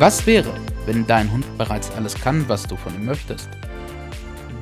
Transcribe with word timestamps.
Was 0.00 0.24
wäre, 0.28 0.54
wenn 0.86 1.08
dein 1.08 1.32
Hund 1.32 1.44
bereits 1.58 1.90
alles 1.90 2.14
kann, 2.14 2.48
was 2.48 2.68
du 2.68 2.76
von 2.76 2.94
ihm 2.94 3.04
möchtest? 3.04 3.48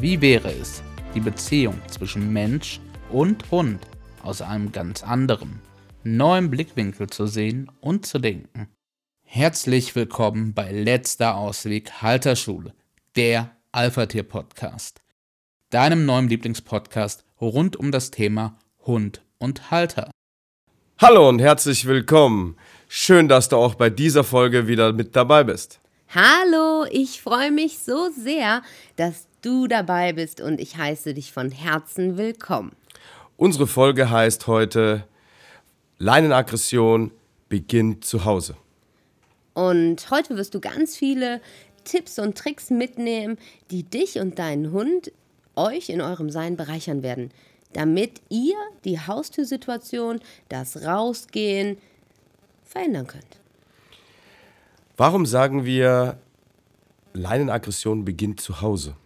Wie 0.01 0.19
wäre 0.23 0.51
es, 0.51 0.83
die 1.15 1.21
Beziehung 1.21 1.79
zwischen 1.89 2.33
Mensch 2.33 2.81
und 3.11 3.51
Hund 3.51 3.87
aus 4.23 4.41
einem 4.41 4.73
ganz 4.73 5.03
anderen, 5.03 5.61
neuen 6.05 6.51
Blickwinkel 6.51 7.11
zu 7.11 7.27
sehen 7.27 7.71
und 7.83 8.07
zu 8.07 8.19
denken? 8.19 8.69
Herzlich 9.25 9.95
willkommen 9.95 10.55
bei 10.55 10.73
Letzter 10.73 11.37
Ausweg 11.37 12.01
Halterschule, 12.01 12.73
der 13.15 13.51
Alpha-Tier-Podcast, 13.73 15.03
deinem 15.69 16.07
neuen 16.07 16.31
Lieblingspodcast 16.31 17.27
rund 17.43 17.77
um 17.77 17.93
das 17.93 18.11
Thema 18.11 18.57
Hund 18.87 19.21
und 19.37 19.71
Halter. 19.71 20.11
Hallo 20.99 21.29
und 21.29 21.41
herzlich 21.41 21.85
willkommen. 21.85 22.57
Schön, 22.89 23.29
dass 23.29 23.49
du 23.49 23.57
auch 23.57 23.75
bei 23.75 23.91
dieser 23.91 24.23
Folge 24.23 24.69
wieder 24.69 24.93
mit 24.93 25.17
dabei 25.17 25.45
bist. 25.45 25.81
Hallo, 26.15 26.87
ich 26.91 27.21
freue 27.21 27.51
mich 27.51 27.81
so 27.81 28.11
sehr, 28.11 28.63
dass 28.95 29.27
du 29.43 29.67
dabei 29.67 30.13
bist 30.13 30.41
und 30.41 30.61
ich 30.61 30.77
heiße 30.77 31.13
dich 31.15 31.33
von 31.33 31.51
Herzen 31.51 32.17
willkommen. 32.17 32.73
Unsere 33.37 33.67
Folge 33.67 34.09
heißt 34.09 34.47
heute 34.47 35.05
Leinenaggression 35.99 37.11
beginnt 37.49 38.05
zu 38.05 38.25
Hause. 38.25 38.57
Und 39.55 40.11
heute 40.11 40.37
wirst 40.37 40.55
du 40.55 40.61
ganz 40.61 40.97
viele 40.97 41.41
Tipps 41.85 42.19
und 42.19 42.39
Tricks 42.39 42.71
mitnehmen, 42.71 43.37
die 43.71 43.83
dich 43.83 44.21
und 44.21 44.39
deinen 44.39 44.71
Hund 44.71 45.11
euch 45.57 45.89
in 45.89 46.01
eurem 46.01 46.31
Sein 46.31 46.57
bereichern 46.57 47.03
werden 47.03 47.31
damit 47.77 48.23
ihr 48.31 48.57
die 48.85 48.99
Haustürsituation, 48.99 50.21
das 50.49 50.83
Rausgehen 50.85 51.77
verändern 52.77 53.07
könnt. 53.07 53.41
Warum 54.99 55.25
sagen 55.25 55.65
wir, 55.65 56.19
Leinenaggression 57.15 58.05
beginnt 58.05 58.41
zu 58.41 58.61
Hause? 58.61 58.97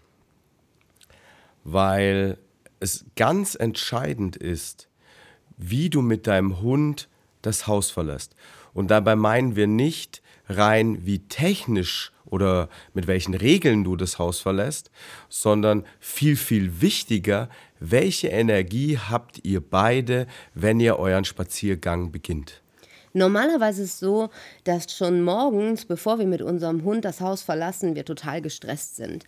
Weil 1.62 2.38
es 2.80 3.04
ganz 3.14 3.54
entscheidend 3.54 4.36
ist, 4.36 4.88
wie 5.56 5.88
du 5.88 6.02
mit 6.02 6.26
deinem 6.26 6.60
Hund 6.60 7.08
das 7.42 7.66
Haus 7.66 7.90
verlässt. 7.90 8.34
Und 8.72 8.90
dabei 8.90 9.14
meinen 9.14 9.54
wir 9.54 9.66
nicht 9.66 10.22
rein, 10.48 11.06
wie 11.06 11.20
technisch 11.20 12.12
oder 12.24 12.68
mit 12.92 13.06
welchen 13.06 13.34
Regeln 13.34 13.84
du 13.84 13.94
das 13.94 14.18
Haus 14.18 14.40
verlässt, 14.40 14.90
sondern 15.28 15.84
viel, 16.00 16.36
viel 16.36 16.80
wichtiger, 16.80 17.48
welche 17.78 18.28
Energie 18.28 18.98
habt 18.98 19.44
ihr 19.44 19.60
beide, 19.60 20.26
wenn 20.54 20.80
ihr 20.80 20.98
euren 20.98 21.24
Spaziergang 21.24 22.10
beginnt? 22.10 22.62
Normalerweise 23.12 23.82
ist 23.82 23.94
es 23.94 23.98
so, 24.00 24.30
dass 24.64 24.92
schon 24.92 25.22
morgens, 25.22 25.84
bevor 25.84 26.18
wir 26.18 26.26
mit 26.26 26.42
unserem 26.42 26.84
Hund 26.84 27.04
das 27.04 27.20
Haus 27.20 27.42
verlassen, 27.42 27.94
wir 27.94 28.04
total 28.04 28.40
gestresst 28.40 28.96
sind. 28.96 29.24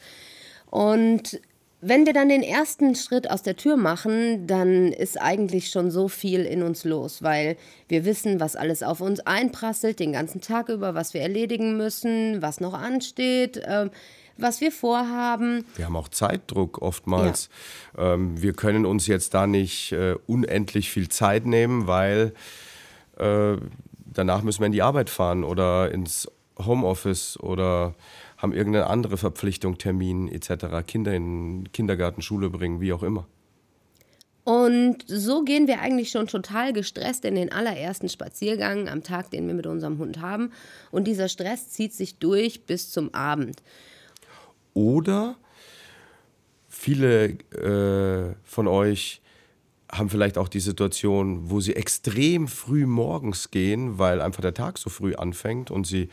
Und 0.70 1.40
wenn 1.84 2.06
wir 2.06 2.12
dann 2.12 2.28
den 2.28 2.44
ersten 2.44 2.94
Schritt 2.94 3.28
aus 3.28 3.42
der 3.42 3.56
Tür 3.56 3.76
machen, 3.76 4.46
dann 4.46 4.92
ist 4.92 5.20
eigentlich 5.20 5.70
schon 5.70 5.90
so 5.90 6.06
viel 6.06 6.44
in 6.44 6.62
uns 6.62 6.84
los, 6.84 7.24
weil 7.24 7.56
wir 7.88 8.04
wissen, 8.04 8.38
was 8.38 8.54
alles 8.54 8.84
auf 8.84 9.00
uns 9.00 9.18
einprasselt, 9.18 9.98
den 9.98 10.12
ganzen 10.12 10.40
Tag 10.40 10.68
über, 10.68 10.94
was 10.94 11.12
wir 11.12 11.22
erledigen 11.22 11.76
müssen, 11.76 12.40
was 12.40 12.60
noch 12.60 12.74
ansteht, 12.74 13.56
äh, 13.56 13.90
was 14.38 14.60
wir 14.60 14.70
vorhaben. 14.70 15.64
Wir 15.74 15.86
haben 15.86 15.96
auch 15.96 16.08
Zeitdruck 16.08 16.80
oftmals. 16.80 17.48
Ja. 17.96 18.14
Ähm, 18.14 18.40
wir 18.40 18.52
können 18.52 18.86
uns 18.86 19.08
jetzt 19.08 19.34
da 19.34 19.48
nicht 19.48 19.90
äh, 19.90 20.14
unendlich 20.28 20.88
viel 20.88 21.08
Zeit 21.08 21.46
nehmen, 21.46 21.88
weil 21.88 22.32
äh, 23.18 23.56
danach 24.06 24.42
müssen 24.42 24.60
wir 24.60 24.66
in 24.66 24.72
die 24.72 24.82
Arbeit 24.82 25.10
fahren 25.10 25.44
oder 25.44 25.90
ins 25.90 26.28
Homeoffice 26.58 27.38
oder 27.40 27.94
haben 28.36 28.52
irgendeine 28.52 28.88
andere 28.88 29.16
Verpflichtung, 29.16 29.78
Termin 29.78 30.28
etc., 30.28 30.84
Kinder 30.86 31.14
in 31.14 31.70
Kindergarten, 31.72 32.22
Schule 32.22 32.50
bringen, 32.50 32.80
wie 32.80 32.92
auch 32.92 33.02
immer. 33.02 33.26
Und 34.44 35.04
so 35.06 35.44
gehen 35.44 35.68
wir 35.68 35.80
eigentlich 35.80 36.10
schon 36.10 36.26
total 36.26 36.72
gestresst 36.72 37.24
in 37.24 37.36
den 37.36 37.52
allerersten 37.52 38.08
Spaziergang 38.08 38.88
am 38.88 39.04
Tag, 39.04 39.30
den 39.30 39.46
wir 39.46 39.54
mit 39.54 39.68
unserem 39.68 39.98
Hund 39.98 40.20
haben. 40.20 40.50
Und 40.90 41.04
dieser 41.04 41.28
Stress 41.28 41.70
zieht 41.70 41.94
sich 41.94 42.18
durch 42.18 42.64
bis 42.64 42.90
zum 42.90 43.14
Abend. 43.14 43.62
Oder 44.74 45.36
viele 46.68 47.26
äh, 47.52 48.34
von 48.42 48.66
euch 48.66 49.21
haben 49.92 50.08
vielleicht 50.08 50.38
auch 50.38 50.48
die 50.48 50.60
Situation, 50.60 51.50
wo 51.50 51.60
sie 51.60 51.76
extrem 51.76 52.48
früh 52.48 52.86
morgens 52.86 53.50
gehen, 53.50 53.98
weil 53.98 54.22
einfach 54.22 54.40
der 54.40 54.54
Tag 54.54 54.78
so 54.78 54.88
früh 54.88 55.14
anfängt 55.14 55.70
und 55.70 55.86
sie 55.86 56.08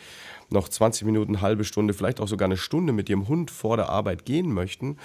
noch 0.50 0.67
20 0.67 1.06
Minuten, 1.06 1.40
halbe 1.40 1.63
Stunde, 1.63 1.94
vielleicht 1.94 2.19
auch 2.19 2.28
sogar 2.28 2.47
eine 2.47 2.57
Stunde 2.57 2.91
mit 2.91 3.09
ihrem 3.09 3.29
Hund 3.29 3.51
vor 3.51 3.78
der 3.78 3.88
Arbeit 3.88 4.25
gehen 4.25 4.53
möchten 4.53 4.97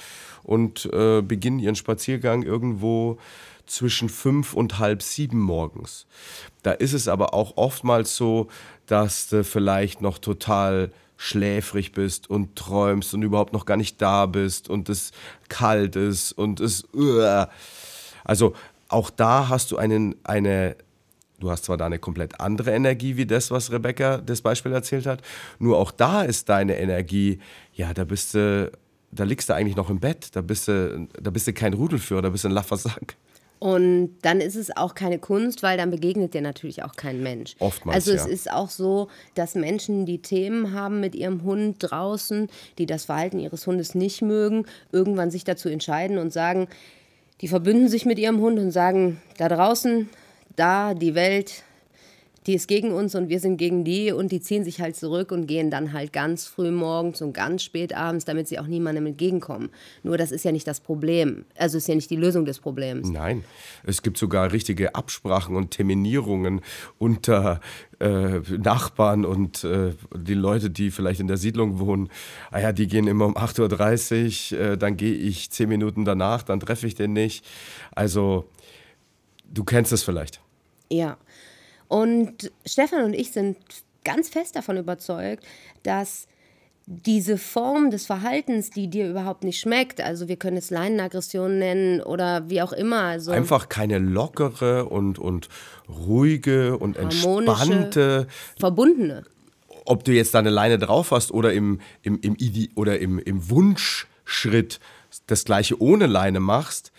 und 0.42 0.86
äh, 0.92 1.22
beginnen 1.22 1.60
ihren 1.60 1.76
Spaziergang 1.76 2.42
irgendwo 2.42 3.18
zwischen 3.66 4.08
fünf 4.08 4.54
und 4.54 4.80
halb 4.80 5.02
sieben 5.02 5.38
morgens. 5.38 6.06
Da 6.64 6.72
ist 6.72 6.94
es 6.94 7.06
aber 7.06 7.32
auch 7.32 7.56
oftmals 7.56 8.16
so, 8.16 8.48
dass 8.86 9.28
du 9.28 9.44
vielleicht 9.44 10.02
noch 10.02 10.18
total 10.18 10.90
schläfrig 11.16 11.92
bist 11.92 12.28
und 12.28 12.56
träumst 12.56 13.14
und 13.14 13.22
überhaupt 13.22 13.52
noch 13.52 13.66
gar 13.66 13.76
nicht 13.76 14.02
da 14.02 14.26
bist 14.26 14.68
und 14.68 14.88
es 14.88 15.12
kalt 15.48 15.94
ist 15.94 16.32
und 16.32 16.58
es. 16.58 16.84
Uh, 16.92 17.46
also 18.24 18.54
auch 18.88 19.10
da 19.10 19.48
hast 19.48 19.70
du 19.70 19.76
einen, 19.76 20.14
eine, 20.24 20.76
du 21.40 21.50
hast 21.50 21.64
zwar 21.64 21.76
da 21.76 21.86
eine 21.86 21.98
komplett 21.98 22.40
andere 22.40 22.72
Energie 22.72 23.16
wie 23.16 23.26
das, 23.26 23.50
was 23.50 23.70
Rebecca 23.70 24.18
das 24.18 24.40
Beispiel 24.42 24.72
erzählt 24.72 25.06
hat, 25.06 25.22
nur 25.58 25.78
auch 25.78 25.90
da 25.90 26.22
ist 26.22 26.48
deine 26.48 26.78
Energie, 26.78 27.38
ja, 27.74 27.94
da 27.94 28.04
bist 28.04 28.34
du, 28.34 28.70
da 29.12 29.24
liegst 29.24 29.48
du 29.48 29.54
eigentlich 29.54 29.76
noch 29.76 29.90
im 29.90 30.00
Bett, 30.00 30.28
da 30.32 30.40
bist 30.40 30.68
du, 30.68 31.08
da 31.20 31.30
bist 31.30 31.46
du 31.46 31.52
kein 31.52 31.74
Rudelführer, 31.74 32.22
da 32.22 32.30
bist 32.30 32.44
du 32.44 32.48
ein 32.48 32.54
Laffersack. 32.54 33.16
Und 33.64 34.18
dann 34.20 34.42
ist 34.42 34.56
es 34.56 34.76
auch 34.76 34.94
keine 34.94 35.18
Kunst, 35.18 35.62
weil 35.62 35.78
dann 35.78 35.90
begegnet 35.90 36.34
dir 36.34 36.42
natürlich 36.42 36.82
auch 36.82 36.96
kein 36.96 37.22
Mensch. 37.22 37.56
Oftmals. 37.60 37.94
Also 37.94 38.12
es 38.12 38.26
ja. 38.26 38.30
ist 38.30 38.52
auch 38.52 38.68
so, 38.68 39.08
dass 39.34 39.54
Menschen, 39.54 40.04
die 40.04 40.18
Themen 40.18 40.74
haben 40.74 41.00
mit 41.00 41.14
ihrem 41.14 41.44
Hund 41.44 41.76
draußen, 41.78 42.50
die 42.76 42.84
das 42.84 43.06
Verhalten 43.06 43.38
ihres 43.38 43.66
Hundes 43.66 43.94
nicht 43.94 44.20
mögen, 44.20 44.66
irgendwann 44.92 45.30
sich 45.30 45.44
dazu 45.44 45.70
entscheiden 45.70 46.18
und 46.18 46.30
sagen, 46.30 46.68
die 47.40 47.48
verbünden 47.48 47.88
sich 47.88 48.06
mit 48.06 48.18
ihrem 48.18 48.40
Hund 48.40 48.58
und 48.58 48.70
sagen, 48.70 49.20
da 49.38 49.48
draußen, 49.48 50.08
da 50.56 50.94
die 50.94 51.14
Welt, 51.14 51.64
die 52.46 52.54
ist 52.54 52.68
gegen 52.68 52.92
uns 52.92 53.14
und 53.14 53.28
wir 53.28 53.40
sind 53.40 53.56
gegen 53.56 53.84
die 53.84 54.12
und 54.12 54.30
die 54.30 54.40
ziehen 54.40 54.64
sich 54.64 54.80
halt 54.80 54.96
zurück 54.96 55.32
und 55.32 55.46
gehen 55.46 55.70
dann 55.70 55.92
halt 55.92 56.12
ganz 56.12 56.46
früh 56.46 56.70
morgens 56.70 57.22
und 57.22 57.32
ganz 57.32 57.62
spät 57.62 57.96
abends, 57.96 58.24
damit 58.24 58.48
sie 58.48 58.58
auch 58.58 58.66
niemandem 58.66 59.06
entgegenkommen. 59.06 59.70
Nur 60.02 60.18
das 60.18 60.30
ist 60.30 60.44
ja 60.44 60.52
nicht 60.52 60.66
das 60.66 60.80
Problem. 60.80 61.46
Also 61.56 61.78
ist 61.78 61.88
ja 61.88 61.94
nicht 61.94 62.10
die 62.10 62.16
Lösung 62.16 62.44
des 62.44 62.58
Problems. 62.58 63.08
Nein, 63.08 63.44
es 63.84 64.02
gibt 64.02 64.18
sogar 64.18 64.52
richtige 64.52 64.94
Absprachen 64.94 65.56
und 65.56 65.70
Terminierungen 65.70 66.60
unter 66.98 67.60
äh, 68.00 68.40
Nachbarn 68.58 69.24
und 69.24 69.64
äh, 69.64 69.92
die 70.14 70.34
Leute, 70.34 70.70
die 70.70 70.90
vielleicht 70.90 71.20
in 71.20 71.28
der 71.28 71.38
Siedlung 71.38 71.78
wohnen. 71.78 72.10
Ah 72.50 72.60
ja, 72.60 72.72
die 72.72 72.86
gehen 72.86 73.06
immer 73.06 73.24
um 73.26 73.36
8.30 73.36 74.54
Uhr, 74.54 74.60
äh, 74.60 74.78
dann 74.78 74.96
gehe 74.96 75.14
ich 75.14 75.50
zehn 75.50 75.68
Minuten 75.68 76.04
danach, 76.04 76.42
dann 76.42 76.60
treffe 76.60 76.86
ich 76.86 76.94
den 76.94 77.14
nicht. 77.14 77.44
Also, 77.94 78.50
du 79.46 79.64
kennst 79.64 79.92
es 79.92 80.02
vielleicht. 80.02 80.40
Ja. 80.90 81.16
Und 81.88 82.52
Stefan 82.66 83.04
und 83.04 83.14
ich 83.14 83.32
sind 83.32 83.56
ganz 84.04 84.28
fest 84.28 84.56
davon 84.56 84.76
überzeugt, 84.76 85.44
dass 85.82 86.26
diese 86.86 87.38
Form 87.38 87.90
des 87.90 88.04
Verhaltens, 88.04 88.70
die 88.70 88.88
dir 88.88 89.08
überhaupt 89.08 89.42
nicht 89.42 89.58
schmeckt, 89.58 90.02
also 90.02 90.28
wir 90.28 90.36
können 90.36 90.58
es 90.58 90.70
Leinenaggression 90.70 91.58
nennen 91.58 92.02
oder 92.02 92.50
wie 92.50 92.60
auch 92.60 92.72
immer. 92.72 93.02
Also 93.02 93.32
Einfach 93.32 93.70
keine 93.70 93.98
lockere 93.98 94.86
und, 94.86 95.18
und 95.18 95.48
ruhige 95.88 96.76
und 96.76 96.96
entspannte. 96.98 98.26
Verbundene. 98.58 99.24
Ob 99.86 100.04
du 100.04 100.12
jetzt 100.12 100.34
deine 100.34 100.50
Leine 100.50 100.78
drauf 100.78 101.10
hast 101.10 101.30
oder 101.30 101.52
im, 101.52 101.80
im, 102.02 102.20
im, 102.20 102.36
Ide 102.38 102.72
oder 102.74 102.98
im, 102.98 103.18
im 103.18 103.48
Wunschschritt 103.48 104.78
das 105.26 105.44
gleiche 105.44 105.80
ohne 105.80 106.06
Leine 106.06 106.40
machst, 106.40 106.92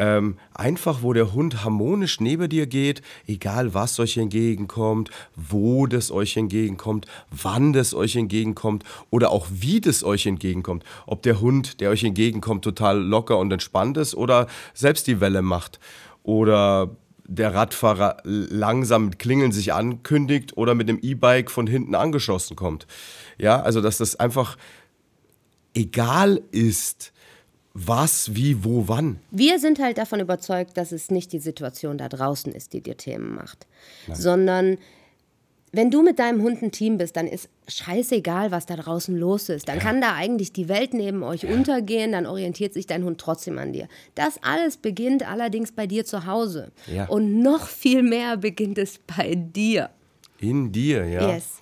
ähm, 0.00 0.38
einfach, 0.54 1.02
wo 1.02 1.12
der 1.12 1.34
Hund 1.34 1.62
harmonisch 1.62 2.20
neben 2.20 2.48
dir 2.48 2.66
geht, 2.66 3.02
egal 3.26 3.74
was 3.74 4.00
euch 4.00 4.16
entgegenkommt, 4.16 5.10
wo 5.36 5.86
das 5.86 6.10
euch 6.10 6.38
entgegenkommt, 6.38 7.04
wann 7.30 7.74
das 7.74 7.92
euch 7.92 8.16
entgegenkommt 8.16 8.82
oder 9.10 9.30
auch 9.30 9.46
wie 9.50 9.78
das 9.78 10.02
euch 10.02 10.24
entgegenkommt. 10.24 10.84
Ob 11.06 11.22
der 11.22 11.42
Hund, 11.42 11.82
der 11.82 11.90
euch 11.90 12.02
entgegenkommt, 12.02 12.64
total 12.64 12.98
locker 12.98 13.36
und 13.36 13.52
entspannt 13.52 13.98
ist 13.98 14.14
oder 14.14 14.46
selbst 14.72 15.06
die 15.06 15.20
Welle 15.20 15.42
macht 15.42 15.78
oder 16.22 16.96
der 17.26 17.54
Radfahrer 17.54 18.16
langsam 18.24 19.04
mit 19.04 19.18
Klingeln 19.18 19.52
sich 19.52 19.74
ankündigt 19.74 20.56
oder 20.56 20.74
mit 20.74 20.88
dem 20.88 20.98
E-Bike 20.98 21.50
von 21.50 21.66
hinten 21.66 21.94
angeschossen 21.94 22.56
kommt. 22.56 22.86
Ja, 23.36 23.60
also 23.60 23.82
dass 23.82 23.98
das 23.98 24.16
einfach 24.16 24.56
egal 25.74 26.40
ist, 26.52 27.12
was, 27.86 28.34
wie, 28.34 28.64
wo, 28.64 28.88
wann. 28.88 29.18
Wir 29.30 29.58
sind 29.58 29.78
halt 29.78 29.98
davon 29.98 30.20
überzeugt, 30.20 30.76
dass 30.76 30.92
es 30.92 31.10
nicht 31.10 31.32
die 31.32 31.38
Situation 31.38 31.98
da 31.98 32.08
draußen 32.08 32.52
ist, 32.52 32.72
die 32.72 32.80
dir 32.80 32.96
Themen 32.96 33.34
macht, 33.34 33.66
Nein. 34.06 34.16
sondern 34.16 34.78
wenn 35.72 35.90
du 35.90 36.02
mit 36.02 36.18
deinem 36.18 36.42
Hund 36.42 36.62
ein 36.62 36.72
Team 36.72 36.98
bist, 36.98 37.16
dann 37.16 37.28
ist 37.28 37.48
scheißegal, 37.68 38.50
was 38.50 38.66
da 38.66 38.74
draußen 38.76 39.16
los 39.16 39.48
ist. 39.48 39.68
Dann 39.68 39.76
ja. 39.76 39.82
kann 39.82 40.00
da 40.00 40.14
eigentlich 40.14 40.52
die 40.52 40.68
Welt 40.68 40.94
neben 40.94 41.22
euch 41.22 41.44
ja. 41.44 41.50
untergehen, 41.50 42.12
dann 42.12 42.26
orientiert 42.26 42.74
sich 42.74 42.86
dein 42.86 43.04
Hund 43.04 43.20
trotzdem 43.20 43.56
an 43.58 43.72
dir. 43.72 43.86
Das 44.16 44.42
alles 44.42 44.76
beginnt 44.76 45.28
allerdings 45.28 45.70
bei 45.72 45.86
dir 45.86 46.04
zu 46.04 46.26
Hause. 46.26 46.72
Ja. 46.92 47.06
Und 47.06 47.40
noch 47.40 47.66
viel 47.68 48.02
mehr 48.02 48.36
beginnt 48.36 48.78
es 48.78 48.98
bei 48.98 49.36
dir. 49.36 49.90
In 50.38 50.72
dir, 50.72 51.06
ja. 51.06 51.34
Yes. 51.34 51.60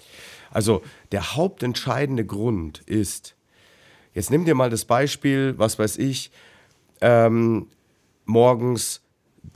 Also 0.50 0.82
der 1.12 1.36
hauptentscheidende 1.36 2.24
Grund 2.24 2.80
ist, 2.86 3.34
jetzt 4.18 4.32
nimm 4.32 4.44
dir 4.44 4.56
mal 4.56 4.68
das 4.68 4.84
Beispiel, 4.84 5.54
was 5.58 5.78
weiß 5.78 5.96
ich, 5.98 6.32
ähm, 7.00 7.68
morgens 8.24 9.00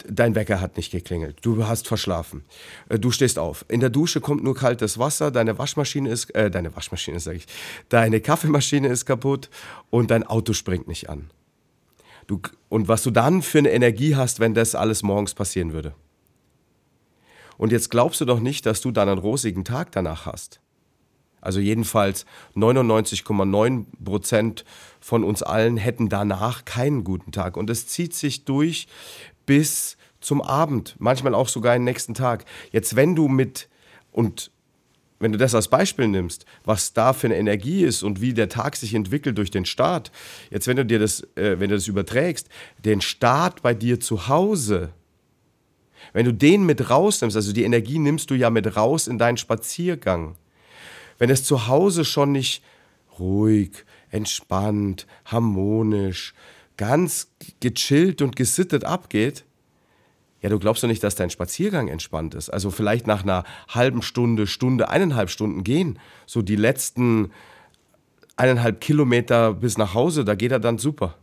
dein 0.06 0.37
Wecker 0.37 0.61
hat 0.61 0.76
nicht 0.76 0.93
geklingelt, 0.93 1.38
du 1.43 1.67
hast 1.67 1.88
verschlafen, 1.88 2.44
äh, 2.88 2.97
du 2.97 3.11
stehst 3.11 3.41
auf. 3.41 3.64
In 3.69 3.81
der 3.81 3.91
Dusche 3.91 4.20
kommt 4.20 4.44
nur 4.44 4.55
kaltes 4.55 4.99
Wasser, 4.99 5.32
deine 5.32 5.59
Waschmaschine 5.59 6.09
ist, 6.09 6.32
äh, 6.37 6.49
deine 6.49 6.75
Waschmaschine 6.76 7.19
sage 7.19 7.38
ich, 7.38 7.47
deine 7.88 8.20
Kaffeemaschine 8.20 8.87
ist 8.87 9.05
kaputt 9.05 9.50
und 9.91 10.12
dein 10.12 10.25
Auto 10.25 10.53
springt 10.53 10.87
nicht 10.87 11.11
an. 11.11 11.29
Du, 12.29 12.41
und 12.69 12.87
was 12.87 13.03
du 13.03 13.11
dann 13.11 13.43
für 13.43 13.59
eine 13.59 13.73
Energie 13.73 14.14
hast, 14.14 14.38
wenn 14.38 14.55
das 14.55 14.76
alles 14.76 15.03
morgens 15.03 15.35
passieren 15.35 15.73
würde. 15.73 15.93
Und 17.59 17.73
jetzt 17.73 17.91
glaubst 17.91 18.20
du 18.20 18.25
doch 18.25 18.38
nicht, 18.38 18.64
dass 18.64 18.81
du 18.81 18.93
dann 18.93 19.09
einen 19.09 19.19
rosigen 19.19 19.64
Tag 19.64 19.91
danach 19.91 20.25
hast. 20.25 20.62
Also 21.42 21.60
jedenfalls 21.60 22.24
99,9 22.56 23.84
Prozent 24.02 24.64
von 25.00 25.24
uns 25.24 25.42
allen 25.42 25.76
hätten 25.76 26.08
danach 26.08 26.64
keinen 26.64 27.04
guten 27.04 27.32
Tag. 27.32 27.58
Und 27.58 27.68
es 27.68 27.88
zieht 27.88 28.14
sich 28.14 28.44
durch 28.46 28.86
bis 29.44 29.98
zum 30.20 30.40
Abend, 30.40 30.94
manchmal 30.98 31.34
auch 31.34 31.48
sogar 31.48 31.74
den 31.74 31.84
nächsten 31.84 32.14
Tag. 32.14 32.44
Jetzt, 32.70 32.96
wenn 32.96 33.16
du 33.16 33.26
mit, 33.28 33.68
und 34.12 34.52
wenn 35.18 35.32
du 35.32 35.38
das 35.38 35.54
als 35.54 35.68
Beispiel 35.68 36.08
nimmst, 36.08 36.46
was 36.64 36.92
da 36.92 37.12
für 37.12 37.26
eine 37.26 37.36
Energie 37.36 37.82
ist 37.84 38.02
und 38.02 38.20
wie 38.20 38.34
der 38.34 38.48
Tag 38.48 38.76
sich 38.76 38.94
entwickelt 38.94 39.36
durch 39.36 39.50
den 39.50 39.64
Start, 39.64 40.12
jetzt 40.50 40.66
wenn 40.68 40.76
du 40.76 40.86
dir 40.86 40.98
das, 40.98 41.22
äh, 41.36 41.58
wenn 41.58 41.70
du 41.70 41.76
das 41.76 41.88
überträgst, 41.88 42.48
den 42.84 43.00
Start 43.00 43.62
bei 43.62 43.74
dir 43.74 44.00
zu 44.00 44.28
Hause, 44.28 44.90
wenn 46.12 46.24
du 46.24 46.32
den 46.32 46.64
mit 46.64 46.90
rausnimmst, 46.90 47.36
also 47.36 47.52
die 47.52 47.62
Energie 47.62 47.98
nimmst 47.98 48.30
du 48.30 48.34
ja 48.34 48.50
mit 48.50 48.76
raus 48.76 49.06
in 49.06 49.18
deinen 49.18 49.36
Spaziergang. 49.36 50.36
Wenn 51.22 51.30
es 51.30 51.44
zu 51.44 51.69
Hause 51.69 52.04
schon 52.04 52.32
nicht 52.32 52.64
ruhig, 53.20 53.84
entspannt, 54.10 55.06
harmonisch, 55.24 56.34
ganz 56.76 57.30
gechillt 57.60 58.22
und 58.22 58.34
gesittet 58.34 58.84
abgeht, 58.84 59.44
ja, 60.40 60.48
du 60.48 60.58
glaubst 60.58 60.82
doch 60.82 60.88
nicht, 60.88 61.04
dass 61.04 61.14
dein 61.14 61.30
Spaziergang 61.30 61.86
entspannt 61.86 62.34
ist. 62.34 62.50
Also 62.50 62.72
vielleicht 62.72 63.06
nach 63.06 63.22
einer 63.22 63.44
halben 63.69 64.02
Stunde, 64.02 64.48
Stunde, 64.48 64.88
eineinhalb 64.88 65.30
Stunden 65.30 65.62
gehen, 65.62 66.00
so 66.26 66.42
die 66.42 66.56
letzten 66.56 67.30
eineinhalb 68.34 68.80
Kilometer 68.80 69.54
bis 69.54 69.78
nach 69.78 69.94
Hause, 69.94 70.25
da 70.25 70.34
geht 70.34 70.50
er 70.50 70.58
dann 70.58 70.78
super. 70.78 71.14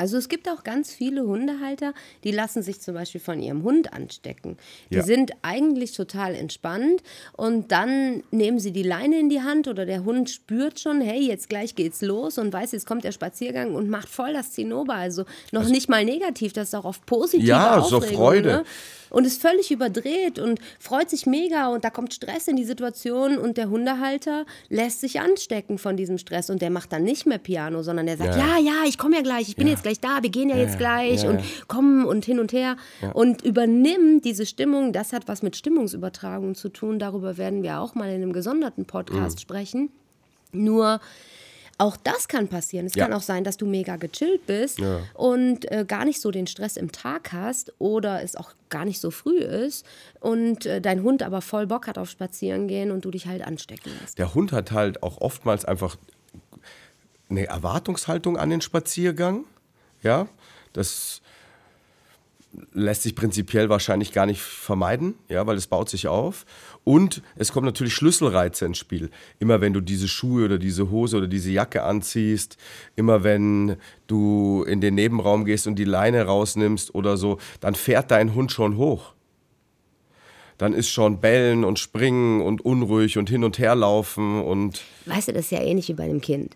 Also 0.00 0.16
es 0.16 0.30
gibt 0.30 0.48
auch 0.48 0.64
ganz 0.64 0.94
viele 0.94 1.26
Hundehalter, 1.26 1.92
die 2.24 2.30
lassen 2.30 2.62
sich 2.62 2.80
zum 2.80 2.94
Beispiel 2.94 3.20
von 3.20 3.42
ihrem 3.42 3.64
Hund 3.64 3.92
anstecken. 3.92 4.56
Die 4.88 4.94
ja. 4.94 5.02
sind 5.02 5.32
eigentlich 5.42 5.92
total 5.92 6.34
entspannt 6.34 7.02
und 7.36 7.70
dann 7.70 8.22
nehmen 8.30 8.58
sie 8.58 8.72
die 8.72 8.82
Leine 8.82 9.20
in 9.20 9.28
die 9.28 9.42
Hand 9.42 9.68
oder 9.68 9.84
der 9.84 10.02
Hund 10.02 10.30
spürt 10.30 10.80
schon, 10.80 11.02
hey, 11.02 11.20
jetzt 11.20 11.50
gleich 11.50 11.74
geht's 11.74 12.00
los 12.00 12.38
und 12.38 12.50
weiß, 12.50 12.72
jetzt 12.72 12.86
kommt 12.86 13.04
der 13.04 13.12
Spaziergang 13.12 13.74
und 13.74 13.90
macht 13.90 14.08
voll 14.08 14.32
das 14.32 14.52
Zinnober. 14.52 14.94
Also 14.94 15.26
noch 15.52 15.60
also, 15.60 15.72
nicht 15.72 15.90
mal 15.90 16.02
negativ, 16.02 16.54
das 16.54 16.68
ist 16.68 16.74
auch 16.74 16.86
oft 16.86 17.04
positiv. 17.04 17.46
Ja, 17.46 17.76
Aufregung, 17.76 18.00
so 18.00 18.16
Freude. 18.16 18.48
Ne? 18.48 18.64
und 19.10 19.26
ist 19.26 19.42
völlig 19.42 19.70
überdreht 19.70 20.38
und 20.38 20.60
freut 20.78 21.10
sich 21.10 21.26
mega 21.26 21.68
und 21.68 21.84
da 21.84 21.90
kommt 21.90 22.14
Stress 22.14 22.48
in 22.48 22.56
die 22.56 22.64
Situation 22.64 23.38
und 23.38 23.56
der 23.56 23.68
Hundehalter 23.68 24.46
lässt 24.68 25.00
sich 25.00 25.20
anstecken 25.20 25.78
von 25.78 25.96
diesem 25.96 26.16
Stress 26.16 26.48
und 26.48 26.62
der 26.62 26.70
macht 26.70 26.92
dann 26.92 27.02
nicht 27.02 27.26
mehr 27.26 27.38
Piano, 27.38 27.82
sondern 27.82 28.06
der 28.06 28.16
sagt, 28.16 28.36
ja, 28.36 28.58
ja, 28.58 28.58
ja 28.58 28.84
ich 28.86 28.96
komme 28.96 29.16
ja 29.16 29.22
gleich, 29.22 29.48
ich 29.48 29.56
bin 29.56 29.66
ja. 29.66 29.74
jetzt 29.74 29.82
gleich 29.82 29.89
da, 29.98 30.22
wir 30.22 30.30
gehen 30.30 30.48
ja, 30.50 30.56
ja 30.56 30.62
jetzt 30.62 30.78
gleich 30.78 31.24
ja, 31.24 31.30
und 31.30 31.42
kommen 31.66 32.04
und 32.04 32.24
hin 32.24 32.38
und 32.38 32.52
her 32.52 32.76
und 33.14 33.42
übernimmt 33.42 34.24
diese 34.24 34.46
Stimmung, 34.46 34.92
das 34.92 35.12
hat 35.12 35.26
was 35.26 35.42
mit 35.42 35.56
Stimmungsübertragung 35.56 36.54
zu 36.54 36.68
tun, 36.68 36.98
darüber 36.98 37.36
werden 37.36 37.62
wir 37.62 37.80
auch 37.80 37.94
mal 37.94 38.08
in 38.10 38.22
einem 38.22 38.32
gesonderten 38.32 38.84
Podcast 38.84 39.38
mhm. 39.38 39.40
sprechen. 39.40 39.90
Nur 40.52 41.00
auch 41.80 41.96
das 41.96 42.28
kann 42.28 42.48
passieren. 42.48 42.84
Es 42.86 42.94
ja. 42.94 43.04
kann 43.04 43.14
auch 43.14 43.22
sein, 43.22 43.42
dass 43.42 43.56
du 43.56 43.64
mega 43.64 43.96
gechillt 43.96 44.46
bist 44.46 44.78
ja. 44.78 45.00
und 45.14 45.70
äh, 45.72 45.86
gar 45.88 46.04
nicht 46.04 46.20
so 46.20 46.30
den 46.30 46.46
Stress 46.46 46.76
im 46.76 46.92
Tag 46.92 47.32
hast 47.32 47.72
oder 47.78 48.22
es 48.22 48.36
auch 48.36 48.52
gar 48.68 48.84
nicht 48.84 49.00
so 49.00 49.10
früh 49.10 49.38
ist 49.38 49.86
und 50.20 50.66
äh, 50.66 50.82
dein 50.82 51.02
Hund 51.02 51.22
aber 51.22 51.40
voll 51.40 51.66
Bock 51.66 51.86
hat 51.86 51.96
auf 51.96 52.10
Spazieren 52.10 52.68
gehen 52.68 52.90
und 52.90 53.06
du 53.06 53.10
dich 53.10 53.26
halt 53.26 53.42
anstecken 53.42 53.92
lässt. 54.00 54.18
Der 54.18 54.34
Hund 54.34 54.52
hat 54.52 54.72
halt 54.72 55.02
auch 55.02 55.22
oftmals 55.22 55.64
einfach 55.64 55.96
eine 57.30 57.46
Erwartungshaltung 57.46 58.36
an 58.36 58.50
den 58.50 58.60
Spaziergang. 58.60 59.44
Ja, 60.02 60.28
das 60.72 61.20
lässt 62.72 63.02
sich 63.02 63.14
prinzipiell 63.14 63.68
wahrscheinlich 63.68 64.12
gar 64.12 64.26
nicht 64.26 64.40
vermeiden, 64.40 65.14
ja, 65.28 65.46
weil 65.46 65.56
es 65.56 65.66
baut 65.66 65.88
sich 65.88 66.08
auf. 66.08 66.44
Und 66.84 67.22
es 67.36 67.52
kommen 67.52 67.66
natürlich 67.66 67.94
Schlüsselreize 67.94 68.64
ins 68.64 68.78
Spiel. 68.78 69.10
Immer 69.38 69.60
wenn 69.60 69.72
du 69.72 69.80
diese 69.80 70.08
Schuhe 70.08 70.46
oder 70.46 70.58
diese 70.58 70.90
Hose 70.90 71.18
oder 71.18 71.28
diese 71.28 71.50
Jacke 71.50 71.82
anziehst, 71.82 72.56
immer 72.96 73.22
wenn 73.22 73.76
du 74.06 74.64
in 74.66 74.80
den 74.80 74.94
Nebenraum 74.94 75.44
gehst 75.44 75.66
und 75.66 75.76
die 75.76 75.84
Leine 75.84 76.24
rausnimmst 76.24 76.94
oder 76.94 77.16
so, 77.16 77.38
dann 77.60 77.74
fährt 77.74 78.10
dein 78.10 78.34
Hund 78.34 78.50
schon 78.50 78.76
hoch. 78.76 79.12
Dann 80.58 80.74
ist 80.74 80.90
schon 80.90 81.20
Bellen 81.20 81.64
und 81.64 81.78
Springen 81.78 82.42
und 82.42 82.62
unruhig 82.62 83.16
und 83.16 83.30
hin 83.30 83.44
und 83.44 83.58
her 83.58 83.74
laufen 83.74 84.42
und. 84.42 84.82
Weißt 85.06 85.28
du, 85.28 85.32
das 85.32 85.46
ist 85.46 85.52
ja 85.52 85.62
ähnlich 85.62 85.88
wie 85.88 85.94
bei 85.94 86.04
einem 86.04 86.20
Kind. 86.20 86.54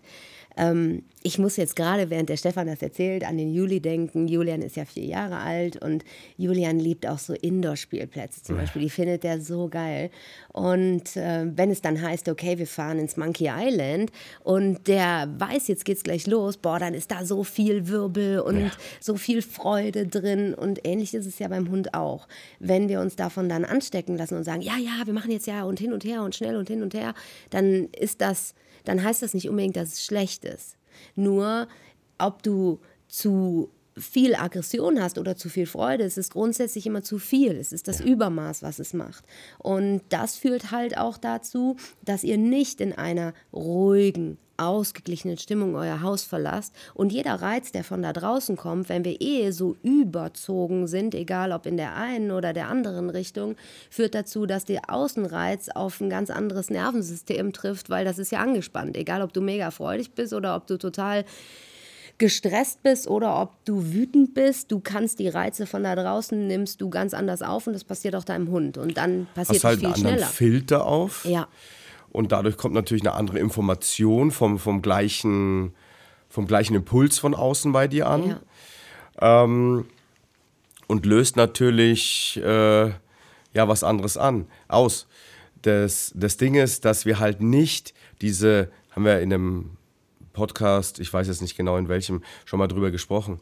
Ähm, 0.57 1.03
ich 1.25 1.39
muss 1.39 1.57
jetzt 1.57 1.75
gerade, 1.75 2.11
während 2.11 2.29
der 2.29 2.37
Stefan 2.37 2.67
das 2.67 2.83
erzählt, 2.83 3.25
an 3.25 3.37
den 3.37 3.51
Juli 3.51 3.79
denken. 3.79 4.27
Julian 4.27 4.61
ist 4.61 4.75
ja 4.75 4.85
vier 4.85 5.05
Jahre 5.05 5.37
alt 5.37 5.81
und 5.81 6.05
Julian 6.37 6.79
liebt 6.79 7.07
auch 7.07 7.17
so 7.17 7.33
Indoor-Spielplätze 7.33 8.43
zum 8.43 8.57
Beispiel. 8.57 8.83
Die 8.83 8.91
findet 8.91 9.25
er 9.25 9.41
so 9.41 9.67
geil. 9.67 10.11
Und 10.53 11.17
äh, 11.17 11.47
wenn 11.55 11.71
es 11.71 11.81
dann 11.81 11.99
heißt, 11.99 12.29
okay, 12.29 12.59
wir 12.59 12.67
fahren 12.67 12.99
ins 12.99 13.17
Monkey 13.17 13.49
Island 13.51 14.11
und 14.43 14.87
der 14.87 15.27
weiß, 15.39 15.67
jetzt 15.67 15.83
geht's 15.83 16.03
gleich 16.03 16.27
los, 16.27 16.57
boah, 16.57 16.77
dann 16.77 16.93
ist 16.93 17.09
da 17.09 17.25
so 17.25 17.43
viel 17.43 17.87
Wirbel 17.87 18.39
und 18.39 18.59
ja. 18.59 18.71
so 18.99 19.15
viel 19.15 19.41
Freude 19.41 20.05
drin. 20.05 20.53
Und 20.53 20.87
ähnlich 20.87 21.15
ist 21.15 21.25
es 21.25 21.39
ja 21.39 21.47
beim 21.47 21.71
Hund 21.71 21.95
auch. 21.95 22.27
Wenn 22.59 22.87
wir 22.87 23.01
uns 23.01 23.15
davon 23.15 23.49
dann 23.49 23.65
anstecken 23.65 24.15
lassen 24.15 24.35
und 24.35 24.43
sagen, 24.43 24.61
ja, 24.61 24.77
ja, 24.77 25.05
wir 25.05 25.13
machen 25.13 25.31
jetzt 25.31 25.47
ja 25.47 25.63
und 25.63 25.79
hin 25.79 25.91
und 25.91 26.03
her 26.03 26.21
und 26.21 26.35
schnell 26.35 26.55
und 26.55 26.67
hin 26.67 26.83
und 26.83 26.93
her, 26.93 27.15
dann 27.49 27.89
ist 27.93 28.21
das 28.21 28.53
dann 28.85 29.03
heißt 29.03 29.21
das 29.21 29.33
nicht 29.33 29.49
unbedingt, 29.49 29.75
dass 29.75 29.93
es 29.93 30.05
schlecht 30.05 30.45
ist. 30.45 30.77
Nur, 31.15 31.67
ob 32.17 32.43
du 32.43 32.79
zu 33.07 33.69
viel 33.97 34.35
Aggression 34.35 35.01
hast 35.01 35.17
oder 35.17 35.35
zu 35.35 35.49
viel 35.49 35.65
Freude, 35.65 36.03
es 36.03 36.17
ist 36.17 36.33
grundsätzlich 36.33 36.85
immer 36.85 37.01
zu 37.01 37.17
viel. 37.17 37.53
Es 37.53 37.71
ist 37.71 37.87
das 37.87 37.99
ja. 37.99 38.05
Übermaß, 38.05 38.61
was 38.61 38.79
es 38.79 38.93
macht. 38.93 39.23
Und 39.57 40.01
das 40.09 40.37
führt 40.37 40.71
halt 40.71 40.97
auch 40.97 41.17
dazu, 41.17 41.77
dass 42.03 42.23
ihr 42.23 42.37
nicht 42.37 42.81
in 42.81 42.93
einer 42.93 43.33
ruhigen, 43.53 44.37
ausgeglichenen 44.57 45.37
Stimmung 45.37 45.75
euer 45.75 46.01
Haus 46.01 46.23
verlasst 46.23 46.73
und 46.93 47.11
jeder 47.11 47.35
Reiz, 47.35 47.71
der 47.73 47.83
von 47.83 48.01
da 48.01 48.13
draußen 48.13 48.55
kommt, 48.55 48.87
wenn 48.87 49.03
wir 49.03 49.19
eh 49.19 49.51
so 49.51 49.75
überzogen 49.83 50.87
sind, 50.87 51.13
egal 51.13 51.51
ob 51.51 51.65
in 51.65 51.77
der 51.77 51.95
einen 51.95 52.31
oder 52.31 52.53
der 52.53 52.69
anderen 52.69 53.09
Richtung, 53.09 53.55
führt 53.89 54.15
dazu, 54.15 54.45
dass 54.45 54.63
der 54.63 54.89
Außenreiz 54.89 55.69
auf 55.69 55.99
ein 55.99 56.09
ganz 56.09 56.29
anderes 56.29 56.69
Nervensystem 56.69 57.51
trifft, 57.51 57.89
weil 57.89 58.05
das 58.05 58.17
ist 58.17 58.31
ja 58.31 58.39
angespannt, 58.39 58.95
egal 58.95 59.21
ob 59.21 59.33
du 59.33 59.41
mega 59.41 59.71
freudig 59.71 60.11
bist 60.11 60.33
oder 60.33 60.55
ob 60.55 60.67
du 60.67 60.77
total 60.77 61.25
gestresst 62.17 62.81
bist 62.81 63.07
oder 63.07 63.41
ob 63.41 63.51
du 63.65 63.91
wütend 63.93 64.33
bist, 64.33 64.71
du 64.71 64.79
kannst 64.79 65.19
die 65.19 65.27
Reize 65.27 65.65
von 65.65 65.83
da 65.83 65.95
draußen 65.95 66.47
nimmst 66.47 66.79
du 66.79 66.89
ganz 66.89 67.13
anders 67.13 67.41
auf 67.41 67.67
und 67.67 67.73
das 67.73 67.83
passiert 67.83 68.15
auch 68.15 68.23
deinem 68.23 68.49
Hund 68.49 68.77
und 68.77 68.97
dann 68.97 69.27
passiert 69.35 69.57
Hast 69.57 69.63
halt 69.65 69.79
viel 69.79 69.87
einen 69.87 69.97
schneller. 69.97 70.27
Filter 70.27 70.85
auf. 70.85 71.25
Ja. 71.25 71.47
Und 72.11 72.31
dadurch 72.31 72.55
kommt 72.55 72.73
natürlich 72.73 73.03
eine 73.03 73.13
andere 73.13 73.39
Information 73.39 74.31
vom, 74.31 74.57
vom, 74.57 74.81
gleichen, 74.81 75.73
vom 76.29 76.47
gleichen 76.47 76.75
Impuls 76.75 77.19
von 77.19 77.33
außen 77.35 77.73
bei 77.73 77.89
dir 77.89 78.07
an. 78.07 78.37
Ja. 79.21 79.43
Ähm, 79.43 79.85
und 80.87 81.05
löst 81.05 81.35
natürlich 81.35 82.39
äh, 82.41 82.85
ja 82.85 83.67
was 83.67 83.83
anderes 83.83 84.15
an, 84.15 84.47
aus. 84.69 85.07
Das, 85.63 86.13
das 86.15 86.37
Ding 86.37 86.55
ist, 86.55 86.85
dass 86.85 87.05
wir 87.05 87.19
halt 87.19 87.41
nicht 87.41 87.93
diese, 88.21 88.69
haben 88.91 89.03
wir 89.03 89.19
in 89.19 89.33
einem 89.33 89.77
Podcast, 90.35 90.99
ich 90.99 91.11
weiß 91.11 91.27
jetzt 91.27 91.41
nicht 91.41 91.57
genau 91.57 91.77
in 91.77 91.87
welchem, 91.87 92.21
schon 92.45 92.59
mal 92.59 92.67
drüber 92.67 92.91
gesprochen, 92.91 93.39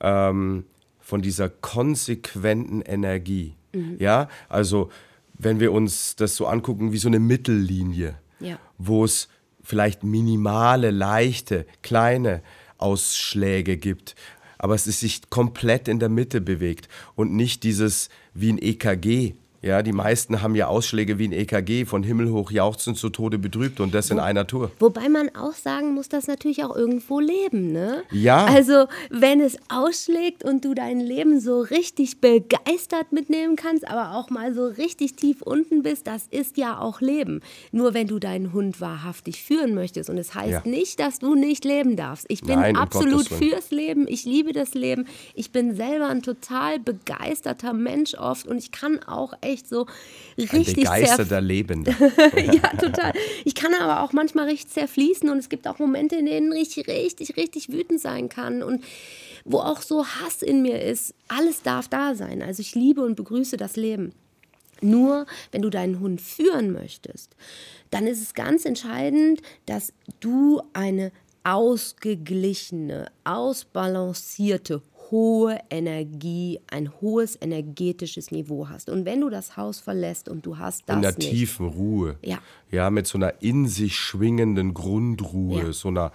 ähm, 0.00 0.64
von 1.00 1.22
dieser 1.22 1.48
konsequenten 1.48 2.82
Energie. 2.82 3.56
Mhm. 3.72 3.96
Ja, 3.98 4.28
also 4.48 4.90
wenn 5.36 5.58
wir 5.58 5.72
uns 5.72 6.14
das 6.14 6.36
so 6.36 6.46
angucken 6.46 6.92
wie 6.92 6.98
so 6.98 7.08
eine 7.08 7.18
Mittellinie, 7.18 8.16
ja. 8.38 8.58
wo 8.78 9.04
es 9.04 9.28
vielleicht 9.62 10.04
minimale, 10.04 10.90
leichte, 10.90 11.66
kleine 11.82 12.42
Ausschläge 12.78 13.76
gibt, 13.76 14.14
aber 14.58 14.74
es 14.74 14.86
ist 14.86 15.00
sich 15.00 15.28
komplett 15.30 15.88
in 15.88 15.98
der 15.98 16.08
Mitte 16.08 16.40
bewegt 16.40 16.88
und 17.16 17.34
nicht 17.34 17.64
dieses 17.64 18.08
wie 18.34 18.52
ein 18.52 18.58
EKG, 18.58 19.34
Ja, 19.64 19.82
die 19.82 19.92
meisten 19.92 20.42
haben 20.42 20.54
ja 20.54 20.66
Ausschläge 20.66 21.18
wie 21.18 21.26
ein 21.26 21.32
EKG, 21.32 21.86
von 21.86 22.02
Himmel 22.02 22.30
hoch 22.30 22.50
jauchzend 22.50 22.98
zu 22.98 23.08
Tode 23.08 23.38
betrübt 23.38 23.80
und 23.80 23.94
das 23.94 24.10
in 24.10 24.18
einer 24.18 24.46
Tour. 24.46 24.70
Wobei 24.78 25.08
man 25.08 25.34
auch 25.34 25.54
sagen 25.54 25.94
muss, 25.94 26.10
dass 26.10 26.26
natürlich 26.26 26.64
auch 26.64 26.76
irgendwo 26.76 27.18
leben, 27.18 27.72
ne? 27.72 28.02
Ja. 28.10 28.44
Also, 28.44 28.88
wenn 29.08 29.40
es 29.40 29.56
ausschlägt 29.70 30.44
und 30.44 30.66
du 30.66 30.74
dein 30.74 31.00
Leben 31.00 31.40
so 31.40 31.62
richtig 31.62 32.20
begeistert 32.20 33.12
mitnehmen 33.12 33.56
kannst, 33.56 33.88
aber 33.88 34.14
auch 34.18 34.28
mal 34.28 34.52
so 34.52 34.66
richtig 34.66 35.16
tief 35.16 35.40
unten 35.40 35.82
bist, 35.82 36.06
das 36.06 36.26
ist 36.30 36.58
ja 36.58 36.78
auch 36.78 37.00
Leben. 37.00 37.40
Nur 37.72 37.94
wenn 37.94 38.06
du 38.06 38.18
deinen 38.18 38.52
Hund 38.52 38.82
wahrhaftig 38.82 39.42
führen 39.42 39.74
möchtest. 39.74 40.10
Und 40.10 40.18
es 40.18 40.34
heißt 40.34 40.66
Ja. 40.66 40.70
nicht, 40.70 41.00
dass 41.00 41.20
du 41.20 41.34
nicht 41.36 41.64
leben 41.64 41.96
darfst. 41.96 42.26
Ich 42.28 42.42
bin 42.42 42.60
Nein, 42.60 42.76
absolut 42.76 43.28
fürs 43.28 43.70
Leben. 43.70 44.06
Ich 44.08 44.26
liebe 44.26 44.52
das 44.52 44.74
Leben. 44.74 45.06
Ich 45.34 45.52
bin 45.52 45.74
selber 45.74 46.08
ein 46.08 46.20
total 46.20 46.78
begeisterter 46.80 47.72
Mensch 47.72 48.14
oft 48.14 48.46
und 48.46 48.58
ich 48.58 48.70
kann 48.70 49.02
auch 49.04 49.32
echt 49.40 49.53
so 49.62 49.86
Ein 50.36 50.48
richtig 50.48 50.74
begeisterter 50.74 51.40
Lebender. 51.40 51.94
ja, 52.36 52.68
total. 52.76 53.12
Ich 53.44 53.54
kann 53.54 53.74
aber 53.74 54.02
auch 54.02 54.12
manchmal 54.12 54.46
richtig 54.46 54.72
zerfließen 54.72 55.28
und 55.28 55.38
es 55.38 55.48
gibt 55.48 55.68
auch 55.68 55.78
Momente, 55.78 56.16
in 56.16 56.26
denen 56.26 56.52
ich 56.52 56.76
richtig, 56.88 57.36
richtig 57.36 57.70
wütend 57.70 58.00
sein 58.00 58.28
kann 58.28 58.62
und 58.62 58.84
wo 59.44 59.58
auch 59.58 59.82
so 59.82 60.06
Hass 60.06 60.42
in 60.42 60.62
mir 60.62 60.82
ist. 60.82 61.14
Alles 61.28 61.62
darf 61.62 61.88
da 61.88 62.14
sein. 62.14 62.42
Also 62.42 62.60
ich 62.60 62.74
liebe 62.74 63.02
und 63.02 63.14
begrüße 63.14 63.56
das 63.56 63.76
Leben. 63.76 64.12
Nur 64.80 65.26
wenn 65.52 65.62
du 65.62 65.70
deinen 65.70 66.00
Hund 66.00 66.20
führen 66.20 66.72
möchtest, 66.72 67.36
dann 67.90 68.06
ist 68.06 68.20
es 68.20 68.34
ganz 68.34 68.64
entscheidend, 68.64 69.40
dass 69.66 69.92
du 70.20 70.60
eine 70.72 71.12
ausgeglichene, 71.44 73.06
ausbalancierte, 73.24 74.82
hohe 75.14 75.60
Energie, 75.70 76.58
ein 76.66 76.90
hohes 77.00 77.38
energetisches 77.40 78.32
Niveau 78.32 78.68
hast. 78.68 78.90
Und 78.90 79.04
wenn 79.04 79.20
du 79.20 79.30
das 79.30 79.56
Haus 79.56 79.78
verlässt 79.78 80.28
und 80.28 80.44
du 80.44 80.58
hast 80.58 80.82
das 80.86 80.96
in 80.96 81.02
der 81.02 81.12
nicht, 81.12 81.30
tiefen 81.30 81.68
Ruhe. 81.68 82.16
Ja. 82.22 82.38
Ja, 82.72 82.90
mit 82.90 83.06
so 83.06 83.16
einer 83.18 83.40
in 83.40 83.68
sich 83.68 83.94
schwingenden 83.96 84.74
Grundruhe, 84.74 85.66
Ja. 85.66 85.72
so 85.72 85.88
einer, 85.88 86.10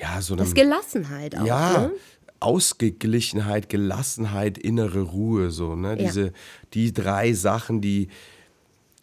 ja, 0.00 0.20
so 0.20 0.34
einem, 0.34 0.40
das 0.44 0.54
Gelassenheit 0.54 1.38
auch. 1.38 1.46
ja, 1.46 1.78
Ne? 1.82 1.92
Ausgeglichenheit, 2.40 3.68
Gelassenheit, 3.68 4.58
innere 4.58 5.02
Ruhe, 5.02 5.50
so, 5.50 5.76
ne? 5.76 5.96
Diese, 5.96 6.32
die 6.74 6.92
drei 6.92 7.32
Sachen, 7.32 7.80
die, 7.80 8.08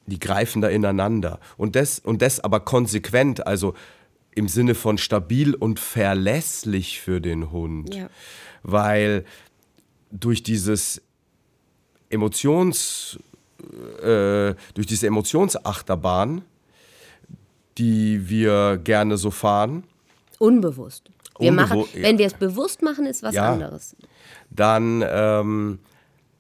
die 0.06 0.20
greifen 0.20 0.62
da 0.62 0.68
ineinander. 0.68 1.40
Und 1.56 1.76
das, 1.78 2.00
und 2.00 2.22
das 2.22 2.40
aber 2.42 2.60
konsequent, 2.60 3.48
also 3.48 3.74
im 4.36 4.48
Sinne 4.48 4.76
von 4.76 4.98
stabil 4.98 5.54
und 5.56 5.80
verlässlich 5.80 7.00
für 7.00 7.22
den 7.22 7.52
Hund. 7.52 7.96
Ja. 7.96 8.10
Weil 8.64 9.26
durch 10.12 10.42
dieses 10.44 11.02
Emotions, 12.10 13.18
äh, 14.02 14.54
durch 14.74 14.88
diese 14.88 15.08
Emotionsachterbahn, 15.08 16.42
die 17.78 18.30
wir 18.30 18.78
gerne 18.84 19.18
so 19.18 19.32
fahren, 19.32 19.84
Unbewusst. 20.40 21.10
Wir 21.40 21.52
Unbewu- 21.52 21.56
machen, 21.56 21.84
wenn 21.94 22.18
wir 22.18 22.28
es 22.28 22.34
bewusst 22.34 22.82
machen, 22.82 23.06
ist 23.06 23.24
was 23.24 23.34
Ja. 23.36 23.54
anderes. 23.54 23.96
dann 24.50 25.04
ähm, 25.08 25.80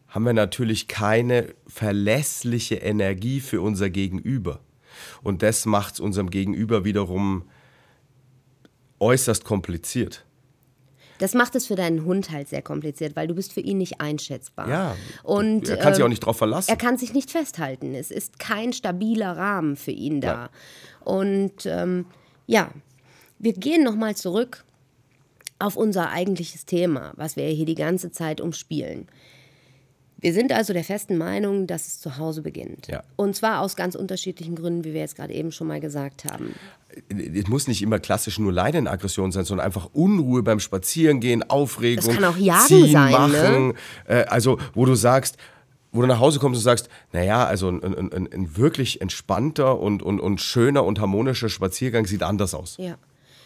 haben 0.09 0.25
wir 0.25 0.33
natürlich 0.33 0.87
keine 0.87 1.53
verlässliche 1.67 2.75
Energie 2.75 3.39
für 3.39 3.61
unser 3.61 3.89
Gegenüber. 3.89 4.59
Und 5.23 5.41
das 5.41 5.65
macht 5.65 5.95
es 5.95 5.99
unserem 5.99 6.29
Gegenüber 6.29 6.85
wiederum 6.85 7.43
äußerst 8.99 9.43
kompliziert. 9.45 10.25
Das 11.23 11.33
macht 11.33 11.55
es 11.55 11.67
für 11.67 11.77
deinen 11.77 12.03
Hund 12.03 12.31
halt 12.31 12.49
sehr 12.49 12.61
kompliziert, 12.61 13.15
weil 13.15 13.29
du 13.29 13.33
bist 13.33 13.53
für 13.53 13.61
ihn 13.61 13.77
nicht 13.77 14.01
einschätzbar. 14.01 14.67
Ja, 14.67 14.97
und 15.23 15.69
er 15.69 15.77
kann 15.77 15.93
sich 15.93 16.01
ähm, 16.01 16.07
auch 16.07 16.09
nicht 16.09 16.25
drauf 16.25 16.35
verlassen. 16.35 16.69
Er 16.69 16.75
kann 16.75 16.97
sich 16.97 17.13
nicht 17.13 17.31
festhalten. 17.31 17.95
Es 17.95 18.11
ist 18.11 18.39
kein 18.39 18.73
stabiler 18.73 19.37
Rahmen 19.37 19.77
für 19.77 19.91
ihn 19.91 20.19
da. 20.19 20.49
Und 20.99 21.65
ähm, 21.65 22.07
ja, 22.45 22.71
wir 23.39 23.53
gehen 23.53 23.85
nochmal 23.85 24.17
zurück 24.17 24.65
auf 25.59 25.77
unser 25.77 26.09
eigentliches 26.09 26.65
Thema, 26.65 27.13
was 27.15 27.37
wir 27.37 27.47
hier 27.47 27.65
die 27.65 27.75
ganze 27.75 28.11
Zeit 28.11 28.41
umspielen. 28.41 29.07
Wir 30.23 30.33
sind 30.33 30.53
also 30.53 30.71
der 30.71 30.85
festen 30.85 31.17
Meinung, 31.17 31.67
dass 31.67 31.85
es 31.85 31.99
zu 31.99 32.17
Hause 32.17 32.41
beginnt. 32.43 32.87
Ja. 32.87 33.03
Und 33.17 33.35
zwar 33.35 33.59
aus 33.59 33.75
ganz 33.75 33.93
unterschiedlichen 33.93 34.55
Gründen, 34.55 34.85
wie 34.85 34.93
wir 34.93 35.01
jetzt 35.01 35.17
gerade 35.17 35.33
eben 35.33 35.51
schon 35.51 35.67
mal 35.67 35.81
gesagt 35.81 36.23
haben. 36.23 36.55
es 37.09 37.47
muss 37.47 37.67
nicht 37.67 37.81
immer 37.81 37.99
klassisch 37.99 38.39
nur 38.39 38.53
Leinenaggression 38.53 39.33
sein, 39.33 39.43
sondern 39.43 39.65
einfach 39.65 39.89
Unruhe 39.91 40.41
beim 40.41 40.61
Spazierengehen, 40.61 41.43
Aufregung, 41.49 42.05
Das 42.05 42.15
kann 42.15 42.23
auch 42.23 42.37
Jagen 42.37 42.67
ziehen, 42.67 42.91
sein, 42.93 43.11
ne? 43.11 43.17
machen. 43.17 43.73
Äh, 44.07 44.23
also, 44.23 44.59
wo 44.73 44.85
du 44.85 44.95
sagst, 44.95 45.35
wo 45.91 45.99
du 45.99 46.07
nach 46.07 46.19
Hause 46.19 46.39
kommst 46.39 46.57
und 46.59 46.63
sagst, 46.63 46.87
naja, 47.11 47.45
also 47.45 47.67
ein, 47.67 47.83
ein, 47.83 48.13
ein, 48.13 48.31
ein 48.31 48.55
wirklich 48.55 49.01
entspannter 49.01 49.77
und, 49.77 50.01
und, 50.01 50.21
und 50.21 50.39
schöner 50.39 50.85
und 50.85 51.01
harmonischer 51.01 51.49
Spaziergang 51.49 52.05
sieht 52.05 52.23
anders 52.23 52.53
aus. 52.53 52.77
Ja. 52.77 52.95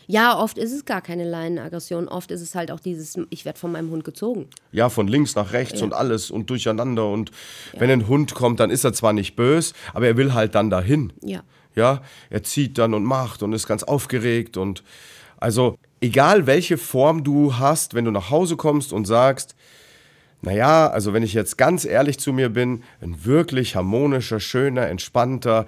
Ja, 0.08 0.40
oft 0.40 0.58
ist 0.58 0.72
es 0.72 0.86
gar 0.86 1.02
keine 1.02 1.30
Leinenaggression. 1.30 2.08
Oft 2.08 2.32
ist 2.32 2.42
es 2.42 2.56
halt 2.56 2.72
auch 2.72 2.80
dieses, 2.80 3.18
ich 3.30 3.44
werde 3.44 3.60
von 3.60 3.72
meinem 3.74 3.92
Hund 3.92 4.06
gezogen. 4.06 4.48
Ja, 4.72 4.90
von 4.90 5.08
links 5.08 5.36
nach 5.36 5.52
rechts 5.52 5.82
und 5.82 5.94
alles 5.94 6.32
und 6.32 6.50
durcheinander. 6.50 7.10
Und 7.10 7.32
wenn 7.78 7.92
ein 7.92 8.08
Hund 8.08 8.34
kommt, 8.34 8.62
dann 8.62 8.70
ist 8.70 8.86
er 8.86 8.94
zwar 8.94 9.12
nicht 9.12 9.36
böse, 9.36 9.74
aber 9.94 10.08
er 10.08 10.18
will 10.18 10.34
halt 10.34 10.56
dann 10.56 10.70
dahin. 10.70 11.14
Ja. 11.22 11.44
Ja, 11.76 12.02
er 12.32 12.42
zieht 12.42 12.80
dann 12.80 12.96
und 12.96 13.04
macht 13.04 13.44
und 13.44 13.54
ist 13.54 13.68
ganz 13.68 13.84
aufgeregt 13.84 14.58
und 14.58 14.84
also 15.40 15.78
egal 16.02 16.48
welche 16.48 16.78
Form 16.78 17.24
du 17.24 17.60
hast, 17.60 17.94
wenn 17.94 18.06
du 18.06 18.10
nach 18.10 18.32
Hause 18.32 18.58
kommst 18.58 18.94
und 18.94 19.06
sagst, 19.06 19.56
naja, 20.42 20.88
also 20.88 21.14
wenn 21.14 21.24
ich 21.24 21.34
jetzt 21.34 21.58
ganz 21.58 21.84
ehrlich 21.84 22.20
zu 22.20 22.32
mir 22.32 22.50
bin, 22.50 22.84
ein 23.02 23.26
wirklich 23.26 23.76
harmonischer, 23.76 24.40
schöner, 24.40 24.88
entspannter, 24.88 25.66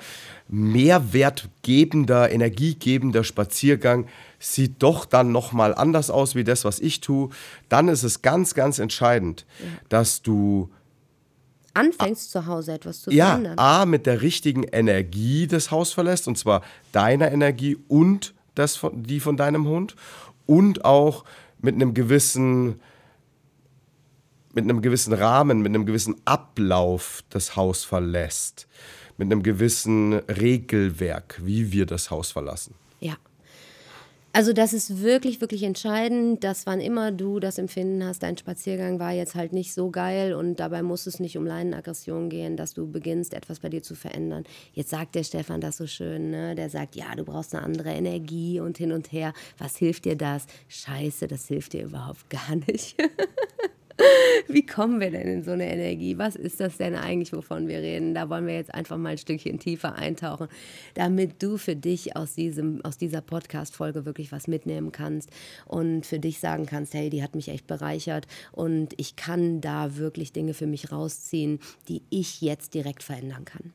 mehrwertgebender, 0.48 2.32
energiegebender 2.32 3.24
Spaziergang 3.24 4.08
sieht 4.40 4.82
doch 4.82 5.06
dann 5.06 5.32
nochmal 5.32 5.76
anders 5.76 6.10
aus 6.10 6.36
wie 6.36 6.44
das, 6.44 6.66
was 6.66 6.80
ich 6.80 7.02
tue, 7.02 7.30
dann 7.68 7.88
ist 7.90 8.04
es 8.04 8.22
ganz, 8.22 8.54
ganz 8.54 8.80
entscheidend, 8.80 9.46
dass 9.90 10.22
du 10.22 10.70
Anfängst 11.74 12.32
zu 12.32 12.46
Hause 12.46 12.74
etwas 12.74 13.02
zu 13.04 13.12
ja, 13.12 13.28
verändern. 13.28 13.60
A, 13.60 13.86
mit 13.86 14.06
der 14.06 14.22
richtigen 14.22 14.64
Energie 14.64 15.48
das 15.48 15.72
Haus 15.72 15.94
verlässt, 15.94 16.28
und 16.28 16.38
zwar 16.38 16.62
deiner 16.92 17.32
Energie 17.32 17.78
und 17.88 18.34
das 18.56 18.76
von, 18.76 19.04
die 19.04 19.20
von 19.20 19.38
deinem 19.38 19.68
Hund, 19.68 19.96
und 20.46 20.84
auch 20.84 21.26
mit 21.60 21.76
einem 21.76 21.94
gewissen 21.94 22.80
mit 24.52 24.64
einem 24.64 24.82
gewissen 24.82 25.14
Rahmen, 25.14 25.62
mit 25.62 25.70
einem 25.70 25.86
gewissen 25.86 26.16
Ablauf 26.26 27.24
das 27.30 27.56
Haus 27.56 27.84
verlässt, 27.84 28.68
mit 29.18 29.32
einem 29.32 29.44
gewissen 29.44 30.14
Regelwerk, 30.14 31.40
wie 31.44 31.72
wir 31.72 31.86
das 31.86 32.10
Haus 32.10 32.32
verlassen. 32.32 32.74
Also 34.32 34.54
das 34.54 34.74
ist 34.74 35.02
wirklich, 35.02 35.42
wirklich 35.42 35.64
entscheidend, 35.64 36.44
dass 36.44 36.68
wann 36.68 36.82
immer 36.82 37.12
du 37.12 37.40
das 37.40 37.58
Empfinden 37.58 38.06
hast, 38.06 38.22
dein 38.22 38.38
Spaziergang 38.38 39.00
war 39.00 39.12
jetzt 39.12 39.34
halt 39.34 39.54
nicht 39.54 39.74
so 39.74 39.90
geil 39.90 40.34
und 40.34 40.60
dabei 40.60 40.84
muss 40.84 41.08
es 41.08 41.20
nicht 41.20 41.36
um 41.38 41.48
Leinenaggression 41.48 42.30
gehen, 42.30 42.56
dass 42.56 42.76
du 42.76 42.90
beginnst, 42.90 43.34
etwas 43.34 43.60
bei 43.60 43.70
dir 43.70 43.82
zu 43.82 43.96
verändern. 43.96 44.44
Jetzt 44.74 44.92
sagt 44.92 45.16
der 45.16 45.24
Stefan 45.24 45.62
das 45.62 45.78
so 45.78 45.88
schön, 45.88 46.30
ne? 46.30 46.54
der 46.54 46.70
sagt, 46.70 46.96
ja, 46.96 47.16
du 47.16 47.24
brauchst 47.24 47.56
eine 47.56 47.64
andere 47.64 47.90
Energie 47.90 48.60
und 48.60 48.78
hin 48.78 48.92
und 48.92 49.12
her. 49.12 49.34
Was 49.58 49.78
hilft 49.78 50.06
dir 50.06 50.16
das? 50.16 50.46
Scheiße, 50.68 51.28
das 51.28 51.48
hilft 51.48 51.74
dir 51.74 51.86
überhaupt 51.86 52.30
gar 52.30 52.56
nicht. 52.68 52.98
Wie 54.48 54.66
kommen 54.66 55.00
wir 55.00 55.12
denn 55.12 55.28
in 55.28 55.44
so 55.44 55.52
eine 55.52 55.72
Energie? 55.72 56.18
Was 56.18 56.36
ist 56.36 56.60
das 56.60 56.78
denn 56.78 56.96
eigentlich, 56.96 57.34
wovon 57.34 57.68
wir 57.68 57.80
reden? 57.80 58.14
Da 58.14 58.30
wollen 58.30 58.48
wir 58.48 58.56
jetzt 58.56 58.74
einfach 58.74 58.98
mal 58.98 59.10
ein 59.10 59.18
Stückchen 59.18 59.60
tiefer 59.60 59.96
eintauchen, 59.96 60.48
damit 60.94 61.42
du 61.44 61.58
für 61.58 61.76
dich 61.76 62.16
aus, 62.16 62.34
diesem, 62.34 62.84
aus 62.84 62.98
dieser 62.98 63.22
Podcast-Folge 63.22 64.06
wirklich 64.06 64.32
was 64.32 64.48
mitnehmen 64.48 64.92
kannst 64.92 65.30
und 65.66 66.06
für 66.06 66.20
dich 66.20 66.40
sagen 66.40 66.66
kannst, 66.66 66.94
hey, 66.94 67.10
die 67.10 67.24
hat 67.24 67.36
mich 67.36 67.50
echt 67.50 67.68
bereichert 67.68 68.28
und 68.52 68.94
ich 68.98 69.16
kann 69.16 69.62
da 69.62 69.98
wirklich 69.98 70.32
Dinge 70.32 70.54
für 70.54 70.68
mich 70.68 70.92
rausziehen, 70.92 71.60
die 71.88 72.02
ich 72.10 72.42
jetzt 72.42 72.74
direkt 72.74 73.04
verändern 73.04 73.46
kann. 73.46 73.74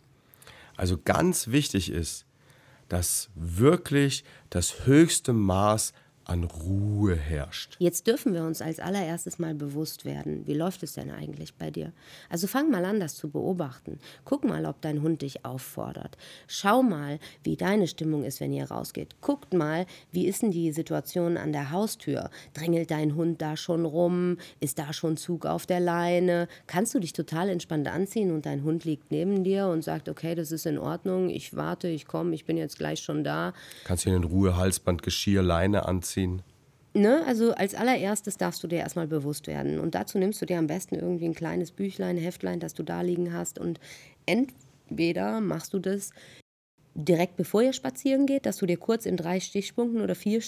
Also 0.77 0.99
ganz 1.03 1.49
wichtig 1.49 1.91
ist, 1.91 2.27
dass 2.89 3.31
wirklich 3.35 4.25
das 4.51 4.87
höchste 4.87 5.33
Maß 5.33 5.93
an 6.25 6.45
Ruhe 6.45 7.17
herrscht. 7.17 7.77
Jetzt 7.79 8.07
dürfen 8.07 8.33
wir 8.33 8.45
uns 8.45 8.63
als 8.63 8.81
allererstes 8.81 9.39
mal 9.39 9.55
bewusst 9.55 10.05
werden, 10.05 10.47
wie 10.47 10.55
läuft 10.55 10.83
es 10.83 10.95
denn 10.95 11.11
eigentlich 11.11 11.55
bei 11.55 11.71
dir? 11.71 11.93
Also 12.31 12.47
fang 12.47 12.71
mal 12.71 12.85
an, 12.85 13.01
das 13.01 13.15
zu 13.15 13.29
beobachten. 13.29 13.99
Guck 14.25 14.45
mal, 14.45 14.65
ob 14.67 14.81
dein 14.81 15.03
Hund 15.03 15.23
dich 15.23 15.45
auffordert. 15.45 16.17
Schau 16.47 16.83
mal, 16.83 17.19
wie 17.43 17.57
deine 17.57 17.87
Stimmung 17.87 18.25
ist, 18.25 18.41
wenn 18.41 18.53
ihr 18.53 18.71
rausgeht. 18.71 19.21
Guckt 19.21 19.53
mal, 19.53 19.87
wie 20.13 20.27
ist 20.27 20.43
denn 20.43 20.51
die 20.51 20.73
Situation 20.73 21.37
an 21.37 21.53
der 21.53 21.71
Haustür? 21.71 22.31
Drängelt 22.55 22.91
dein 22.91 23.15
Hund 23.15 23.43
da 23.43 23.57
schon 23.57 23.85
rum? 23.85 24.39
Ist 24.61 24.79
da 24.79 24.93
schon 24.93 25.17
Zug 25.17 25.45
auf 25.45 25.67
der 25.67 25.81
Leine? 25.81 26.49
Kannst 26.67 26.95
du 26.95 27.01
dich 27.01 27.13
total 27.13 27.51
entspannt 27.51 27.89
anziehen 27.89 28.33
und 28.33 28.47
dein 28.47 28.65
Hund 28.65 28.85
liegt 28.85 29.11
neben 29.11 29.45
dir 29.45 29.67
und 29.67 29.85
sagt, 29.85 30.09
okay, 30.09 30.35
das 30.35 30.53
ist 30.53 30.65
in 30.65 30.79
Ordnung, 30.79 31.29
ich 31.29 31.55
warte, 31.55 31.89
ich 31.89 32.07
komme, 32.07 32.35
ich 32.35 32.45
bin 32.47 32.57
jetzt 32.57 32.79
gleich 32.79 33.01
schon 33.01 33.25
da. 33.25 33.53
Kannst 33.85 34.07
du 34.07 34.11
in 34.11 34.25
Ruhe 34.25 34.57
Halsband, 34.57 35.03
Geschirr, 35.03 35.43
Leine 35.43 35.87
anziehen? 35.87 36.14
Ne, 36.97 37.25
also 37.27 37.53
als 37.55 37.75
allererstes 37.75 38.37
darfst 38.37 38.63
du 38.63 38.69
dir 38.69 38.79
erstmal 38.79 39.09
bewusst 39.09 39.49
werden. 39.49 39.81
Und 39.81 39.97
dazu 39.97 40.17
nimmst 40.19 40.41
du 40.41 40.47
dir 40.47 40.59
am 40.59 40.69
besten 40.69 40.95
irgendwie 40.95 41.25
ein 41.25 41.35
kleines 41.35 41.73
Büchlein, 41.73 42.17
Heftlein, 42.17 42.61
das 42.61 42.75
du 42.75 42.85
da 42.85 43.01
liegen 43.01 43.33
hast. 43.33 43.59
Und 43.59 43.81
entweder 44.27 45.41
machst 45.41 45.75
du 45.75 45.81
das 45.81 46.11
direkt 46.95 47.37
bevor 47.37 47.63
ihr 47.63 47.73
spazieren 47.73 48.27
geht, 48.27 48.47
dass 48.47 48.59
du 48.59 48.67
dir 48.67 48.77
kurz 48.77 49.05
in 49.05 49.17
drei 49.17 49.41
Stichpunkten 49.41 50.01
oder 50.01 50.15
vier 50.15 50.41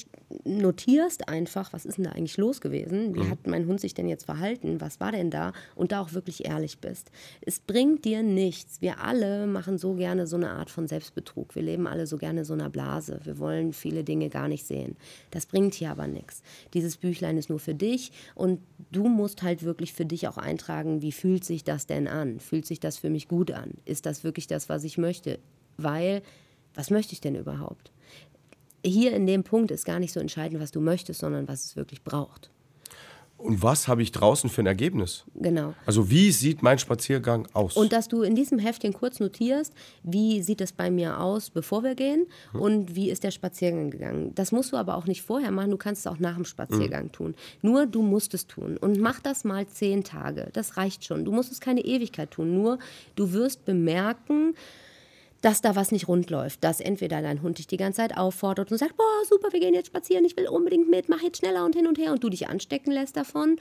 notierst 0.44 1.28
einfach, 1.28 1.72
was 1.72 1.84
ist 1.84 1.98
denn 1.98 2.04
da 2.04 2.12
eigentlich 2.12 2.36
los 2.36 2.60
gewesen? 2.60 3.14
Wie 3.14 3.20
mhm. 3.20 3.30
hat 3.30 3.46
mein 3.46 3.66
Hund 3.66 3.80
sich 3.80 3.94
denn 3.94 4.08
jetzt 4.08 4.24
verhalten? 4.24 4.80
Was 4.80 5.00
war 5.00 5.12
denn 5.12 5.30
da? 5.30 5.52
Und 5.74 5.92
da 5.92 6.00
auch 6.00 6.12
wirklich 6.12 6.46
ehrlich 6.46 6.78
bist. 6.78 7.10
Es 7.40 7.58
bringt 7.58 8.04
dir 8.04 8.22
nichts. 8.22 8.80
Wir 8.80 9.00
alle 9.00 9.46
machen 9.46 9.78
so 9.78 9.94
gerne 9.94 10.26
so 10.26 10.36
eine 10.36 10.50
Art 10.50 10.70
von 10.70 10.86
Selbstbetrug. 10.86 11.54
Wir 11.54 11.62
leben 11.62 11.86
alle 11.86 12.06
so 12.06 12.16
gerne 12.16 12.40
in 12.40 12.44
so 12.44 12.54
einer 12.54 12.70
Blase. 12.70 13.20
Wir 13.24 13.38
wollen 13.38 13.72
viele 13.72 14.04
Dinge 14.04 14.28
gar 14.28 14.48
nicht 14.48 14.66
sehen. 14.66 14.96
Das 15.30 15.46
bringt 15.46 15.74
hier 15.74 15.90
aber 15.90 16.06
nichts. 16.06 16.42
Dieses 16.74 16.96
Büchlein 16.96 17.38
ist 17.38 17.50
nur 17.50 17.58
für 17.58 17.74
dich 17.74 18.12
und 18.34 18.60
du 18.92 19.08
musst 19.08 19.42
halt 19.42 19.64
wirklich 19.64 19.92
für 19.92 20.06
dich 20.06 20.28
auch 20.28 20.38
eintragen, 20.38 21.02
wie 21.02 21.12
fühlt 21.12 21.44
sich 21.44 21.64
das 21.64 21.86
denn 21.86 22.06
an? 22.06 22.38
Fühlt 22.38 22.66
sich 22.66 22.78
das 22.78 22.98
für 22.98 23.10
mich 23.10 23.26
gut 23.26 23.50
an? 23.50 23.72
Ist 23.84 24.06
das 24.06 24.22
wirklich 24.22 24.46
das, 24.46 24.68
was 24.68 24.84
ich 24.84 24.96
möchte? 24.96 25.38
Weil 25.76 26.23
was 26.75 26.90
möchte 26.90 27.14
ich 27.14 27.21
denn 27.21 27.35
überhaupt? 27.35 27.90
Hier 28.85 29.12
in 29.12 29.26
dem 29.26 29.42
Punkt 29.42 29.71
ist 29.71 29.85
gar 29.85 29.99
nicht 29.99 30.12
so 30.12 30.21
entscheidend, 30.21 30.61
was 30.61 30.71
du 30.71 30.80
möchtest, 30.80 31.21
sondern 31.21 31.49
was 31.49 31.64
es 31.64 31.76
wirklich 31.76 32.04
braucht. 32.04 32.50
Und 33.38 33.62
was 33.62 33.87
habe 33.87 34.02
ich 34.02 34.12
draußen 34.12 34.49
für 34.49 34.62
ein 34.62 34.66
Ergebnis? 34.66 35.25
Genau. 35.35 35.75
Also 35.85 36.09
wie 36.11 36.33
sieht 36.33 36.62
mein 36.62 36.78
Spaziergang 36.78 37.47
aus? 37.52 37.76
Und 37.76 37.92
dass 37.92 38.09
du 38.09 38.23
in 38.23 38.35
diesem 38.35 38.59
Heftchen 38.59 38.95
kurz 38.95 39.21
notierst, 39.21 39.75
wie 40.02 40.42
sieht 40.42 40.62
es 40.62 40.73
bei 40.73 40.90
mir 40.90 41.21
aus, 41.21 41.50
bevor 41.50 41.83
wir 41.83 41.95
gehen 41.95 42.26
hm. 42.52 42.61
und 42.61 42.95
wie 42.95 43.11
ist 43.11 43.25
der 43.25 43.30
Spaziergang 43.30 43.90
gegangen. 43.90 44.35
Das 44.35 44.52
musst 44.52 44.73
du 44.73 44.78
aber 44.78 44.97
auch 44.97 45.06
nicht 45.06 45.21
vorher 45.21 45.50
machen, 45.50 45.71
du 45.71 45.76
kannst 45.76 46.00
es 46.00 46.06
auch 46.06 46.18
nach 46.18 46.37
dem 46.37 46.47
Spaziergang 46.47 47.04
hm. 47.04 47.12
tun. 47.12 47.35
Nur 47.61 47.85
du 47.87 48.00
musst 48.02 48.33
es 48.33 48.47
tun 48.47 48.78
und 48.78 48.99
mach 49.00 49.21
das 49.21 49.45
mal 49.45 49.66
zehn 49.66 50.02
Tage. 50.02 50.49
Das 50.54 50.78
reicht 50.78 51.04
schon. 51.04 51.26
Du 51.26 51.33
musst 51.33 51.52
es 51.52 51.61
keine 51.61 51.85
Ewigkeit 51.85 52.30
tun. 52.30 52.54
Nur 52.54 52.78
du 53.16 53.33
wirst 53.33 53.66
bemerken, 53.66 54.54
dass 55.40 55.61
da 55.61 55.76
was 55.76 55.93
nicht 55.93 56.09
rund 56.09 56.31
läuft. 56.31 56.64
Dass 56.64 56.81
entweder 56.81 57.23
dein 57.23 57.43
Hund 57.43 57.59
dich 57.59 57.66
die 57.66 57.76
ganze 57.76 57.99
Zeit 57.99 58.16
auffordert 58.16 58.71
und 58.73 58.78
sagt, 58.78 58.97
boah, 58.97 59.25
super, 59.28 59.52
wir 59.52 59.61
gehen 59.61 59.75
jetzt 59.75 59.88
spazieren, 59.88 60.25
ich 60.25 60.37
will 60.37 60.49
unbedingt 60.49 60.88
mit, 60.88 61.09
mach 61.09 61.23
jetzt 61.23 61.38
schneller 61.38 61.64
und 61.64 61.75
hin 61.75 61.87
und 61.87 61.99
her 61.99 62.12
und 62.12 62.23
du 62.23 62.28
dich 62.28 62.49
anstecken 62.49 62.93
lässt 62.93 63.16
davon. 63.16 63.59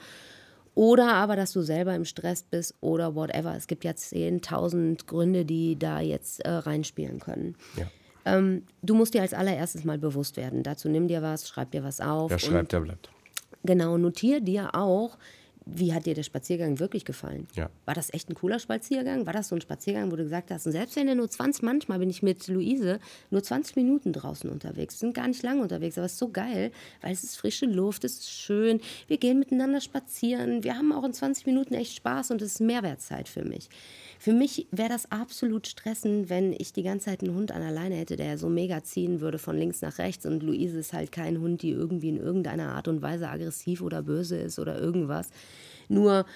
Oder 0.74 1.14
aber, 1.14 1.36
dass 1.36 1.52
du 1.52 1.62
selber 1.62 1.94
im 1.94 2.04
Stress 2.04 2.42
bist 2.42 2.74
oder 2.82 3.14
whatever. 3.14 3.56
Es 3.56 3.66
gibt 3.66 3.82
ja 3.84 3.92
10.000 3.92 5.06
Gründe, 5.06 5.46
die 5.46 5.78
da 5.78 6.00
jetzt 6.00 6.40
äh, 6.44 6.50
reinspielen 6.50 7.18
können. 7.18 7.56
Ja. 7.78 7.86
Ähm, 8.26 8.64
du 8.82 8.94
musst 8.94 9.14
dir 9.14 9.22
als 9.22 9.32
allererstes 9.32 9.84
mal 9.84 9.96
bewusst 9.96 10.36
werden. 10.36 10.62
Dazu 10.62 10.90
nimm 10.90 11.08
dir 11.08 11.22
was, 11.22 11.48
schreib 11.48 11.70
dir 11.70 11.82
was 11.82 12.00
auf. 12.00 12.30
Wer 12.30 12.38
schreibt, 12.38 12.72
der 12.72 12.80
bleibt. 12.80 13.08
Genau, 13.64 13.96
notier 13.96 14.40
dir 14.40 14.74
auch, 14.74 15.16
wie 15.66 15.92
hat 15.92 16.06
dir 16.06 16.14
der 16.14 16.22
Spaziergang 16.22 16.78
wirklich 16.78 17.04
gefallen? 17.04 17.48
Ja. 17.54 17.70
War 17.84 17.94
das 17.94 18.14
echt 18.14 18.30
ein 18.30 18.34
cooler 18.34 18.60
Spaziergang? 18.60 19.26
War 19.26 19.32
das 19.32 19.48
so 19.48 19.56
ein 19.56 19.60
Spaziergang, 19.60 20.12
wo 20.12 20.16
du 20.16 20.22
gesagt 20.22 20.52
hast, 20.52 20.64
und 20.66 20.72
selbst 20.72 20.94
wenn 20.94 21.08
er 21.08 21.16
nur 21.16 21.28
20, 21.28 21.62
manchmal 21.64 21.98
bin 21.98 22.08
ich 22.08 22.22
mit 22.22 22.46
Luise 22.46 23.00
nur 23.30 23.42
20 23.42 23.74
Minuten 23.74 24.12
draußen 24.12 24.48
unterwegs, 24.48 25.00
sind 25.00 25.12
gar 25.12 25.26
nicht 25.26 25.42
lange 25.42 25.62
unterwegs, 25.62 25.98
aber 25.98 26.06
es 26.06 26.12
ist 26.12 26.18
so 26.18 26.28
geil, 26.28 26.70
weil 27.02 27.12
es 27.12 27.24
ist 27.24 27.36
frische 27.36 27.66
Luft, 27.66 28.04
es 28.04 28.18
ist 28.18 28.30
schön, 28.30 28.80
wir 29.08 29.18
gehen 29.18 29.40
miteinander 29.40 29.80
spazieren, 29.80 30.62
wir 30.62 30.78
haben 30.78 30.92
auch 30.92 31.04
in 31.04 31.12
20 31.12 31.46
Minuten 31.46 31.74
echt 31.74 31.96
Spaß 31.96 32.30
und 32.30 32.42
es 32.42 32.52
ist 32.52 32.60
Mehrwertzeit 32.60 33.28
für 33.28 33.44
mich. 33.44 33.68
Für 34.20 34.32
mich 34.32 34.68
wäre 34.70 34.88
das 34.88 35.10
absolut 35.10 35.66
stressend, 35.66 36.30
wenn 36.30 36.52
ich 36.52 36.72
die 36.72 36.84
ganze 36.84 37.06
Zeit 37.06 37.22
einen 37.22 37.34
Hund 37.34 37.50
an 37.50 37.62
alleine 37.62 37.96
hätte, 37.96 38.16
der 38.16 38.38
so 38.38 38.48
mega 38.48 38.84
ziehen 38.84 39.20
würde 39.20 39.38
von 39.38 39.58
links 39.58 39.82
nach 39.82 39.98
rechts 39.98 40.26
und 40.26 40.42
Luise 40.44 40.78
ist 40.78 40.92
halt 40.92 41.10
kein 41.10 41.40
Hund, 41.40 41.62
die 41.62 41.70
irgendwie 41.70 42.08
in 42.08 42.16
irgendeiner 42.16 42.72
Art 42.72 42.86
und 42.86 43.02
Weise 43.02 43.28
aggressiv 43.28 43.82
oder 43.82 44.02
böse 44.02 44.36
ist 44.36 44.58
oder 44.58 44.78
irgendwas. 44.80 45.30
Nur 45.88 46.26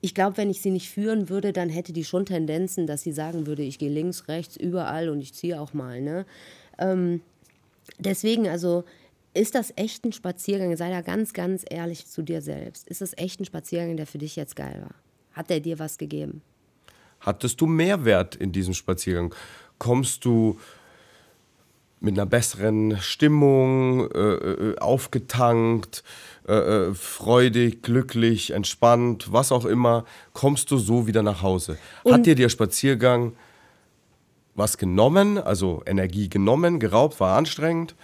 ich 0.00 0.14
glaube, 0.14 0.36
wenn 0.36 0.50
ich 0.50 0.60
sie 0.60 0.70
nicht 0.70 0.90
führen 0.90 1.28
würde, 1.28 1.52
dann 1.52 1.68
hätte 1.68 1.92
die 1.92 2.04
schon 2.04 2.24
Tendenzen, 2.26 2.86
dass 2.86 3.02
sie 3.02 3.12
sagen 3.12 3.46
würde, 3.46 3.62
ich 3.62 3.78
gehe 3.78 3.90
links, 3.90 4.28
rechts, 4.28 4.56
überall 4.56 5.08
und 5.08 5.20
ich 5.20 5.34
ziehe 5.34 5.60
auch 5.60 5.74
mal. 5.74 6.00
Ne? 6.00 6.24
Ähm, 6.78 7.20
deswegen, 7.98 8.48
also 8.48 8.84
ist 9.34 9.54
das 9.54 9.72
echt 9.76 10.04
ein 10.04 10.12
Spaziergang? 10.12 10.76
Sei 10.76 10.90
da 10.90 11.00
ganz, 11.00 11.32
ganz 11.32 11.64
ehrlich 11.68 12.06
zu 12.06 12.22
dir 12.22 12.42
selbst. 12.42 12.86
Ist 12.88 13.00
das 13.00 13.16
echt 13.16 13.40
ein 13.40 13.44
Spaziergang, 13.44 13.96
der 13.96 14.06
für 14.06 14.18
dich 14.18 14.36
jetzt 14.36 14.56
geil 14.56 14.80
war? 14.82 14.94
Hat 15.32 15.50
der 15.50 15.60
dir 15.60 15.78
was 15.78 15.98
gegeben? 15.98 16.42
Hattest 17.20 17.60
du 17.60 17.66
Mehrwert 17.66 18.36
in 18.36 18.52
diesem 18.52 18.74
Spaziergang? 18.74 19.34
Kommst 19.78 20.24
du 20.24 20.58
mit 22.00 22.14
einer 22.14 22.26
besseren 22.26 22.96
Stimmung, 23.00 24.10
äh, 24.12 24.18
äh 24.18 24.78
aufgetankt, 24.78 26.04
äh, 26.48 26.88
äh, 26.88 26.94
freudig, 26.94 27.82
glücklich, 27.82 28.52
entspannt, 28.52 29.32
was 29.32 29.52
auch 29.52 29.64
immer, 29.64 30.04
kommst 30.32 30.70
du 30.70 30.78
so 30.78 31.06
wieder 31.06 31.22
nach 31.22 31.42
Hause. 31.42 31.78
Und 32.02 32.12
Hat 32.12 32.26
dir 32.26 32.34
der 32.34 32.48
Spaziergang 32.48 33.34
was 34.54 34.76
genommen, 34.76 35.38
also 35.38 35.82
Energie 35.86 36.28
genommen, 36.28 36.80
geraubt, 36.80 37.20
war 37.20 37.36
anstrengend? 37.36 37.94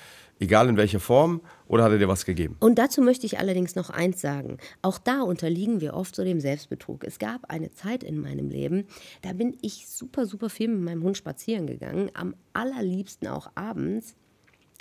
egal 0.40 0.68
in 0.68 0.76
welcher 0.76 1.00
Form, 1.00 1.40
oder 1.66 1.84
hat 1.84 1.92
er 1.92 1.98
dir 1.98 2.08
was 2.08 2.24
gegeben? 2.24 2.56
Und 2.60 2.78
dazu 2.78 3.00
möchte 3.02 3.26
ich 3.26 3.38
allerdings 3.38 3.74
noch 3.74 3.90
eins 3.90 4.20
sagen. 4.20 4.58
Auch 4.82 4.98
da 4.98 5.22
unterliegen 5.22 5.80
wir 5.80 5.94
oft 5.94 6.14
so 6.14 6.24
dem 6.24 6.40
Selbstbetrug. 6.40 7.04
Es 7.04 7.18
gab 7.18 7.50
eine 7.50 7.72
Zeit 7.72 8.02
in 8.02 8.20
meinem 8.20 8.50
Leben, 8.50 8.86
da 9.22 9.32
bin 9.32 9.56
ich 9.62 9.88
super, 9.88 10.26
super 10.26 10.50
viel 10.50 10.68
mit 10.68 10.82
meinem 10.82 11.02
Hund 11.02 11.16
spazieren 11.16 11.66
gegangen, 11.66 12.10
am 12.14 12.34
allerliebsten 12.52 13.28
auch 13.28 13.50
abends, 13.54 14.14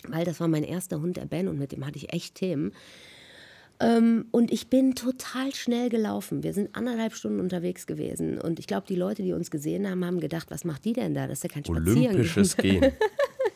weil 0.08 0.26
das 0.26 0.40
war 0.40 0.48
mein 0.48 0.64
erster 0.64 1.02
Hund, 1.02 1.18
der 1.18 1.26
Ben, 1.26 1.48
und 1.48 1.58
mit 1.58 1.72
dem 1.72 1.86
hatte 1.86 1.98
ich 1.98 2.12
echt 2.12 2.36
Themen. 2.36 2.74
Ähm, 3.84 4.26
und 4.32 4.52
ich 4.52 4.68
bin 4.70 4.96
total 4.96 5.54
schnell 5.54 5.90
gelaufen. 5.90 6.42
Wir 6.44 6.54
sind 6.54 6.76
anderthalb 6.76 7.14
Stunden 7.14 7.40
unterwegs 7.40 7.86
gewesen. 7.86 8.40
Und 8.40 8.60
ich 8.60 8.68
glaube, 8.68 8.86
die 8.88 8.96
Leute, 8.96 9.24
die 9.24 9.34
uns 9.34 9.52
gesehen 9.52 9.90
haben, 9.90 10.06
haben 10.06 10.20
gedacht, 10.20 10.50
was 10.50 10.64
macht 10.64 10.86
die 10.86 10.94
denn 10.94 11.14
da? 11.14 11.28
Das 11.28 11.40
ist 11.40 11.44
ja 11.44 11.50
kein. 11.50 11.64
Olympisches 11.68 12.56
Gehen. 12.64 12.94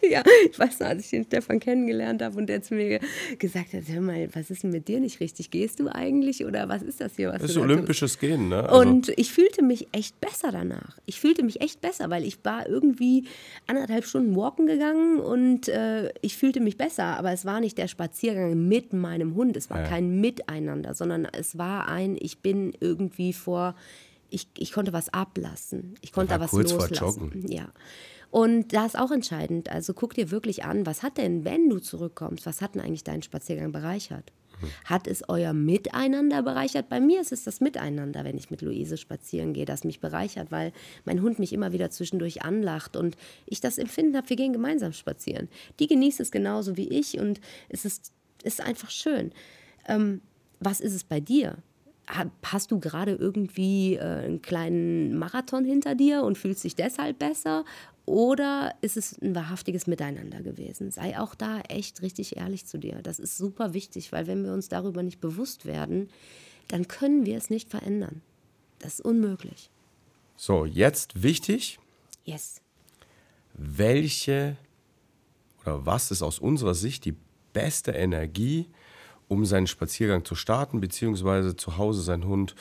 ja, 0.09 0.23
ich 0.49 0.57
weiß 0.57 0.79
noch, 0.79 0.87
als 0.87 1.05
ich 1.05 1.09
den 1.09 1.23
Stefan 1.23 1.59
kennengelernt 1.59 2.21
habe 2.21 2.37
und 2.37 2.47
der 2.47 2.61
zu 2.61 2.75
mir 2.75 2.99
gesagt 3.39 3.73
hat, 3.73 3.83
hör 3.87 4.01
mal, 4.01 4.29
was 4.33 4.49
ist 4.49 4.63
denn 4.63 4.71
mit 4.71 4.87
dir 4.87 4.99
nicht 4.99 5.19
richtig? 5.19 5.51
Gehst 5.51 5.79
du 5.79 5.89
eigentlich 5.89 6.45
oder 6.45 6.69
was 6.69 6.81
ist 6.81 7.01
das 7.01 7.15
hier? 7.15 7.29
Was 7.29 7.41
das 7.41 7.51
ist 7.51 7.57
olympisches? 7.57 8.19
Gehen, 8.19 8.49
ne? 8.49 8.67
Also 8.67 8.89
und 8.89 9.09
ich 9.17 9.31
fühlte 9.31 9.63
mich 9.63 9.87
echt 9.91 10.19
besser 10.19 10.51
danach. 10.51 10.97
Ich 11.05 11.19
fühlte 11.19 11.43
mich 11.43 11.61
echt 11.61 11.81
besser, 11.81 12.09
weil 12.09 12.23
ich 12.23 12.43
war 12.43 12.67
irgendwie 12.67 13.25
anderthalb 13.67 14.05
Stunden 14.05 14.35
walken 14.35 14.67
gegangen 14.67 15.19
und 15.19 15.67
äh, 15.67 16.11
ich 16.21 16.37
fühlte 16.37 16.59
mich 16.59 16.77
besser, 16.77 17.17
aber 17.17 17.31
es 17.31 17.45
war 17.45 17.59
nicht 17.59 17.77
der 17.77 17.87
Spaziergang 17.87 18.67
mit 18.67 18.93
meinem 18.93 19.35
Hund, 19.35 19.57
es 19.57 19.69
war 19.69 19.81
ja. 19.81 19.87
kein 19.87 20.19
Miteinander, 20.19 20.93
sondern 20.93 21.25
es 21.25 21.57
war 21.57 21.87
ein, 21.87 22.17
ich 22.19 22.39
bin 22.39 22.73
irgendwie 22.79 23.33
vor, 23.33 23.75
ich, 24.29 24.47
ich 24.57 24.71
konnte 24.71 24.93
was 24.93 25.09
ablassen. 25.13 25.95
Ich 26.01 26.11
konnte 26.11 26.33
da 26.33 26.39
was 26.39 26.51
kurz 26.51 26.71
loslassen. 26.71 26.97
Vor 26.97 27.07
Joggen. 27.07 27.51
Ja. 27.51 27.69
Und 28.29 28.73
da 28.73 28.85
ist 28.85 28.97
auch 28.97 29.11
entscheidend, 29.11 29.71
also 29.71 29.93
guck 29.93 30.13
dir 30.13 30.31
wirklich 30.31 30.65
an, 30.65 30.85
was 30.85 31.03
hat 31.03 31.17
denn, 31.17 31.45
wenn 31.45 31.69
du 31.69 31.79
zurückkommst, 31.79 32.45
was 32.45 32.61
hat 32.61 32.75
denn 32.75 32.81
eigentlich 32.81 33.03
deinen 33.03 33.21
Spaziergang 33.21 33.71
bereichert? 33.71 34.31
Hat 34.85 35.07
es 35.07 35.23
euer 35.27 35.53
Miteinander 35.53 36.41
bereichert? 36.41 36.89
Bei 36.89 36.99
mir 36.99 37.21
ist 37.21 37.31
es 37.31 37.43
das 37.43 37.61
Miteinander, 37.61 38.23
wenn 38.23 38.37
ich 38.37 38.49
mit 38.49 38.61
Luise 38.61 38.97
spazieren 38.97 39.53
gehe, 39.53 39.65
das 39.65 39.83
mich 39.83 39.99
bereichert, 39.99 40.51
weil 40.51 40.73
mein 41.05 41.21
Hund 41.21 41.39
mich 41.39 41.53
immer 41.53 41.73
wieder 41.73 41.91
zwischendurch 41.91 42.43
anlacht 42.43 42.95
und 42.95 43.17
ich 43.45 43.61
das 43.61 43.77
Empfinden 43.77 44.17
habe, 44.17 44.29
wir 44.29 44.35
gehen 44.35 44.53
gemeinsam 44.53 44.93
spazieren. 44.93 45.47
Die 45.79 45.87
genießt 45.87 46.19
es 46.19 46.31
genauso 46.31 46.75
wie 46.77 46.89
ich 46.89 47.19
und 47.19 47.39
es 47.69 47.85
ist, 47.85 48.11
ist 48.43 48.61
einfach 48.61 48.89
schön. 48.89 49.31
Ähm, 49.87 50.21
was 50.59 50.79
ist 50.79 50.93
es 50.93 51.03
bei 51.03 51.19
dir? 51.19 51.57
Hast 52.41 52.71
du 52.71 52.79
gerade 52.79 53.11
irgendwie 53.11 53.95
äh, 53.95 53.99
einen 54.01 54.41
kleinen 54.41 55.17
Marathon 55.17 55.65
hinter 55.65 55.93
dir 55.93 56.23
und 56.23 56.37
fühlst 56.37 56.63
dich 56.63 56.75
deshalb 56.75 57.19
besser? 57.19 57.65
Oder 58.07 58.73
ist 58.79 58.95
es 58.95 59.21
ein 59.21 59.35
wahrhaftiges 59.35 59.85
Miteinander 59.85 60.41
gewesen? 60.41 60.91
Sei 60.91 61.19
auch 61.19 61.35
da 61.35 61.59
echt 61.67 62.01
richtig 62.01 62.37
ehrlich 62.37 62.65
zu 62.65 62.77
dir. 62.77 63.01
Das 63.03 63.19
ist 63.19 63.37
super 63.37 63.73
wichtig, 63.73 64.13
weil 64.13 64.27
wenn 64.27 64.45
wir 64.45 64.53
uns 64.53 64.69
darüber 64.69 65.03
nicht 65.03 65.19
bewusst 65.19 65.65
werden, 65.65 66.09
dann 66.69 66.87
können 66.87 67.25
wir 67.25 67.37
es 67.37 67.49
nicht 67.49 67.69
verändern. 67.69 68.21
Das 68.79 68.93
ist 68.93 69.01
unmöglich. 69.01 69.69
So, 70.37 70.63
jetzt 70.63 71.21
wichtig. 71.21 71.79
Yes. 72.23 72.61
Welche 73.53 74.55
oder 75.63 75.85
was 75.85 76.09
ist 76.09 76.21
aus 76.21 76.39
unserer 76.39 76.75
Sicht 76.75 77.03
die 77.03 77.15
beste 77.51 77.91
Energie, 77.91 78.67
um 79.27 79.43
seinen 79.43 79.67
Spaziergang 79.67 80.23
zu 80.23 80.35
starten, 80.35 80.79
beziehungsweise 80.79 81.57
zu 81.57 81.75
Hause 81.75 82.01
seinen 82.03 82.25
Hund 82.25 82.55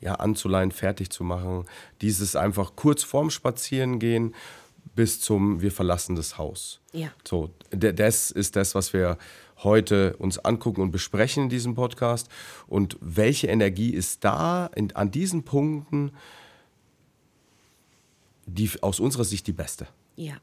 ja, 0.00 0.14
anzuleihen, 0.14 0.70
fertig 0.70 1.10
zu 1.10 1.24
machen? 1.24 1.64
Dieses 2.02 2.36
einfach 2.36 2.76
kurz 2.76 3.02
vorm 3.02 3.30
Spazierengehen 3.30 4.32
bis 4.94 5.20
zum 5.20 5.62
Wir 5.62 5.72
verlassen 5.72 6.16
das 6.16 6.38
Haus. 6.38 6.80
Ja. 6.92 7.12
So, 7.24 7.50
das 7.70 8.30
ist 8.30 8.56
das, 8.56 8.74
was 8.74 8.92
wir 8.92 9.16
heute 9.62 10.16
uns 10.16 10.38
angucken 10.38 10.82
und 10.82 10.90
besprechen 10.90 11.44
in 11.44 11.48
diesem 11.48 11.74
Podcast. 11.74 12.28
Und 12.66 12.96
welche 13.00 13.46
Energie 13.46 13.90
ist 13.90 14.24
da 14.24 14.66
in, 14.74 14.94
an 14.94 15.10
diesen 15.10 15.44
Punkten 15.44 16.12
die 18.46 18.70
aus 18.80 19.00
unserer 19.00 19.24
Sicht 19.24 19.46
die 19.46 19.52
beste? 19.52 19.86
Ja, 20.16 20.34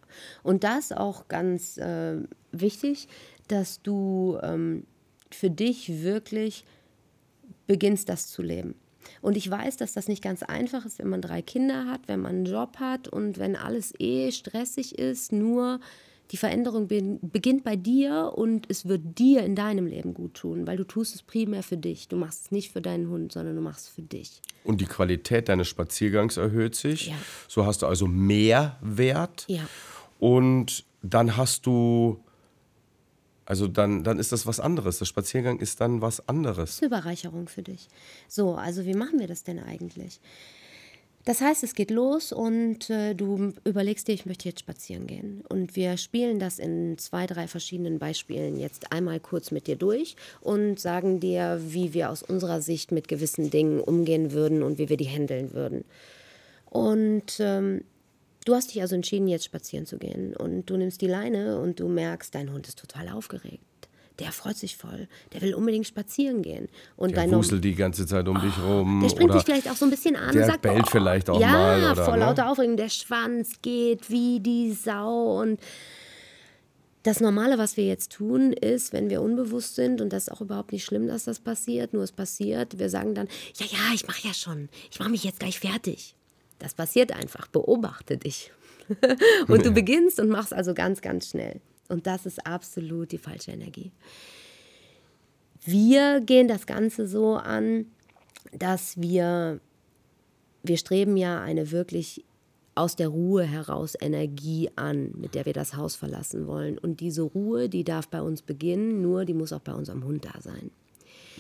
und 0.41 0.63
das 0.63 0.91
auch 0.91 1.28
ganz 1.28 1.78
äh, 1.78 2.17
wichtig, 2.52 3.08
dass 3.47 3.82
du 3.82 4.39
ähm, 4.41 4.86
für 5.32 5.49
dich 5.49 6.02
wirklich 6.02 6.63
beginnst, 7.67 8.10
das 8.10 8.28
zu 8.28 8.41
leben. 8.41 8.75
Und 9.22 9.38
ich 9.38 9.50
weiß, 9.50 9.78
dass 9.78 9.93
das 9.93 10.08
nicht 10.08 10.24
ganz 10.24 10.43
einfach 10.43 10.86
ist, 10.86 11.00
wenn 11.00 11.10
man 11.10 11.22
drei 11.22 11.41
Kinder 11.41 11.86
hat, 11.86 12.02
wenn 12.08 12.22
man 12.22 12.36
einen 12.36 12.45
Job 12.45 12.78
hat 12.80 13.08
und 13.08 13.38
wenn 13.38 13.56
alles 13.56 13.93
eh 14.00 14.32
stressig 14.32 14.98
ist. 14.98 15.32
Nur 15.32 15.80
die 16.32 16.38
Veränderung 16.38 16.88
beginnt 16.88 17.63
bei 17.63 17.76
dir 17.76 18.34
und 18.36 18.67
es 18.69 18.88
wird 18.88 19.17
dir 19.17 19.41
in 19.43 19.56
deinem 19.56 19.88
Leben 19.88 20.13
gut 20.13 20.36
tun, 20.36 20.67
weil 20.67 20.78
du 20.78 20.84
tust 20.84 21.15
es 21.15 21.24
primär 21.24 21.63
für 21.63 21.78
dich. 21.78 22.08
Du 22.08 22.17
machst 22.17 22.45
es 22.45 22.52
nicht 22.52 22.72
für 22.72 22.82
deinen 22.82 23.10
Hund, 23.10 23.32
sondern 23.32 23.56
du 23.56 23.62
machst 23.62 23.88
es 23.88 23.89
für 23.89 24.04
dich. 24.04 24.41
Und 24.63 24.80
die 24.80 24.86
Qualität 24.86 25.50
deines 25.50 25.67
Spaziergangs 25.67 26.38
erhöht 26.38 26.76
sich. 26.76 27.08
Ja. 27.08 27.15
So 27.48 27.65
hast 27.65 27.82
du 27.82 27.88
also 27.88 28.06
mehr 28.06 28.78
Wert. 28.82 29.45
Ja. 29.48 29.67
Und 30.19 30.86
dann 31.02 31.36
hast 31.36 31.65
du, 31.65 32.24
also 33.50 33.68
dann, 33.68 34.04
dann 34.04 34.20
ist 34.20 34.32
das 34.32 34.46
was 34.46 34.60
anderes. 34.60 35.00
Der 35.00 35.06
Spaziergang 35.06 35.60
ist 35.60 35.82
dann 35.82 36.04
was 36.04 36.30
anderes. 36.30 36.78
Eine 36.80 36.88
Überreicherung 36.88 37.48
für 37.48 37.64
dich. 37.64 37.88
So, 38.28 38.54
also 38.54 38.86
wie 38.86 38.94
machen 38.94 39.20
wir 39.20 39.26
das 39.26 39.44
denn 39.44 39.58
eigentlich? 39.58 40.22
Das 41.26 41.42
heißt, 41.42 41.64
es 41.64 41.74
geht 41.74 41.90
los 41.90 42.32
und 42.32 42.92
äh, 42.92 43.16
du 43.16 43.54
überlegst 43.64 44.08
dir, 44.08 44.14
ich 44.14 44.28
möchte 44.28 44.48
jetzt 44.48 44.60
spazieren 44.60 45.08
gehen. 45.08 45.44
Und 45.50 45.76
wir 45.76 45.98
spielen 45.98 46.38
das 46.38 46.60
in 46.60 47.00
zwei, 47.00 47.26
drei 47.26 47.48
verschiedenen 47.48 47.98
Beispielen 47.98 48.60
jetzt 48.60 48.92
einmal 48.92 49.20
kurz 49.20 49.50
mit 49.50 49.66
dir 49.66 49.78
durch 49.78 50.16
und 50.42 50.80
sagen 50.80 51.20
dir, 51.20 51.60
wie 51.66 51.96
wir 51.96 52.12
aus 52.12 52.22
unserer 52.22 52.62
Sicht 52.62 52.92
mit 52.92 53.08
gewissen 53.08 53.50
Dingen 53.50 53.80
umgehen 53.80 54.32
würden 54.32 54.62
und 54.62 54.78
wie 54.78 54.90
wir 54.90 54.98
die 54.98 55.10
handeln 55.10 55.54
würden. 55.54 55.86
Und 56.70 57.40
ähm, 57.40 57.84
du 58.50 58.56
hast 58.56 58.74
dich 58.74 58.82
also 58.82 58.96
entschieden, 58.96 59.28
jetzt 59.28 59.46
spazieren 59.46 59.86
zu 59.86 59.98
gehen. 59.98 60.36
Und 60.36 60.70
du 60.70 60.78
nimmst 60.78 61.02
die 61.02 61.08
Leine 61.08 61.60
und 61.60 61.80
du 61.80 61.88
merkst, 61.88 62.34
dein 62.34 62.52
Hund 62.52 62.68
ist 62.68 62.80
total 62.80 63.10
aufgeregt 63.10 63.64
der 64.20 64.32
freut 64.32 64.58
sich 64.58 64.76
voll, 64.76 65.08
der 65.34 65.42
will 65.42 65.54
unbedingt 65.54 65.88
spazieren 65.88 66.42
gehen. 66.42 66.68
Und 66.98 67.16
der 67.16 67.32
wuselt 67.32 67.64
die 67.64 67.76
ganze 67.76 68.06
Zeit 68.06 68.28
um 68.28 68.38
oh, 68.38 68.42
dich 68.42 68.54
rum. 68.62 69.00
Der 69.02 69.10
springt 69.10 69.34
dich 69.34 69.44
vielleicht 69.44 69.70
auch 69.70 69.76
so 69.76 69.86
ein 69.86 69.92
bisschen 69.92 70.16
an 70.16 70.34
der 70.34 70.42
und 70.42 70.48
sagt, 70.50 70.62
bellt 70.62 70.84
oh, 70.84 70.90
vielleicht 70.92 71.30
auch 71.30 71.40
ja, 71.40 71.52
mal. 71.52 71.82
Ja, 71.82 71.96
vor 71.96 72.16
ne? 72.16 72.26
lauter 72.26 72.50
Aufregung, 72.50 72.78
der 72.78 72.90
Schwanz 72.90 73.62
geht 73.62 74.10
wie 74.10 74.40
die 74.40 74.74
Sau 74.74 75.40
und 75.40 75.60
das 77.04 77.22
Normale, 77.22 77.58
was 77.58 77.78
wir 77.78 77.86
jetzt 77.86 78.12
tun, 78.12 78.52
ist, 78.52 78.92
wenn 78.92 79.10
wir 79.10 79.22
unbewusst 79.22 79.76
sind, 79.76 80.02
und 80.02 80.12
das 80.12 80.24
ist 80.24 80.34
auch 80.34 80.42
überhaupt 80.42 80.74
nicht 80.74 80.84
schlimm, 80.84 81.08
dass 81.08 81.24
das 81.24 81.40
passiert, 81.40 81.94
nur 81.94 82.04
es 82.04 82.12
passiert, 82.12 82.78
wir 82.78 82.90
sagen 82.90 83.16
dann, 83.16 83.30
ja, 83.56 83.66
ja, 83.68 83.94
ich 83.96 84.06
mache 84.06 84.28
ja 84.28 84.34
schon, 84.34 84.68
ich 84.92 85.00
mache 85.00 85.10
mich 85.10 85.24
jetzt 85.24 85.40
gleich 85.40 85.62
fertig. 85.62 86.16
Das 86.60 86.74
passiert 86.74 87.12
einfach, 87.12 87.48
beobachte 87.48 88.17
dich. 88.17 88.52
und 89.48 89.65
du 89.65 89.72
beginnst 89.72 90.19
und 90.19 90.30
machst 90.30 90.54
also 90.54 90.74
ganz, 90.74 91.02
ganz 91.02 91.30
schnell. 91.30 91.62
Und 91.88 92.06
das 92.08 92.26
ist 92.26 92.45
absolut 92.45 93.12
die 93.12 93.17
falsche 93.17 93.52
Energie. 93.52 93.91
Wir 95.63 96.22
gehen 96.22 96.48
das 96.48 96.65
Ganze 96.65 97.08
so 97.08 97.36
an, 97.36 97.86
dass 98.52 99.00
wir, 99.00 99.60
wir 100.63 100.78
streben 100.78 101.17
ja 101.17 101.41
eine 101.41 101.72
wirklich 101.72 102.24
aus 102.76 102.95
der 102.95 103.10
Ruhe 103.10 103.43
heraus 103.43 103.95
Energie 104.00 104.69
an, 104.76 105.12
mit 105.17 105.36
der 105.36 105.45
wir 105.45 105.54
das 105.54 105.76
Haus 105.76 105.95
verlassen 105.95 106.48
wollen. 106.48 106.78
Und 106.78 107.02
diese 107.02 107.24
Ruhe, 107.24 107.67
die 107.67 107.84
darf 107.84 108.08
bei 108.08 108.22
uns 108.22 108.41
beginnen, 108.41 109.02
nur 109.02 109.26
die 109.26 109.34
muss 109.34 109.52
auch 109.52 109.60
bei 109.60 109.74
unserem 109.74 110.06
Hund 110.06 110.26
da 110.26 110.39
sein. 110.41 110.72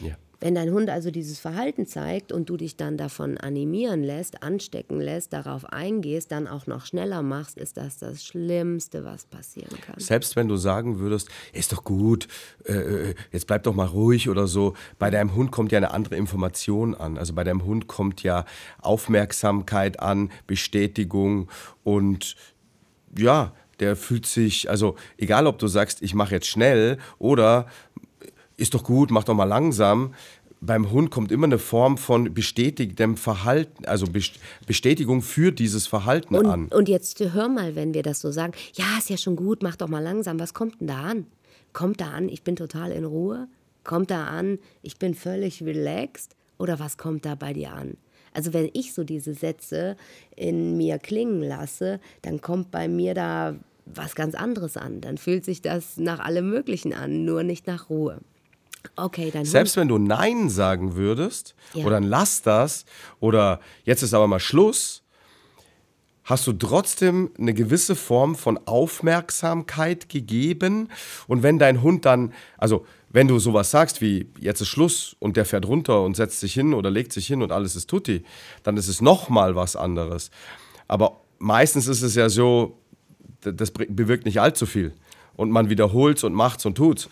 Ja. 0.01 0.17
Wenn 0.39 0.55
dein 0.55 0.71
Hund 0.71 0.89
also 0.89 1.11
dieses 1.11 1.39
Verhalten 1.39 1.85
zeigt 1.85 2.31
und 2.31 2.49
du 2.49 2.55
dich 2.55 2.77
dann 2.77 2.97
davon 2.97 3.37
animieren 3.37 4.03
lässt, 4.03 4.41
anstecken 4.41 5.01
lässt, 5.01 5.33
darauf 5.33 5.65
eingehst, 5.65 6.31
dann 6.31 6.47
auch 6.47 6.65
noch 6.65 6.85
schneller 6.85 7.21
machst, 7.21 7.57
ist 7.57 7.75
das 7.75 7.97
das 7.97 8.23
Schlimmste, 8.23 9.03
was 9.03 9.25
passieren 9.25 9.79
kann. 9.81 9.95
Selbst 9.97 10.35
wenn 10.35 10.47
du 10.47 10.55
sagen 10.55 10.99
würdest, 10.99 11.29
ist 11.51 11.73
doch 11.73 11.83
gut, 11.83 12.27
äh, 12.65 12.73
äh, 12.73 13.15
jetzt 13.31 13.47
bleib 13.47 13.63
doch 13.63 13.75
mal 13.75 13.87
ruhig 13.87 14.29
oder 14.29 14.47
so, 14.47 14.75
bei 14.97 15.09
deinem 15.09 15.35
Hund 15.35 15.51
kommt 15.51 15.71
ja 15.73 15.77
eine 15.77 15.91
andere 15.91 16.15
Information 16.15 16.95
an. 16.95 17.17
Also 17.17 17.33
bei 17.33 17.43
deinem 17.43 17.65
Hund 17.65 17.87
kommt 17.87 18.23
ja 18.23 18.45
Aufmerksamkeit 18.81 19.99
an, 19.99 20.31
Bestätigung 20.47 21.49
und 21.83 22.35
ja, 23.17 23.53
der 23.79 23.95
fühlt 23.95 24.25
sich, 24.25 24.69
also 24.69 24.95
egal 25.17 25.47
ob 25.47 25.57
du 25.57 25.67
sagst, 25.67 26.01
ich 26.01 26.13
mache 26.13 26.35
jetzt 26.35 26.47
schnell 26.47 26.97
oder 27.17 27.67
ist 28.59 28.73
doch 28.73 28.83
gut, 28.83 29.11
mach 29.11 29.23
doch 29.23 29.33
mal 29.33 29.45
langsam. 29.45 30.13
Beim 30.61 30.91
Hund 30.91 31.09
kommt 31.09 31.31
immer 31.31 31.45
eine 31.45 31.57
Form 31.57 31.97
von 31.97 32.33
bestätigtem 32.33 33.15
Verhalten, 33.15 33.85
also 33.85 34.07
Bestätigung 34.67 35.21
für 35.21 35.51
dieses 35.51 35.87
Verhalten 35.87 36.35
und, 36.35 36.45
an. 36.45 36.67
Und 36.67 36.89
jetzt 36.89 37.19
hör 37.19 37.47
mal, 37.47 37.75
wenn 37.75 37.93
wir 37.93 38.03
das 38.03 38.19
so 38.19 38.31
sagen, 38.31 38.53
ja, 38.73 38.97
ist 38.97 39.09
ja 39.09 39.17
schon 39.17 39.37
gut, 39.37 39.63
mach 39.63 39.77
doch 39.77 39.87
mal 39.87 40.03
langsam. 40.03 40.39
Was 40.39 40.53
kommt 40.53 40.81
denn 40.81 40.87
da 40.87 41.03
an? 41.03 41.27
Kommt 41.71 42.01
da 42.01 42.09
an, 42.09 42.27
ich 42.27 42.43
bin 42.43 42.57
total 42.57 42.91
in 42.91 43.05
Ruhe? 43.05 43.47
Kommt 43.85 44.11
da 44.11 44.25
an, 44.25 44.59
ich 44.81 44.97
bin 44.97 45.15
völlig 45.15 45.63
relaxed? 45.63 46.35
Oder 46.57 46.77
was 46.77 46.97
kommt 46.97 47.25
da 47.25 47.35
bei 47.35 47.53
dir 47.53 47.71
an? 47.71 47.95
Also 48.33 48.53
wenn 48.53 48.69
ich 48.73 48.93
so 48.93 49.03
diese 49.03 49.33
Sätze 49.33 49.95
in 50.35 50.77
mir 50.77 50.99
klingen 50.99 51.41
lasse, 51.41 51.99
dann 52.21 52.41
kommt 52.41 52.69
bei 52.69 52.87
mir 52.87 53.13
da 53.13 53.55
was 53.85 54.15
ganz 54.15 54.35
anderes 54.35 54.77
an. 54.77 55.01
Dann 55.01 55.17
fühlt 55.17 55.45
sich 55.45 55.61
das 55.61 55.97
nach 55.97 56.19
allem 56.19 56.49
Möglichen 56.49 56.93
an, 56.93 57.25
nur 57.25 57.43
nicht 57.43 57.65
nach 57.65 57.89
Ruhe. 57.89 58.19
Okay, 58.95 59.29
dann. 59.31 59.45
Selbst 59.45 59.77
wenn 59.77 59.87
du 59.87 59.97
Nein 59.97 60.49
sagen 60.49 60.95
würdest 60.95 61.55
Ja. 61.73 61.85
oder 61.85 61.99
lass 61.99 62.41
das 62.41 62.85
oder 63.19 63.59
jetzt 63.83 64.03
ist 64.03 64.13
aber 64.13 64.27
mal 64.27 64.39
Schluss, 64.39 65.03
hast 66.23 66.45
du 66.45 66.53
trotzdem 66.53 67.31
eine 67.39 67.53
gewisse 67.53 67.95
Form 67.95 68.35
von 68.35 68.59
Aufmerksamkeit 68.67 70.09
gegeben. 70.09 70.89
Und 71.27 71.41
wenn 71.41 71.57
dein 71.57 71.81
Hund 71.81 72.05
dann, 72.05 72.33
also 72.57 72.85
wenn 73.09 73.27
du 73.27 73.39
sowas 73.39 73.71
sagst 73.71 73.99
wie 73.99 74.29
jetzt 74.39 74.61
ist 74.61 74.67
Schluss 74.67 75.15
und 75.19 75.37
der 75.37 75.45
fährt 75.45 75.65
runter 75.67 76.03
und 76.03 76.15
setzt 76.15 76.39
sich 76.39 76.53
hin 76.53 76.75
oder 76.75 76.91
legt 76.91 77.13
sich 77.13 77.25
hin 77.25 77.41
und 77.41 77.51
alles 77.51 77.75
ist 77.75 77.89
tutti, 77.89 78.23
dann 78.61 78.77
ist 78.77 78.87
es 78.87 79.01
nochmal 79.01 79.55
was 79.55 79.75
anderes. 79.75 80.29
Aber 80.87 81.21
meistens 81.39 81.87
ist 81.87 82.03
es 82.03 82.13
ja 82.13 82.29
so, 82.29 82.77
das 83.41 83.71
bewirkt 83.71 84.25
nicht 84.25 84.39
allzu 84.39 84.67
viel. 84.67 84.93
Und 85.35 85.49
man 85.49 85.69
wiederholt's 85.69 86.23
und 86.23 86.33
macht's 86.33 86.65
und 86.65 86.75
tut's. 86.75 87.09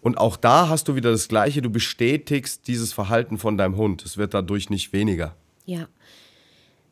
Und 0.00 0.18
auch 0.18 0.36
da 0.36 0.68
hast 0.68 0.88
du 0.88 0.94
wieder 0.94 1.10
das 1.10 1.28
Gleiche, 1.28 1.62
du 1.62 1.70
bestätigst 1.70 2.66
dieses 2.68 2.92
Verhalten 2.92 3.38
von 3.38 3.56
deinem 3.56 3.76
Hund. 3.76 4.04
Es 4.04 4.16
wird 4.16 4.34
dadurch 4.34 4.70
nicht 4.70 4.92
weniger. 4.92 5.34
Ja. 5.64 5.88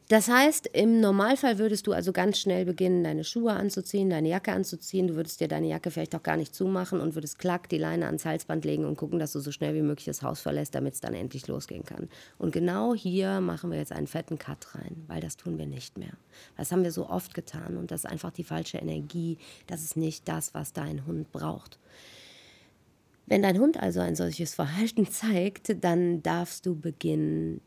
Das 0.09 0.29
heißt, 0.29 0.69
im 0.73 1.01
Normalfall 1.01 1.59
würdest 1.59 1.88
du 1.88 1.92
also 1.92 2.12
ganz 2.12 2.38
schnell 2.38 2.64
beginnen, 2.64 3.03
deine 3.03 3.25
Schuhe 3.25 3.55
anzuziehen, 3.55 4.09
deine 4.09 4.29
Jacke 4.29 4.53
anzuziehen. 4.53 5.09
Du 5.09 5.16
würdest 5.16 5.40
dir 5.40 5.49
deine 5.49 5.66
Jacke 5.66 5.90
vielleicht 5.90 6.14
auch 6.14 6.23
gar 6.23 6.37
nicht 6.37 6.55
zumachen 6.55 7.01
und 7.01 7.16
würdest 7.16 7.40
klack 7.40 7.69
die 7.69 7.79
Leine 7.79 8.07
ans 8.07 8.25
Halsband 8.25 8.64
legen 8.64 8.85
und 8.85 8.97
gucken, 8.97 9.19
dass 9.19 9.33
du 9.33 9.40
so 9.40 9.51
schnell 9.51 9.75
wie 9.75 9.83
möglich 9.83 10.05
das 10.05 10.23
Haus 10.23 10.38
verlässt, 10.38 10.77
damit 10.77 10.95
es 10.95 11.01
dann 11.01 11.14
endlich 11.14 11.49
losgehen 11.49 11.85
kann. 11.85 12.09
Und 12.38 12.53
genau 12.53 12.95
hier 12.95 13.40
machen 13.40 13.73
wir 13.73 13.79
jetzt 13.79 13.90
einen 13.90 14.07
fetten 14.07 14.38
Cut 14.38 14.77
rein, 14.77 15.03
weil 15.09 15.21
das 15.21 15.37
tun 15.37 15.59
wir 15.59 15.66
nicht 15.66 15.99
mehr. 15.99 16.12
Das 16.57 16.71
haben 16.71 16.85
wir 16.85 16.92
so 16.92 17.09
oft 17.09 17.35
getan 17.35 17.77
und 17.77 17.90
das 17.90 18.05
ist 18.05 18.11
einfach 18.11 18.31
die 18.31 18.45
falsche 18.45 18.79
Energie. 18.79 19.38
Das 19.66 19.83
ist 19.83 19.97
nicht 19.97 20.29
das, 20.29 20.55
was 20.55 20.73
dein 20.73 21.05
Hund 21.07 21.33
braucht. 21.33 21.81
Wenn 23.27 23.43
dein 23.43 23.59
Hund 23.59 23.79
also 23.79 24.01
ein 24.01 24.17
solches 24.17 24.55
Verhalten 24.55 25.07
zeigt, 25.11 25.85
dann 25.85 26.23
darfst 26.23 26.67
du 26.67 26.79
beginnen, 26.79 27.61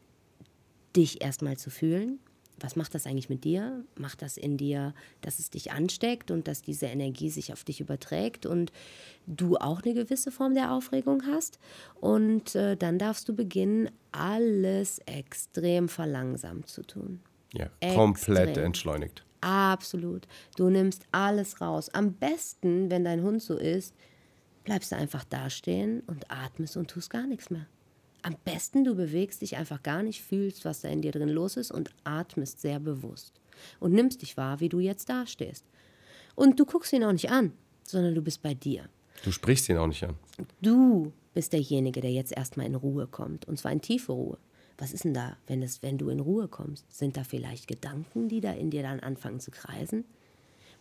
dich 0.96 1.22
erstmal 1.22 1.58
zu 1.58 1.70
fühlen. 1.70 2.20
Was 2.62 2.76
macht 2.76 2.94
das 2.94 3.06
eigentlich 3.06 3.30
mit 3.30 3.46
dir? 3.46 3.86
Macht 3.96 4.22
das 4.22 4.36
in 4.36 4.58
dir, 4.58 4.94
dass 5.22 5.40
es 5.40 5.50
dich 5.50 5.72
ansteckt 5.72 6.30
und 6.30 6.48
dass 6.48 6.62
diese 6.62 6.88
Energie 6.88 7.30
sich 7.30 7.54
auf 7.54 7.64
dich 7.64 7.80
überträgt 7.80 8.46
und 8.46 8.74
du 9.28 9.56
auch 9.56 9.82
eine 9.82 9.94
gewisse 9.94 10.32
Form 10.32 10.56
der 10.56 10.74
Aufregung 10.74 11.24
hast? 11.26 11.60
Und 12.02 12.56
äh, 12.56 12.76
dann 12.76 13.00
darfst 13.00 13.30
du 13.30 13.36
beginnen, 13.36 13.90
alles 14.12 15.00
extrem 15.06 15.88
verlangsamt 15.88 16.68
zu 16.68 16.82
tun. 16.82 17.22
Ja, 17.54 17.70
komplett 17.96 18.50
Extrem. 18.50 18.66
entschleunigt. 18.66 19.26
Absolut. 19.42 20.28
Du 20.58 20.70
nimmst 20.70 21.04
alles 21.12 21.62
raus. 21.62 21.90
Am 21.90 22.14
besten, 22.14 22.92
wenn 22.92 23.06
dein 23.06 23.24
Hund 23.24 23.42
so 23.42 23.56
ist, 23.56 23.96
bleibst 24.64 24.92
du 24.92 24.96
einfach 24.96 25.24
dastehen 25.24 26.02
und 26.08 26.30
atmest 26.30 26.78
und 26.78 26.90
tust 26.90 27.10
gar 27.10 27.28
nichts 27.28 27.50
mehr. 27.50 27.68
Am 28.22 28.36
besten, 28.44 28.84
du 28.84 28.96
bewegst 28.96 29.42
dich 29.42 29.56
einfach 29.56 29.82
gar 29.82 30.04
nicht, 30.04 30.22
fühlst, 30.22 30.66
was 30.66 30.82
da 30.82 30.90
in 30.90 31.02
dir 31.02 31.12
drin 31.12 31.30
los 31.30 31.58
ist 31.58 31.72
und 31.72 31.90
atmest 32.04 32.60
sehr 32.60 32.80
bewusst. 32.80 33.40
Und 33.80 33.94
nimmst 33.94 34.22
dich 34.22 34.38
wahr, 34.38 34.60
wie 34.60 34.70
du 34.70 34.80
jetzt 34.80 35.10
dastehst. 35.10 35.66
Und 36.36 36.60
du 36.60 36.66
guckst 36.66 36.94
ihn 36.94 37.04
auch 37.04 37.12
nicht 37.12 37.30
an, 37.30 37.54
sondern 37.84 38.16
du 38.16 38.22
bist 38.22 38.42
bei 38.42 38.54
dir. 38.54 38.90
Du 39.24 39.32
sprichst 39.32 39.70
ihn 39.70 39.78
auch 39.78 39.88
nicht 39.88 40.04
an. 40.04 40.16
Du 40.62 41.12
bist 41.34 41.54
derjenige, 41.54 42.02
der 42.02 42.12
jetzt 42.12 42.36
erstmal 42.36 42.66
in 42.66 42.76
Ruhe 42.76 43.08
kommt. 43.08 43.46
Und 43.46 43.58
zwar 43.58 43.72
in 43.72 43.82
tiefe 43.82 44.12
Ruhe. 44.12 44.38
Was 44.78 44.94
ist 44.94 45.04
denn 45.04 45.14
da, 45.14 45.38
wenn, 45.48 45.62
es, 45.62 45.82
wenn 45.84 45.98
du 45.98 46.10
in 46.10 46.22
Ruhe 46.22 46.48
kommst? 46.48 46.86
Sind 46.96 47.18
da 47.18 47.26
vielleicht 47.26 47.68
Gedanken, 47.68 48.30
die 48.30 48.40
da 48.40 48.54
in 48.54 48.70
dir 48.70 48.82
dann 48.82 49.02
anfangen 49.02 49.42
zu 49.42 49.52
kreisen? 49.52 50.06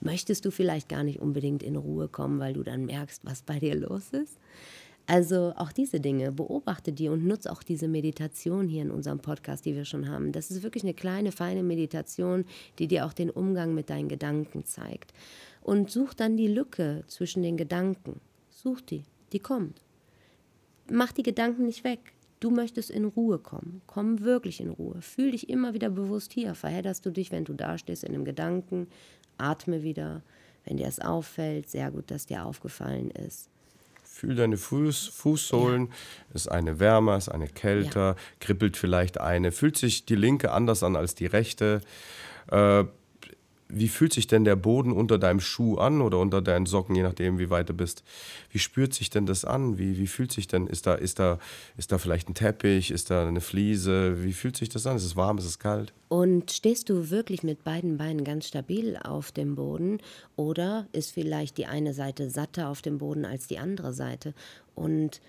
Möchtest 0.00 0.44
du 0.44 0.50
vielleicht 0.50 0.88
gar 0.88 1.02
nicht 1.02 1.20
unbedingt 1.20 1.62
in 1.62 1.76
Ruhe 1.76 2.08
kommen, 2.08 2.38
weil 2.38 2.52
du 2.52 2.62
dann 2.62 2.86
merkst, 2.86 3.24
was 3.24 3.42
bei 3.42 3.58
dir 3.58 3.74
los 3.74 4.10
ist? 4.10 4.38
Also 5.08 5.54
auch 5.56 5.72
diese 5.72 6.00
Dinge, 6.00 6.32
beobachte 6.32 6.92
die 6.92 7.08
und 7.08 7.24
nutze 7.24 7.50
auch 7.50 7.62
diese 7.62 7.88
Meditation 7.88 8.68
hier 8.68 8.82
in 8.82 8.90
unserem 8.90 9.20
Podcast, 9.20 9.64
die 9.64 9.74
wir 9.74 9.86
schon 9.86 10.06
haben. 10.10 10.32
Das 10.32 10.50
ist 10.50 10.62
wirklich 10.62 10.84
eine 10.84 10.92
kleine, 10.92 11.32
feine 11.32 11.62
Meditation, 11.62 12.44
die 12.78 12.88
dir 12.88 13.06
auch 13.06 13.14
den 13.14 13.30
Umgang 13.30 13.74
mit 13.74 13.88
deinen 13.88 14.08
Gedanken 14.08 14.66
zeigt. 14.66 15.14
Und 15.62 15.90
such 15.90 16.12
dann 16.12 16.36
die 16.36 16.46
Lücke 16.46 17.04
zwischen 17.06 17.42
den 17.42 17.56
Gedanken. 17.56 18.20
Such 18.50 18.82
die, 18.82 19.04
die 19.32 19.38
kommt. 19.38 19.80
mach 20.90 21.12
die 21.12 21.22
Gedanken 21.22 21.64
nicht 21.64 21.84
weg. 21.84 22.12
Du 22.40 22.50
möchtest 22.50 22.90
in 22.90 23.06
Ruhe 23.06 23.38
kommen. 23.38 23.80
Komm 23.86 24.20
wirklich 24.20 24.60
in 24.60 24.70
Ruhe. 24.70 25.00
Fühl 25.00 25.32
dich 25.32 25.48
immer 25.48 25.74
wieder 25.74 25.88
bewusst 25.88 26.32
hier. 26.32 26.54
Verhedderst 26.54 27.04
du 27.04 27.10
dich, 27.10 27.32
wenn 27.32 27.44
du 27.44 27.54
da 27.54 27.78
stehst 27.78 28.04
in 28.04 28.14
einem 28.14 28.24
Gedanken. 28.24 28.88
Atme 29.38 29.82
wieder. 29.82 30.22
Wenn 30.64 30.76
dir 30.76 30.86
es 30.86 31.00
auffällt, 31.00 31.70
sehr 31.70 31.90
gut, 31.90 32.10
dass 32.10 32.26
dir 32.26 32.44
aufgefallen 32.44 33.10
ist. 33.10 33.48
Fühl 34.02 34.34
deine 34.34 34.56
Fuß, 34.56 35.08
Fußsohlen. 35.08 35.86
Ja. 35.86 36.34
Ist 36.34 36.48
eine 36.48 36.80
wärmer, 36.80 37.16
ist 37.16 37.28
eine 37.28 37.46
kälter, 37.46 38.00
ja. 38.00 38.16
kribbelt 38.40 38.76
vielleicht 38.76 39.20
eine. 39.20 39.52
Fühlt 39.52 39.76
sich 39.76 40.04
die 40.04 40.16
linke 40.16 40.50
anders 40.50 40.82
an 40.82 40.96
als 40.96 41.14
die 41.14 41.26
rechte. 41.26 41.80
Äh, 42.50 42.84
wie 43.68 43.88
fühlt 43.88 44.12
sich 44.12 44.26
denn 44.26 44.44
der 44.44 44.56
Boden 44.56 44.92
unter 44.92 45.18
deinem 45.18 45.40
Schuh 45.40 45.76
an 45.76 46.00
oder 46.00 46.18
unter 46.18 46.40
deinen 46.40 46.66
Socken, 46.66 46.94
je 46.94 47.02
nachdem, 47.02 47.38
wie 47.38 47.50
weit 47.50 47.68
du 47.68 47.74
bist? 47.74 48.02
Wie 48.50 48.58
spürt 48.58 48.94
sich 48.94 49.10
denn 49.10 49.26
das 49.26 49.44
an? 49.44 49.78
Wie, 49.78 49.98
wie 49.98 50.06
fühlt 50.06 50.32
sich 50.32 50.46
denn, 50.46 50.66
ist 50.66 50.86
da, 50.86 50.94
ist, 50.94 51.18
da, 51.18 51.38
ist 51.76 51.92
da 51.92 51.98
vielleicht 51.98 52.28
ein 52.28 52.34
Teppich, 52.34 52.90
ist 52.90 53.10
da 53.10 53.28
eine 53.28 53.40
Fliese? 53.40 54.24
Wie 54.24 54.32
fühlt 54.32 54.56
sich 54.56 54.68
das 54.70 54.86
an? 54.86 54.96
Ist 54.96 55.04
es 55.04 55.16
warm, 55.16 55.38
ist 55.38 55.44
es 55.44 55.58
kalt? 55.58 55.92
Und 56.08 56.50
stehst 56.50 56.88
du 56.88 57.10
wirklich 57.10 57.42
mit 57.42 57.64
beiden 57.64 57.98
Beinen 57.98 58.24
ganz 58.24 58.48
stabil 58.48 58.96
auf 58.96 59.32
dem 59.32 59.54
Boden 59.54 59.98
oder 60.36 60.86
ist 60.92 61.12
vielleicht 61.12 61.58
die 61.58 61.66
eine 61.66 61.92
Seite 61.92 62.30
satter 62.30 62.68
auf 62.68 62.80
dem 62.80 62.98
Boden 62.98 63.26
als 63.26 63.46
die 63.46 63.58
andere 63.58 63.92
Seite? 63.92 64.32
Und 64.74 65.20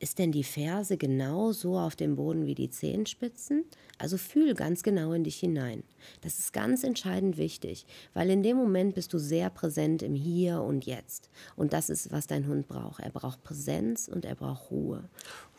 ist 0.00 0.18
denn 0.18 0.32
die 0.32 0.44
Ferse 0.44 0.96
genau 0.96 1.52
so 1.52 1.78
auf 1.78 1.96
dem 1.96 2.16
Boden 2.16 2.46
wie 2.46 2.54
die 2.54 2.70
Zehenspitzen? 2.70 3.64
Also 3.98 4.16
fühl 4.16 4.54
ganz 4.54 4.82
genau 4.82 5.12
in 5.12 5.24
dich 5.24 5.36
hinein. 5.36 5.82
Das 6.20 6.38
ist 6.38 6.52
ganz 6.52 6.84
entscheidend 6.84 7.36
wichtig, 7.36 7.84
weil 8.14 8.30
in 8.30 8.42
dem 8.42 8.56
Moment 8.56 8.94
bist 8.94 9.12
du 9.12 9.18
sehr 9.18 9.50
präsent 9.50 10.02
im 10.02 10.14
Hier 10.14 10.62
und 10.62 10.86
Jetzt. 10.86 11.30
Und 11.56 11.72
das 11.72 11.90
ist, 11.90 12.12
was 12.12 12.26
dein 12.26 12.46
Hund 12.46 12.68
braucht. 12.68 13.02
Er 13.02 13.10
braucht 13.10 13.42
Präsenz 13.42 14.08
und 14.08 14.24
er 14.24 14.36
braucht 14.36 14.70
Ruhe. 14.70 15.08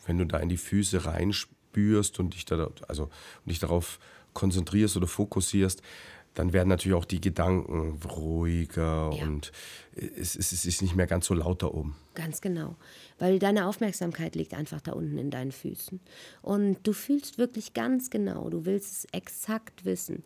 Wenn 0.06 0.18
du 0.18 0.24
da 0.24 0.38
in 0.38 0.48
die 0.48 0.56
Füße 0.56 1.04
reinspürst 1.04 2.18
und 2.18 2.34
dich, 2.34 2.46
da, 2.46 2.70
also, 2.88 3.04
und 3.04 3.50
dich 3.50 3.58
darauf 3.58 3.98
konzentrierst 4.32 4.96
oder 4.96 5.06
fokussierst, 5.06 5.82
dann 6.34 6.52
werden 6.52 6.68
natürlich 6.68 6.96
auch 6.96 7.04
die 7.04 7.20
Gedanken 7.20 8.00
ruhiger 8.08 9.10
ja. 9.12 9.24
und 9.24 9.52
es, 9.94 10.36
es, 10.36 10.52
es, 10.52 10.64
ist 10.64 10.82
nicht 10.82 10.94
mehr 10.94 11.06
ganz 11.06 11.26
so 11.26 11.34
laut 11.34 11.62
da 11.62 11.66
oben. 11.66 11.96
Ganz 12.14 12.40
genau, 12.40 12.76
weil 13.18 13.38
deine 13.38 13.66
Aufmerksamkeit 13.66 14.36
liegt 14.36 14.54
einfach 14.54 14.80
da 14.80 14.92
unten 14.92 15.18
in 15.18 15.30
deinen 15.30 15.52
Füßen. 15.52 16.00
Und 16.42 16.78
du 16.84 16.92
fühlst 16.92 17.38
wirklich 17.38 17.74
ganz 17.74 18.10
genau, 18.10 18.48
du 18.50 18.64
willst 18.64 18.92
es 18.92 19.06
exakt 19.12 19.84
wissen. 19.84 20.24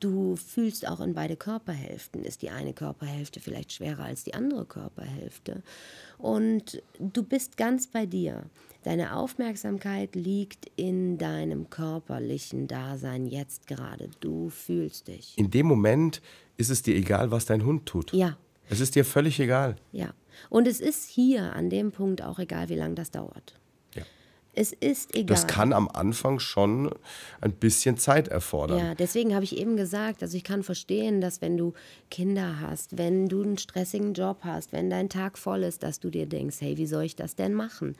Du 0.00 0.36
fühlst 0.36 0.86
auch 0.86 1.00
in 1.00 1.14
beide 1.14 1.36
Körperhälften. 1.36 2.22
Ist 2.22 2.42
die 2.42 2.50
eine 2.50 2.74
Körperhälfte 2.74 3.40
vielleicht 3.40 3.72
schwerer 3.72 4.04
als 4.04 4.24
die 4.24 4.34
andere 4.34 4.66
Körperhälfte? 4.66 5.62
Und 6.18 6.82
du 6.98 7.22
bist 7.22 7.56
ganz 7.56 7.86
bei 7.86 8.04
dir. 8.04 8.44
Deine 8.82 9.16
Aufmerksamkeit 9.16 10.14
liegt 10.14 10.70
in 10.76 11.18
deinem 11.18 11.70
körperlichen 11.70 12.68
Dasein 12.68 13.26
jetzt 13.26 13.66
gerade. 13.66 14.10
Du 14.20 14.50
fühlst 14.50 15.08
dich. 15.08 15.36
In 15.36 15.50
dem 15.50 15.66
Moment 15.66 16.20
ist 16.56 16.70
es 16.70 16.82
dir 16.82 16.94
egal, 16.94 17.30
was 17.30 17.46
dein 17.46 17.64
Hund 17.64 17.86
tut. 17.86 18.12
Ja. 18.12 18.36
Es 18.68 18.80
ist 18.80 18.94
dir 18.94 19.04
völlig 19.04 19.40
egal. 19.40 19.76
Ja. 19.92 20.12
Und 20.50 20.68
es 20.68 20.80
ist 20.80 21.08
hier 21.08 21.54
an 21.54 21.70
dem 21.70 21.90
Punkt 21.90 22.22
auch 22.22 22.38
egal, 22.38 22.68
wie 22.68 22.74
lange 22.74 22.94
das 22.94 23.10
dauert. 23.10 23.54
Es 24.58 24.72
ist 24.72 25.14
egal. 25.14 25.26
Das 25.26 25.46
kann 25.46 25.74
am 25.74 25.86
Anfang 25.86 26.38
schon 26.38 26.90
ein 27.42 27.52
bisschen 27.52 27.98
Zeit 27.98 28.28
erfordern. 28.28 28.78
Ja, 28.78 28.94
deswegen 28.94 29.34
habe 29.34 29.44
ich 29.44 29.58
eben 29.58 29.76
gesagt, 29.76 30.22
also 30.22 30.34
ich 30.34 30.44
kann 30.44 30.62
verstehen, 30.62 31.20
dass 31.20 31.42
wenn 31.42 31.58
du 31.58 31.74
Kinder 32.10 32.58
hast, 32.60 32.96
wenn 32.96 33.28
du 33.28 33.42
einen 33.42 33.58
stressigen 33.58 34.14
Job 34.14 34.38
hast, 34.44 34.72
wenn 34.72 34.88
dein 34.88 35.10
Tag 35.10 35.36
voll 35.36 35.62
ist, 35.62 35.82
dass 35.82 36.00
du 36.00 36.08
dir 36.08 36.24
denkst, 36.24 36.56
hey, 36.60 36.78
wie 36.78 36.86
soll 36.86 37.04
ich 37.04 37.16
das 37.16 37.36
denn 37.36 37.52
machen? 37.52 37.96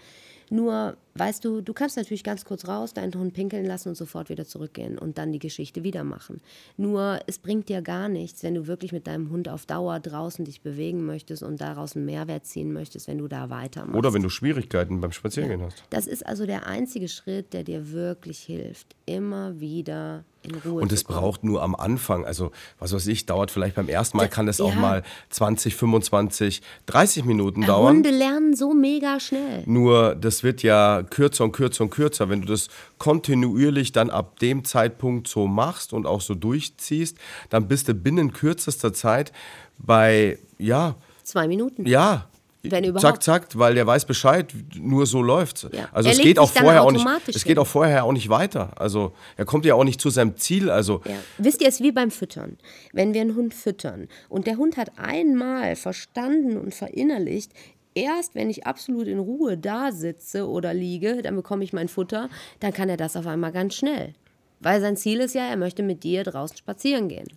Nur, 0.51 0.97
weißt 1.15 1.45
du, 1.45 1.61
du 1.61 1.73
kannst 1.73 1.97
natürlich 1.97 2.23
ganz 2.23 2.45
kurz 2.45 2.69
raus, 2.69 2.95
deinen 2.95 3.15
Hund 3.15 3.35
pinkeln 3.35 3.65
lassen 3.65 3.89
und 3.89 3.95
sofort 3.97 4.29
wieder 4.29 4.45
zurückgehen 4.45 4.99
und 4.99 5.19
dann 5.19 5.33
die 5.33 5.39
Geschichte 5.39 5.83
wieder 5.83 6.05
machen. 6.05 6.41
Nur, 6.77 7.21
es 7.27 7.39
bringt 7.39 7.69
dir 7.69 7.83
gar 7.83 8.09
nichts, 8.09 8.43
wenn 8.43 8.55
du 8.55 8.67
wirklich 8.67 8.93
mit 8.93 9.07
deinem 9.07 9.31
Hund 9.31 9.49
auf 9.49 9.67
Dauer 9.67 9.99
draußen 10.01 10.45
dich 10.45 10.61
bewegen 10.61 11.05
möchtest 11.05 11.43
und 11.43 11.61
daraus 11.61 11.97
einen 11.97 12.05
Mehrwert 12.05 12.47
ziehen 12.47 12.73
möchtest, 12.73 13.09
wenn 13.09 13.19
du 13.19 13.29
da 13.29 13.51
weitermachst. 13.51 13.97
Oder 13.97 14.15
wenn 14.15 14.23
du 14.23 14.29
Schwierigkeiten 14.29 15.01
beim 15.01 15.13
Spazierengehen 15.13 15.61
ja. 15.61 15.67
hast. 15.67 15.83
Das 15.91 16.07
ist 16.07 16.25
also 16.25 16.47
der 16.47 16.67
einzige 16.67 17.09
Schritt, 17.09 17.53
der 17.53 17.65
dir 17.65 17.91
wirklich 17.93 18.39
hilft. 18.41 18.95
Immer 19.07 19.61
wieder 19.61 20.25
in 20.47 20.55
Ruhe 20.65 20.81
Und 20.81 20.93
es 20.93 21.05
braucht 21.05 21.45
nur 21.45 21.63
am 21.63 21.75
Anfang, 21.75 22.25
also 22.25 22.51
was 22.79 22.93
weiß 22.93 23.07
ich, 23.09 23.27
dauert 23.27 23.51
vielleicht 23.51 23.77
beim 23.77 23.89
ersten 23.89 24.17
Mal, 24.17 24.29
kann 24.29 24.49
es 24.49 24.59
ja. 24.59 24.65
auch 24.65 24.75
mal 24.75 25.03
20, 25.31 25.75
25, 25.75 26.63
30 26.87 27.25
Minuten 27.25 27.63
ja, 27.63 27.69
dauern. 27.69 27.97
Hunde 27.97 28.11
lernen 28.11 28.55
so 28.55 28.75
mega 28.75 29.21
schnell. 29.21 29.63
Nur 29.67 30.15
das 30.15 30.43
wird 30.43 30.63
ja 30.63 31.03
kürzer 31.03 31.45
und 31.45 31.53
kürzer 31.53 31.85
und 31.85 31.91
kürzer. 31.91 32.29
Wenn 32.29 32.43
du 32.43 32.47
das 32.47 32.69
kontinuierlich 32.99 33.93
dann 33.93 34.11
ab 34.11 34.39
dem 34.41 34.65
Zeitpunkt 34.65 35.29
so 35.29 35.47
machst 35.47 35.93
und 35.93 36.07
auch 36.07 36.21
so 36.21 36.35
durchziehst, 36.35 37.19
dann 37.51 37.69
bist 37.69 37.89
du 37.89 37.95
binnen 37.95 38.33
kürzester 38.33 38.93
Zeit 38.93 39.33
bei, 39.79 40.39
ja. 40.59 40.97
Zwei 41.23 41.49
Minuten. 41.49 41.87
Ja, 41.87 42.29
wenn 42.71 42.85
überhaupt. 42.85 43.23
Zack, 43.23 43.23
zack, 43.23 43.59
weil 43.59 43.75
der 43.75 43.87
weiß 43.87 44.05
Bescheid, 44.05 44.53
nur 44.77 45.07
so 45.07 45.23
läuft's. 45.23 45.67
Ja. 45.73 45.89
Also 45.93 46.09
es 46.09 46.19
geht 46.19 46.39
auch 46.39 46.51
vorher 46.51 46.83
auch 46.83 46.93
nicht, 46.93 47.07
es 47.29 47.45
geht 47.45 47.59
auch 47.59 47.67
vorher 47.67 48.05
auch 48.05 48.13
nicht 48.13 48.29
weiter. 48.29 48.73
Also 48.77 49.13
er 49.37 49.45
kommt 49.45 49.65
ja 49.65 49.75
auch 49.75 49.85
nicht 49.85 50.01
zu 50.01 50.11
seinem 50.11 50.37
Ziel. 50.37 50.71
Also 50.71 51.03
ja. 51.05 51.15
Wisst 51.39 51.61
ihr, 51.61 51.69
es 51.69 51.77
ist 51.77 51.83
wie 51.83 51.93
beim 51.93 52.11
Füttern. 52.11 52.59
Wenn 52.93 53.15
wir 53.15 53.21
einen 53.21 53.35
Hund 53.35 53.55
füttern 53.55 54.09
und 54.29 54.47
der 54.47 54.57
Hund 54.57 54.77
hat 54.77 54.99
einmal 54.99 55.77
verstanden 55.77 56.57
und 56.57 56.75
verinnerlicht, 56.75 57.53
erst 57.95 58.35
wenn 58.35 58.51
ich 58.51 58.67
absolut 58.67 59.09
in 59.09 59.19
Ruhe 59.19 59.57
da 59.57 59.91
sitze 59.91 60.49
oder 60.49 60.75
liege, 60.75 61.23
dann 61.23 61.35
bekomme 61.35 61.65
ich 61.65 61.73
mein 61.73 61.89
Futter, 61.89 62.29
dann 62.61 62.73
kann 62.73 62.89
er 62.89 62.97
das 62.97 63.17
auf 63.17 63.27
einmal 63.27 63.53
ganz 63.53 63.75
schnell. 63.75 64.13
Weil 64.61 64.81
sein 64.81 64.97
Ziel 64.97 65.21
ist 65.21 65.35
ja, 65.35 65.47
er 65.47 65.57
möchte 65.57 65.83
mit 65.83 66.05
dir 66.05 66.23
draußen 66.23 66.57
spazieren 66.57 67.09
gehen. 67.09 67.29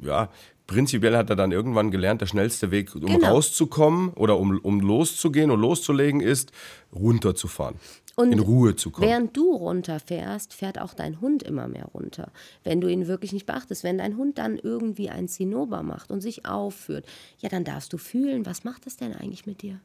Ja, 0.00 0.28
prinzipiell 0.66 1.16
hat 1.16 1.30
er 1.30 1.36
dann 1.36 1.52
irgendwann 1.52 1.90
gelernt, 1.90 2.20
der 2.20 2.26
schnellste 2.26 2.70
Weg, 2.70 2.94
um 2.94 3.02
genau. 3.02 3.28
rauszukommen 3.28 4.10
oder 4.14 4.38
um, 4.38 4.58
um 4.58 4.80
loszugehen 4.80 5.50
und 5.50 5.60
loszulegen, 5.60 6.20
ist, 6.20 6.52
runterzufahren. 6.94 7.76
Und 8.16 8.30
in 8.30 8.38
Ruhe 8.38 8.76
zu 8.76 8.90
kommen. 8.90 9.08
Während 9.08 9.36
du 9.36 9.56
runterfährst, 9.56 10.54
fährt 10.54 10.80
auch 10.80 10.94
dein 10.94 11.20
Hund 11.20 11.42
immer 11.42 11.66
mehr 11.66 11.86
runter. 11.86 12.30
Wenn 12.62 12.80
du 12.80 12.86
ihn 12.86 13.08
wirklich 13.08 13.32
nicht 13.32 13.44
beachtest. 13.44 13.82
Wenn 13.82 13.98
dein 13.98 14.16
Hund 14.16 14.38
dann 14.38 14.56
irgendwie 14.56 15.10
ein 15.10 15.26
Zinnober 15.26 15.82
macht 15.82 16.12
und 16.12 16.20
sich 16.20 16.46
aufführt, 16.46 17.06
ja, 17.38 17.48
dann 17.48 17.64
darfst 17.64 17.92
du 17.92 17.98
fühlen, 17.98 18.46
was 18.46 18.62
macht 18.62 18.86
das 18.86 18.96
denn 18.96 19.14
eigentlich 19.14 19.46
mit 19.46 19.62
dir? 19.62 19.80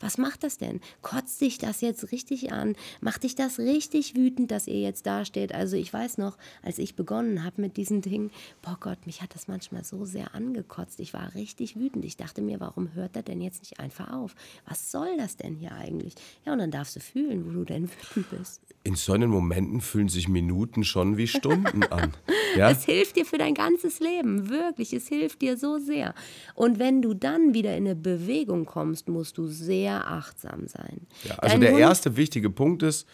Was 0.00 0.18
macht 0.18 0.42
das 0.44 0.58
denn? 0.58 0.80
Kotzt 1.02 1.40
dich 1.40 1.58
das 1.58 1.80
jetzt 1.80 2.12
richtig 2.12 2.52
an? 2.52 2.76
Macht 3.00 3.24
dich 3.24 3.34
das 3.34 3.58
richtig 3.58 4.14
wütend, 4.16 4.50
dass 4.50 4.66
ihr 4.66 4.80
jetzt 4.80 5.06
dasteht? 5.06 5.54
Also 5.54 5.76
ich 5.76 5.92
weiß 5.92 6.18
noch, 6.18 6.36
als 6.62 6.78
ich 6.78 6.94
begonnen 6.94 7.44
habe 7.44 7.60
mit 7.60 7.76
diesen 7.76 8.02
Dingen, 8.02 8.30
boah 8.62 8.76
Gott, 8.80 9.06
mich 9.06 9.22
hat 9.22 9.34
das 9.34 9.48
manchmal 9.48 9.84
so 9.84 10.04
sehr 10.04 10.34
angekotzt. 10.34 11.00
Ich 11.00 11.14
war 11.14 11.34
richtig 11.34 11.76
wütend. 11.76 12.04
Ich 12.04 12.16
dachte 12.16 12.42
mir, 12.42 12.60
warum 12.60 12.94
hört 12.94 13.16
er 13.16 13.22
denn 13.22 13.40
jetzt 13.40 13.60
nicht 13.60 13.80
einfach 13.80 14.12
auf? 14.12 14.34
Was 14.68 14.90
soll 14.90 15.16
das 15.16 15.36
denn 15.36 15.56
hier 15.56 15.72
eigentlich? 15.72 16.14
Ja, 16.44 16.52
und 16.52 16.58
dann 16.58 16.70
darfst 16.70 16.96
du 16.96 17.00
fühlen, 17.00 17.46
wo 17.46 17.52
du 17.52 17.64
denn 17.64 17.88
wütend 17.88 18.30
bist. 18.30 18.60
In 18.82 18.94
solchen 18.94 19.28
Momenten 19.28 19.80
fühlen 19.80 20.08
sich 20.08 20.28
Minuten 20.28 20.84
schon 20.84 21.16
wie 21.16 21.26
Stunden 21.26 21.82
an. 21.84 22.12
Ja? 22.56 22.68
Es 22.68 22.84
hilft 22.84 23.14
dir 23.14 23.24
für 23.24 23.38
dein 23.38 23.54
ganzes 23.54 24.00
Leben, 24.00 24.48
wirklich. 24.48 24.92
Es 24.92 25.06
hilft 25.06 25.40
dir 25.40 25.56
so 25.56 25.78
sehr. 25.78 26.14
Und 26.56 26.80
wenn 26.80 27.00
du 27.00 27.14
dann 27.14 27.54
wieder 27.54 27.76
in 27.76 27.86
eine 27.86 27.94
Bewegung 27.94 28.66
kommst, 28.66 29.08
musst 29.08 29.38
du 29.38 29.46
sehr 29.46 29.69
sehr 29.70 30.10
achtsam 30.10 30.66
sein. 30.66 31.06
Ja, 31.24 31.36
also 31.36 31.52
Dein 31.54 31.60
der 31.60 31.70
Hund 31.72 31.80
erste 31.80 32.16
wichtige 32.16 32.50
Punkt 32.50 32.82
ist, 32.82 33.06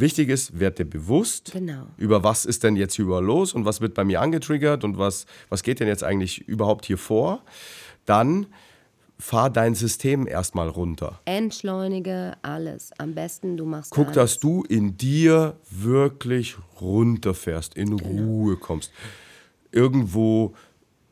Wichtig 0.00 0.28
ist, 0.28 0.60
werd 0.60 0.78
dir 0.78 0.84
bewusst, 0.84 1.50
genau. 1.52 1.86
über 1.96 2.22
was 2.22 2.44
ist 2.44 2.62
denn 2.62 2.76
jetzt 2.76 3.00
über 3.00 3.20
los 3.20 3.52
und 3.52 3.64
was 3.64 3.80
wird 3.80 3.94
bei 3.94 4.04
mir 4.04 4.20
angetriggert 4.20 4.84
und 4.84 4.96
was, 4.96 5.26
was 5.48 5.64
geht 5.64 5.80
denn 5.80 5.88
jetzt 5.88 6.04
eigentlich 6.04 6.46
überhaupt 6.46 6.86
hier 6.86 6.98
vor. 6.98 7.42
Dann 8.04 8.46
fahr 9.18 9.50
dein 9.50 9.74
System 9.74 10.28
erstmal 10.28 10.68
runter. 10.68 11.20
Entschleunige 11.24 12.36
alles. 12.42 12.92
Am 12.98 13.14
besten 13.14 13.56
du 13.56 13.64
machst 13.64 13.90
Guck, 13.90 14.06
alles. 14.06 14.14
dass 14.14 14.38
du 14.38 14.62
in 14.68 14.96
dir 14.96 15.56
wirklich 15.68 16.56
runterfährst, 16.80 17.74
in 17.74 17.96
genau. 17.96 18.08
Ruhe 18.08 18.56
kommst. 18.56 18.92
Irgendwo 19.72 20.54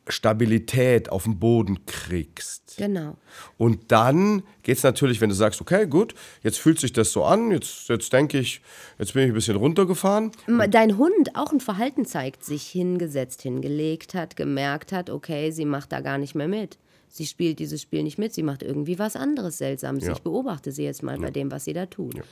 Stabilität 0.09 1.11
auf 1.11 1.25
dem 1.25 1.39
Boden 1.39 1.85
kriegst. 1.87 2.77
Genau. 2.77 3.17
Und 3.59 3.91
dann 3.91 4.43
geht 4.63 4.77
es 4.77 4.83
natürlich, 4.83 5.21
wenn 5.21 5.29
du 5.29 5.35
sagst, 5.35 5.61
okay, 5.61 5.87
gut, 5.87 6.15
jetzt 6.43 6.59
fühlt 6.59 6.79
sich 6.79 6.93
das 6.93 7.13
so 7.13 7.25
an, 7.25 7.51
jetzt, 7.51 7.89
jetzt 7.89 8.13
denke 8.13 8.39
ich, 8.39 8.61
jetzt 8.99 9.15
bin 9.15 9.25
ich 9.25 9.31
ein 9.31 9.35
bisschen 9.35 9.57
runtergefahren. 9.57 10.33
Dein 10.71 10.97
Hund 10.97 11.35
auch 11.35 11.53
ein 11.53 11.61
Verhalten 11.61 12.05
zeigt, 12.05 12.45
sich 12.45 12.67
hingesetzt, 12.67 13.43
hingelegt 13.43 14.15
hat, 14.15 14.37
gemerkt 14.37 14.93
hat, 14.93 15.11
okay, 15.11 15.51
sie 15.51 15.65
macht 15.65 15.93
da 15.93 16.01
gar 16.01 16.19
nicht 16.19 16.35
mehr 16.35 16.49
mit. 16.49 16.79
Sie 17.09 17.27
spielt 17.27 17.59
dieses 17.59 17.83
Spiel 17.83 18.03
nicht 18.03 18.19
mit, 18.19 18.35
sie 18.35 18.43
macht 18.43 18.63
irgendwie 18.63 18.99
was 18.99 19.17
anderes 19.17 19.59
Seltsames. 19.59 20.05
Ja. 20.05 20.13
Ich 20.13 20.21
beobachte 20.21 20.71
sie 20.71 20.85
jetzt 20.85 21.03
mal 21.03 21.17
ja. 21.17 21.23
bei 21.23 21.31
dem, 21.31 21.51
was 21.51 21.65
sie 21.65 21.73
da 21.73 21.87
tut. 21.87 22.17
Ja. 22.17 22.23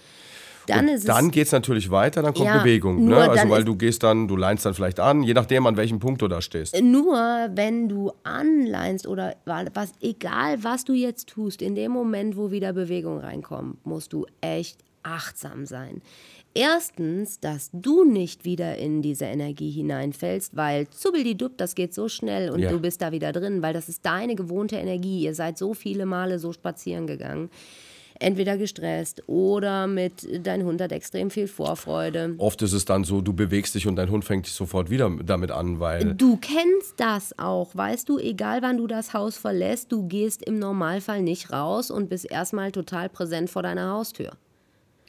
Dann, 0.66 0.88
ist 0.88 1.08
dann 1.08 1.30
geht 1.30 1.46
es 1.46 1.52
natürlich 1.52 1.90
weiter, 1.90 2.22
dann 2.22 2.34
kommt 2.34 2.46
ja, 2.46 2.58
Bewegung. 2.58 3.04
Ne? 3.04 3.16
Also 3.16 3.48
weil 3.50 3.64
du 3.64 3.76
gehst 3.76 4.02
dann, 4.02 4.28
du 4.28 4.36
leinst 4.36 4.64
dann 4.64 4.74
vielleicht 4.74 5.00
an, 5.00 5.22
je 5.22 5.34
nachdem, 5.34 5.66
an 5.66 5.76
welchem 5.76 5.98
Punkt 5.98 6.22
du 6.22 6.28
da 6.28 6.40
stehst. 6.40 6.80
Nur 6.82 7.16
wenn 7.54 7.88
du 7.88 8.12
anleinst 8.22 9.06
oder 9.06 9.36
was, 9.44 9.92
egal 10.00 10.62
was 10.62 10.84
du 10.84 10.92
jetzt 10.92 11.28
tust, 11.28 11.62
in 11.62 11.74
dem 11.74 11.92
Moment, 11.92 12.36
wo 12.36 12.50
wieder 12.50 12.72
Bewegung 12.72 13.18
reinkommt, 13.18 13.84
musst 13.86 14.12
du 14.12 14.26
echt 14.40 14.78
achtsam 15.02 15.66
sein. 15.66 16.00
Erstens, 16.56 17.40
dass 17.40 17.70
du 17.72 18.04
nicht 18.04 18.44
wieder 18.44 18.78
in 18.78 19.02
diese 19.02 19.24
Energie 19.24 19.70
hineinfällst, 19.70 20.54
weil 20.56 20.88
zubbeldidupp, 20.88 21.58
das 21.58 21.74
geht 21.74 21.92
so 21.92 22.08
schnell 22.08 22.50
und 22.50 22.60
Ja. 22.60 22.70
du 22.70 22.78
bist 22.78 23.02
da 23.02 23.10
wieder 23.10 23.32
drin, 23.32 23.60
weil 23.60 23.72
das 23.74 23.88
ist 23.88 24.06
deine 24.06 24.36
gewohnte 24.36 24.76
Energie. 24.76 25.24
Ihr 25.24 25.34
seid 25.34 25.58
so 25.58 25.74
viele 25.74 26.06
Male 26.06 26.38
so 26.38 26.52
spazieren 26.52 27.08
gegangen. 27.08 27.50
Entweder 28.20 28.56
gestresst 28.56 29.22
oder 29.26 29.88
mit, 29.88 30.26
dein 30.46 30.64
Hund 30.64 30.80
hat 30.80 30.92
extrem 30.92 31.30
viel 31.30 31.48
Vorfreude. 31.48 32.34
Oft 32.38 32.62
ist 32.62 32.72
es 32.72 32.84
dann 32.84 33.02
so, 33.02 33.20
du 33.20 33.32
bewegst 33.32 33.74
dich 33.74 33.88
und 33.88 33.96
dein 33.96 34.08
Hund 34.08 34.24
fängt 34.24 34.46
dich 34.46 34.52
sofort 34.54 34.88
wieder 34.88 35.10
damit 35.24 35.50
an, 35.50 35.80
weil 35.80 36.14
Du 36.14 36.36
kennst 36.36 36.94
das 36.98 37.36
auch, 37.38 37.74
weißt 37.74 38.08
du, 38.08 38.18
egal 38.18 38.62
wann 38.62 38.76
du 38.78 38.86
das 38.86 39.14
Haus 39.14 39.36
verlässt, 39.36 39.90
du 39.90 40.06
gehst 40.06 40.42
im 40.44 40.60
Normalfall 40.60 41.22
nicht 41.22 41.52
raus 41.52 41.90
und 41.90 42.08
bist 42.08 42.30
erstmal 42.30 42.70
total 42.70 43.08
präsent 43.08 43.50
vor 43.50 43.64
deiner 43.64 43.90
Haustür. 43.90 44.30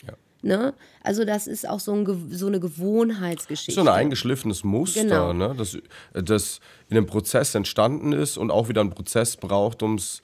Ja. 0.08 0.14
Ne? 0.42 0.74
Also 1.04 1.26
das 1.26 1.46
ist 1.46 1.70
auch 1.70 1.80
so, 1.80 1.94
ein, 1.94 2.28
so 2.32 2.48
eine 2.48 2.60
Gewohnheitsgeschichte. 2.60 3.74
so 3.74 3.82
ein 3.82 3.88
eingeschliffenes 3.88 4.64
Muster, 4.64 5.04
Genau. 5.04 5.34
ne? 5.34 5.54
das, 5.56 5.78
das 6.14 6.60
in 6.90 6.98
einem 6.98 7.06
Prozess 7.06 7.54
entstanden 7.54 8.14
ist 8.14 8.38
und 8.38 8.50
auch 8.50 8.68
wieder 8.68 8.82
einen 8.82 8.90
Prozess 8.90 9.38
braucht, 9.38 9.84
um 9.84 9.96
es 9.96 10.24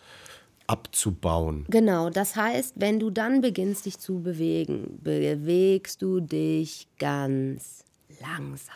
abzubauen. 0.72 1.66
Genau, 1.70 2.10
das 2.10 2.36
heißt, 2.36 2.76
wenn 2.78 3.00
du 3.00 3.10
dann 3.10 3.42
beginnst, 3.42 3.86
dich 3.86 4.00
zu 4.00 4.22
bewegen, 4.22 5.00
bewegst 5.04 6.02
du 6.02 6.22
dich 6.22 6.88
ganz 6.98 7.84
langsam. 8.22 8.76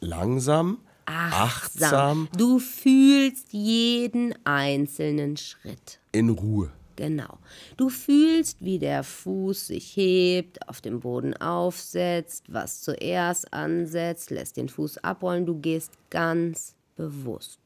Langsam, 0.00 0.78
achtsam, 1.06 2.28
Du 2.36 2.58
fühlst 2.58 3.52
jeden 3.52 4.34
einzelnen 4.46 5.36
Schritt. 5.36 5.98
in 6.12 6.30
Ruhe. 6.30 6.70
Genau. 6.96 7.38
Du 7.76 7.88
fühlst, 7.88 8.58
wie 8.60 8.78
der 8.78 9.02
Fuß 9.02 9.66
sich 9.66 9.96
hebt, 9.96 10.68
auf 10.68 10.80
dem 10.80 11.00
Boden 11.00 11.34
aufsetzt, 11.36 12.44
was 12.52 12.82
zuerst 12.82 13.52
ansetzt, 13.52 14.30
lässt 14.30 14.56
den 14.56 14.68
Fuß 14.68 14.98
abrollen. 14.98 15.44
Du 15.44 15.56
gehst 15.58 15.90
ganz 16.10 16.74
bewusst. 16.96 17.58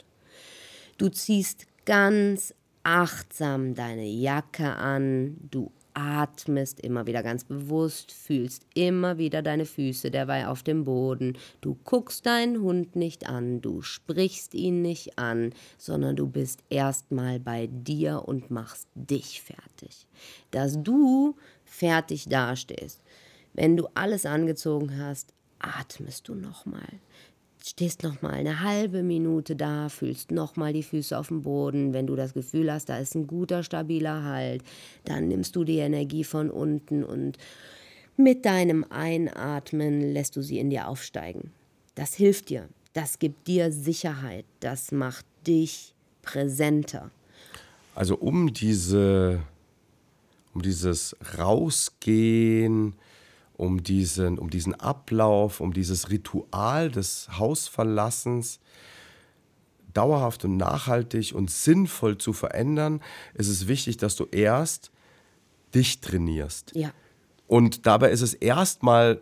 Du 0.96 1.10
ziehst 1.10 1.66
ganz 1.84 2.54
achtsam 2.88 3.74
deine 3.74 4.06
Jacke 4.06 4.74
an. 4.76 5.36
Du 5.50 5.70
atmest 5.92 6.80
immer 6.80 7.06
wieder 7.06 7.22
ganz 7.22 7.44
bewusst, 7.44 8.12
fühlst 8.12 8.62
immer 8.74 9.18
wieder 9.18 9.42
deine 9.42 9.66
Füße 9.66 10.10
derweil 10.10 10.46
auf 10.46 10.62
dem 10.62 10.86
Boden. 10.86 11.36
Du 11.60 11.76
guckst 11.84 12.24
deinen 12.24 12.62
Hund 12.62 12.96
nicht 12.96 13.28
an, 13.28 13.60
du 13.60 13.82
sprichst 13.82 14.54
ihn 14.54 14.80
nicht 14.80 15.18
an, 15.18 15.52
sondern 15.76 16.16
du 16.16 16.26
bist 16.28 16.64
erstmal 16.70 17.38
bei 17.38 17.68
dir 17.70 18.22
und 18.24 18.50
machst 18.50 18.88
dich 18.94 19.42
fertig. 19.42 20.06
Dass 20.50 20.82
du 20.82 21.36
fertig 21.64 22.30
dastehst. 22.30 23.02
Wenn 23.52 23.76
du 23.76 23.86
alles 23.94 24.24
angezogen 24.24 24.96
hast, 24.96 25.34
atmest 25.58 26.28
du 26.28 26.34
nochmal. 26.34 26.88
Stehst 27.68 28.02
noch 28.02 28.22
mal 28.22 28.32
eine 28.32 28.62
halbe 28.62 29.02
Minute 29.02 29.54
da, 29.54 29.90
fühlst 29.90 30.30
noch 30.30 30.56
mal 30.56 30.72
die 30.72 30.82
Füße 30.82 31.18
auf 31.18 31.28
dem 31.28 31.42
Boden. 31.42 31.92
Wenn 31.92 32.06
du 32.06 32.16
das 32.16 32.32
Gefühl 32.32 32.72
hast, 32.72 32.88
da 32.88 32.96
ist 32.96 33.14
ein 33.14 33.26
guter, 33.26 33.62
stabiler 33.62 34.24
Halt, 34.24 34.62
dann 35.04 35.28
nimmst 35.28 35.54
du 35.54 35.64
die 35.64 35.76
Energie 35.76 36.24
von 36.24 36.50
unten 36.50 37.04
und 37.04 37.36
mit 38.16 38.46
deinem 38.46 38.86
Einatmen 38.88 40.00
lässt 40.00 40.34
du 40.36 40.40
sie 40.40 40.58
in 40.58 40.70
dir 40.70 40.88
aufsteigen. 40.88 41.52
Das 41.94 42.14
hilft 42.14 42.48
dir. 42.48 42.70
Das 42.94 43.18
gibt 43.18 43.46
dir 43.46 43.70
Sicherheit. 43.70 44.46
Das 44.60 44.90
macht 44.90 45.26
dich 45.46 45.92
präsenter. 46.22 47.10
Also 47.94 48.16
um 48.16 48.54
diese, 48.54 49.42
um 50.54 50.62
dieses 50.62 51.14
Rausgehen, 51.38 52.94
um 53.58 53.82
diesen, 53.82 54.38
um 54.38 54.50
diesen 54.50 54.74
Ablauf, 54.74 55.60
um 55.60 55.74
dieses 55.74 56.10
Ritual 56.10 56.90
des 56.90 57.28
Hausverlassens 57.38 58.60
dauerhaft 59.92 60.44
und 60.44 60.56
nachhaltig 60.56 61.34
und 61.34 61.50
sinnvoll 61.50 62.18
zu 62.18 62.32
verändern, 62.32 63.02
ist 63.34 63.48
es 63.48 63.66
wichtig, 63.66 63.96
dass 63.96 64.14
du 64.14 64.26
erst 64.30 64.92
dich 65.74 66.00
trainierst. 66.00 66.72
Ja. 66.76 66.92
Und 67.48 67.84
dabei 67.86 68.12
ist 68.12 68.20
es 68.20 68.32
erstmal 68.32 69.20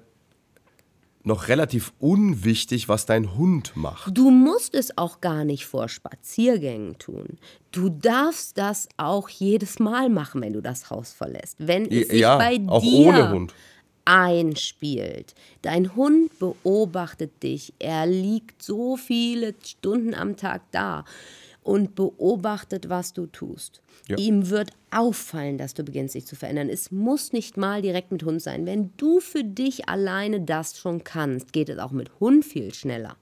noch 1.22 1.48
relativ 1.48 1.94
unwichtig, 1.98 2.88
was 2.90 3.06
dein 3.06 3.36
Hund 3.36 3.74
macht. 3.74 4.16
Du 4.16 4.30
musst 4.30 4.74
es 4.74 4.98
auch 4.98 5.22
gar 5.22 5.44
nicht 5.44 5.64
vor 5.64 5.88
Spaziergängen 5.88 6.98
tun. 6.98 7.38
Du 7.72 7.88
darfst 7.88 8.58
das 8.58 8.86
auch 8.98 9.30
jedes 9.30 9.78
Mal 9.78 10.10
machen, 10.10 10.42
wenn 10.42 10.52
du 10.52 10.60
das 10.60 10.90
Haus 10.90 11.14
verlässt. 11.14 11.56
Wenn 11.58 11.90
es 11.90 12.08
sich 12.08 12.20
Ja, 12.20 12.36
bei 12.36 12.60
auch 12.68 12.82
dir 12.82 13.08
ohne 13.08 13.30
Hund. 13.32 13.54
Einspielt. 14.06 15.34
Dein 15.60 15.94
Hund 15.94 16.38
beobachtet 16.38 17.42
dich. 17.42 17.74
Er 17.78 18.06
liegt 18.06 18.62
so 18.62 18.96
viele 18.96 19.54
Stunden 19.62 20.14
am 20.14 20.36
Tag 20.36 20.62
da 20.70 21.04
und 21.62 21.96
beobachtet, 21.96 22.88
was 22.88 23.12
du 23.12 23.26
tust. 23.26 23.82
Ja. 24.08 24.16
Ihm 24.16 24.48
wird 24.50 24.70
auffallen, 24.92 25.58
dass 25.58 25.74
du 25.74 25.82
beginnst, 25.82 26.14
dich 26.14 26.24
zu 26.24 26.36
verändern. 26.36 26.70
Es 26.70 26.92
muss 26.92 27.32
nicht 27.32 27.56
mal 27.56 27.82
direkt 27.82 28.12
mit 28.12 28.22
Hund 28.22 28.40
sein. 28.40 28.64
Wenn 28.64 28.92
du 28.96 29.18
für 29.18 29.42
dich 29.42 29.88
alleine 29.88 30.40
das 30.40 30.78
schon 30.78 31.02
kannst, 31.02 31.52
geht 31.52 31.68
es 31.68 31.78
auch 31.78 31.90
mit 31.90 32.10
Hund 32.20 32.44
viel 32.44 32.72
schneller. 32.72 33.16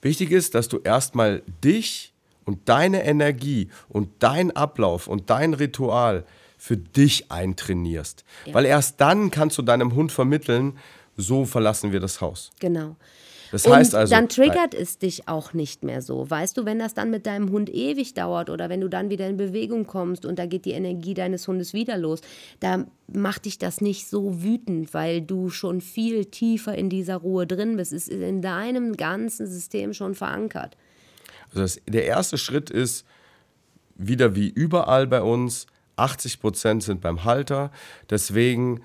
Wichtig 0.00 0.30
ist, 0.30 0.54
dass 0.54 0.68
du 0.68 0.78
erstmal 0.78 1.42
dich 1.64 2.14
und 2.44 2.68
deine 2.68 3.04
Energie 3.04 3.68
und 3.88 4.08
dein 4.20 4.52
Ablauf 4.52 5.08
und 5.08 5.28
dein 5.28 5.52
Ritual 5.52 6.24
für 6.58 6.76
dich 6.76 7.30
eintrainierst. 7.30 8.24
Weil 8.52 8.66
erst 8.66 9.00
dann 9.00 9.30
kannst 9.30 9.56
du 9.56 9.62
deinem 9.62 9.94
Hund 9.94 10.12
vermitteln, 10.12 10.76
so 11.16 11.44
verlassen 11.44 11.92
wir 11.92 12.00
das 12.00 12.20
Haus. 12.20 12.50
Genau. 12.60 12.96
Das 13.50 13.64
und 13.64 13.72
heißt 13.72 13.94
also, 13.94 14.14
dann 14.14 14.28
triggert 14.28 14.74
es 14.74 14.98
dich 14.98 15.26
auch 15.26 15.54
nicht 15.54 15.82
mehr 15.82 16.02
so. 16.02 16.28
Weißt 16.28 16.56
du, 16.56 16.66
wenn 16.66 16.78
das 16.78 16.94
dann 16.94 17.10
mit 17.10 17.26
deinem 17.26 17.50
Hund 17.50 17.70
ewig 17.70 18.12
dauert 18.12 18.50
oder 18.50 18.68
wenn 18.68 18.80
du 18.80 18.88
dann 18.88 19.08
wieder 19.08 19.26
in 19.26 19.36
Bewegung 19.36 19.86
kommst 19.86 20.26
und 20.26 20.38
da 20.38 20.46
geht 20.46 20.64
die 20.64 20.72
Energie 20.72 21.14
deines 21.14 21.48
Hundes 21.48 21.72
wieder 21.72 21.96
los, 21.96 22.20
da 22.60 22.84
macht 23.10 23.46
dich 23.46 23.58
das 23.58 23.80
nicht 23.80 24.06
so 24.06 24.42
wütend, 24.42 24.92
weil 24.92 25.22
du 25.22 25.48
schon 25.48 25.80
viel 25.80 26.26
tiefer 26.26 26.74
in 26.74 26.90
dieser 26.90 27.16
Ruhe 27.16 27.46
drin 27.46 27.76
bist. 27.76 27.92
Es 27.92 28.08
ist 28.08 28.20
in 28.20 28.42
deinem 28.42 28.96
ganzen 28.96 29.46
System 29.46 29.94
schon 29.94 30.14
verankert. 30.14 30.76
Also 31.48 31.60
das, 31.60 31.80
der 31.86 32.04
erste 32.04 32.36
Schritt 32.36 32.68
ist, 32.68 33.06
wieder 33.94 34.36
wie 34.36 34.48
überall 34.48 35.06
bei 35.06 35.22
uns, 35.22 35.66
80 35.98 36.40
Prozent 36.40 36.82
sind 36.82 37.00
beim 37.00 37.24
Halter. 37.24 37.70
Deswegen, 38.10 38.80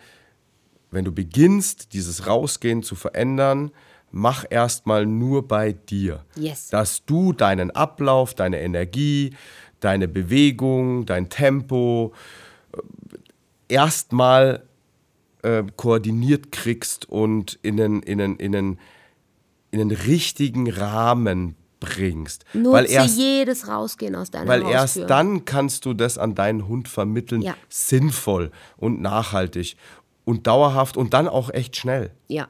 wenn 0.91 1.05
du 1.05 1.11
beginnst, 1.11 1.93
dieses 1.93 2.27
Rausgehen 2.27 2.83
zu 2.83 2.95
verändern, 2.95 3.71
mach 4.11 4.45
erstmal 4.49 5.05
nur 5.05 5.47
bei 5.47 5.73
dir. 5.73 6.23
Yes. 6.35 6.69
Dass 6.69 7.05
du 7.05 7.33
deinen 7.33 7.71
Ablauf, 7.71 8.33
deine 8.33 8.61
Energie, 8.61 9.35
deine 9.79 10.07
Bewegung, 10.07 11.05
dein 11.05 11.29
Tempo 11.29 12.13
äh, 12.71 13.73
erstmal 13.73 14.63
äh, 15.41 15.63
koordiniert 15.75 16.51
kriegst 16.51 17.09
und 17.09 17.59
in 17.63 17.81
einen, 17.81 18.03
in, 18.03 18.21
einen, 18.21 18.35
in, 18.37 18.55
einen, 18.55 18.79
in 19.71 19.81
einen 19.81 19.91
richtigen 19.91 20.69
Rahmen 20.69 21.55
bringst. 21.83 22.45
Nutze 22.53 22.71
weil 22.71 22.85
erst, 22.89 23.17
jedes 23.17 23.67
Rausgehen 23.67 24.15
aus 24.15 24.31
deiner 24.31 24.47
weil 24.47 24.61
Haustür. 24.63 24.75
erst 25.03 25.09
dann 25.09 25.45
kannst 25.45 25.85
du 25.85 25.93
das 25.93 26.17
an 26.17 26.35
deinen 26.35 26.67
Hund 26.67 26.87
vermitteln, 26.87 27.41
Ja. 27.41 27.55
sinnvoll 27.69 28.51
und 28.77 29.01
nachhaltig 29.01 29.75
und 30.25 30.47
dauerhaft 30.47 30.97
und 30.97 31.13
dann 31.13 31.27
auch 31.27 31.49
echt 31.49 31.75
schnell. 31.75 32.11
Ja. 32.27 32.47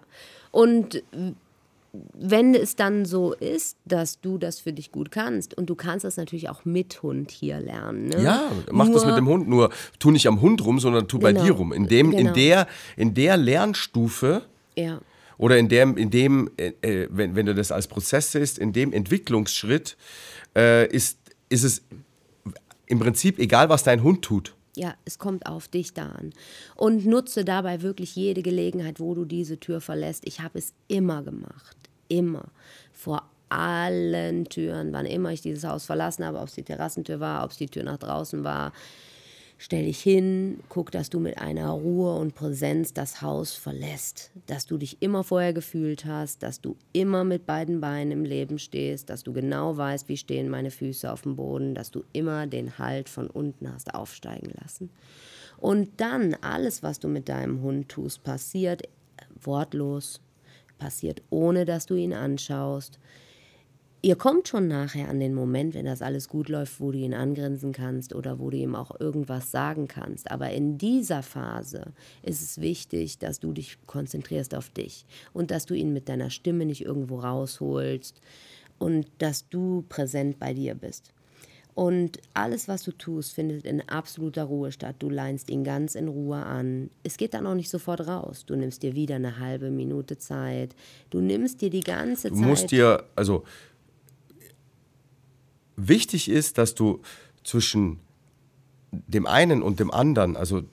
Und 0.51 1.01
wenn 2.13 2.55
es 2.55 2.75
dann 2.75 3.05
so 3.05 3.33
ist, 3.33 3.77
dass 3.85 4.19
du 4.19 4.39
das 4.39 4.59
für 4.59 4.73
dich 4.73 4.91
gut 4.91 5.11
kannst 5.11 5.55
und 5.55 5.69
du 5.69 5.75
kannst 5.75 6.03
das 6.05 6.17
natürlich 6.17 6.49
auch 6.49 6.65
mit 6.65 7.03
Hund 7.03 7.29
hier 7.29 7.59
lernen. 7.59 8.07
Ne? 8.07 8.23
Ja, 8.23 8.41
mach 8.71 8.87
das 8.87 9.03
Nur- 9.03 9.05
mit 9.07 9.17
dem 9.17 9.27
Hund. 9.27 9.47
Nur 9.47 9.69
tu 9.99 10.09
nicht 10.09 10.25
am 10.27 10.41
Hund 10.41 10.65
rum, 10.65 10.79
sondern 10.79 11.07
tu 11.07 11.19
bei 11.19 11.33
Genau, 11.33 11.45
dir 11.45 11.51
rum. 11.51 11.71
In, 11.71 11.87
dem, 11.87 12.09
genau. 12.09 12.29
in, 12.29 12.33
der, 12.33 12.67
in 12.97 13.13
der 13.13 13.37
Lernstufe 13.37 14.41
Ja. 14.75 14.99
Oder 15.43 15.57
in 15.57 15.67
dem, 15.67 15.97
in 15.97 16.09
dem 16.09 16.49
äh, 16.55 16.71
äh, 16.81 17.09
wenn, 17.11 17.35
wenn 17.35 17.45
du 17.45 17.53
das 17.53 17.73
als 17.73 17.87
Prozess 17.87 18.31
siehst, 18.31 18.57
in 18.57 18.71
dem 18.71 18.93
Entwicklungsschritt 18.93 19.97
äh, 20.55 20.87
ist, 20.87 21.17
ist 21.49 21.63
es 21.63 21.81
im 22.85 22.99
Prinzip 22.99 23.39
egal, 23.39 23.67
was 23.67 23.83
dein 23.83 24.03
Hund 24.03 24.21
tut. 24.21 24.55
Ja, 24.77 24.95
es 25.03 25.19
kommt 25.19 25.45
auf 25.45 25.67
dich 25.67 25.93
da 25.93 26.03
an. 26.03 26.31
Und 26.75 27.05
nutze 27.05 27.43
dabei 27.43 27.81
wirklich 27.81 28.15
jede 28.15 28.41
Gelegenheit, 28.41 29.01
wo 29.01 29.15
du 29.15 29.25
diese 29.25 29.59
Tür 29.59 29.81
verlässt. 29.81 30.25
Ich 30.25 30.39
habe 30.39 30.59
es 30.59 30.73
immer 30.87 31.23
gemacht. 31.23 31.75
Immer. 32.07 32.45
Vor 32.93 33.29
allen 33.49 34.45
Türen, 34.45 34.93
wann 34.93 35.05
immer 35.05 35.33
ich 35.33 35.41
dieses 35.41 35.65
Haus 35.65 35.83
verlassen 35.83 36.23
habe, 36.23 36.39
ob 36.39 36.47
es 36.47 36.55
die 36.55 36.63
Terrassentür 36.63 37.19
war, 37.19 37.43
ob 37.43 37.51
es 37.51 37.57
die 37.57 37.67
Tür 37.67 37.83
nach 37.83 37.97
draußen 37.97 38.45
war. 38.45 38.71
Stell 39.65 39.85
dich 39.85 40.01
hin, 40.03 40.59
guck, 40.67 40.91
dass 40.91 41.09
du 41.09 41.21
mit 41.21 41.37
einer 41.37 41.69
Ruhe 41.69 42.17
und 42.17 42.35
Präsenz 42.35 42.93
das 42.93 43.21
Haus 43.21 43.53
verlässt. 43.53 44.29
Dass 44.45 44.65
du 44.65 44.77
dich 44.77 45.01
immer 45.01 45.23
vorher 45.23 45.53
gefühlt 45.53 46.03
hast, 46.03 46.43
dass 46.43 46.59
du 46.59 46.75
immer 46.91 47.23
mit 47.23 47.45
beiden 47.45 47.79
Beinen 47.79 48.11
im 48.11 48.25
Leben 48.25 48.59
stehst, 48.59 49.09
dass 49.09 49.23
du 49.23 49.31
genau 49.31 49.77
weißt, 49.77 50.09
wie 50.09 50.17
stehen 50.17 50.49
meine 50.49 50.69
Füße 50.69 51.09
auf 51.09 51.21
dem 51.21 51.37
Boden, 51.37 51.75
dass 51.75 51.91
du 51.91 52.03
immer 52.11 52.45
den 52.45 52.77
Halt 52.77 53.07
von 53.07 53.27
unten 53.27 53.73
hast 53.73 53.95
aufsteigen 53.95 54.51
lassen. 54.61 54.89
Und 55.55 55.91
dann 55.95 56.35
alles, 56.41 56.83
was 56.83 56.99
du 56.99 57.07
mit 57.07 57.29
deinem 57.29 57.61
Hund 57.61 57.87
tust, 57.87 58.21
passiert 58.25 58.81
wortlos, 59.41 60.19
passiert 60.77 61.21
ohne, 61.29 61.63
dass 61.63 61.85
du 61.85 61.95
ihn 61.95 62.11
anschaust. 62.11 62.99
Ihr 64.05 64.17
kommt 64.17 64.49
schon 64.49 64.67
nachher 64.67 65.07
an 65.07 65.21
den 65.21 65.33
Moment, 65.33 65.73
wenn 65.75 65.85
das 65.85 66.01
alles 66.01 66.27
gut 66.27 66.49
läuft, 66.49 66.81
wo 66.81 66.91
du 66.91 66.97
ihn 66.97 67.13
angrinsen 67.13 67.71
kannst 67.71 68.13
oder 68.13 68.37
wo 68.37 68.49
du 68.49 68.57
ihm 68.57 68.75
auch 68.75 68.99
irgendwas 68.99 69.49
sagen 69.49 69.87
kannst. 69.87 70.29
Aber 70.29 70.49
in 70.49 70.77
dieser 70.77 71.23
Phase 71.23 71.93
ist 72.21 72.41
es 72.41 72.59
wichtig, 72.59 73.17
dass 73.19 73.39
du 73.39 73.53
dich 73.53 73.77
konzentrierst 73.87 74.55
auf 74.55 74.69
dich 74.69 75.05
und 75.31 75.51
dass 75.51 75.65
du 75.65 75.73
ihn 75.73 75.93
mit 75.93 76.09
deiner 76.09 76.31
Stimme 76.31 76.65
nicht 76.65 76.83
irgendwo 76.83 77.19
rausholst 77.19 78.19
und 78.77 79.07
dass 79.19 79.47
du 79.47 79.85
präsent 79.87 80.37
bei 80.37 80.53
dir 80.53 80.75
bist. 80.75 81.13
Und 81.73 82.19
alles, 82.33 82.67
was 82.67 82.83
du 82.83 82.91
tust, 82.91 83.33
findet 83.33 83.65
in 83.65 83.87
absoluter 83.87 84.43
Ruhe 84.43 84.71
statt. 84.73 84.97
Du 84.99 85.09
leinst 85.09 85.49
ihn 85.49 85.63
ganz 85.63 85.95
in 85.95 86.07
Ruhe 86.09 86.37
an. 86.37 86.89
Es 87.03 87.17
geht 87.17 87.33
dann 87.33 87.47
auch 87.47 87.55
nicht 87.55 87.69
sofort 87.69 88.05
raus. 88.05 88.45
Du 88.45 88.55
nimmst 88.55 88.83
dir 88.83 88.95
wieder 88.95 89.15
eine 89.15 89.39
halbe 89.39 89.71
Minute 89.71 90.17
Zeit. 90.17 90.75
Du 91.09 91.19
nimmst 91.19 91.61
dir 91.61 91.69
die 91.69 91.79
ganze 91.79 92.29
Du 92.29 92.35
Zeit. 92.35 92.45
musst 92.45 92.71
dir, 92.71 93.05
also 93.15 93.43
wichtig 95.75 96.29
ist, 96.29 96.57
dass 96.57 96.75
du 96.75 97.01
zwischen 97.43 97.99
dem 98.91 99.25
einen 99.25 99.61
und 99.63 99.79
dem 99.79 99.91
anderen, 99.91 100.37
also 100.37 100.63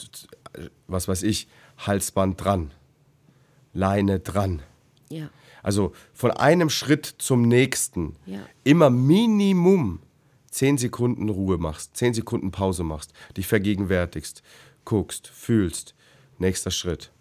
was 0.87 1.09
weiß 1.09 1.23
ich, 1.23 1.49
Halsband 1.79 2.43
dran, 2.43 2.71
Leine 3.73 4.21
dran. 4.21 4.63
ja, 5.09 5.31
Also 5.63 5.93
von 6.13 6.31
einem 6.31 6.71
Schritt 6.71 7.07
zum 7.19 7.43
nächsten 7.43 8.17
Ja. 8.27 8.41
immer 8.65 8.91
Minimum 8.91 10.01
10 10.51 10.79
Sekunden 10.79 11.29
Ruhe 11.29 11.59
machst, 11.59 11.97
10 11.97 12.15
Sekunden 12.15 12.51
Pause 12.51 12.83
machst, 12.83 13.13
dich 13.37 13.47
vergegenwärtigst, 13.47 14.43
guckst, 14.85 15.29
fühlst, 15.29 15.95
nächster 16.39 16.71
Schritt. 16.71 17.13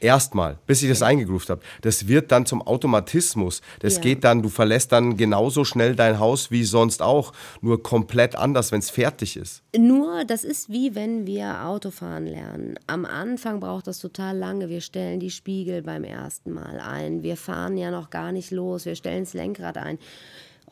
Erstmal, 0.00 0.58
bis 0.66 0.82
ich 0.82 0.88
das 0.88 1.02
eingegroovt 1.02 1.50
habe. 1.50 1.60
Das 1.82 2.06
wird 2.06 2.30
dann 2.30 2.46
zum 2.46 2.62
Automatismus. 2.62 3.62
Das 3.80 3.96
Ja. 3.96 4.00
geht 4.02 4.24
dann, 4.24 4.42
du 4.42 4.48
verlässt 4.48 4.92
dann 4.92 5.16
genauso 5.16 5.64
schnell 5.64 5.96
dein 5.96 6.18
Haus 6.20 6.50
wie 6.50 6.64
sonst 6.64 7.02
auch, 7.02 7.32
nur 7.60 7.82
komplett 7.82 8.36
anders, 8.36 8.70
wenn 8.70 8.78
es 8.78 8.90
fertig 8.90 9.36
ist. 9.36 9.62
Nur, 9.76 10.24
das 10.24 10.44
ist 10.44 10.70
wie 10.70 10.94
wenn 10.94 11.26
wir 11.26 11.64
Autofahren 11.64 12.26
lernen. 12.26 12.74
Am 12.86 13.04
Anfang 13.04 13.60
braucht 13.60 13.86
das 13.86 13.98
total 13.98 14.36
lange. 14.36 14.68
Wir 14.68 14.80
stellen 14.80 15.20
die 15.20 15.30
Spiegel 15.30 15.82
beim 15.82 16.04
ersten 16.04 16.52
Mal 16.52 16.80
ein. 16.80 17.22
Wir 17.22 17.36
fahren 17.36 17.76
ja 17.76 17.90
noch 17.90 18.10
gar 18.10 18.32
nicht 18.32 18.50
los. 18.50 18.84
Wir 18.84 18.94
stellen 18.94 19.24
das 19.24 19.34
Lenkrad 19.34 19.78
ein. 19.78 19.98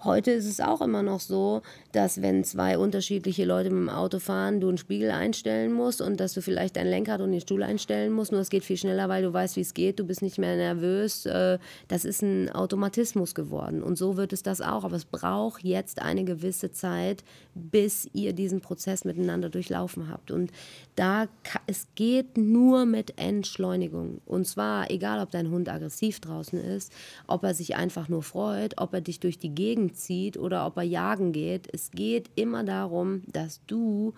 Heute 0.05 0.31
ist 0.33 0.47
es 0.47 0.61
auch 0.61 0.83
immer 0.83 1.03
noch 1.03 1.21
so, 1.21 1.63
dass 1.93 2.21
wenn 2.21 2.45
zwei 2.45 2.77
unterschiedliche 2.77 3.45
Leute 3.45 3.71
mit 3.71 3.79
dem 3.79 3.89
Auto 3.89 4.19
fahren, 4.19 4.61
du 4.61 4.69
einen 4.69 4.79
Spiegel 4.79 5.11
einstellen 5.11 5.73
musst 5.73 6.03
und 6.03 6.21
dass 6.21 6.35
du 6.35 6.43
vielleicht 6.43 6.77
dein 6.77 6.87
Lenkrad 6.87 7.21
und 7.21 7.33
den 7.33 7.41
Stuhl 7.41 7.63
einstellen 7.63 8.13
musst. 8.13 8.31
Nur 8.33 8.41
es 8.41 8.51
geht 8.51 8.65
viel 8.65 8.77
schneller, 8.77 9.09
weil 9.09 9.23
du 9.23 9.33
weißt, 9.33 9.57
wie 9.57 9.63
es 9.63 9.75
geht. 9.75 9.99
Du 9.99 10.05
bist 10.05 10.23
nicht 10.23 10.39
mehr 10.39 10.57
nervös. 10.57 11.25
Äh, 11.27 11.59
Das 11.89 12.05
ist 12.05 12.23
ein 12.23 12.51
Automatismus 12.51 13.35
geworden. 13.35 13.83
Und 13.83 13.97
so 13.97 14.17
wird 14.17 14.33
es 14.33 14.43
das 14.43 14.61
auch. 14.61 14.85
Aber 14.85 14.97
es 14.97 15.07
braucht 15.07 15.65
jetzt 15.65 16.03
eine 16.03 16.25
gewisse 16.25 16.71
Zeit, 16.71 17.25
bis 17.55 18.09
ihr 18.13 18.33
diesen 18.33 18.61
Prozess 18.61 19.05
miteinander 19.05 19.49
durchlaufen 19.49 20.11
habt. 20.11 20.31
Und 20.31 20.51
da 20.97 21.29
es 21.67 21.87
geht 21.95 22.39
nur 22.39 22.87
mit 22.87 23.19
Entschleunigung. 23.19 24.23
Und 24.25 24.47
zwar 24.47 24.91
egal, 24.91 25.21
ob 25.21 25.31
dein 25.31 25.51
Hund 25.51 25.69
aggressiv 25.69 26.21
draußen 26.21 26.59
ist, 26.59 26.93
ob 27.27 27.45
er 27.45 27.55
sich 27.55 27.77
einfach 27.77 28.09
nur 28.09 28.23
freut, 28.23 28.79
ob 28.79 28.95
er 28.95 29.03
dich 29.03 29.21
durch 29.21 29.39
die 29.39 29.55
Gegend 29.55 29.97
zieht 29.97 30.39
oder 30.39 30.67
ob 30.67 30.79
er 30.79 30.83
jagen 30.83 31.33
geht. 31.33 31.69
Es 31.73 31.91
geht 31.91 32.31
immer 32.35 32.65
darum, 32.65 33.23
dass 33.27 33.61
du 33.67 34.15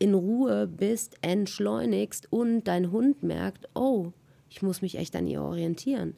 in 0.00 0.14
Ruhe 0.14 0.66
bist, 0.66 1.16
entschleunigst 1.22 2.26
und 2.32 2.64
dein 2.64 2.90
Hund 2.90 3.22
merkt, 3.22 3.68
oh, 3.74 4.12
ich 4.48 4.62
muss 4.62 4.82
mich 4.82 4.96
echt 4.96 5.14
an 5.14 5.28
ihr 5.28 5.42
orientieren. 5.42 6.16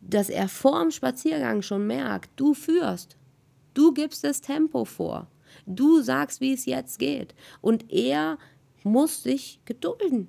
Dass 0.00 0.28
er 0.28 0.48
vorm 0.48 0.92
Spaziergang 0.92 1.62
schon 1.62 1.86
merkt, 1.88 2.30
du 2.36 2.54
führst, 2.54 3.16
du 3.74 3.92
gibst 3.92 4.22
das 4.22 4.40
Tempo 4.40 4.84
vor, 4.84 5.26
du 5.66 6.02
sagst, 6.02 6.40
wie 6.40 6.52
es 6.52 6.66
jetzt 6.66 6.98
geht. 6.98 7.34
Und 7.60 7.90
er 7.92 8.38
muss 8.84 9.22
sich 9.22 9.60
gedulden. 9.64 10.28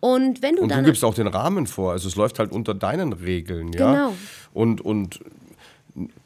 Und 0.00 0.40
wenn 0.40 0.56
du 0.56 0.62
Und 0.62 0.70
du 0.70 0.74
dann 0.74 0.84
gibst 0.84 1.04
auch 1.04 1.14
den 1.14 1.26
Rahmen 1.26 1.66
vor. 1.66 1.92
Also 1.92 2.08
es 2.08 2.16
läuft 2.16 2.38
halt 2.38 2.52
unter 2.52 2.74
deinen 2.74 3.12
Regeln, 3.12 3.72
ja. 3.72 3.92
Genau. 3.92 4.16
Und, 4.54 4.80
und 4.80 5.20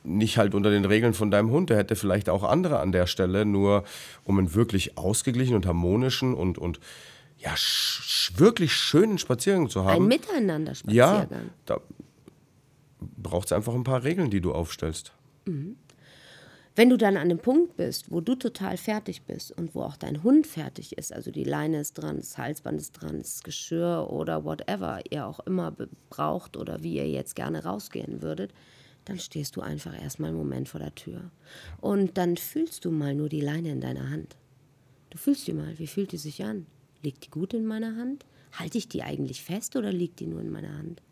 nicht 0.04 0.38
halt 0.38 0.54
unter 0.54 0.70
den 0.70 0.84
Regeln 0.84 1.14
von 1.14 1.30
deinem 1.30 1.50
Hund. 1.50 1.70
Der 1.70 1.78
hätte 1.78 1.96
vielleicht 1.96 2.28
auch 2.28 2.44
andere 2.44 2.78
an 2.80 2.92
der 2.92 3.06
Stelle, 3.06 3.44
nur 3.44 3.84
um 4.22 4.38
einen 4.38 4.54
wirklich 4.54 4.96
ausgeglichenen 4.96 5.56
und 5.56 5.66
harmonischen 5.66 6.34
und, 6.34 6.58
und 6.58 6.78
ja, 7.38 7.56
sch 7.56 8.32
wirklich 8.36 8.72
schönen 8.72 9.18
Spaziergang 9.18 9.68
zu 9.68 9.80
ein 9.80 9.86
haben. 9.86 10.02
Ja, 10.02 10.08
Miteinander-Spaziergang. 10.08 11.50
da 11.66 11.80
braucht 13.00 13.46
es 13.46 13.52
einfach 13.52 13.74
ein 13.74 13.84
paar 13.84 14.04
Regeln, 14.04 14.30
die 14.30 14.40
du 14.40 14.52
aufstellst. 14.52 15.12
Wenn 16.76 16.90
du 16.90 16.96
dann 16.96 17.16
an 17.16 17.28
dem 17.28 17.38
Punkt 17.38 17.76
bist, 17.76 18.10
wo 18.10 18.20
du 18.20 18.34
total 18.34 18.76
fertig 18.76 19.22
bist 19.22 19.52
und 19.52 19.76
wo 19.76 19.82
auch 19.82 19.96
dein 19.96 20.24
Hund 20.24 20.44
fertig 20.44 20.98
ist, 20.98 21.12
also 21.12 21.30
die 21.30 21.44
Leine 21.44 21.78
ist 21.78 21.94
dran, 21.94 22.16
das 22.16 22.36
Halsband 22.36 22.80
ist 22.80 22.92
dran, 22.92 23.18
das 23.18 23.44
Geschirr 23.44 24.08
oder 24.10 24.44
whatever 24.44 25.00
ihr 25.08 25.24
auch 25.24 25.38
immer 25.40 25.72
braucht 26.10 26.56
oder 26.56 26.82
wie 26.82 26.96
ihr 26.96 27.08
jetzt 27.08 27.36
gerne 27.36 27.62
rausgehen 27.62 28.22
würdet, 28.22 28.52
dann 29.04 29.20
stehst 29.20 29.54
du 29.54 29.60
einfach 29.60 29.94
erstmal 29.94 30.30
einen 30.30 30.38
Moment 30.38 30.68
vor 30.68 30.80
der 30.80 30.94
Tür. 30.96 31.30
Und 31.80 32.18
dann 32.18 32.36
fühlst 32.36 32.84
du 32.84 32.90
mal 32.90 33.14
nur 33.14 33.28
die 33.28 33.40
Leine 33.40 33.70
in 33.70 33.80
deiner 33.80 34.10
Hand. 34.10 34.36
Du 35.10 35.18
fühlst 35.18 35.46
die 35.46 35.52
mal, 35.52 35.78
wie 35.78 35.86
fühlt 35.86 36.10
die 36.10 36.18
sich 36.18 36.42
an? 36.42 36.66
Liegt 37.02 37.24
die 37.26 37.30
gut 37.30 37.54
in 37.54 37.66
meiner 37.66 37.96
Hand? 37.96 38.24
Halte 38.58 38.78
ich 38.78 38.88
die 38.88 39.04
eigentlich 39.04 39.44
fest 39.44 39.76
oder 39.76 39.92
liegt 39.92 40.18
die 40.18 40.26
nur 40.26 40.40
in 40.40 40.50
meiner 40.50 40.76
Hand? 40.76 41.02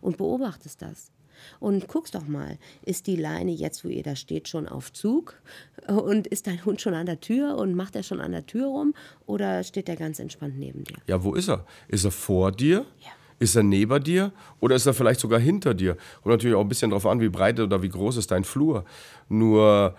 Und 0.00 0.16
beobachtest 0.16 0.80
das. 0.80 1.10
Und 1.60 1.88
guckst 1.88 2.14
doch 2.14 2.26
mal, 2.26 2.58
ist 2.82 3.06
die 3.06 3.16
Leine 3.16 3.52
jetzt, 3.52 3.84
wo 3.84 3.88
ihr 3.88 4.02
da 4.02 4.16
steht, 4.16 4.48
schon 4.48 4.68
auf 4.68 4.92
Zug? 4.92 5.34
Und 5.86 6.26
ist 6.26 6.46
dein 6.46 6.64
Hund 6.64 6.80
schon 6.80 6.94
an 6.94 7.06
der 7.06 7.20
Tür 7.20 7.56
und 7.56 7.74
macht 7.74 7.96
er 7.96 8.02
schon 8.02 8.20
an 8.20 8.32
der 8.32 8.46
Tür 8.46 8.66
rum? 8.66 8.94
Oder 9.26 9.62
steht 9.64 9.88
er 9.88 9.96
ganz 9.96 10.18
entspannt 10.18 10.58
neben 10.58 10.84
dir? 10.84 10.96
Ja, 11.06 11.22
wo 11.22 11.34
ist 11.34 11.48
er? 11.48 11.64
Ist 11.88 12.04
er 12.04 12.10
vor 12.10 12.52
dir? 12.52 12.86
Ja. 13.00 13.10
Ist 13.40 13.54
er 13.54 13.62
neben 13.62 14.02
dir? 14.02 14.32
Oder 14.60 14.76
ist 14.76 14.86
er 14.86 14.94
vielleicht 14.94 15.20
sogar 15.20 15.38
hinter 15.38 15.74
dir? 15.74 15.96
Kommt 16.22 16.34
natürlich 16.34 16.56
auch 16.56 16.62
ein 16.62 16.68
bisschen 16.68 16.90
darauf 16.90 17.06
an, 17.06 17.20
wie 17.20 17.28
breit 17.28 17.60
oder 17.60 17.82
wie 17.82 17.88
groß 17.88 18.16
ist 18.16 18.30
dein 18.30 18.44
Flur. 18.44 18.84
Nur, 19.28 19.94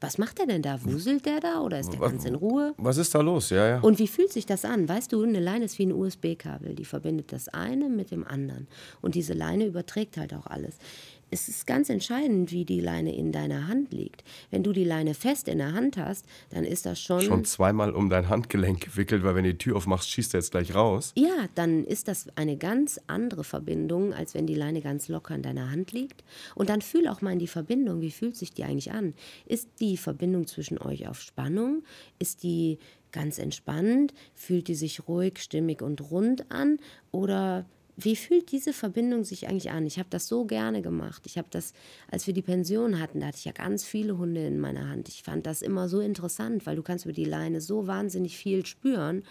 Was 0.00 0.16
macht 0.16 0.38
er 0.40 0.46
denn 0.46 0.62
da? 0.62 0.82
Wuselt 0.82 1.26
der 1.26 1.40
da 1.40 1.60
oder 1.60 1.78
ist 1.78 1.92
der 1.92 2.00
ganz 2.00 2.24
in 2.24 2.34
Ruhe? 2.34 2.74
was 2.78 2.96
ist 2.96 3.14
da 3.14 3.20
los? 3.20 3.50
Ja, 3.50 3.68
ja. 3.68 3.80
Und 3.80 3.98
wie 3.98 4.08
fühlt 4.08 4.32
sich 4.32 4.46
das 4.46 4.64
an? 4.64 4.88
Weißt 4.88 5.12
du, 5.12 5.22
eine 5.22 5.40
Leine 5.40 5.66
ist 5.66 5.78
wie 5.78 5.86
ein 5.86 5.92
USB-Kabel. 5.92 6.74
Die 6.74 6.86
verbindet 6.86 7.32
das 7.32 7.48
eine 7.48 7.88
mit 7.88 8.10
dem 8.10 8.26
anderen. 8.26 8.66
Und 9.02 9.14
diese 9.14 9.34
Leine 9.34 9.66
überträgt 9.66 10.16
halt 10.16 10.32
auch 10.32 10.46
alles. 10.46 10.76
Es 11.30 11.48
ist 11.48 11.66
ganz 11.66 11.88
entscheidend, 11.90 12.50
wie 12.50 12.64
die 12.64 12.80
Leine 12.80 13.14
in 13.14 13.30
deiner 13.30 13.68
Hand 13.68 13.92
liegt. 13.92 14.24
Wenn 14.50 14.62
du 14.62 14.72
die 14.72 14.84
Leine 14.84 15.14
fest 15.14 15.46
in 15.46 15.58
der 15.58 15.72
Hand 15.72 15.96
hast, 15.96 16.26
dann 16.50 16.64
ist 16.64 16.86
das 16.86 17.00
schon, 17.00 17.20
Schon 17.20 17.44
zweimal 17.44 17.92
um 17.92 18.10
dein 18.10 18.28
Handgelenk 18.28 18.80
gewickelt, 18.80 19.22
weil 19.22 19.36
wenn 19.36 19.44
du 19.44 19.52
die 19.52 19.58
Tür 19.58 19.76
aufmachst, 19.76 20.10
schießt 20.10 20.34
er 20.34 20.40
jetzt 20.40 20.50
gleich 20.50 20.74
raus. 20.74 21.12
Ja, 21.16 21.46
dann 21.54 21.84
ist 21.84 22.08
das 22.08 22.26
eine 22.36 22.56
ganz 22.56 23.00
andere 23.06 23.44
Verbindung, 23.44 24.12
als 24.12 24.34
wenn 24.34 24.46
die 24.46 24.54
Leine 24.54 24.80
ganz 24.80 25.08
locker 25.08 25.34
in 25.34 25.42
deiner 25.42 25.70
Hand 25.70 25.92
liegt. 25.92 26.24
Und 26.54 26.68
dann 26.68 26.82
fühl 26.82 27.06
auch 27.06 27.22
mal 27.22 27.32
in 27.32 27.38
die 27.38 27.46
Verbindung. 27.46 28.00
Wie 28.00 28.10
fühlt 28.10 28.36
sich 28.36 28.52
die 28.52 28.64
eigentlich 28.64 28.90
an? 28.90 29.14
Ist 29.46 29.68
die 29.80 29.96
Verbindung 29.96 30.46
zwischen 30.46 30.78
euch 30.78 31.06
auf 31.06 31.20
Spannung? 31.20 31.84
Ist 32.18 32.42
die 32.42 32.78
ganz 33.12 33.38
entspannt? 33.38 34.14
Fühlt 34.34 34.68
die 34.68 34.74
sich 34.74 35.06
ruhig, 35.06 35.38
stimmig 35.38 35.82
und 35.82 36.10
rund 36.10 36.50
an? 36.50 36.78
Oder 37.12 37.66
wie 38.04 38.16
fühlt 38.16 38.52
diese 38.52 38.72
Verbindung 38.72 39.24
sich 39.24 39.48
eigentlich 39.48 39.70
an? 39.70 39.86
Ich 39.86 39.98
habe 39.98 40.08
das 40.10 40.26
so 40.26 40.44
gerne 40.44 40.82
gemacht. 40.82 41.22
Ich 41.26 41.38
habe 41.38 41.48
das, 41.50 41.72
als 42.10 42.26
wir 42.26 42.34
die 42.34 42.42
Pension 42.42 42.98
hatten, 43.00 43.20
da 43.20 43.26
hatte 43.26 43.38
ich 43.38 43.44
ja 43.44 43.52
ganz 43.52 43.84
viele 43.84 44.18
Hunde 44.18 44.46
in 44.46 44.58
meiner 44.58 44.88
Hand. 44.88 45.08
Ich 45.08 45.22
fand 45.22 45.46
das 45.46 45.62
immer 45.62 45.88
so 45.88 46.00
interessant, 46.00 46.66
weil 46.66 46.76
du 46.76 46.82
kannst 46.82 47.04
über 47.04 47.12
die 47.12 47.24
Leine 47.24 47.60
so 47.60 47.86
wahnsinnig 47.86 48.36
viel 48.36 48.64
spüren. 48.66 49.22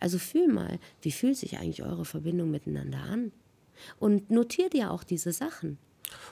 Also 0.00 0.18
fühl 0.18 0.48
mal, 0.48 0.78
wie 1.02 1.12
fühlt 1.12 1.36
sich 1.36 1.58
eigentlich 1.58 1.82
eure 1.82 2.04
Verbindung 2.04 2.50
miteinander 2.50 2.98
an? 2.98 3.32
Und 3.98 4.30
notier 4.30 4.70
dir 4.70 4.90
auch 4.90 5.04
diese 5.04 5.32
Sachen. 5.32 5.78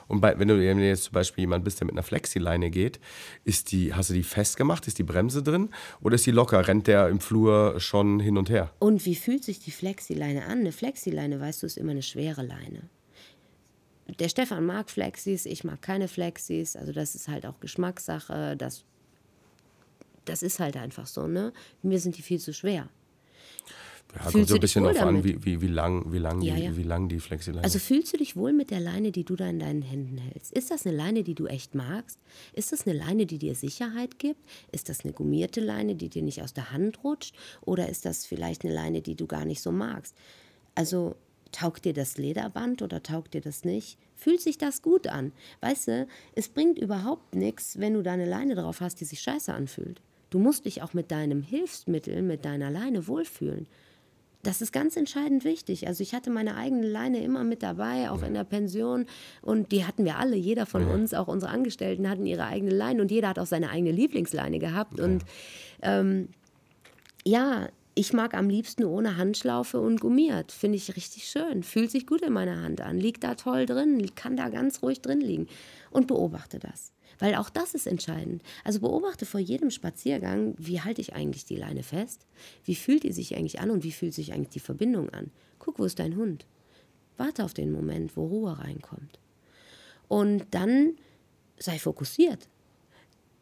Und 0.07 0.21
bei, 0.21 0.37
wenn 0.37 0.47
du 0.47 0.55
jetzt 0.55 1.05
zum 1.05 1.13
Beispiel 1.13 1.43
jemand 1.43 1.63
bist, 1.63 1.79
der 1.79 1.85
mit 1.85 1.95
einer 1.95 2.03
Flexileine 2.03 2.69
geht, 2.69 2.99
ist 3.43 3.71
die, 3.71 3.93
hast 3.93 4.09
du 4.09 4.13
die 4.13 4.23
festgemacht? 4.23 4.87
Ist 4.87 4.99
die 4.99 5.03
Bremse 5.03 5.41
drin? 5.41 5.69
Oder 6.01 6.15
ist 6.15 6.25
die 6.25 6.31
locker? 6.31 6.67
Rennt 6.67 6.87
der 6.87 7.09
im 7.09 7.19
Flur 7.19 7.79
schon 7.79 8.19
hin 8.19 8.37
und 8.37 8.49
her? 8.49 8.71
Und 8.79 9.05
wie 9.05 9.15
fühlt 9.15 9.43
sich 9.43 9.59
die 9.59 9.71
Flexileine 9.71 10.45
an? 10.45 10.59
Eine 10.59 10.71
Flexileine, 10.71 11.39
weißt 11.39 11.63
du, 11.63 11.67
ist 11.67 11.77
immer 11.77 11.91
eine 11.91 12.03
schwere 12.03 12.43
Leine. 12.43 12.89
Der 14.19 14.29
Stefan 14.29 14.65
mag 14.65 14.91
Flexis, 14.91 15.47
ich 15.47 15.63
mag 15.63 15.81
keine 15.81 16.07
Flexis. 16.07 16.75
Also 16.75 16.91
das 16.91 17.15
ist 17.15 17.27
halt 17.27 17.45
auch 17.45 17.59
Geschmackssache. 17.59 18.55
Das, 18.55 18.83
das 20.25 20.43
ist 20.43 20.59
halt 20.59 20.77
einfach 20.77 21.07
so, 21.07 21.25
ne? 21.25 21.53
Mir 21.81 21.99
sind 21.99 22.17
die 22.17 22.21
viel 22.21 22.39
zu 22.39 22.53
schwer. 22.53 22.89
Ja, 24.13 24.31
kommt 24.31 24.47
so 24.47 24.55
ein 24.55 24.61
bisschen 24.61 24.83
darauf 24.83 25.01
an, 25.01 25.23
wie, 25.23 25.43
wie, 25.43 25.61
wie 25.61 25.67
lang, 25.67 26.11
wie 26.13 26.19
lang, 26.19 26.41
Ja, 26.41 26.55
die, 26.55 26.63
ja. 26.63 26.77
wie 26.77 26.83
lang 26.83 27.09
die 27.09 27.19
Flexileine 27.19 27.63
Also 27.63 27.79
fühlst 27.79 28.13
du 28.13 28.17
dich 28.17 28.37
wohl 28.37 28.53
mit 28.53 28.71
der 28.71 28.79
Leine, 28.79 29.11
die 29.11 29.25
du 29.25 29.35
da 29.35 29.47
in 29.49 29.59
deinen 29.59 29.81
Händen 29.81 30.17
hältst? 30.17 30.53
Ist 30.53 30.71
das 30.71 30.85
eine 30.85 30.95
Leine, 30.95 31.23
die 31.23 31.35
du 31.35 31.47
echt 31.47 31.75
magst? 31.75 32.17
Ist 32.53 32.71
das 32.71 32.87
eine 32.87 32.97
Leine, 32.97 33.25
die 33.25 33.39
dir 33.39 33.55
Sicherheit 33.55 34.17
gibt? 34.17 34.39
Ist 34.71 34.87
das 34.87 35.03
eine 35.03 35.11
gummierte 35.11 35.59
Leine, 35.59 35.95
die 35.95 36.07
dir 36.09 36.21
nicht 36.21 36.41
aus 36.41 36.53
der 36.53 36.71
Hand 36.71 37.03
rutscht? 37.03 37.35
Oder 37.61 37.89
ist 37.89 38.05
das 38.05 38.25
vielleicht 38.25 38.63
eine 38.63 38.73
Leine, 38.73 39.01
die 39.01 39.15
du 39.15 39.27
gar 39.27 39.43
nicht 39.43 39.61
so 39.61 39.71
magst? 39.73 40.15
Also 40.75 41.15
taugt 41.51 41.83
dir 41.85 41.93
das 41.93 42.17
Lederband 42.17 42.81
oder 42.81 43.03
taugt 43.03 43.33
dir 43.33 43.41
das 43.41 43.65
nicht? 43.65 43.97
Fühlt 44.15 44.41
sich 44.41 44.57
das 44.57 44.81
gut 44.81 45.07
an? 45.07 45.33
Weißt 45.61 45.89
du, 45.89 46.07
es 46.35 46.47
bringt 46.47 46.79
überhaupt 46.79 47.35
nichts, 47.35 47.79
wenn 47.79 47.93
du 47.93 48.01
da 48.01 48.13
eine 48.13 48.25
Leine 48.29 48.55
drauf 48.55 48.79
hast, 48.79 49.01
die 49.01 49.05
sich 49.05 49.19
scheiße 49.21 49.53
anfühlt. 49.53 50.01
Du 50.29 50.39
musst 50.39 50.65
dich 50.65 50.81
auch 50.81 50.93
mit 50.93 51.11
deinem 51.11 51.41
Hilfsmittel, 51.41 52.21
mit 52.21 52.45
deiner 52.45 52.71
Leine 52.71 53.07
wohlfühlen. 53.07 53.67
Das 54.45 54.61
ist 54.61 54.71
ganz 54.71 54.95
entscheidend 54.95 55.43
wichtig. 55.43 55.87
Also 55.87 56.03
ich 56.03 56.13
hatte 56.13 56.29
meine 56.29 56.55
eigene 56.55 56.87
Leine 56.87 57.23
immer 57.23 57.43
mit 57.43 57.63
dabei, 57.63 58.11
auch 58.11 58.21
in 58.21 58.35
der 58.35 58.43
Pension. 58.43 59.07
Und 59.41 59.71
die 59.71 59.85
hatten 59.85 60.05
wir 60.05 60.19
alle, 60.19 60.35
jeder 60.35 60.67
von 60.67 60.87
uns, 60.87 61.15
auch 61.15 61.27
unsere 61.27 61.51
Angestellten 61.51 62.07
hatten 62.07 62.27
ihre 62.27 62.45
eigene 62.45 62.71
Leine 62.71 63.01
und 63.01 63.09
jeder 63.09 63.29
hat 63.29 63.39
auch 63.39 63.47
seine 63.47 63.71
eigene 63.71 63.91
Lieblingsleine 63.91 64.59
gehabt. 64.59 64.99
Und 64.99 65.25
ähm, 65.81 66.29
ja, 67.25 67.69
ich 67.95 68.13
mag 68.13 68.35
am 68.35 68.47
liebsten 68.47 68.85
ohne 68.85 69.17
Handschlaufe 69.17 69.79
und 69.79 69.99
gummiert. 69.99 70.51
Finde 70.51 70.77
ich 70.77 70.95
richtig 70.95 71.27
schön. 71.27 71.63
Fühlt 71.63 71.89
sich 71.89 72.05
gut 72.05 72.21
in 72.21 72.33
meiner 72.33 72.61
Hand 72.61 72.81
an. 72.81 72.99
Liegt 72.99 73.23
da 73.23 73.33
toll 73.33 73.65
drin. 73.65 74.13
Kann 74.13 74.37
da 74.37 74.49
ganz 74.49 74.83
ruhig 74.83 75.01
drin 75.01 75.21
liegen. 75.21 75.47
Und 75.89 76.05
beobachte 76.05 76.59
das. 76.59 76.91
Weil 77.19 77.35
auch 77.35 77.49
das 77.49 77.73
ist 77.73 77.87
entscheidend. 77.87 78.41
Also 78.63 78.79
beobachte 78.79 79.25
vor 79.25 79.39
jedem 79.39 79.71
Spaziergang, 79.71 80.55
wie 80.57 80.81
halte 80.81 81.01
ich 81.01 81.13
eigentlich 81.13 81.45
die 81.45 81.55
Leine 81.55 81.83
fest? 81.83 82.25
Wie 82.63 82.75
fühlt 82.75 83.03
die 83.03 83.11
sich 83.11 83.35
eigentlich 83.35 83.59
an 83.59 83.71
und 83.71 83.83
wie 83.83 83.91
fühlt 83.91 84.13
sich 84.13 84.33
eigentlich 84.33 84.49
die 84.49 84.59
Verbindung 84.59 85.09
an? 85.09 85.31
Guck, 85.59 85.79
wo 85.79 85.85
ist 85.85 85.99
dein 85.99 86.15
Hund? 86.15 86.45
Warte 87.17 87.43
auf 87.43 87.53
den 87.53 87.71
Moment, 87.71 88.17
wo 88.17 88.25
Ruhe 88.25 88.59
reinkommt. 88.59 89.19
Und 90.07 90.45
dann 90.51 90.95
sei 91.57 91.79
fokussiert. 91.79 92.47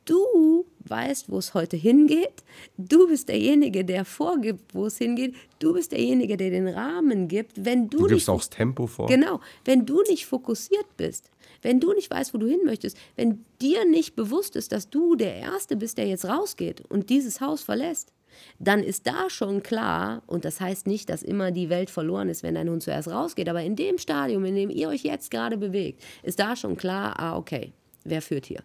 Du 0.05 0.65
weißt, 0.79 1.29
wo 1.29 1.37
es 1.37 1.53
heute 1.53 1.77
hingeht. 1.77 2.43
Du 2.77 3.07
bist 3.07 3.29
derjenige, 3.29 3.85
der 3.85 4.03
vorgibt, 4.03 4.75
wo 4.75 4.85
es 4.85 4.97
hingeht. 4.97 5.33
Du 5.59 5.73
bist 5.73 5.93
derjenige, 5.93 6.35
der 6.35 6.49
den 6.49 6.67
Rahmen 6.67 7.29
gibt. 7.29 7.63
Wenn 7.63 7.89
du, 7.89 7.99
Du 7.99 8.03
nicht 8.03 8.13
gibst 8.15 8.29
auch 8.29 8.39
das 8.39 8.49
Tempo 8.49 8.85
vor. 8.85 9.07
Genau, 9.07 9.39
wenn 9.63 9.85
du 9.85 10.01
nicht 10.03 10.25
fokussiert 10.25 10.97
bist, 10.97 11.29
wenn 11.63 11.79
du 11.79 11.93
nicht 11.93 12.09
weißt, 12.11 12.33
wo 12.33 12.37
du 12.37 12.47
hin 12.47 12.59
möchtest, 12.65 12.97
wenn 13.15 13.43
dir 13.61 13.85
nicht 13.85 14.15
bewusst 14.15 14.55
ist, 14.55 14.71
dass 14.71 14.89
du 14.89 15.15
der 15.15 15.35
Erste 15.35 15.75
bist, 15.75 15.97
der 15.97 16.07
jetzt 16.07 16.25
rausgeht 16.25 16.81
und 16.89 17.09
dieses 17.09 17.41
Haus 17.41 17.61
verlässt, 17.63 18.13
dann 18.59 18.81
ist 18.83 19.05
da 19.05 19.29
schon 19.29 19.61
klar, 19.61 20.23
und 20.25 20.43
das 20.45 20.59
heißt 20.59 20.87
nicht, 20.87 21.09
dass 21.09 21.21
immer 21.23 21.51
die 21.51 21.69
Welt 21.69 21.89
verloren 21.89 22.29
ist, 22.29 22.41
wenn 22.43 22.55
dein 22.55 22.69
Hund 22.69 22.81
zuerst 22.83 23.07
rausgeht, 23.09 23.47
aber 23.47 23.61
in 23.61 23.75
dem 23.75 23.97
Stadium, 23.97 24.43
in 24.45 24.55
dem 24.55 24.69
ihr 24.69 24.89
euch 24.89 25.03
jetzt 25.03 25.29
gerade 25.31 25.57
bewegt, 25.57 26.01
ist 26.23 26.39
da 26.39 26.55
schon 26.55 26.75
klar, 26.75 27.19
ah, 27.19 27.37
okay, 27.37 27.73
wer 28.03 28.21
führt 28.21 28.45
hier? 28.47 28.63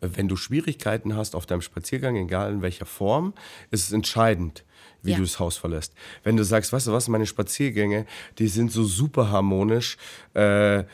Wenn 0.00 0.28
du 0.28 0.36
Schwierigkeiten 0.36 1.16
hast 1.16 1.34
auf 1.34 1.46
deinem 1.46 1.62
Spaziergang, 1.62 2.16
egal 2.16 2.52
in 2.52 2.62
welcher 2.62 2.84
Form, 2.86 3.32
ist 3.70 3.84
es 3.84 3.92
entscheidend, 3.92 4.64
wie 5.02 5.12
Ja. 5.12 5.16
du 5.16 5.22
das 5.22 5.38
Haus 5.38 5.56
verlässt. 5.56 5.94
Wenn 6.22 6.36
du 6.36 6.44
sagst, 6.44 6.72
weißt 6.72 6.86
du 6.86 6.92
was, 6.92 7.08
meine 7.08 7.26
Spaziergänge, 7.26 8.06
die 8.38 8.48
sind 8.48 8.72
so 8.72 8.84
super 8.84 9.30
harmonisch, 9.30 9.96
äh, 10.34 10.84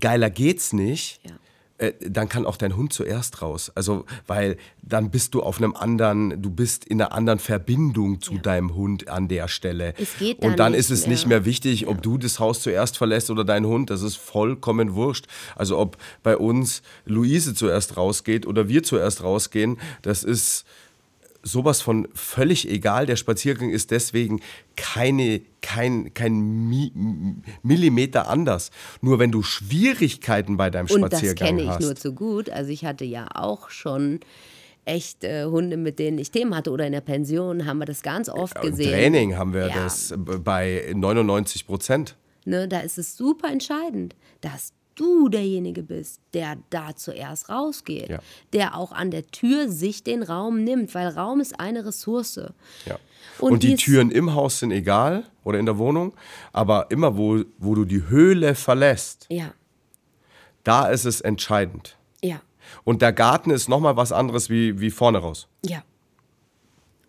geiler 0.00 0.30
geht's 0.30 0.72
nicht. 0.72 1.20
Ja. 1.24 1.32
Äh, 1.78 1.92
dann 2.00 2.30
kann 2.30 2.46
auch 2.46 2.56
dein 2.56 2.74
Hund 2.74 2.94
zuerst 2.94 3.42
raus. 3.42 3.70
Also, 3.74 4.06
weil 4.26 4.56
dann 4.80 5.10
bist 5.10 5.34
du 5.34 5.42
auf 5.42 5.58
einem 5.58 5.76
anderen, 5.76 6.40
du 6.40 6.48
bist 6.48 6.86
in 6.86 7.02
einer 7.02 7.12
anderen 7.12 7.38
Verbindung 7.38 8.22
zu 8.22 8.34
Ja. 8.34 8.40
deinem 8.40 8.74
Hund 8.74 9.08
an 9.10 9.28
der 9.28 9.46
Stelle. 9.46 9.92
Es 9.98 10.16
geht 10.16 10.42
da 10.42 10.46
Und 10.48 10.58
dann 10.58 10.72
ist 10.72 10.90
es 10.90 11.02
mehr. 11.02 11.10
nicht 11.10 11.26
mehr 11.26 11.44
wichtig, 11.44 11.86
ob 11.86 12.00
du 12.00 12.16
das 12.16 12.38
Haus 12.40 12.62
zuerst 12.62 12.96
verlässt 12.96 13.28
oder 13.30 13.44
dein 13.44 13.66
Hund. 13.66 13.90
Das 13.90 14.00
ist 14.00 14.16
vollkommen 14.16 14.94
wurscht. 14.94 15.26
Also, 15.54 15.76
ob 15.78 15.98
bei 16.22 16.38
uns 16.38 16.80
Luise 17.04 17.52
zuerst 17.54 17.98
rausgeht 17.98 18.46
oder 18.46 18.68
wir 18.68 18.82
zuerst 18.82 19.22
rausgehen, 19.22 19.78
das 20.00 20.24
ist 20.24 20.64
sowas 21.46 21.80
von 21.80 22.08
völlig 22.14 22.68
egal. 22.68 23.06
Der 23.06 23.16
Spaziergang 23.16 23.70
ist 23.70 23.90
deswegen 23.90 24.40
keine, 24.76 25.40
kein, 25.62 26.12
kein 26.12 26.68
Mi 26.68 26.92
Millimeter 27.62 28.28
anders. 28.28 28.70
Nur 29.00 29.18
wenn 29.18 29.30
du 29.30 29.42
Schwierigkeiten 29.42 30.56
bei 30.56 30.70
deinem 30.70 30.88
Und 30.90 31.00
das 31.02 31.20
Spaziergang 31.20 31.48
kenne 31.48 31.62
ich 31.62 31.68
hast. 31.68 31.80
nur 31.82 31.94
zu 31.96 32.12
gut. 32.14 32.50
Also 32.50 32.70
ich 32.70 32.84
hatte 32.84 33.04
ja 33.04 33.28
auch 33.34 33.70
schon 33.70 34.20
echt 34.84 35.24
äh, 35.24 35.44
Hunde, 35.46 35.76
mit 35.76 35.98
denen 35.98 36.18
ich 36.18 36.30
Themen 36.30 36.54
hatte 36.54 36.70
oder 36.70 36.86
in 36.86 36.92
der 36.92 37.00
Pension 37.00 37.66
haben 37.66 37.78
wir 37.78 37.86
das 37.86 38.02
ganz 38.02 38.28
oft 38.28 38.56
Im 38.62 38.70
gesehen. 38.70 38.90
Training 38.90 39.36
haben 39.36 39.52
wir 39.52 39.68
Ja. 39.68 39.84
das 39.84 40.14
bei 40.16 40.92
99 40.94 41.66
Prozent. 41.66 42.16
Ne, 42.44 42.68
da 42.68 42.80
ist 42.80 42.96
es 42.96 43.16
super 43.16 43.50
entscheidend, 43.50 44.14
dass 44.40 44.72
du 44.96 45.28
derjenige 45.28 45.82
bist, 45.82 46.20
der 46.34 46.56
da 46.70 46.96
zuerst 46.96 47.48
rausgeht, 47.48 48.08
Ja. 48.08 48.18
der 48.52 48.76
auch 48.76 48.92
an 48.92 49.10
der 49.10 49.26
Tür 49.28 49.68
sich 49.70 50.02
den 50.02 50.22
Raum 50.24 50.64
nimmt, 50.64 50.94
weil 50.94 51.08
Raum 51.08 51.40
ist 51.40 51.60
eine 51.60 51.84
Ressource. 51.86 52.40
Ja. 52.86 52.98
Und 53.38 53.52
Und, 53.52 53.62
die 53.62 53.76
Türen 53.76 54.10
im 54.10 54.34
Haus 54.34 54.58
sind 54.60 54.70
egal 54.72 55.24
oder 55.44 55.58
in 55.58 55.66
der 55.66 55.76
Wohnung, 55.78 56.14
aber 56.52 56.90
immer 56.90 57.16
wo, 57.16 57.42
wo 57.58 57.74
du 57.74 57.84
die 57.84 58.08
Höhle 58.08 58.54
verlässt, 58.54 59.26
Ja, 59.30 59.52
da 60.64 60.86
ist 60.88 61.04
es 61.04 61.20
entscheidend. 61.20 61.96
ja, 62.22 62.40
Und 62.84 63.02
der 63.02 63.12
Garten 63.12 63.50
ist 63.50 63.68
nochmal 63.68 63.96
was 63.96 64.10
anderes 64.12 64.50
wie, 64.50 64.80
wie 64.80 64.90
vorne 64.90 65.18
raus. 65.18 65.48
ja. 65.64 65.82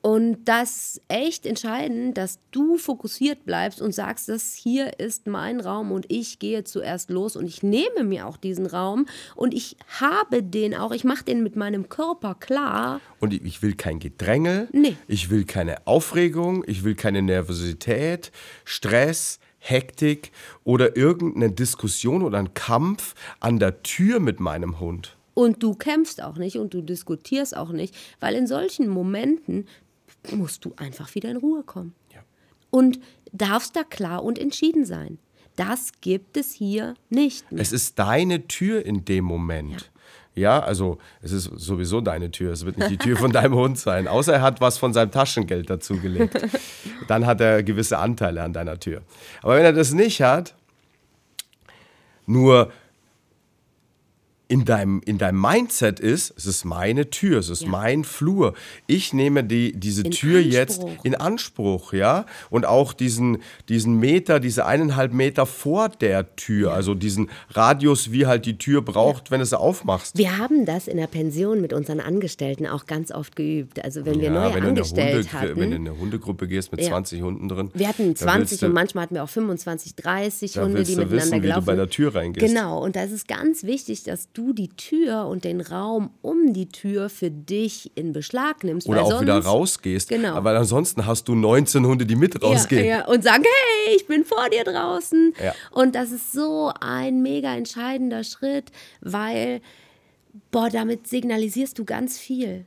Und 0.07 0.45
das 0.45 0.69
ist 0.69 1.01
echt 1.09 1.45
entscheidend, 1.45 2.17
dass 2.17 2.39
du 2.51 2.77
fokussiert 2.77 3.43
bleibst 3.45 3.81
und 3.81 3.93
sagst, 3.93 4.29
das 4.29 4.53
hier 4.53 5.01
ist 5.01 5.27
mein 5.27 5.59
Raum 5.59 5.91
und 5.91 6.05
ich 6.07 6.39
gehe 6.39 6.63
zuerst 6.63 7.09
los 7.09 7.35
und 7.35 7.45
ich 7.45 7.61
nehme 7.61 8.05
mir 8.05 8.25
auch 8.25 8.37
diesen 8.37 8.67
Raum 8.67 9.05
und 9.35 9.53
ich 9.53 9.75
habe 9.99 10.41
den 10.43 10.73
auch, 10.75 10.93
ich 10.93 11.03
mache 11.03 11.25
den 11.25 11.43
mit 11.43 11.57
meinem 11.57 11.89
Körper 11.89 12.35
klar. 12.35 13.01
Und 13.19 13.33
ich- 13.33 13.61
will 13.61 13.75
kein 13.75 13.99
Gedränge, 13.99 14.69
Nee. 14.71 14.95
ich 15.09 15.29
will 15.29 15.43
keine 15.43 15.85
Aufregung, 15.85 16.63
ich 16.67 16.85
will 16.85 16.95
keine 16.95 17.21
Nervosität, 17.21 18.31
Stress, 18.63 19.39
Hektik 19.59 20.31
oder 20.63 20.95
irgendeine 20.95 21.51
Diskussion 21.51 22.21
oder 22.23 22.37
ein 22.37 22.53
Kampf 22.53 23.13
an 23.41 23.59
der 23.59 23.83
Tür 23.83 24.21
mit 24.21 24.39
meinem 24.39 24.79
Hund. 24.79 25.17
Und 25.33 25.61
du 25.63 25.75
kämpfst 25.75 26.23
auch 26.23 26.37
nicht 26.37 26.55
und 26.57 26.73
du 26.73 26.81
diskutierst 26.81 27.57
auch 27.57 27.71
nicht, 27.71 27.93
weil 28.21 28.35
in 28.35 28.47
solchen 28.47 28.87
Momenten 28.87 29.67
musst 30.35 30.65
du 30.65 30.73
einfach 30.77 31.13
wieder 31.15 31.29
in 31.29 31.37
Ruhe 31.37 31.63
kommen. 31.63 31.93
Ja. 32.13 32.21
Und 32.69 32.99
darfst 33.31 33.75
da 33.75 33.83
klar 33.83 34.23
und 34.23 34.37
entschieden 34.39 34.85
sein. 34.85 35.19
Das 35.55 35.91
gibt 36.01 36.37
es 36.37 36.53
hier 36.53 36.93
nicht 37.09 37.51
mehr. 37.51 37.61
Es 37.61 37.71
ist 37.71 37.97
deine 37.97 38.47
Tür 38.47 38.85
in 38.85 39.05
dem 39.05 39.25
Moment. 39.25 39.91
Ja. 40.35 40.59
also 40.59 40.99
es 41.21 41.31
ist 41.31 41.45
sowieso 41.55 41.99
deine 41.99 42.29
Tür. 42.29 42.53
Es 42.53 42.63
wird 42.63 42.77
nicht 42.77 42.91
die 42.91 42.97
Tür 42.97 43.17
von 43.17 43.31
deinem 43.31 43.55
Hund 43.55 43.79
sein. 43.79 44.07
Außer 44.07 44.33
er 44.33 44.41
hat 44.43 44.61
was 44.61 44.77
von 44.77 44.93
seinem 44.93 45.09
Taschengeld 45.09 45.67
dazugelegt. 45.67 46.39
Dann 47.07 47.25
hat 47.25 47.41
er 47.41 47.63
gewisse 47.63 47.97
Anteile 47.97 48.43
an 48.43 48.53
deiner 48.53 48.79
Tür. 48.79 49.01
Aber 49.41 49.55
wenn 49.55 49.65
er 49.65 49.73
das 49.73 49.93
nicht 49.93 50.21
hat, 50.21 50.53
nur 52.27 52.71
in 54.49 54.63
deinem, 54.65 55.01
in 55.05 55.17
deinem 55.17 55.41
Mindset 55.41 55.99
ist, 55.99 56.33
es 56.37 56.45
ist 56.45 56.63
meine 56.63 57.09
Tür, 57.09 57.39
es 57.39 57.49
ist 57.49 57.63
Ja. 57.63 57.69
mein 57.69 58.03
Flur. 58.05 58.53
Ich 58.87 59.11
nehme 59.13 59.43
die, 59.43 59.73
diese 59.73 60.03
In 60.03 60.11
Tür 60.11 60.39
jetzt 60.39 60.79
Anspruch. 60.81 61.05
in 61.05 61.15
Anspruch, 61.15 61.93
ja. 61.93 62.25
Und 62.49 62.65
auch 62.65 62.93
diesen, 62.93 63.39
diesen 63.67 63.99
Meter, 63.99 64.39
diese 64.39 64.65
eineinhalb 64.65 65.11
Meter 65.11 65.45
vor 65.45 65.89
der 65.89 66.35
Tür, 66.37 66.71
also 66.73 66.93
diesen 66.93 67.29
Radius, 67.49 68.11
wie 68.11 68.25
halt 68.25 68.45
die 68.45 68.57
Tür 68.57 68.81
braucht, 68.81 69.31
wenn 69.31 69.39
du 69.41 69.45
sie 69.45 69.59
aufmachst. 69.59 70.17
Wir 70.17 70.37
haben 70.37 70.65
das 70.65 70.87
in 70.87 70.95
der 70.97 71.07
Pension 71.07 71.59
mit 71.59 71.73
unseren 71.73 71.99
Angestellten 71.99 72.67
auch 72.67 72.85
ganz 72.85 73.11
oft 73.11 73.35
geübt. 73.35 73.83
Also 73.83 74.05
wenn 74.05 74.21
wir 74.21 74.29
neue 74.31 74.55
wenn, 74.55 74.63
angestellt 74.63 75.27
Hunde, 75.33 75.55
wenn 75.57 75.69
du 75.71 75.75
in 75.75 75.83
hatten. 75.83 75.87
eine 75.87 75.99
Hundegruppe 75.99 76.47
gehst 76.47 76.71
mit 76.71 76.81
Ja. 76.81 76.87
20 76.89 77.21
Hunden 77.21 77.49
drin. 77.49 77.69
Wir 77.73 77.89
hatten 77.89 78.13
da 78.13 78.15
20 78.15 78.51
willst 78.51 78.61
du- 78.61 78.65
und 78.67 78.73
manchmal 78.73 79.03
hatten 79.03 79.15
wir 79.15 79.23
auch 79.23 79.29
25, 79.29 79.95
30 79.95 80.53
Da 80.53 80.61
Hunde, 80.63 80.83
die 80.83 80.91
miteinander 80.95 81.11
wissen, 81.17 81.31
wie 81.31 81.35
du 81.35 81.41
gelaufen 81.41 81.65
bei 81.65 81.75
der 81.75 81.89
Tür 81.89 82.15
reingehst. 82.15 82.45
Genau, 82.47 82.81
und 82.83 82.95
da 82.95 83.03
ist 83.03 83.11
es 83.11 83.27
ganz 83.27 83.63
wichtig, 83.63 84.03
dass 84.03 84.31
du 84.37 84.53
die 84.53 84.69
Tür 84.69 85.25
und 85.25 85.43
den 85.43 85.61
Raum 85.61 86.11
um 86.21 86.53
die 86.53 86.69
Tür 86.69 87.09
für 87.09 87.31
dich 87.31 87.91
in 87.95 88.13
Beschlag 88.13 88.63
nimmst. 88.63 88.87
Oder 88.87 89.03
auch 89.03 89.09
sonst, 89.09 89.21
wieder 89.21 89.39
rausgehst. 89.39 90.09
Genau. 90.09 90.43
Weil 90.43 90.55
ansonsten 90.55 91.05
hast 91.05 91.27
du 91.27 91.35
19 91.35 91.85
Hunde, 91.85 92.05
die 92.05 92.15
mit 92.15 92.41
rausgehen. 92.41 92.85
Ja, 92.85 92.99
ja, 92.99 93.05
und 93.07 93.23
sagen, 93.23 93.43
hey, 93.43 93.95
ich 93.95 94.05
bin 94.07 94.23
vor 94.25 94.49
dir 94.49 94.63
draußen. 94.63 95.33
Ja. 95.43 95.53
Und 95.71 95.95
das 95.95 96.11
ist 96.11 96.31
so 96.31 96.71
ein 96.79 97.21
mega 97.21 97.55
entscheidender 97.55 98.23
Schritt, 98.23 98.71
weil, 99.01 99.61
boah, 100.51 100.69
damit 100.69 101.07
signalisierst 101.07 101.77
du 101.79 101.85
ganz 101.85 102.19
viel. 102.19 102.65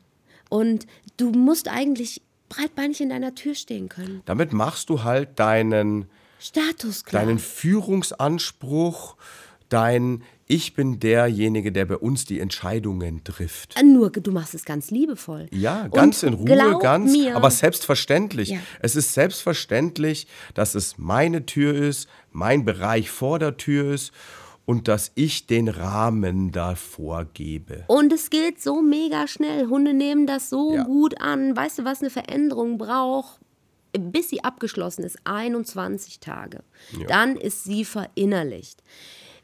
Und 0.48 0.86
du 1.16 1.30
musst 1.30 1.68
eigentlich 1.68 2.22
breitbeinig 2.48 3.00
in 3.00 3.10
deiner 3.10 3.34
Tür 3.34 3.54
stehen 3.54 3.88
können. 3.88 4.22
Damit 4.24 4.52
machst 4.52 4.90
du 4.90 5.04
halt 5.04 5.38
deinen, 5.38 6.06
Status 6.40 7.04
klar. 7.04 7.22
deinen 7.22 7.38
Führungsanspruch, 7.38 9.16
dein 9.68 10.24
ich 10.50 10.74
bin 10.74 10.98
derjenige, 10.98 11.70
der 11.70 11.84
bei 11.84 11.96
uns 11.96 12.24
die 12.24 12.40
Entscheidungen 12.40 13.22
trifft. 13.22 13.76
Äh, 13.78 13.84
Nur 13.84 14.10
du 14.10 14.32
machst 14.32 14.52
es 14.54 14.64
ganz 14.64 14.90
liebevoll. 14.90 15.46
Ja, 15.52 15.86
ganz 15.86 16.24
Und 16.24 16.28
in 16.30 16.34
Ruhe, 16.34 16.78
ganz, 16.80 17.12
mir, 17.12 17.36
aber 17.36 17.52
selbstverständlich. 17.52 18.48
Ja. 18.48 18.58
Es 18.80 18.96
ist 18.96 19.14
selbstverständlich, 19.14 20.26
dass 20.54 20.74
es 20.74 20.98
meine 20.98 21.46
Tür 21.46 21.74
ist, 21.74 22.08
mein 22.32 22.64
Bereich 22.64 23.10
vor 23.10 23.38
der 23.38 23.58
Tür 23.58 23.94
ist 23.94 24.10
und 24.64 24.88
dass 24.88 25.12
ich 25.14 25.46
den 25.46 25.68
Rahmen 25.68 26.50
da 26.50 26.74
vorgebe. 26.74 27.84
Und 27.86 28.12
es 28.12 28.28
geht 28.28 28.60
so 28.60 28.82
mega 28.82 29.28
schnell. 29.28 29.68
Hunde 29.68 29.94
nehmen 29.94 30.26
das 30.26 30.50
so 30.50 30.74
Ja. 30.74 30.82
gut 30.82 31.20
an. 31.20 31.56
Weißt 31.56 31.78
du, 31.78 31.84
was 31.84 32.00
eine 32.00 32.10
Veränderung 32.10 32.76
braucht? 32.76 33.38
Bis 33.96 34.30
sie 34.30 34.42
abgeschlossen 34.42 35.04
ist, 35.04 35.18
21 35.24 36.18
Tage. 36.18 36.64
Dann 37.06 37.36
ist 37.36 37.62
sie 37.64 37.84
verinnerlicht. 37.84 38.82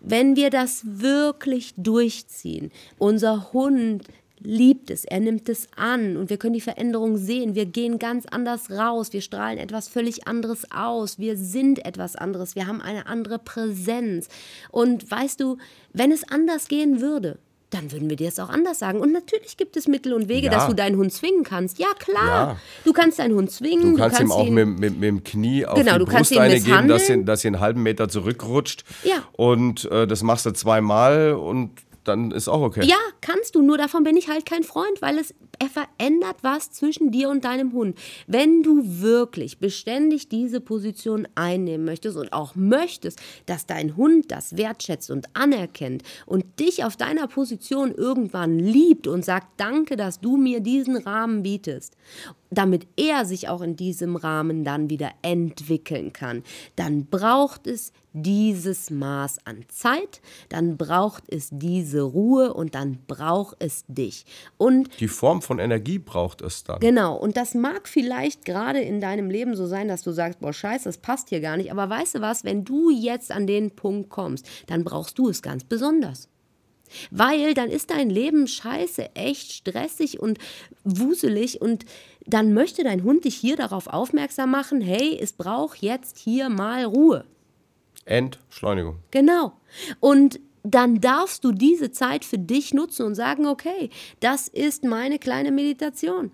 Wenn 0.01 0.37
wir 0.37 0.51
das 0.51 0.83
wirklich 0.85 1.75
durchziehen, 1.77 2.71
unser 2.99 3.53
Hund 3.53 4.05
liebt 4.41 4.91
es, 4.91 5.05
er 5.05 5.21
nimmt 5.21 5.49
es 5.49 5.69
an 5.77 6.17
und 6.17 6.31
wir 6.31 6.37
können 6.37 6.55
die 6.55 6.61
Veränderung 6.61 7.17
sehen. 7.17 7.55
Wir 7.55 7.67
gehen 7.67 7.99
ganz 7.99 8.27
anders 8.27 8.71
raus, 8.71 9.13
wir 9.13 9.21
strahlen 9.21 9.59
etwas 9.59 9.89
völlig 9.89 10.27
anderes 10.27 10.71
aus, 10.71 11.19
wir 11.19 11.37
sind 11.37 11.85
etwas 11.85 12.17
anderes, 12.17 12.55
wir 12.55 12.67
haben 12.67 12.81
eine 12.81 13.07
andere 13.07 13.39
Präsenz. 13.39 14.29
Und 14.71 15.11
weißt 15.11 15.41
du, 15.41 15.57
wenn 15.93 16.13
es 16.13 16.29
anders 16.29 16.69
gehen 16.69 17.01
würde, 17.01 17.39
dann 17.71 17.91
würden 17.91 18.09
wir 18.09 18.17
dir 18.17 18.29
es 18.29 18.39
auch 18.39 18.49
anders 18.49 18.79
sagen. 18.79 19.01
Und 19.01 19.13
natürlich 19.13 19.57
gibt 19.57 19.77
es 19.77 19.89
Mittel 19.89 20.13
und 20.13 20.29
Wege, 20.29 20.47
Ja. 20.47 20.53
dass 20.53 20.67
du 20.69 20.75
deinen 20.75 20.97
Hund 20.97 21.13
zwingen 21.13 21.43
kannst. 21.43 21.79
Ja, 21.79 21.89
klar. 21.99 22.27
Ja. 22.27 22.57
Du 22.85 22.93
kannst 22.93 23.19
deinen 23.19 23.35
Hund 23.35 23.51
zwingen. 23.51 23.93
Du 23.93 23.99
kannst, 23.99 24.21
ihm 24.21 24.31
auch 24.31 24.47
ihn, 24.47 24.55
mit, 24.55 24.67
mit, 24.79 24.95
mit 24.99 25.03
dem 25.03 25.25
Knie 25.25 25.67
auf 25.67 25.77
Genau, 25.79 25.95
die 25.95 25.99
du 25.99 26.05
kannst 26.07 26.31
Brust 26.31 26.41
eine 26.41 26.55
geben, 26.61 26.89
dass 26.89 27.03
misshandeln. 27.03 27.21
sie, 27.21 27.25
dass 27.25 27.41
sie 27.41 27.49
einen 27.49 27.61
halben 27.61 27.83
Meter 27.83 28.09
zurückrutscht. 28.09 28.85
Ja. 29.03 29.17
Und 29.33 29.85
äh, 29.91 30.07
das 30.07 30.23
machst 30.23 30.47
du 30.47 30.53
zweimal 30.53 31.33
und 31.33 31.71
dann 32.09 32.31
ist 32.31 32.49
auch 32.49 32.63
okay. 32.63 32.85
Ja, 32.85 32.97
kannst 33.21 33.55
du, 33.55 33.63
nur 33.63 33.79
davon 33.79 34.05
bin 34.05 34.17
ich 34.17 34.29
halt 34.29 34.47
kein 34.47 34.63
Freund, 34.63 35.01
weil 35.03 35.19
es 35.19 35.35
er 35.59 35.69
verändert 35.69 36.37
was 36.43 36.71
zwischen 36.71 37.11
dir 37.11 37.29
und 37.29 37.45
deinem 37.45 37.73
Hund. 37.73 37.99
Wenn 38.27 38.63
du 38.63 38.83
wirklich 39.01 39.59
beständig 39.59 40.29
diese 40.29 40.61
Position 40.61 41.27
einnehmen 41.35 41.85
möchtest 41.85 42.17
und 42.17 42.33
auch 42.33 42.55
möchtest, 42.55 43.21
dass 43.47 43.67
dein 43.67 43.97
Hund 43.97 44.31
das 44.31 44.57
wertschätzt 44.57 45.11
und 45.11 45.29
anerkennt 45.35 46.03
und 46.27 46.45
dich 46.61 46.85
auf 46.85 46.97
deiner 46.97 47.27
Position 47.29 47.93
irgendwann 47.93 48.59
liebt 48.59 49.07
und 49.07 49.25
sagt, 49.25 49.49
danke, 49.57 49.97
dass 49.97 50.21
du 50.21 50.37
mir 50.37 50.61
diesen 50.61 50.97
Rahmen 50.97 51.43
bietest, 51.43 51.97
damit 52.51 52.87
er 52.97 53.25
sich 53.25 53.49
auch 53.49 53.63
in 53.63 53.77
diesem 53.77 54.17
Rahmen 54.17 54.65
dann 54.65 54.91
wieder 54.91 55.11
entwickeln 55.23 56.13
kann, 56.13 56.43
dann 56.77 57.07
braucht 57.07 57.67
es 57.67 57.93
dieses 58.17 58.91
Maß 58.91 59.39
an 59.45 59.65
Zeit, 59.69 60.21
dann 60.49 60.77
braucht 60.77 61.25
es 61.29 61.49
diese 61.53 62.01
Ruhe 62.03 62.55
und 62.55 62.75
dann 62.75 62.99
braucht 63.07 63.57
es 63.59 63.85
dich. 63.89 64.25
Und 64.57 64.89
Die 65.01 65.09
Form 65.09 65.43
von 65.43 65.59
Energie 65.59 65.99
braucht 65.99 66.41
es 66.41 66.65
dann. 66.65 66.81
Genau, 66.81 67.17
und 67.17 67.37
das 67.37 67.55
mag 67.55 67.89
vielleicht 67.89 68.45
gerade 68.45 68.81
in 68.81 69.01
deinem 69.01 69.31
Leben 69.31 69.55
so 69.55 69.67
sein, 69.67 69.89
dass 69.89 70.03
du 70.03 70.13
sagst, 70.13 70.41
boah, 70.41 70.53
scheiße, 70.53 70.85
das 70.85 70.99
passt 70.99 71.29
hier 71.29 71.41
gar 71.41 71.57
nicht. 71.57 71.71
Aber 71.71 71.89
weißt 71.89 72.17
du 72.17 72.21
was, 72.21 72.45
wenn 72.45 72.65
du 72.65 72.91
jetzt 72.91 73.31
an 73.31 73.47
den 73.47 73.71
Punkt 73.71 74.09
kommst, 74.09 74.47
dann 74.67 74.83
brauchst 74.83 75.19
du 75.19 75.29
es 75.29 75.43
ganz 75.43 75.65
besonders. 75.65 76.29
Weil 77.11 77.55
dann 77.55 77.69
ist 77.69 77.91
dein 77.91 78.11
Leben 78.11 78.47
scheiße, 78.47 79.15
echt 79.15 79.53
stressig 79.53 80.21
und 80.21 80.39
wuselig 80.85 81.61
und 81.61 81.85
dann 82.27 82.55
möchte 82.55 82.83
dein 82.85 83.05
Hund 83.05 83.25
dich 83.25 83.37
hier 83.37 83.57
darauf 83.57 83.87
aufmerksam 83.87 84.51
machen, 84.51 84.81
hey, 84.81 85.19
es 85.21 85.33
braucht 85.33 85.83
jetzt 85.83 86.19
hier 86.19 86.49
mal 86.49 86.85
Ruhe. 86.85 87.25
Entschleunigung. 88.07 88.97
Genau. 89.11 89.53
Und 90.01 90.41
dann 90.63 91.01
darfst 91.01 91.45
du 91.45 91.53
diese 91.53 91.93
Zeit 91.93 92.25
für 92.25 92.39
dich 92.39 92.75
nutzen 92.75 93.07
und 93.07 93.15
sagen, 93.15 93.47
okay, 93.47 93.91
das 94.21 94.49
ist 94.49 94.83
meine 94.83 95.19
kleine 95.19 95.53
Meditation, 95.53 96.33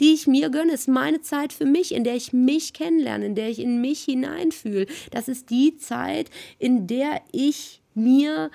die 0.00 0.14
ich 0.14 0.26
mir 0.26 0.50
gönne. 0.50 0.72
Es 0.72 0.80
ist 0.82 0.88
meine 0.88 1.20
Zeit 1.20 1.52
für 1.52 1.66
mich, 1.66 1.94
in 1.94 2.02
der 2.02 2.16
ich 2.16 2.32
mich 2.32 2.72
kennenlerne, 2.72 3.26
in 3.26 3.34
der 3.34 3.50
ich 3.50 3.60
in 3.60 3.80
mich 3.80 4.02
hineinfühle. 4.02 4.86
Das 5.12 5.28
ist 5.28 5.50
die 5.50 5.76
Zeit, 5.76 6.30
in 6.58 6.86
der 6.86 7.20
ich 7.30 7.82
mir 7.94 8.50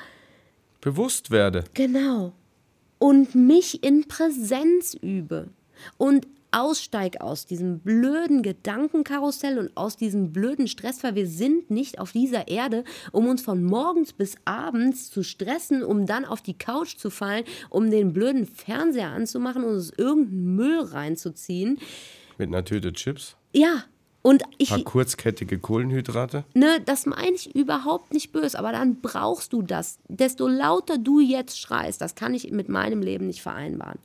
Bewusst 0.83 1.31
werde. 1.31 1.63
Genau. 1.73 2.33
Und 2.99 3.35
mich 3.35 3.85
in 3.85 4.05
Präsenz 4.09 4.93
übe. 4.93 5.47
Und 5.97 6.27
aussteig 6.53 7.21
aus 7.21 7.45
diesem 7.45 7.79
blöden 7.79 8.43
Gedankenkarussell 8.43 9.57
und 9.57 9.75
aus 9.75 9.97
diesem 9.97 10.31
blöden 10.31 10.67
Stress, 10.67 11.03
weil 11.03 11.15
wir 11.15 11.27
sind 11.27 11.71
nicht 11.71 11.99
auf 11.99 12.11
dieser 12.11 12.47
Erde, 12.47 12.83
um 13.11 13.27
uns 13.27 13.41
von 13.41 13.63
morgens 13.63 14.13
bis 14.13 14.35
abends 14.45 15.09
zu 15.09 15.23
stressen, 15.23 15.83
um 15.83 16.05
dann 16.05 16.25
auf 16.25 16.41
die 16.41 16.57
Couch 16.57 16.97
zu 16.97 17.09
fallen, 17.09 17.43
um 17.69 17.89
den 17.89 18.13
blöden 18.13 18.45
Fernseher 18.45 19.09
anzumachen 19.09 19.63
und 19.63 19.73
uns 19.75 19.91
irgendeinen 19.97 20.55
Müll 20.55 20.79
reinzuziehen. 20.81 21.79
Mit 22.37 22.49
einer 22.49 22.63
Tüte 22.63 22.93
Chips. 22.93 23.35
Ja, 23.53 23.83
und 24.21 24.43
ich, 24.57 24.71
Ein 24.71 24.83
paar 24.83 24.91
kurzkettige 24.91 25.59
Kohlenhydrate. 25.59 26.45
ne, 26.53 26.79
das 26.85 27.05
meine 27.05 27.35
ich 27.35 27.53
überhaupt 27.55 28.13
nicht 28.13 28.31
böse, 28.31 28.57
aber 28.57 28.71
dann 28.71 29.01
brauchst 29.01 29.51
du 29.51 29.61
das. 29.61 29.99
Desto 30.07 30.47
lauter 30.47 30.97
du 30.97 31.19
jetzt 31.19 31.59
schreist, 31.59 31.99
das 31.99 32.15
kann 32.15 32.33
ich 32.33 32.49
mit 32.51 32.69
meinem 32.69 33.01
Leben 33.01 33.27
nicht 33.27 33.41
vereinbaren, 33.41 33.99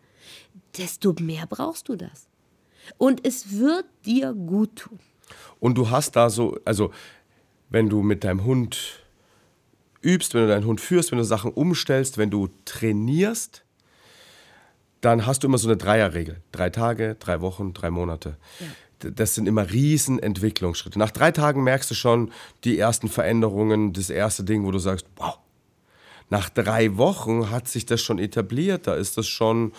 desto 0.76 1.14
mehr 1.20 1.46
brauchst 1.46 1.88
du 1.88 1.94
das. 1.94 2.26
Und 2.96 3.26
es 3.26 3.58
wird 3.58 3.84
dir 4.06 4.32
gut 4.32 4.76
tun. 4.76 4.98
Und 5.60 5.76
du 5.76 5.90
hast 5.90 6.16
da 6.16 6.30
so, 6.30 6.58
also 6.64 6.90
wenn 7.68 7.88
du 7.88 8.02
mit 8.02 8.24
deinem 8.24 8.44
Hund 8.44 9.04
übst, 10.00 10.32
wenn 10.34 10.42
du 10.42 10.48
deinen 10.48 10.64
Hund 10.64 10.80
führst, 10.80 11.10
wenn 11.10 11.18
du 11.18 11.24
Sachen 11.24 11.50
umstellst, 11.52 12.16
wenn 12.18 12.30
du 12.30 12.48
trainierst, 12.64 13.64
dann 15.00 15.26
hast 15.26 15.42
du 15.42 15.48
immer 15.48 15.58
so 15.58 15.68
eine 15.68 15.76
Dreierregel. 15.76 16.40
Drei 16.50 16.70
Tage, 16.70 17.16
drei 17.20 17.40
Wochen, 17.40 17.74
drei 17.74 17.90
Monate. 17.90 18.36
D- 19.02 19.10
Das 19.12 19.34
sind 19.34 19.46
immer 19.46 19.70
riesen 19.70 20.18
Entwicklungsschritte. 20.18 20.98
Nach 20.98 21.10
drei 21.10 21.30
Tagen 21.30 21.62
merkst 21.62 21.90
du 21.90 21.94
schon 21.94 22.32
die 22.64 22.78
ersten 22.78 23.08
Veränderungen, 23.08 23.92
das 23.92 24.10
erste 24.10 24.44
Ding, 24.44 24.64
wo 24.64 24.70
du 24.70 24.78
sagst, 24.78 25.06
wow. 25.16 25.38
Nach 26.30 26.48
drei 26.50 26.96
Wochen 26.96 27.50
hat 27.50 27.68
sich 27.68 27.86
das 27.86 28.00
schon 28.02 28.18
etabliert, 28.18 28.86
da 28.86 28.94
ist 28.94 29.16
das 29.16 29.26
schon, 29.26 29.72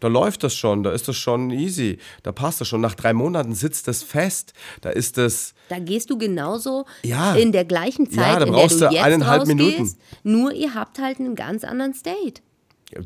da 0.00 0.08
läuft 0.08 0.42
das 0.44 0.54
schon, 0.54 0.82
da 0.82 0.92
ist 0.92 1.08
das 1.08 1.16
schon 1.16 1.50
easy, 1.50 1.98
da 2.22 2.32
passt 2.32 2.60
das 2.60 2.68
schon. 2.68 2.80
Nach 2.80 2.94
drei 2.94 3.12
Monaten 3.12 3.54
sitzt 3.54 3.88
das 3.88 4.02
fest, 4.02 4.52
da 4.80 4.90
ist 4.90 5.16
das, 5.18 5.54
Da 5.68 5.78
gehst 5.78 6.10
du 6.10 6.18
genauso 6.18 6.84
Ja. 7.04 7.34
in 7.34 7.52
der 7.52 7.64
gleichen 7.64 8.06
Ja, 8.06 8.12
Zeit, 8.12 8.40
da 8.40 8.44
in 8.46 8.52
der 8.52 8.58
brauchst 8.60 8.80
du 8.80 8.86
du 8.88 8.94
jetzt 8.94 9.04
eineinhalb 9.04 9.46
Minuten. 9.46 9.94
nur 10.22 10.52
ihr 10.52 10.74
habt 10.74 10.98
halt 10.98 11.18
einen 11.20 11.34
ganz 11.34 11.64
anderen 11.64 11.94
State. 11.94 12.42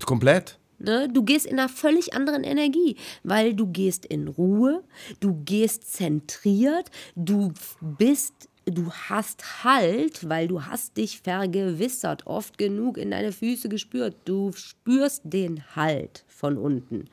komplett. 0.06 0.58
Ne? 0.78 1.08
Du 1.12 1.22
gehst 1.22 1.46
in 1.46 1.58
einer 1.60 1.68
völlig 1.68 2.12
anderen 2.14 2.42
Energie, 2.42 2.96
weil 3.22 3.54
du 3.54 3.66
gehst 3.68 4.04
in 4.04 4.26
Ruhe, 4.26 4.82
du 5.20 5.40
gehst 5.44 5.92
zentriert, 5.92 6.90
du 7.14 7.52
bist, 7.80 8.32
du 8.66 8.92
hast 8.92 9.64
Halt, 9.64 10.28
weil 10.28 10.48
du 10.48 10.64
hast 10.64 10.96
dich 10.96 11.20
vergewissert, 11.20 12.26
oft 12.26 12.58
genug 12.58 12.98
in 12.98 13.10
deine 13.10 13.32
Füße 13.32 13.68
gespürt. 13.68 14.16
Du 14.24 14.52
spürst 14.52 15.22
den 15.24 15.62
Halt 15.74 16.24
von 16.28 16.58
unten. 16.58 17.08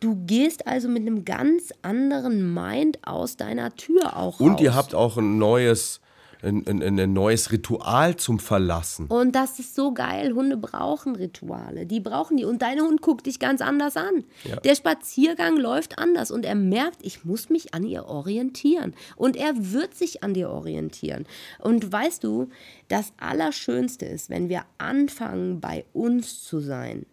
Du 0.00 0.14
gehst 0.26 0.66
also 0.66 0.88
mit 0.88 1.02
einem 1.02 1.24
ganz 1.24 1.72
anderen 1.82 2.52
Mind 2.52 2.98
aus 3.06 3.36
deiner 3.36 3.74
Tür 3.74 4.16
auch 4.16 4.40
Und 4.40 4.52
raus. 4.52 4.60
ihr 4.60 4.74
habt 4.74 4.94
auch 4.94 5.16
ein 5.16 5.38
neues, 5.38 6.00
ein, 6.46 6.82
ein, 6.82 6.98
ein 6.98 7.12
neues 7.12 7.52
Ritual 7.52 8.16
zum 8.16 8.38
Verlassen. 8.38 9.06
Und 9.06 9.34
das 9.34 9.58
ist 9.58 9.74
so 9.74 9.92
geil. 9.92 10.32
Hunde 10.34 10.56
brauchen 10.56 11.16
Rituale. 11.16 11.86
Die 11.86 12.00
brauchen 12.00 12.36
die. 12.36 12.44
Und 12.44 12.62
dein 12.62 12.80
Hund 12.80 13.02
guckt 13.02 13.26
dich 13.26 13.38
ganz 13.38 13.60
anders 13.60 13.96
an. 13.96 14.24
Ja. 14.44 14.56
Der 14.56 14.74
Spaziergang 14.74 15.56
läuft 15.56 15.98
anders 15.98 16.30
und 16.30 16.44
er 16.44 16.54
merkt, 16.54 16.98
ich 17.02 17.24
muss 17.24 17.50
mich 17.50 17.74
an 17.74 17.84
ihr 17.84 18.06
orientieren. 18.06 18.94
Und 19.16 19.36
er 19.36 19.52
wird 19.72 19.94
sich 19.94 20.22
an 20.22 20.34
dir 20.34 20.50
orientieren. 20.50 21.26
Und 21.58 21.90
weißt 21.90 22.24
du, 22.24 22.48
das 22.88 23.12
Allerschönste 23.18 24.06
ist, 24.06 24.30
wenn 24.30 24.48
wir 24.48 24.62
anfangen, 24.78 25.60
bei 25.60 25.84
uns 25.92 26.44
zu 26.44 26.60
sein 26.60 27.06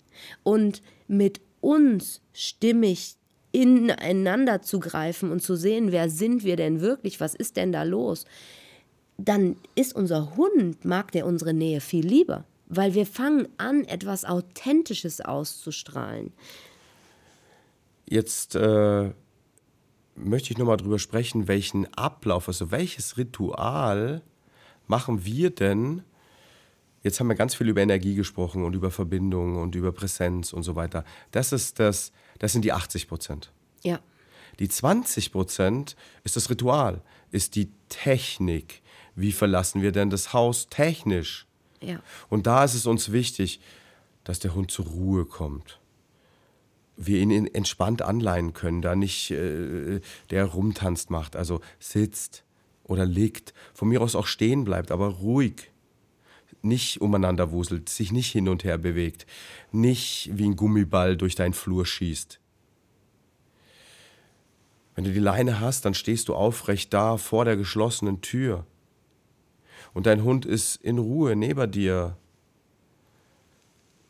und 0.44 0.82
mit 1.08 1.42
uns 1.62 2.22
stimmig 2.34 3.16
ineinander 3.52 4.62
zu 4.62 4.80
greifen 4.80 5.32
und 5.32 5.42
zu 5.42 5.56
sehen, 5.56 5.92
wer 5.92 6.10
sind 6.10 6.44
wir 6.44 6.56
denn 6.56 6.82
wirklich, 6.82 7.20
was 7.20 7.36
ist 7.36 7.56
denn 7.56 7.72
da 7.72 7.84
los, 7.84 8.26
dann 9.18 9.58
ist 9.76 9.96
unser 9.96 10.36
Hund, 10.36 10.86
mag 10.86 11.12
der 11.12 11.26
unsere 11.26 11.54
Nähe 11.54 11.82
viel 11.82 12.06
lieber, 12.06 12.46
weil 12.68 12.94
wir 12.94 13.06
fangen 13.06 13.48
an, 13.58 13.86
etwas 13.86 14.26
Authentisches 14.26 15.22
auszustrahlen. 15.22 16.34
Jetzt 18.06 18.56
äh, 18.56 19.12
möchte 20.16 20.52
ich 20.52 20.58
nochmal 20.58 20.78
drüber 20.78 21.00
sprechen, 21.00 21.48
welchen 21.48 21.92
Ablauf, 21.94 22.48
also 22.48 22.72
welches 22.72 23.18
Ritual 23.18 24.22
machen 24.88 25.26
wir 25.26 25.50
denn? 25.50 26.04
Jetzt 27.02 27.20
haben 27.20 27.28
wir 27.28 27.36
ganz 27.36 27.56
viel 27.56 27.68
über 27.68 27.82
Energie 27.82 28.16
gesprochen 28.16 28.64
und 28.64 28.76
über 28.76 28.92
Verbindung 28.92 29.58
und 29.58 29.76
über 29.76 29.92
Präsenz 29.92 30.54
und 30.54 30.64
so 30.64 30.76
weiter. 30.76 31.04
Das 31.32 31.52
ist 31.52 31.80
das, 31.80 32.12
das 32.40 32.54
sind 32.54 32.64
die 32.64 32.72
80 32.72 33.08
Prozent. 33.08 33.52
Ja. 33.84 34.00
Die 34.60 34.70
20 34.70 35.32
Prozent 35.32 35.96
ist 36.24 36.36
das 36.36 36.50
Ritual, 36.50 37.02
ist 37.32 37.56
die 37.56 37.72
Technik. 37.90 38.83
Wie 39.16 39.32
verlassen 39.32 39.82
wir 39.82 39.92
denn 39.92 40.10
das 40.10 40.34
Haus 40.34 40.68
technisch? 40.70 41.46
Ja. 41.82 42.00
Und 42.30 42.48
da 42.48 42.64
ist 42.64 42.74
es 42.74 42.86
uns 42.86 43.12
wichtig, 43.12 43.60
dass 44.24 44.40
der 44.40 44.56
Hund 44.56 44.72
zur 44.72 44.86
Ruhe 44.86 45.26
kommt. 45.26 45.80
Wir 46.96 47.20
ihn 47.20 47.48
entspannt 47.48 48.02
anleihen 48.02 48.54
können, 48.54 48.82
da 48.82 48.96
nicht 48.96 49.32
äh, 49.32 50.00
der 50.30 50.46
rumtanzt 50.46 51.10
macht, 51.10 51.36
also 51.36 51.62
sitzt 51.80 52.44
oder 52.84 53.06
liegt, 53.06 53.54
von 53.74 53.90
mir 53.90 54.02
aus 54.02 54.16
auch 54.16 54.28
stehen 54.28 54.64
bleibt, 54.64 54.92
aber 54.92 55.08
ruhig 55.08 55.72
nicht 56.62 57.02
umeinander 57.02 57.52
wuselt, 57.52 57.90
sich 57.90 58.12
nicht 58.12 58.32
hin 58.32 58.48
und 58.48 58.64
her 58.64 58.78
bewegt, 58.78 59.26
nicht 59.72 60.30
wie 60.34 60.46
ein 60.46 60.56
Gummiball 60.56 61.18
durch 61.18 61.36
deinen 61.36 61.54
Flur 61.54 61.86
schießt. 61.86 62.40
Wenn 64.96 65.04
du 65.04 65.12
die 65.12 65.20
Leine 65.20 65.60
hast, 65.60 65.86
dann 65.86 65.94
stehst 65.94 66.30
du 66.30 66.36
aufrecht 66.36 66.94
da 66.94 67.18
vor 67.18 67.46
der 67.46 67.58
geschlossenen 67.58 68.22
Tür. 68.22 68.66
Und 69.94 70.06
dein 70.06 70.24
Hund 70.24 70.46
ist 70.46 70.78
in 70.78 70.98
Ruhe 70.98 71.36
neben 71.36 71.72
dir. 71.72 72.18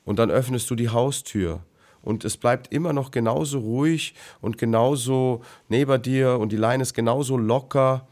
Und 0.05 0.19
dann 0.19 0.31
öffnest 0.31 0.69
du 0.69 0.75
die 0.75 0.89
Haustür. 0.89 1.63
Und 2.01 2.25
es 2.25 2.35
bleibt 2.37 2.71
immer 2.73 2.91
noch 2.91 3.11
genauso 3.11 3.59
ruhig 3.59 4.13
und 4.41 4.57
genauso 4.57 5.41
neben 5.69 6.01
dir. 6.01 6.37
Und 6.39 6.51
die 6.51 6.57
Leine 6.57 6.83
ist 6.83 6.93
genauso 6.93 7.37
locker, 7.37 8.07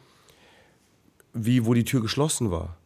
wie 1.34 1.66
wo 1.66 1.74
die 1.74 1.84
Tür 1.84 2.02
geschlossen 2.02 2.52
war. 2.52 2.78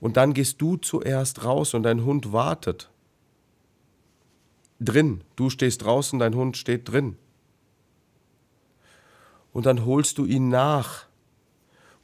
Und 0.00 0.16
dann 0.16 0.34
gehst 0.34 0.60
du 0.60 0.76
zuerst 0.76 1.44
raus 1.44 1.74
und 1.74 1.82
dein 1.84 2.04
Hund 2.04 2.32
wartet. 2.32 2.90
Drin. 4.80 5.22
Du 5.36 5.50
stehst 5.50 5.82
draußen, 5.82 6.18
dein 6.18 6.34
Hund 6.34 6.56
steht 6.56 6.88
drin. 6.88 7.16
Und 9.52 9.66
dann 9.66 9.84
holst 9.84 10.18
du 10.18 10.26
ihn 10.26 10.48
nach. 10.48 11.06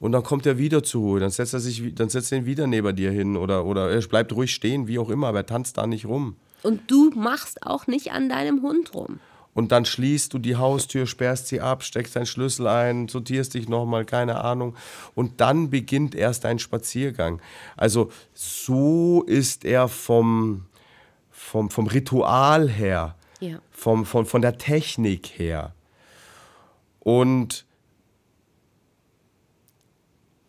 Und 0.00 0.12
dann 0.12 0.24
kommt 0.24 0.46
er 0.46 0.58
wieder 0.58 0.82
Ruhe. 0.94 1.20
Dann 1.20 1.30
setzt 1.30 1.54
er 1.54 1.60
sich, 1.60 1.94
dann 1.94 2.08
setzt 2.08 2.32
er 2.32 2.38
ihn 2.38 2.46
wieder 2.46 2.66
neben 2.66 2.96
dir 2.96 3.12
hin 3.12 3.36
oder, 3.36 3.64
oder 3.64 3.90
er 3.90 4.00
bleibt 4.00 4.32
ruhig 4.32 4.52
stehen, 4.52 4.88
wie 4.88 4.98
auch 4.98 5.10
immer, 5.10 5.28
aber 5.28 5.38
er 5.38 5.46
tanzt 5.46 5.78
da 5.78 5.86
nicht 5.86 6.06
rum. 6.06 6.36
Und 6.62 6.90
du 6.90 7.10
machst 7.10 7.66
auch 7.66 7.86
nicht 7.86 8.10
an 8.10 8.28
deinem 8.28 8.62
Hund 8.62 8.94
rum 8.94 9.20
und 9.52 9.72
dann 9.72 9.84
schließt 9.84 10.32
du 10.32 10.38
die 10.38 10.56
Haustür, 10.56 11.06
sperrst 11.06 11.48
sie 11.48 11.60
ab, 11.60 11.82
steckst 11.82 12.16
deinen 12.16 12.26
Schlüssel 12.26 12.66
ein, 12.66 13.08
sortierst 13.08 13.54
dich 13.54 13.68
nochmal, 13.68 14.04
keine 14.04 14.42
Ahnung. 14.42 14.76
Und 15.14 15.40
dann 15.40 15.70
beginnt 15.70 16.14
erst 16.14 16.44
dein 16.44 16.58
Spaziergang. 16.58 17.42
Also 17.76 18.10
so 18.32 19.22
ist 19.26 19.64
er 19.64 19.88
vom, 19.88 20.66
vom, 21.30 21.70
vom 21.70 21.88
Ritual 21.88 22.68
her, 22.68 23.16
ja. 23.40 23.58
vom, 23.70 24.06
von, 24.06 24.24
von 24.24 24.40
der 24.40 24.56
Technik 24.56 25.26
her. 25.38 25.74
Und 27.00 27.66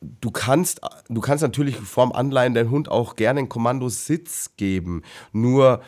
du 0.02 0.32
kannst, 0.32 0.82
du 1.10 1.22
kannst 1.22 1.44
natürlich 1.44 1.78
vorm 1.78 2.12
Anleihen 2.12 2.54
deinen 2.54 2.72
Hund 2.72 2.90
auch 2.90 3.16
gerne 3.16 3.42
ein 3.42 3.50
Kommando 3.50 3.88
Sitz 3.90 4.52
geben. 4.58 5.04
Nur 5.32 5.82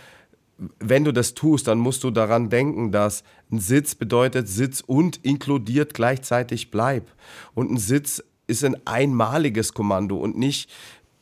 wenn 0.80 1.04
du 1.04 1.12
das 1.12 1.34
tust, 1.34 1.68
dann 1.68 1.80
musst 1.80 2.04
du 2.04 2.12
daran 2.12 2.50
denken, 2.50 2.92
dass 2.92 3.24
ein 3.52 3.60
Sitz 3.60 3.96
bedeutet 3.96 4.48
Sitz 4.48 4.82
und 4.86 5.18
inkludiert 5.18 5.94
gleichzeitig 5.94 6.72
bleib. 6.72 7.12
Und 7.54 7.72
ein 7.72 7.78
Sitz 7.78 8.24
ist 8.48 8.64
ein 8.64 8.76
einmaliges 8.86 9.74
Kommando 9.74 10.18
und 10.18 10.38
nicht 10.38 10.70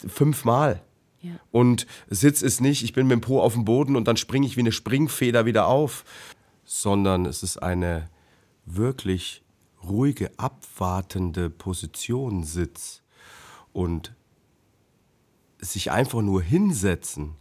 fünfmal. 0.05 0.81
Ja. 1.21 1.33
Und 1.51 1.87
Sitz 2.09 2.41
ist 2.41 2.61
nicht, 2.61 2.83
ich 2.83 2.93
bin 2.93 3.07
mit 3.07 3.15
dem 3.15 3.21
Po 3.21 3.39
auf 3.39 3.53
dem 3.53 3.63
Boden 3.63 3.95
und 3.95 4.07
dann 4.07 4.17
springe 4.17 4.45
ich 4.45 4.57
wie 4.57 4.61
eine 4.61 4.71
Springfeder 4.71 5.45
wieder 5.45 5.67
auf, 5.67 6.03
sondern 6.65 7.25
es 7.25 7.43
ist 7.43 7.57
eine 7.61 8.09
wirklich 8.65 9.43
ruhige, 9.83 10.31
abwartende 10.37 11.49
Position 11.49 12.43
Sitz. 12.43 13.01
Und 13.73 14.13
sich 15.61 15.91
einfach 15.91 16.21
nur 16.21 16.41
hinsetzen 16.41 17.35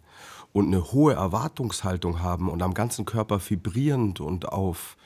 und 0.52 0.66
eine 0.66 0.92
hohe 0.92 1.14
Erwartungshaltung 1.14 2.20
haben 2.20 2.48
und 2.48 2.62
am 2.62 2.74
ganzen 2.74 3.04
Körper 3.04 3.40
vibrierend 3.40 4.20
und 4.20 4.48
auf, 4.48 4.96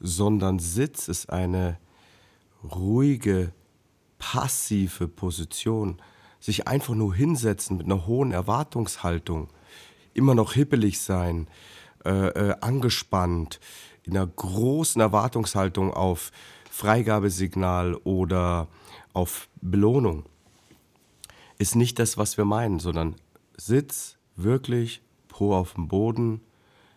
sondern 0.00 0.58
Sitz 0.58 1.08
ist 1.08 1.30
eine 1.30 1.78
ruhige, 2.62 3.52
passive 4.18 5.08
Position, 5.08 6.00
sich 6.40 6.68
einfach 6.68 6.94
nur 6.94 7.14
hinsetzen 7.14 7.76
mit 7.76 7.86
einer 7.86 8.06
hohen 8.06 8.32
Erwartungshaltung, 8.32 9.48
immer 10.14 10.34
noch 10.34 10.52
hippelig 10.52 11.00
sein, 11.00 11.48
äh, 12.04 12.28
äh, 12.28 12.56
angespannt, 12.60 13.60
in 14.08 14.16
einer 14.16 14.26
großen 14.26 15.00
Erwartungshaltung 15.00 15.92
auf 15.92 16.32
Freigabesignal 16.70 17.94
oder 17.94 18.68
auf 19.12 19.48
Belohnung, 19.60 20.24
ist 21.58 21.76
nicht 21.76 21.98
das, 21.98 22.16
was 22.16 22.38
wir 22.38 22.44
meinen, 22.44 22.80
sondern 22.80 23.16
Sitz, 23.56 24.16
wirklich, 24.36 25.02
Po 25.28 25.54
auf 25.54 25.74
dem 25.74 25.88
Boden, 25.88 26.40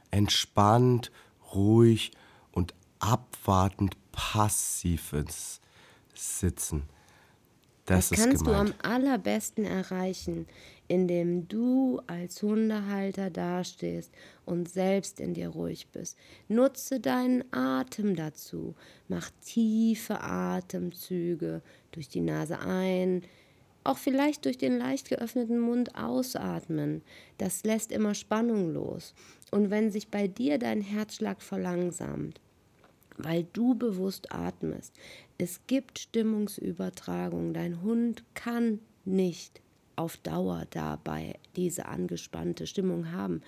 entspannt, 0.09 1.11
ruhig 1.53 2.11
und 2.51 2.73
abwartend 2.99 3.97
passives 4.11 5.59
Sitzen. 6.13 6.83
Das, 7.85 8.09
das 8.09 8.19
kannst 8.19 8.45
gemeint. 8.45 8.69
du 8.69 8.73
am 8.85 8.93
allerbesten 8.93 9.65
erreichen, 9.65 10.47
indem 10.91 11.47
du 11.47 12.01
als 12.05 12.41
Hundehalter 12.41 13.29
dastehst 13.29 14.11
und 14.43 14.67
selbst 14.67 15.21
in 15.21 15.33
dir 15.33 15.47
ruhig 15.47 15.87
bist. 15.87 16.17
Nutze 16.49 16.99
deinen 16.99 17.45
Atem 17.53 18.17
dazu. 18.17 18.75
Mach 19.07 19.31
tiefe 19.39 20.19
Atemzüge 20.19 21.61
durch 21.93 22.09
die 22.09 22.19
Nase 22.19 22.59
ein, 22.59 23.21
auch 23.85 23.97
vielleicht 23.97 24.43
durch 24.43 24.57
den 24.57 24.77
leicht 24.77 25.07
geöffneten 25.07 25.61
Mund 25.61 25.95
ausatmen. 25.95 27.03
Das 27.37 27.63
lässt 27.63 27.93
immer 27.93 28.13
Spannung 28.13 28.73
los. 28.73 29.13
Und 29.49 29.69
wenn 29.69 29.91
sich 29.91 30.09
bei 30.09 30.27
dir 30.27 30.59
dein 30.59 30.81
Herzschlag 30.81 31.41
verlangsamt, 31.41 32.41
weil 33.17 33.47
du 33.53 33.75
bewusst 33.75 34.33
atmest, 34.33 34.93
es 35.37 35.61
gibt 35.67 35.99
Stimmungsübertragung. 35.99 37.53
Dein 37.53 37.81
Hund 37.81 38.25
kann 38.33 38.79
nicht 39.05 39.61
auf 40.01 40.17
Dauer 40.17 40.65
dabei 40.71 41.35
diese 41.55 41.85
angespannte 41.85 42.65
Stimmung 42.65 43.11
haben. 43.11 43.41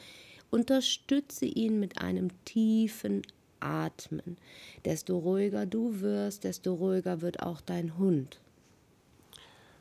Unterstütze 0.51 1.45
ihn 1.45 1.80
mit 1.80 1.99
einem 1.99 2.30
tiefen 2.45 3.24
Atmen. 3.60 4.38
Desto 4.86 5.18
ruhiger 5.18 5.66
du 5.66 6.01
wirst, 6.01 6.43
desto 6.43 6.76
ruhiger 6.76 7.22
wird 7.22 7.41
auch 7.41 7.60
dein 7.60 7.97
Hund. 7.97 8.39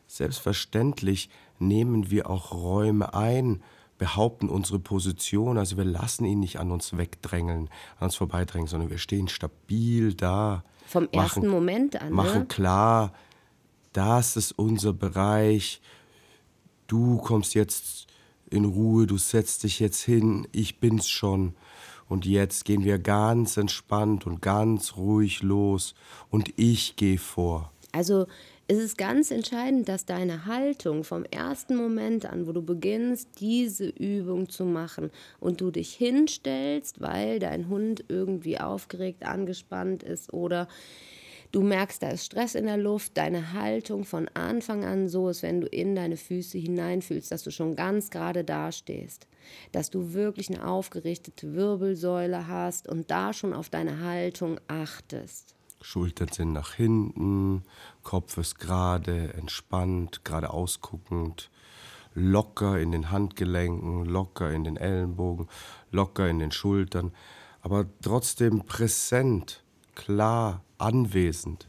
Selbstverständlich 0.06 1.28
nehmen 1.58 2.10
wir 2.10 2.30
auch 2.30 2.52
Räume 2.52 3.12
ein, 3.12 3.62
behaupten 3.98 4.48
unsere 4.48 4.78
Position, 4.78 5.58
also 5.58 5.76
wir 5.76 5.84
lassen 5.84 6.24
ihn 6.24 6.40
nicht 6.40 6.58
an 6.58 6.70
uns 6.70 6.96
wegdrängeln, 6.96 7.68
an 7.98 8.06
uns 8.06 8.16
vorbeidrängen, 8.16 8.66
sondern 8.66 8.90
wir 8.90 8.98
stehen 8.98 9.28
stabil 9.28 10.14
da. 10.14 10.64
Vom 10.86 11.04
machen, 11.04 11.18
ersten 11.18 11.48
Moment 11.48 12.00
an. 12.00 12.12
Machen 12.12 12.40
ne? 12.40 12.46
klar, 12.46 13.12
das 13.92 14.36
ist 14.36 14.52
unser 14.52 14.92
Bereich. 14.92 15.80
Du 16.92 17.16
kommst 17.16 17.54
jetzt 17.54 18.06
in 18.50 18.66
Ruhe, 18.66 19.06
du 19.06 19.16
setzt 19.16 19.62
dich 19.62 19.80
jetzt 19.80 20.02
hin, 20.02 20.46
ich 20.52 20.78
bin's 20.78 21.08
schon. 21.08 21.54
Und 22.06 22.26
jetzt 22.26 22.66
gehen 22.66 22.84
wir 22.84 22.98
ganz 22.98 23.56
entspannt 23.56 24.26
und 24.26 24.42
ganz 24.42 24.94
ruhig 24.98 25.40
los 25.40 25.94
und 26.28 26.52
ich 26.56 26.96
gehe 26.96 27.16
vor. 27.16 27.72
Also 27.92 28.26
es 28.68 28.76
ist 28.76 28.98
ganz 28.98 29.30
entscheidend, 29.30 29.88
dass 29.88 30.04
deine 30.04 30.44
Haltung 30.44 31.02
vom 31.02 31.24
ersten 31.24 31.76
Moment 31.76 32.26
an, 32.26 32.46
wo 32.46 32.52
du 32.52 32.60
beginnst, 32.60 33.40
diese 33.40 33.88
Übung 33.88 34.50
zu 34.50 34.66
machen 34.66 35.10
und 35.40 35.62
du 35.62 35.70
dich 35.70 35.94
hinstellst, 35.94 37.00
weil 37.00 37.38
dein 37.38 37.70
Hund 37.70 38.04
irgendwie 38.08 38.60
aufgeregt, 38.60 39.24
angespannt 39.24 40.02
ist 40.02 40.34
oder 40.34 40.68
du 41.52 41.62
merkst, 41.62 42.02
da 42.02 42.08
ist 42.08 42.24
Stress 42.24 42.54
in 42.54 42.66
der 42.66 42.78
Luft, 42.78 43.16
deine 43.16 43.52
Haltung 43.52 44.04
von 44.04 44.28
Anfang 44.34 44.84
an 44.84 45.08
so 45.08 45.28
ist, 45.28 45.42
wenn 45.42 45.60
du 45.60 45.66
in 45.68 45.94
deine 45.94 46.16
Füße 46.16 46.58
hineinfühlst, 46.58 47.30
dass 47.30 47.44
du 47.44 47.50
schon 47.50 47.76
ganz 47.76 48.10
gerade 48.10 48.42
dastehst, 48.42 49.28
dass 49.70 49.90
du 49.90 50.14
wirklich 50.14 50.48
eine 50.48 50.66
aufgerichtete 50.66 51.54
Wirbelsäule 51.54 52.48
hast 52.48 52.88
und 52.88 53.10
da 53.10 53.32
schon 53.32 53.52
auf 53.52 53.68
deine 53.68 54.00
Haltung 54.00 54.58
achtest. 54.66 55.54
Schultern 55.82 56.28
sind 56.28 56.52
nach 56.52 56.74
hinten, 56.74 57.64
Kopf 58.02 58.38
ist 58.38 58.58
gerade, 58.58 59.34
entspannt, 59.34 60.24
gerade 60.24 60.50
ausguckend, 60.50 61.50
locker 62.14 62.78
in 62.78 62.92
den 62.92 63.10
Handgelenken, 63.10 64.04
locker 64.04 64.50
in 64.52 64.64
den 64.64 64.76
Ellenbogen, 64.76 65.48
locker 65.90 66.28
in 66.28 66.38
den 66.38 66.52
Schultern, 66.52 67.12
aber 67.60 67.86
trotzdem 68.00 68.64
präsent, 68.64 69.64
klar, 70.02 70.64
anwesend. 70.78 71.68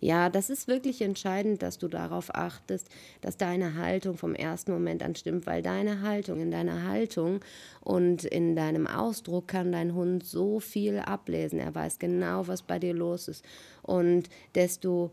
Ja, 0.00 0.28
das 0.30 0.50
ist 0.50 0.66
wirklich 0.66 1.02
entscheidend, 1.02 1.62
dass 1.62 1.78
du 1.78 1.86
darauf 1.86 2.34
achtest, 2.34 2.88
dass 3.20 3.36
deine 3.36 3.76
Haltung 3.76 4.16
vom 4.16 4.34
ersten 4.34 4.72
Moment 4.72 5.02
an 5.02 5.14
stimmt, 5.14 5.46
weil 5.46 5.62
deine 5.62 6.00
Haltung, 6.00 6.40
in 6.40 6.50
deiner 6.50 6.84
Haltung 6.84 7.40
und 7.82 8.24
in 8.24 8.56
deinem 8.56 8.86
Ausdruck 8.86 9.48
kann 9.48 9.72
dein 9.72 9.94
Hund 9.94 10.24
so 10.24 10.58
viel 10.58 10.98
ablesen. 10.98 11.60
Er 11.60 11.74
weiß 11.74 11.98
genau, 11.98 12.48
was 12.48 12.62
bei 12.62 12.78
dir 12.78 12.94
los 12.94 13.28
ist. 13.28 13.44
Und 13.82 14.28
desto 14.54 15.10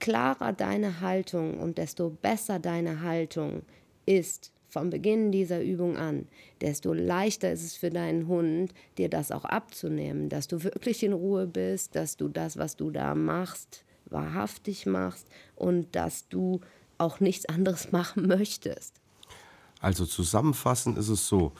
klarer 0.00 0.52
deine 0.52 1.00
Haltung 1.00 1.58
und 1.60 1.78
desto 1.78 2.10
besser 2.10 2.58
deine 2.58 3.02
Haltung 3.02 3.62
ist 4.04 4.53
vom 4.74 4.90
Beginn 4.90 5.30
dieser 5.30 5.62
Übung 5.62 5.96
an, 5.96 6.26
desto 6.60 6.92
leichter 6.92 7.52
ist 7.52 7.62
es 7.62 7.76
für 7.76 7.90
deinen 7.90 8.26
Hund, 8.26 8.74
dir 8.98 9.08
das 9.08 9.30
auch 9.30 9.44
abzunehmen, 9.44 10.28
dass 10.28 10.48
du 10.48 10.64
wirklich 10.64 11.04
in 11.04 11.12
Ruhe 11.12 11.46
bist, 11.46 11.94
dass 11.94 12.16
du 12.16 12.28
das, 12.28 12.58
was 12.58 12.76
du 12.76 12.90
da 12.90 13.14
machst, 13.14 13.84
wahrhaftig 14.06 14.84
machst 14.84 15.28
und 15.54 15.94
dass 15.94 16.28
du 16.28 16.60
auch 16.98 17.20
nichts 17.20 17.46
anderes 17.46 17.92
machen 17.98 18.26
möchtest. 18.26 18.94
Also 19.80 20.06
zusammenfassend 20.06 20.98
ist 20.98 21.08
es 21.08 21.28
so, 21.28 21.52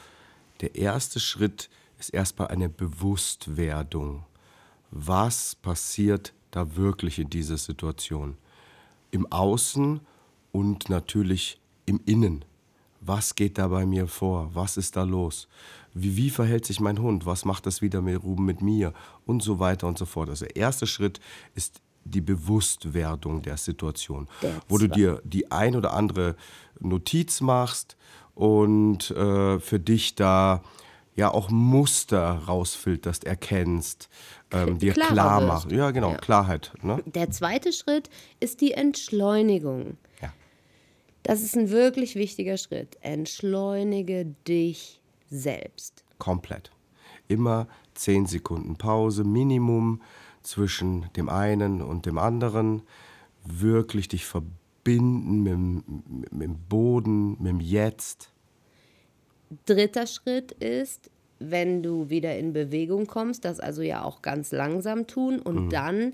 der 0.59 0.75
erste 0.75 1.19
Schritt 1.21 1.69
ist 1.97 2.13
erstmal 2.13 2.49
eine 2.49 2.67
Bewusstwerdung. 2.67 4.25
Was 4.91 5.55
passiert 5.55 6.33
da 6.51 6.75
wirklich 6.75 7.17
in 7.19 7.29
dieser 7.29 7.57
Situation? 7.57 8.37
Im 9.11 9.31
Außen 9.31 10.01
und 10.51 10.89
natürlich 10.89 11.61
im 11.85 12.01
Innen. 12.05 12.43
Was 13.05 13.35
geht 13.35 13.57
da 13.57 13.67
bei 13.67 13.85
mir 13.85 14.07
vor? 14.07 14.49
Was 14.53 14.77
ist 14.77 14.95
da 14.95 15.03
los? 15.03 15.47
Wie, 15.93 16.17
wie 16.17 16.29
verhält 16.29 16.65
sich 16.65 16.79
mein 16.79 16.99
Hund? 16.99 17.25
Was 17.25 17.45
macht 17.45 17.65
das 17.65 17.81
wieder 17.81 18.01
mit 18.01 18.21
Ruben 18.23 18.45
mit 18.45 18.61
mir? 18.61 18.93
Und 19.25 19.43
so 19.43 19.59
weiter 19.59 19.87
und 19.87 19.97
so 19.97 20.05
fort. 20.05 20.29
Also 20.29 20.45
der 20.45 20.55
erste 20.55 20.87
Schritt 20.87 21.19
ist 21.53 21.81
die 22.03 22.21
Bewusstwerdung 22.21 23.41
der 23.41 23.57
Situation, 23.57 24.27
Der 24.41 24.61
wo 24.67 24.77
du 24.77 24.87
dir 24.87 25.21
die 25.23 25.51
ein 25.51 25.75
oder 25.75 25.93
andere 25.93 26.35
Notiz 26.79 27.41
machst 27.41 27.97
und 28.35 29.09
äh, 29.11 29.59
für 29.59 29.79
dich 29.79 30.15
da 30.15 30.61
ja 31.15 31.31
auch 31.31 31.49
Muster 31.49 32.41
rausfilterst, 32.47 33.23
erkennst, 33.23 34.09
ähm, 34.51 34.77
dir 34.77 34.93
klarer 34.93 35.11
klar 35.13 35.41
machst. 35.41 35.71
Ja, 35.71 35.91
genau, 35.91 36.11
Ja. 36.11 36.17
Klarheit. 36.17 36.73
Ne? 36.81 37.01
Der 37.05 37.31
zweite 37.31 37.71
Schritt 37.71 38.09
ist 38.39 38.61
die 38.61 38.73
Entschleunigung. 38.73 39.97
Das 41.25 41.41
ist 41.41 41.57
ein 41.57 41.71
wirklich 41.71 42.13
wichtiger 42.13 42.55
Schritt. 42.55 42.99
Entschleunige 43.01 44.27
dich 44.47 45.01
selbst. 45.27 46.03
Komplett. 46.19 46.69
Immer 47.27 47.67
10 47.95 48.27
Sekunden 48.27 48.75
Pause, 48.75 49.23
Minimum 49.23 50.03
zwischen 50.43 51.11
dem 51.15 51.27
einen 51.27 51.81
und 51.81 52.05
dem 52.05 52.19
anderen. 52.19 52.83
Wirklich 53.43 54.07
dich 54.07 54.23
verbinden 54.23 55.41
mit, 55.41 56.31
mit 56.31 56.41
dem 56.43 56.59
Boden, 56.69 57.31
mit 57.41 57.47
dem 57.47 57.59
Jetzt. 57.59 58.31
Dritter 59.65 60.05
Schritt 60.05 60.51
ist, 60.51 61.09
wenn 61.39 61.81
du 61.81 62.07
wieder 62.11 62.37
in 62.37 62.53
Bewegung 62.53 63.07
kommst, 63.07 63.45
das 63.45 63.59
also 63.59 63.81
ja 63.81 64.03
auch 64.03 64.21
ganz 64.21 64.51
langsam 64.51 65.07
tun 65.07 65.39
und 65.39 65.71
dann 65.71 66.13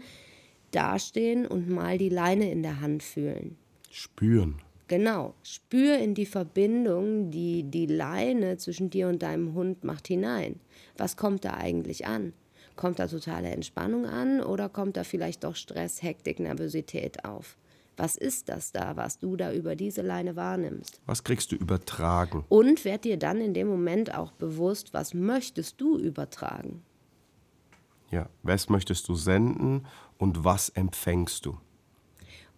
dastehen 0.71 1.45
und 1.45 1.69
mal 1.69 1.97
die 1.97 2.07
Leine 2.07 2.49
in 2.49 2.63
der 2.63 2.79
Hand 2.79 3.03
fühlen. 3.03 3.57
Spüren. 3.89 4.61
Genau, 4.91 5.35
spür 5.41 5.99
in 5.99 6.15
die 6.15 6.25
Verbindung, 6.25 7.31
die 7.31 7.63
die 7.63 7.85
Leine 7.85 8.57
zwischen 8.57 8.89
dir 8.89 9.07
und 9.07 9.23
deinem 9.23 9.53
Hund 9.53 9.85
macht 9.85 10.09
hinein. 10.09 10.59
Was 10.97 11.15
kommt 11.15 11.45
da 11.45 11.53
eigentlich 11.53 12.07
an? 12.07 12.33
Kommt 12.75 12.99
da 12.99 13.07
totale 13.07 13.47
Entspannung 13.51 14.05
an 14.05 14.41
oder 14.41 14.67
kommt 14.67 14.97
da 14.97 15.05
vielleicht 15.05 15.45
doch 15.45 15.55
Stress, 15.55 16.03
Hektik, 16.03 16.41
Nervosität 16.41 17.23
auf? 17.23 17.55
Was 17.95 18.17
ist 18.17 18.49
das 18.49 18.73
da, 18.73 18.97
was 18.97 19.17
du 19.17 19.37
da 19.37 19.53
über 19.53 19.77
diese 19.77 20.01
Leine 20.01 20.35
wahrnimmst? 20.35 20.99
Was 21.05 21.23
kriegst 21.23 21.53
du 21.53 21.55
übertragen? 21.55 22.43
Und 22.49 22.83
werd 22.83 23.05
dir 23.05 23.15
dann 23.15 23.39
in 23.39 23.53
dem 23.53 23.69
Moment 23.69 24.13
auch 24.13 24.33
bewusst, 24.33 24.93
was 24.93 25.13
möchtest 25.13 25.79
du 25.79 25.97
übertragen? 25.97 26.81
Ja, 28.09 28.27
was 28.43 28.67
möchtest 28.67 29.07
du 29.07 29.15
senden 29.15 29.87
und 30.17 30.43
was 30.43 30.67
empfängst 30.67 31.45
du? 31.45 31.57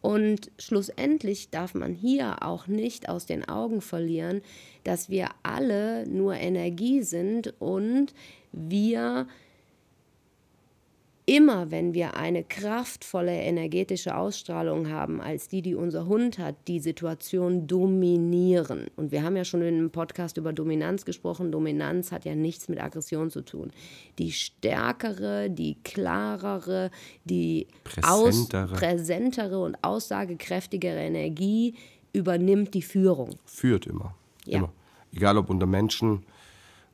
Und 0.04 0.52
schlussendlich 0.60 1.50
darf 1.50 1.74
man 1.76 1.96
hier 1.96 2.44
auch 2.44 2.68
nicht 2.68 3.08
aus 3.08 3.26
den 3.26 3.48
Augen 3.48 3.80
verlieren, 3.80 4.42
dass 4.84 5.10
wir 5.10 5.30
alle 5.44 6.06
nur 6.08 6.36
Energie 6.36 7.04
sind 7.04 7.54
und 7.62 8.14
wir 8.52 9.28
immer, 11.26 11.72
wenn 11.72 11.94
wir 11.94 12.18
eine 12.18 12.44
kraftvolle 12.44 13.34
energetische 13.34 14.16
Ausstrahlung 14.16 14.90
haben, 14.90 15.22
als 15.22 15.48
die, 15.48 15.62
die 15.62 15.76
unser 15.76 16.06
Hund 16.06 16.38
hat, 16.38 16.56
die 16.68 16.80
Situation 16.80 17.66
dominieren. 17.68 18.88
Und 18.96 19.12
wir 19.12 19.24
haben 19.24 19.38
ja 19.38 19.46
schon 19.46 19.62
in 19.62 19.76
einem 19.76 19.92
Podcast 19.92 20.38
über 20.38 20.52
Dominanz 20.52 21.06
gesprochen. 21.06 21.52
Dominanz 21.52 22.12
hat 22.12 22.26
ja 22.26 22.36
nichts 22.36 22.68
mit 22.68 22.82
Aggression 22.82 23.30
zu 23.30 23.42
tun. 23.42 23.72
Die 24.20 24.32
stärkere, 24.32 25.50
die 25.50 25.78
klarere, 25.84 26.92
die 27.24 27.68
Präsentere. 27.84 28.76
präsentere 28.76 29.64
und 29.64 29.78
aussagekräftigere 29.82 31.00
Energie 31.00 31.76
übernimmt 32.12 32.74
die 32.74 32.82
Führung. 32.82 33.36
Führt 33.46 33.88
immer. 33.88 34.16
Ja. 34.46 34.60
Immer. 34.60 34.74
Egal 35.14 35.38
ob 35.38 35.50
unter 35.50 35.68
Menschen 35.68 36.26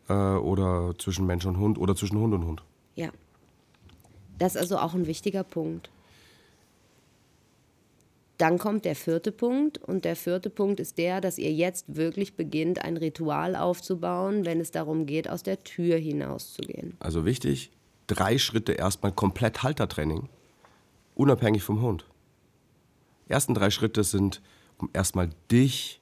äh, 0.07 0.13
oder 0.13 0.93
zwischen 0.97 1.25
Mensch 1.25 1.45
und 1.45 1.57
Hund 1.57 1.77
oder 1.77 1.95
zwischen 1.95 2.19
Hund 2.19 2.33
und 2.33 2.45
Hund. 2.45 2.63
Ja. 2.95 3.09
Das 4.39 4.55
ist 4.55 4.61
also 4.61 4.77
auch 4.79 4.93
ein 4.93 5.05
wichtiger 5.05 5.43
Punkt. 5.43 5.89
Dann 8.39 8.57
kommt 8.57 8.85
der 8.85 8.95
vierte 8.95 9.33
Punkt 9.33 9.79
und 9.79 10.05
der 10.05 10.15
vierte 10.15 10.49
Punkt 10.49 10.79
ist 10.79 10.97
der, 10.97 11.19
dass 11.19 11.37
ihr 11.37 11.51
jetzt 11.51 11.93
wirklich 11.93 12.35
beginnt, 12.35 12.81
ein 12.81 12.95
Ritual 12.95 13.57
aufzubauen, 13.57 14.45
wenn 14.45 14.61
es 14.61 14.71
darum 14.71 15.05
geht, 15.05 15.29
aus 15.29 15.43
der 15.43 15.61
Tür 15.61 15.97
hinauszugehen. 15.97 16.95
Also 16.99 17.25
wichtig, 17.25 17.69
drei 18.07 18.37
Schritte 18.37 18.71
erstmal 18.71 19.11
komplett 19.11 19.61
Haltertraining, 19.61 20.29
unabhängig 21.15 21.63
vom 21.63 21.81
Hund. 21.81 22.05
Die 23.27 23.33
ersten 23.33 23.53
drei 23.53 23.71
Schritte 23.71 24.05
sind, 24.05 24.41
um 24.77 24.89
erstmal 24.93 25.29
dich 25.51 25.99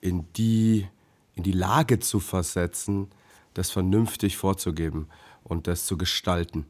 in 0.00 0.26
die, 0.36 0.88
in 1.36 1.44
die 1.44 1.52
Lage 1.52 2.00
zu 2.00 2.18
versetzen, 2.18 3.06
das 3.54 3.70
vernünftig 3.70 4.36
vorzugeben 4.36 5.06
und 5.44 5.68
das 5.68 5.86
zu 5.86 5.96
gestalten. 5.96 6.66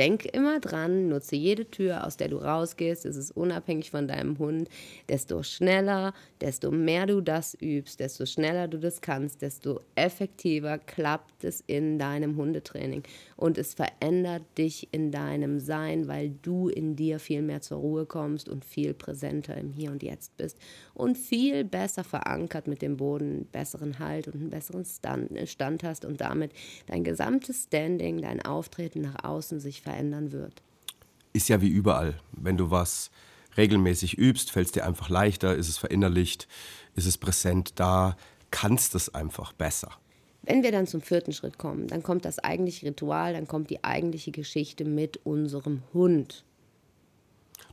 Denk 0.00 0.24
immer 0.24 0.60
dran, 0.60 1.10
nutze 1.10 1.36
jede 1.36 1.70
Tür, 1.70 2.06
aus 2.06 2.16
der 2.16 2.28
du 2.28 2.38
rausgehst, 2.38 3.04
es 3.04 3.16
ist 3.16 3.32
unabhängig 3.32 3.90
von 3.90 4.08
deinem 4.08 4.38
Hund. 4.38 4.70
Desto 5.10 5.42
schneller, 5.42 6.14
desto 6.40 6.70
mehr 6.70 7.04
du 7.04 7.20
das 7.20 7.54
übst, 7.60 8.00
desto 8.00 8.24
schneller 8.24 8.66
du 8.66 8.78
das 8.78 9.02
kannst, 9.02 9.42
desto 9.42 9.82
effektiver 9.96 10.78
klappt 10.78 11.44
es 11.44 11.62
in 11.66 11.98
deinem 11.98 12.38
Hundetraining. 12.38 13.02
Und 13.36 13.58
es 13.58 13.74
verändert 13.74 14.44
dich 14.56 14.88
in 14.90 15.10
deinem 15.10 15.60
Sein, 15.60 16.08
weil 16.08 16.30
du 16.30 16.68
in 16.68 16.96
dir 16.96 17.18
viel 17.18 17.42
mehr 17.42 17.60
zur 17.60 17.80
Ruhe 17.80 18.06
kommst 18.06 18.48
und 18.48 18.64
viel 18.64 18.94
präsenter 18.94 19.58
im 19.58 19.70
Hier 19.70 19.90
und 19.90 20.02
Jetzt 20.02 20.34
bist 20.38 20.56
und 20.94 21.18
viel 21.18 21.62
besser 21.62 22.04
verankert 22.04 22.68
mit 22.68 22.80
dem 22.80 22.96
Boden, 22.96 23.30
einen 23.30 23.44
besseren 23.44 23.98
Halt 23.98 24.28
und 24.28 24.36
einen 24.36 24.48
besseren 24.48 24.86
Stand, 24.86 25.30
Stand 25.46 25.82
hast 25.82 26.06
und 26.06 26.22
damit 26.22 26.52
dein 26.86 27.04
gesamtes 27.04 27.64
Standing, 27.64 28.22
dein 28.22 28.40
Auftreten 28.40 29.02
nach 29.02 29.24
außen 29.24 29.60
sich 29.60 29.82
verändern 29.90 30.32
wird. 30.32 30.62
Ist 31.32 31.48
ja 31.48 31.60
wie 31.60 31.68
überall. 31.68 32.14
Wenn 32.32 32.56
du 32.56 32.70
was 32.70 33.10
regelmäßig 33.56 34.16
übst, 34.18 34.50
fällt 34.50 34.66
es 34.66 34.72
dir 34.72 34.86
einfach 34.86 35.08
leichter, 35.08 35.56
ist 35.56 35.68
es 35.68 35.78
verinnerlicht, 35.78 36.46
ist 36.94 37.06
es 37.06 37.18
präsent 37.18 37.72
da, 37.76 38.16
kannst 38.50 38.94
es 38.94 39.12
einfach 39.14 39.52
besser. 39.52 39.90
Wenn 40.42 40.62
wir 40.62 40.72
dann 40.72 40.86
zum 40.86 41.02
vierten 41.02 41.32
Schritt 41.32 41.58
kommen, 41.58 41.88
dann 41.88 42.02
kommt 42.02 42.24
das 42.24 42.38
eigentliche 42.38 42.86
Ritual, 42.86 43.32
dann 43.34 43.46
kommt 43.46 43.68
die 43.70 43.84
eigentliche 43.84 44.30
Geschichte 44.30 44.84
mit 44.84 45.18
unserem 45.24 45.82
Hund. 45.92 46.44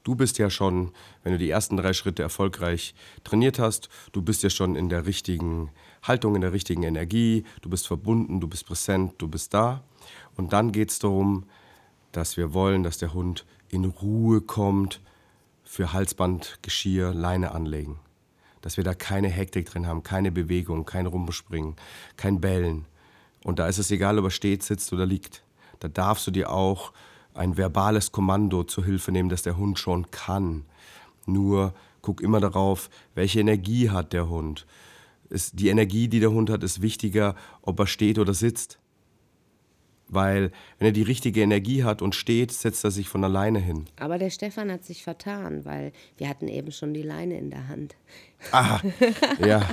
Du 0.04 0.16
bist 0.16 0.38
ja 0.38 0.50
schon, 0.50 0.92
wenn 1.24 1.34
du 1.34 1.38
die 1.38 1.50
ersten 1.50 1.78
drei 1.78 1.94
Schritte 1.94 2.24
erfolgreich 2.24 2.96
trainiert 3.24 3.60
hast, 3.60 3.90
du 4.12 4.22
bist 4.22 4.42
ja 4.42 4.50
schon 4.50 4.76
in 4.76 4.90
der 4.90 5.06
richtigen 5.06 5.70
Haltung, 6.02 6.36
in 6.36 6.42
der 6.42 6.54
richtigen 6.54 6.84
Energie, 6.84 7.44
du 7.62 7.70
bist 7.70 7.88
verbunden, 7.88 8.40
du 8.40 8.48
bist 8.48 8.66
präsent, 8.66 9.14
du 9.18 9.28
bist 9.28 9.54
da. 9.54 9.84
Und 10.36 10.54
dann 10.54 10.72
geht 10.72 10.92
es 10.92 11.00
darum, 11.00 11.46
dass 12.18 12.36
wir 12.36 12.52
wollen, 12.52 12.82
dass 12.82 12.98
der 12.98 13.14
Hund 13.14 13.46
in 13.70 13.86
Ruhe 13.86 14.42
kommt, 14.42 15.02
für 15.64 15.94
Halsband, 15.94 16.58
Geschirr, 16.64 17.14
Leine 17.14 17.52
anlegen. 17.52 18.00
Dass 18.62 18.76
wir 18.76 18.84
da 18.84 18.96
keine 18.96 19.28
Hektik 19.28 19.70
drin 19.70 19.86
haben, 19.86 20.02
keine 20.02 20.32
Bewegung, 20.32 20.84
kein 20.86 21.06
Rumspringen, 21.06 21.76
kein 22.16 22.42
Bellen. 22.42 22.86
Und 23.44 23.60
da 23.60 23.68
ist 23.68 23.78
es 23.78 23.92
egal, 23.92 24.18
ob 24.18 24.26
er 24.26 24.32
steht, 24.32 24.64
sitzt 24.64 24.92
oder 24.94 25.06
liegt. 25.06 25.44
Da 25.80 25.90
darfst 25.90 26.26
du 26.26 26.32
dir 26.32 26.50
auch 26.50 26.92
ein 27.36 27.56
verbales 27.56 28.12
Kommando 28.12 28.64
zur 28.64 28.84
Hilfe 28.84 29.12
nehmen, 29.12 29.30
das 29.30 29.44
der 29.44 29.58
Hund 29.58 29.78
schon 29.78 30.10
kann. 30.10 30.66
Nur 31.28 31.76
guck 32.02 32.22
immer 32.22 32.40
darauf, 32.40 32.90
welche 33.14 33.42
Energie 33.42 33.92
hat 33.92 34.12
der 34.12 34.28
Hund. 34.28 34.66
Ist, 35.30 35.60
die 35.60 35.68
Energie, 35.68 36.08
die 36.08 36.20
der 36.20 36.32
Hund 36.32 36.50
hat, 36.50 36.64
ist 36.64 36.82
wichtiger, 36.82 37.36
ob 37.62 37.80
er 37.80 37.86
steht 37.86 38.18
oder 38.18 38.34
sitzt. 38.34 38.80
Weil 40.10 40.52
wenn 40.80 40.88
er 40.88 40.92
die 40.94 41.02
richtige 41.04 41.42
Energie 41.42 41.84
hat 41.84 42.02
und 42.02 42.16
steht, 42.16 42.52
setzt 42.52 42.84
er 42.86 42.92
sich 42.92 43.10
von 43.10 43.24
alleine 43.24 43.60
hin. 43.60 43.86
Aber 44.00 44.18
der 44.18 44.30
Stefan 44.30 44.72
hat 44.72 44.86
sich 44.86 45.04
vertan, 45.04 45.66
weil 45.66 45.92
wir 46.18 46.30
hatten 46.30 46.48
eben 46.48 46.72
schon 46.72 46.94
die 46.94 47.02
Leine 47.02 47.38
in 47.38 47.50
der 47.50 47.68
Hand. 47.68 47.96
Ah, 48.52 48.80
ja. 49.46 49.68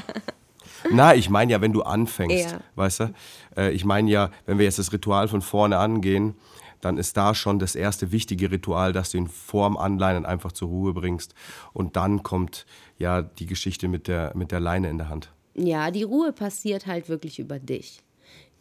Na, 0.91 1.15
ich 1.15 1.31
meine 1.31 1.53
ja, 1.53 1.61
wenn 1.61 1.73
du 1.73 1.83
anfängst, 1.83 2.51
Ja. 2.53 2.61
weißt 2.75 3.01
du? 3.01 3.15
Äh, 3.57 3.71
ich 3.73 3.85
meine 3.85 4.11
ja, 4.11 4.31
wenn 4.47 4.59
wir 4.59 4.65
jetzt 4.65 4.79
das 4.79 4.93
Ritual 4.93 5.29
von 5.29 5.41
vorne 5.41 5.79
angehen, 5.79 6.35
dann 6.81 6.99
ist 6.99 7.17
da 7.17 7.35
schon 7.35 7.59
das 7.59 7.75
erste 7.75 8.13
wichtige 8.13 8.51
Ritual, 8.51 8.93
dass 8.93 9.11
du 9.11 9.19
ihn 9.19 9.29
vorm 9.29 9.77
Anleinen 9.79 10.27
einfach 10.27 10.53
zur 10.53 10.69
Ruhe 10.69 10.93
bringst. 10.93 11.35
Und 11.73 11.97
dann 11.97 12.23
kommt 12.23 12.67
ja 12.99 13.23
die 13.23 13.47
Geschichte 13.47 13.89
mit 13.89 14.09
der, 14.09 14.33
mit 14.35 14.53
der 14.53 14.61
Leine 14.61 14.91
in 14.91 14.99
der 14.99 15.09
Hand. 15.09 15.33
Ja, 15.55 15.91
die 15.91 16.03
Ruhe 16.03 16.33
passiert 16.33 16.87
halt 16.87 17.09
wirklich 17.09 17.39
über 17.39 17.59
dich. 17.59 18.03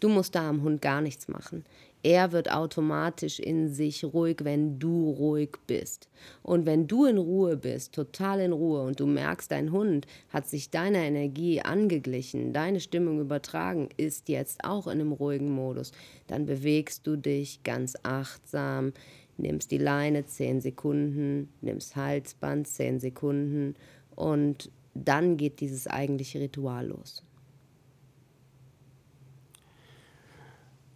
Du 0.03 0.09
musst 0.09 0.35
da 0.35 0.49
am 0.49 0.63
Hund 0.63 0.81
gar 0.81 0.99
nichts 0.99 1.29
machen. 1.29 1.63
Er 2.03 2.33
wird 2.33 2.51
automatisch 2.51 3.39
in 3.39 3.69
sich 3.69 4.03
ruhig, 4.03 4.39
wenn 4.43 4.77
du 4.77 5.09
ruhig 5.11 5.51
bist. 5.65 6.09
Und 6.41 6.65
wenn 6.65 6.87
du 6.87 7.05
in 7.05 7.17
Ruhe 7.17 7.55
bist, 7.55 7.93
total 7.93 8.41
in 8.41 8.51
Ruhe, 8.51 8.81
und 8.81 8.99
du 8.99 9.05
merkst, 9.05 9.49
dein 9.49 9.71
Hund 9.71 10.05
hat 10.27 10.45
sich 10.45 10.69
deiner 10.69 10.99
Energie 10.99 11.61
angeglichen, 11.61 12.51
deine 12.51 12.81
Stimmung 12.81 13.21
übertragen, 13.21 13.87
ist 13.95 14.27
jetzt 14.27 14.65
auch 14.65 14.87
in 14.87 14.99
einem 14.99 15.13
ruhigen 15.13 15.49
Modus, 15.49 15.93
dann 16.27 16.45
bewegst 16.45 17.07
du 17.07 17.15
dich 17.15 17.63
ganz 17.63 17.93
achtsam, 18.03 18.91
nimmst 19.37 19.71
die 19.71 19.77
Leine 19.77 20.25
10 20.25 20.59
Sekunden, 20.59 21.47
nimmst 21.61 21.95
Halsband 21.95 22.67
10 22.67 22.99
Sekunden 22.99 23.75
und 24.17 24.69
dann 24.95 25.37
geht 25.37 25.61
dieses 25.61 25.87
eigentliche 25.87 26.41
Ritual 26.41 26.87
los. 26.87 27.23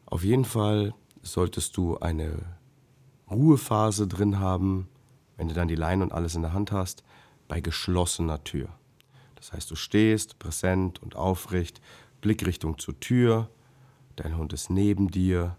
Auf 0.08 0.24
jeden 0.24 0.45
Fall 0.45 0.93
solltest 1.22 1.76
du 1.76 1.97
eine 1.97 2.39
Ruhephase 3.30 4.08
drin 4.08 4.39
haben, 4.39 4.88
wenn 5.36 5.49
du 5.49 5.53
dann 5.53 5.68
die 5.68 5.76
Leine 5.76 6.03
und 6.03 6.14
alles 6.14 6.34
in 6.34 6.41
der 6.41 6.53
Hand 6.53 6.72
hast, 6.72 7.03
bei 7.47 7.60
geschlossener 7.60 8.43
Tür. 8.43 8.70
Das 9.36 9.51
heißt, 9.51 9.70
du 9.70 9.76
stehst 9.76 10.39
präsent 10.39 11.01
und 11.03 11.16
aufrecht, 11.16 11.82
Blickrichtung 12.22 12.80
zur 12.80 12.99
Tür, 12.99 13.49
dein 14.16 14.38
Hund 14.38 14.53
ist 14.53 14.70
neben 14.70 15.12
dir, 15.12 15.58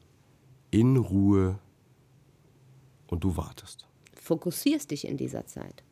in 0.71 0.97
Ruhe 0.97 1.59
und 3.07 3.25
du 3.25 3.37
wartest. 3.37 3.87
Fokussierst 4.15 4.91
dich 4.91 5.07
in 5.07 5.17
dieser 5.17 5.47
Zeit. 5.47 5.83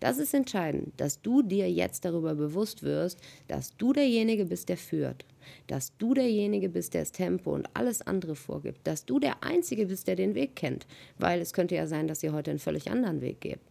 Das 0.00 0.18
ist 0.18 0.34
entscheidend, 0.34 0.92
dass 0.96 1.20
du 1.20 1.42
dir 1.42 1.70
jetzt 1.70 2.04
darüber 2.04 2.34
bewusst 2.34 2.82
wirst, 2.82 3.20
dass 3.48 3.76
du 3.76 3.92
derjenige 3.92 4.46
bist, 4.46 4.68
der 4.68 4.76
führt, 4.76 5.24
dass 5.66 5.96
du 5.96 6.14
derjenige 6.14 6.68
bist, 6.68 6.94
der 6.94 7.02
das 7.02 7.12
Tempo 7.12 7.52
und 7.52 7.68
alles 7.74 8.02
andere 8.02 8.34
vorgibt, 8.34 8.86
dass 8.86 9.04
du 9.04 9.18
der 9.18 9.42
Einzige 9.42 9.86
bist, 9.86 10.06
der 10.08 10.16
den 10.16 10.34
Weg 10.34 10.56
kennt, 10.56 10.86
weil 11.18 11.40
es 11.40 11.52
könnte 11.52 11.74
ja 11.74 11.86
sein, 11.86 12.08
dass 12.08 12.22
ihr 12.22 12.32
heute 12.32 12.50
einen 12.50 12.60
völlig 12.60 12.90
anderen 12.90 13.20
Weg 13.20 13.40
gebt. 13.40 13.64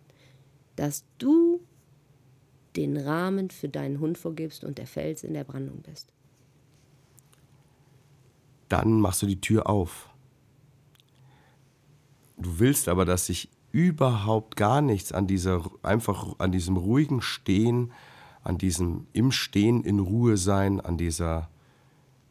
Dass 0.76 1.05
du 1.17 1.61
den 2.76 2.97
Rahmen 2.97 3.49
für 3.49 3.69
deinen 3.69 3.99
Hund 3.99 4.17
vorgibst 4.17 4.63
und 4.63 4.78
der 4.78 4.88
Fels 4.88 5.24
in 5.24 5.34
der 5.34 5.43
Brandung 5.43 5.82
bist. 5.82 6.09
Dann 8.69 8.99
machst 8.99 9.21
du 9.21 9.28
die 9.28 9.39
Tür 9.39 9.69
auf. 9.69 10.09
Du 12.38 12.59
willst 12.59 12.89
aber, 12.89 13.05
dass 13.05 13.28
sich 13.28 13.49
überhaupt 13.71 14.55
gar 14.55 14.82
nichts 14.82 15.11
an 15.11 15.28
dieser, 15.28 15.69
einfach 15.82 16.39
an 16.39 16.51
diesem 16.51 16.78
ruhigen 16.78 17.21
Stehen, 17.21 17.91
an 18.43 18.57
diesem 18.57 19.07
im 19.13 19.32
Stehen 19.32 19.84
in 19.84 19.99
Ruhe 19.99 20.38
sein, 20.38 20.80
an 20.80 20.97
dieser 20.97 21.49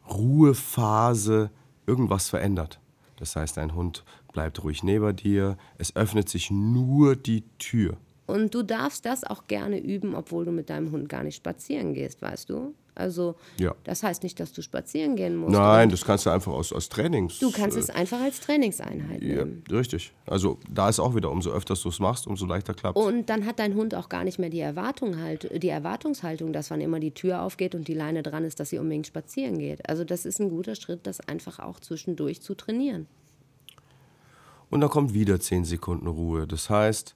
Ruhephase 0.09 1.51
irgendwas 1.85 2.29
verändert. 2.29 2.79
Das 3.17 3.35
heißt, 3.35 3.57
dein 3.57 3.75
Hund 3.75 4.03
bleibt 4.31 4.63
ruhig 4.63 4.83
neben 4.83 5.15
dir, 5.15 5.57
es 5.77 5.95
öffnet 5.95 6.29
sich 6.29 6.51
nur 6.51 7.15
die 7.15 7.43
Tür. 7.59 7.97
Und 8.25 8.55
du 8.55 8.63
darfst 8.63 9.05
das 9.05 9.23
auch 9.23 9.47
gerne 9.47 9.79
üben, 9.79 10.15
obwohl 10.15 10.45
du 10.45 10.51
mit 10.51 10.69
deinem 10.69 10.91
Hund 10.91 11.09
gar 11.09 11.23
nicht 11.23 11.35
spazieren 11.35 11.93
gehst, 11.93 12.21
weißt 12.21 12.49
du? 12.49 12.73
Also, 12.95 13.35
Ja. 13.59 13.73
das 13.83 14.03
heißt 14.03 14.23
nicht, 14.23 14.39
dass 14.39 14.53
du 14.53 14.61
spazieren 14.61 15.15
gehen 15.15 15.35
musst. 15.35 15.51
Nein, 15.53 15.89
das 15.89 16.05
kannst 16.05 16.25
du 16.25 16.29
einfach 16.29 16.51
aus, 16.51 16.71
aus 16.71 16.89
Trainings. 16.89 17.39
Du 17.39 17.51
kannst 17.51 17.75
äh, 17.75 17.79
es 17.79 17.89
einfach 17.89 18.21
als 18.21 18.39
Trainingseinheit 18.41 19.21
Ja, 19.21 19.45
nehmen. 19.45 19.63
richtig. 19.71 20.13
Also 20.25 20.59
da 20.69 20.89
ist 20.89 20.99
auch 20.99 21.15
wieder, 21.15 21.31
umso 21.31 21.51
öfter 21.51 21.73
du 21.75 21.89
es 21.89 21.99
machst, 21.99 22.27
umso 22.27 22.45
leichter 22.45 22.73
klappt 22.73 22.97
Und 22.97 23.29
dann 23.29 23.45
hat 23.45 23.59
dein 23.59 23.75
Hund 23.75 23.95
auch 23.95 24.09
gar 24.09 24.23
nicht 24.23 24.39
mehr 24.39 24.49
die, 24.49 24.59
Erwartung 24.59 25.19
halt, 25.19 25.49
die 25.63 25.69
Erwartungshaltung, 25.69 26.53
dass 26.53 26.69
wann 26.71 26.81
immer 26.81 26.99
die 26.99 27.11
Tür 27.11 27.41
aufgeht 27.41 27.75
und 27.75 27.87
die 27.87 27.93
Leine 27.93 28.23
dran 28.23 28.43
ist, 28.45 28.59
dass 28.59 28.69
sie 28.69 28.77
unbedingt 28.77 29.07
spazieren 29.07 29.57
geht. 29.59 29.89
Also 29.89 30.03
das 30.03 30.25
ist 30.25 30.39
ein 30.39 30.49
guter 30.49 30.75
Schritt, 30.75 31.05
das 31.07 31.19
einfach 31.21 31.59
auch 31.59 31.79
zwischendurch 31.79 32.41
zu 32.41 32.53
trainieren. 32.55 33.07
Und 34.69 34.81
dann 34.81 34.89
kommt 34.89 35.13
wieder 35.13 35.39
10 35.39 35.65
Sekunden 35.65 36.07
Ruhe. 36.07 36.47
Das 36.47 36.69
heißt, 36.69 37.15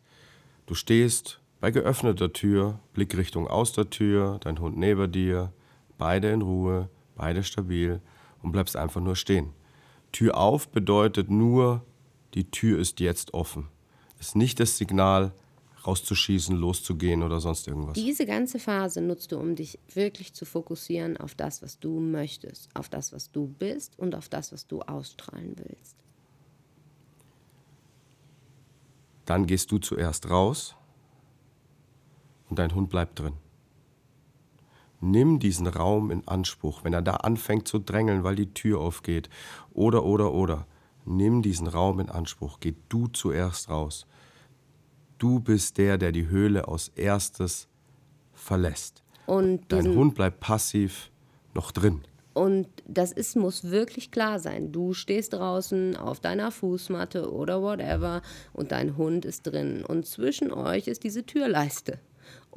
du 0.67 0.75
stehst 0.75 1.39
bei 1.59 1.71
geöffneter 1.71 2.31
Tür, 2.33 2.79
Blickrichtung 2.93 3.47
aus 3.47 3.73
der 3.73 3.89
Tür, 3.89 4.39
dein 4.43 4.59
Hund 4.59 4.77
neben 4.77 5.11
dir, 5.11 5.51
beide 5.97 6.31
in 6.31 6.41
Ruhe, 6.41 6.89
beide 7.15 7.43
stabil 7.43 8.01
und 8.41 8.51
bleibst 8.51 8.75
einfach 8.75 9.01
nur 9.01 9.15
stehen. 9.15 9.53
Tür 10.11 10.37
auf 10.37 10.69
bedeutet 10.69 11.29
nur, 11.29 11.83
die 12.33 12.49
Tür 12.49 12.79
ist 12.79 12.99
jetzt 12.99 13.33
offen. 13.33 13.67
Ist 14.19 14.35
nicht 14.35 14.59
das 14.59 14.77
Signal, 14.77 15.33
rauszuschießen, 15.85 16.55
loszugehen 16.55 17.23
oder 17.23 17.39
sonst 17.39 17.67
irgendwas. 17.67 17.93
Diese 17.93 18.25
ganze 18.25 18.59
Phase 18.59 19.01
nutzt 19.01 19.31
du, 19.31 19.37
um 19.37 19.55
dich 19.55 19.79
wirklich 19.93 20.33
zu 20.33 20.45
fokussieren 20.45 21.17
auf 21.17 21.33
das, 21.33 21.61
was 21.61 21.79
du 21.79 21.99
möchtest, 21.99 22.69
auf 22.73 22.89
das, 22.89 23.13
was 23.13 23.31
du 23.31 23.47
bist 23.47 23.97
und 23.97 24.13
auf 24.13 24.27
das, 24.27 24.51
was 24.51 24.67
du 24.67 24.81
ausstrahlen 24.81 25.55
willst. 25.57 25.95
Dann 29.25 29.45
gehst 29.45 29.71
du 29.71 29.77
zuerst 29.77 30.29
raus 30.29 30.75
und 32.49 32.59
dein 32.59 32.73
Hund 32.73 32.89
bleibt 32.89 33.19
drin. 33.19 33.33
Nimm 34.99 35.39
diesen 35.39 35.67
Raum 35.67 36.09
in 36.09 36.27
Anspruch, 36.27 36.83
wenn 36.83 36.93
er 36.93 37.01
da 37.01 37.15
anfängt 37.15 37.67
zu 37.67 37.79
drängeln, 37.79 38.23
weil 38.23 38.35
die 38.35 38.53
Tür 38.53 38.79
aufgeht. 38.79 39.29
Oder, 39.73 40.03
oder, 40.03 40.33
oder. 40.33 40.65
Nimm 41.05 41.41
diesen 41.41 41.67
Raum 41.67 41.99
in 41.99 42.09
Anspruch. 42.09 42.59
Geh 42.59 42.73
du 42.89 43.07
zuerst 43.07 43.69
raus. 43.69 44.07
Du 45.17 45.39
bist 45.39 45.77
der, 45.77 45.97
der 45.97 46.11
die 46.11 46.27
Höhle 46.27 46.67
als 46.67 46.89
erstes 46.89 47.67
verlässt. 48.33 49.03
Und 49.25 49.61
Dein 49.69 49.95
Hund 49.95 50.15
bleibt 50.15 50.39
passiv 50.39 51.11
noch 51.53 51.71
drin. 51.71 52.01
Und 52.33 52.67
das 52.85 53.11
ist, 53.11 53.35
muss 53.35 53.71
wirklich 53.71 54.11
klar 54.11 54.39
sein. 54.39 54.71
Du 54.71 54.93
stehst 54.93 55.33
draußen 55.33 55.95
auf 55.95 56.19
deiner 56.19 56.51
Fußmatte 56.51 57.31
oder 57.31 57.63
whatever 57.63 58.21
und 58.53 58.71
dein 58.71 58.95
Hund 58.95 59.25
ist 59.25 59.41
drin. 59.43 59.83
Und 59.83 60.05
zwischen 60.05 60.51
euch 60.51 60.87
ist 60.87 61.03
diese 61.03 61.25
Türleiste. 61.25 61.99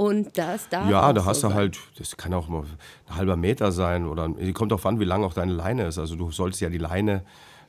Und 0.01 0.39
das 0.39 0.67
darf 0.71 0.89
Ja, 0.89 1.13
da 1.13 1.21
so 1.21 1.27
hast 1.27 1.43
du 1.43 1.49
sein. 1.49 1.57
halt, 1.57 1.79
das 1.99 2.17
kann 2.17 2.33
auch 2.33 2.49
mal 2.49 2.63
ein 3.09 3.17
halber 3.17 3.37
Meter 3.37 3.71
sein 3.71 4.07
oder 4.07 4.31
kommt 4.55 4.73
auch 4.73 4.83
an, 4.87 4.99
wie 4.99 5.05
lang 5.05 5.25
auch 5.25 5.35
deine 5.35 5.53
Leine 5.53 5.85
ist. 5.89 5.99
Also 5.99 6.17
du 6.17 6.31
solltest 6.31 6.63
ja 6.63 6.71
die 6.71 6.79
Leine 6.79 7.23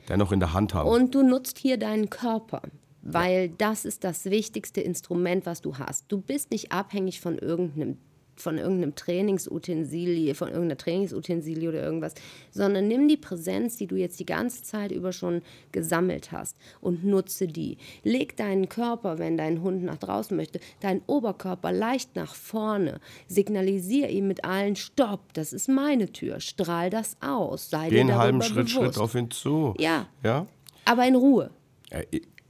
dennoch 0.08 0.32
in 0.32 0.40
der 0.40 0.54
Hand 0.54 0.72
haben. 0.72 0.88
Und 0.88 1.14
du 1.14 1.22
nutzt 1.22 1.58
hier 1.58 1.76
deinen 1.76 2.08
Körper, 2.08 2.62
weil 3.02 3.50
das 3.50 3.84
ist 3.84 4.02
das 4.02 4.24
wichtigste 4.24 4.80
Instrument, 4.80 5.44
was 5.44 5.60
du 5.60 5.76
hast. 5.76 6.06
Du 6.10 6.22
bist 6.22 6.52
nicht 6.52 6.72
abhängig 6.72 7.20
von 7.20 7.36
irgendeinem 7.36 7.98
von 8.42 8.58
irgendeinem 8.58 8.94
Trainingsutensilie, 8.94 10.34
von 10.34 10.48
irgendeiner 10.48 10.76
Trainingsutensilie 10.76 11.68
oder 11.68 11.82
irgendwas, 11.82 12.14
sondern 12.50 12.88
nimm 12.88 13.08
die 13.08 13.16
Präsenz, 13.16 13.76
die 13.76 13.86
du 13.86 13.96
jetzt 13.96 14.20
die 14.20 14.26
ganze 14.26 14.62
Zeit 14.62 14.92
über 14.92 15.12
schon 15.12 15.42
gesammelt 15.72 16.32
hast 16.32 16.56
und 16.80 17.04
nutze 17.04 17.46
die. 17.46 17.78
Leg 18.02 18.36
deinen 18.36 18.68
Körper, 18.68 19.18
wenn 19.18 19.36
dein 19.36 19.62
Hund 19.62 19.82
nach 19.84 19.98
draußen 19.98 20.36
möchte, 20.36 20.60
deinen 20.80 21.02
Oberkörper 21.06 21.72
leicht 21.72 22.16
nach 22.16 22.34
vorne. 22.34 23.00
Signalisier 23.28 24.08
ihm 24.10 24.28
mit 24.28 24.44
allen 24.44 24.76
Stopp, 24.76 25.32
das 25.34 25.52
ist 25.52 25.68
meine 25.68 26.12
Tür. 26.12 26.40
Strahl 26.40 26.90
das 26.90 27.16
aus. 27.20 27.70
Sei 27.70 27.88
Geh 27.88 28.00
einen 28.00 28.16
halben 28.16 28.42
Schritt, 28.42 28.66
bewusst. 28.66 28.72
Schritt 28.72 28.98
auf 28.98 29.14
ihn 29.14 29.30
zu. 29.30 29.74
Ja. 29.78 30.08
Ja? 30.22 30.46
Aber 30.84 31.06
in 31.06 31.14
Ruhe. 31.14 31.50
Äh, 31.90 32.04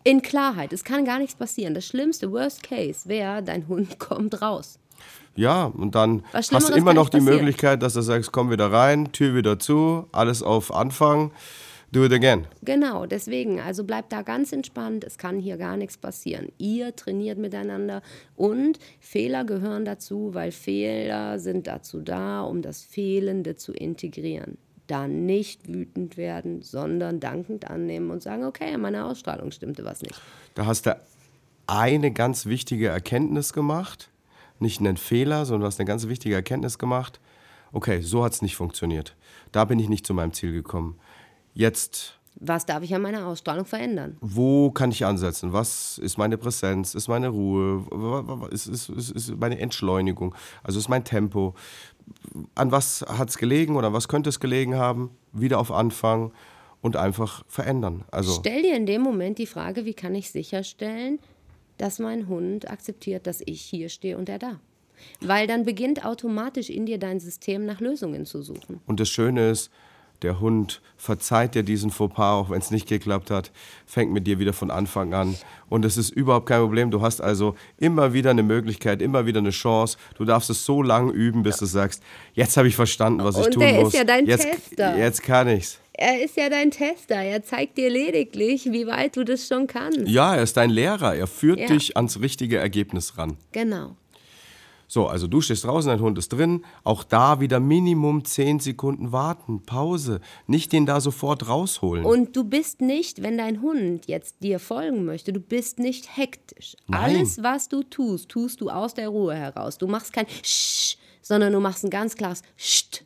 In 0.04 0.22
Klarheit, 0.22 0.72
es 0.72 0.82
kann 0.84 1.04
gar 1.04 1.18
nichts 1.18 1.34
passieren. 1.36 1.74
Das 1.74 1.86
schlimmste, 1.86 2.32
Worst 2.32 2.62
Case, 2.62 3.08
wäre, 3.08 3.42
dein 3.42 3.68
Hund 3.68 3.98
kommt 3.98 4.40
raus. 4.42 4.78
Ja, 5.34 5.64
und 5.64 5.94
dann 5.94 6.22
hast 6.32 6.52
du 6.52 6.74
immer 6.74 6.94
noch 6.94 7.08
die 7.08 7.18
passieren. 7.18 7.36
Möglichkeit, 7.38 7.82
dass 7.82 7.94
du 7.94 8.02
sagst, 8.02 8.32
komm 8.32 8.50
wieder 8.50 8.70
rein, 8.70 9.12
Tür 9.12 9.34
wieder 9.34 9.58
zu, 9.58 10.06
alles 10.12 10.42
auf 10.42 10.74
Anfang, 10.74 11.32
do 11.90 12.04
it 12.04 12.12
again. 12.12 12.46
Genau, 12.62 13.06
deswegen, 13.06 13.60
also 13.60 13.84
bleibt 13.84 14.12
da 14.12 14.22
ganz 14.22 14.52
entspannt, 14.52 15.04
es 15.04 15.18
kann 15.18 15.38
hier 15.38 15.56
gar 15.56 15.76
nichts 15.76 15.96
passieren. 15.96 16.48
Ihr 16.58 16.94
trainiert 16.96 17.38
miteinander 17.38 18.02
und 18.36 18.78
Fehler 19.00 19.44
gehören 19.44 19.84
dazu, 19.84 20.34
weil 20.34 20.52
Fehler 20.52 21.38
sind 21.38 21.66
dazu 21.66 22.00
da, 22.00 22.42
um 22.42 22.62
das 22.62 22.82
Fehlende 22.82 23.54
zu 23.56 23.72
integrieren. 23.72 24.58
Dann 24.86 25.24
nicht 25.24 25.68
wütend 25.72 26.16
werden, 26.16 26.60
sondern 26.60 27.20
dankend 27.20 27.70
annehmen 27.70 28.10
und 28.10 28.22
sagen, 28.22 28.44
okay, 28.44 28.74
an 28.74 28.80
meiner 28.82 29.06
Ausstrahlung 29.06 29.50
stimmte 29.50 29.84
was 29.84 30.02
nicht. 30.02 30.20
Da 30.54 30.66
hast 30.66 30.86
du 30.86 30.98
eine 31.66 32.10
ganz 32.10 32.46
wichtige 32.46 32.88
Erkenntnis 32.88 33.52
gemacht, 33.52 34.10
nicht 34.62 34.80
einen 34.80 34.96
Fehler, 34.96 35.44
sondern 35.44 35.62
du 35.62 35.66
hast 35.66 35.78
eine 35.78 35.86
ganz 35.86 36.08
wichtige 36.08 36.34
Erkenntnis 36.34 36.78
gemacht. 36.78 37.20
Okay, 37.72 38.00
so 38.00 38.24
hat 38.24 38.32
es 38.32 38.42
nicht 38.42 38.56
funktioniert. 38.56 39.14
Da 39.50 39.64
bin 39.64 39.78
ich 39.78 39.88
nicht 39.88 40.06
zu 40.06 40.14
meinem 40.14 40.32
Ziel 40.32 40.52
gekommen. 40.52 40.98
Jetzt 41.54 42.18
Was 42.36 42.64
darf 42.64 42.82
ich 42.82 42.94
an 42.94 43.02
meiner 43.02 43.26
Ausstrahlung 43.26 43.64
verändern? 43.66 44.16
wo 44.20 44.70
kann 44.70 44.90
ich 44.90 45.04
ansetzen? 45.04 45.52
Was 45.52 45.98
ist 45.98 46.16
meine 46.16 46.38
Präsenz? 46.38 46.94
Ist 46.94 47.08
meine 47.08 47.28
Ruhe? 47.28 48.48
Ist, 48.50 48.66
ist, 48.66 48.88
ist, 48.88 49.10
ist 49.10 49.36
meine 49.38 49.58
Entschleunigung? 49.58 50.34
Also 50.62 50.78
ist 50.78 50.88
mein 50.88 51.04
Tempo? 51.04 51.54
An 52.54 52.72
was 52.72 53.04
hat 53.06 53.28
es 53.28 53.38
gelegen 53.38 53.76
oder 53.76 53.88
an 53.88 53.92
was 53.92 54.08
könnte 54.08 54.28
es 54.30 54.40
gelegen 54.40 54.74
haben? 54.76 55.10
Wieder 55.32 55.58
auf 55.58 55.70
Anfang 55.70 56.32
und 56.80 56.96
einfach 56.96 57.44
verändern. 57.46 58.04
Also 58.10 58.32
Stell 58.40 58.62
dir 58.62 58.76
in 58.76 58.86
dem 58.86 59.02
Moment 59.02 59.38
die 59.38 59.46
Frage, 59.46 59.84
wie 59.84 59.94
kann 59.94 60.14
ich 60.14 60.30
sicherstellen, 60.30 61.20
dass 61.78 61.98
mein 61.98 62.28
Hund 62.28 62.70
akzeptiert, 62.70 63.26
dass 63.26 63.42
ich 63.44 63.60
hier 63.60 63.88
stehe 63.88 64.16
und 64.18 64.28
er 64.28 64.38
da. 64.38 64.60
Weil 65.20 65.46
dann 65.46 65.64
beginnt 65.64 66.04
automatisch 66.04 66.70
in 66.70 66.86
dir 66.86 66.98
dein 66.98 67.18
System 67.18 67.66
nach 67.66 67.80
Lösungen 67.80 68.24
zu 68.24 68.42
suchen. 68.42 68.80
Und 68.86 69.00
das 69.00 69.08
Schöne 69.08 69.50
ist, 69.50 69.70
der 70.22 70.38
Hund 70.38 70.80
verzeiht 70.96 71.56
dir 71.56 71.64
diesen 71.64 71.90
Fauxpas, 71.90 72.32
auch 72.32 72.50
wenn 72.50 72.60
es 72.60 72.70
nicht 72.70 72.88
geklappt 72.88 73.30
hat, 73.30 73.50
fängt 73.86 74.12
mit 74.12 74.26
dir 74.28 74.38
wieder 74.38 74.52
von 74.52 74.70
Anfang 74.70 75.12
an. 75.14 75.34
Und 75.68 75.84
es 75.84 75.96
ist 75.96 76.10
überhaupt 76.10 76.46
kein 76.46 76.60
Problem. 76.60 76.92
Du 76.92 77.00
hast 77.02 77.20
also 77.20 77.56
immer 77.78 78.12
wieder 78.12 78.30
eine 78.30 78.44
Möglichkeit, 78.44 79.02
immer 79.02 79.26
wieder 79.26 79.40
eine 79.40 79.50
Chance. 79.50 79.98
Du 80.16 80.24
darfst 80.24 80.48
es 80.50 80.64
so 80.64 80.80
lange 80.82 81.10
üben, 81.10 81.42
bis 81.42 81.56
du 81.56 81.66
sagst, 81.66 82.02
jetzt 82.34 82.56
habe 82.56 82.68
ich 82.68 82.76
verstanden, 82.76 83.24
was 83.24 83.36
ich 83.36 83.46
Und 83.46 83.54
tun 83.54 83.60
der 83.62 83.78
ist 83.78 83.82
muss. 83.82 83.92
ja 83.94 84.04
dein 84.04 84.26
jetzt, 84.26 84.44
Tester. 84.44 84.96
jetzt 84.96 85.22
kann 85.24 85.48
ich's. 85.48 85.80
Er 85.94 86.22
ist 86.24 86.36
ja 86.36 86.48
dein 86.48 86.70
Tester. 86.70 87.16
Er 87.16 87.42
zeigt 87.42 87.76
dir 87.76 87.90
lediglich, 87.90 88.72
wie 88.72 88.86
weit 88.86 89.16
du 89.16 89.24
das 89.24 89.46
schon 89.46 89.66
kannst. 89.66 90.08
Ja, 90.08 90.34
er 90.34 90.42
ist 90.42 90.56
dein 90.56 90.70
Lehrer. 90.70 91.14
Er 91.14 91.26
führt 91.26 91.60
Ja. 91.60 91.66
dich 91.66 91.96
ans 91.96 92.20
richtige 92.20 92.56
Ergebnis 92.58 93.18
ran. 93.18 93.36
Genau. 93.52 93.96
So, 94.88 95.06
also 95.06 95.26
du 95.26 95.40
stehst 95.40 95.64
draußen, 95.64 95.88
dein 95.88 96.00
Hund 96.00 96.18
ist 96.18 96.28
drin. 96.34 96.64
Auch 96.84 97.02
da 97.02 97.40
wieder 97.40 97.60
Minimum 97.60 98.26
10 98.26 98.60
Sekunden 98.60 99.10
warten, 99.10 99.62
Pause. 99.64 100.20
Nicht 100.46 100.70
den 100.72 100.84
da 100.84 101.00
sofort 101.00 101.48
rausholen. 101.48 102.04
Und 102.04 102.36
du 102.36 102.44
bist 102.44 102.82
nicht, 102.82 103.22
wenn 103.22 103.38
dein 103.38 103.62
Hund 103.62 104.06
jetzt 104.06 104.36
dir 104.42 104.58
folgen 104.58 105.06
möchte, 105.06 105.32
du 105.32 105.40
bist 105.40 105.78
nicht 105.78 106.14
hektisch. 106.18 106.76
Nein. 106.88 107.16
Alles, 107.16 107.42
was 107.42 107.68
du 107.70 107.82
tust, 107.82 108.28
tust 108.28 108.60
du 108.60 108.68
aus 108.68 108.92
der 108.92 109.08
Ruhe 109.08 109.34
heraus. 109.34 109.78
Du 109.78 109.86
machst 109.86 110.12
kein 110.12 110.26
Sch, 110.42 110.96
sondern 111.22 111.54
du 111.54 111.60
machst 111.60 111.84
ein 111.84 111.90
ganz 111.90 112.14
klares 112.14 112.42
Scht. 112.56 113.04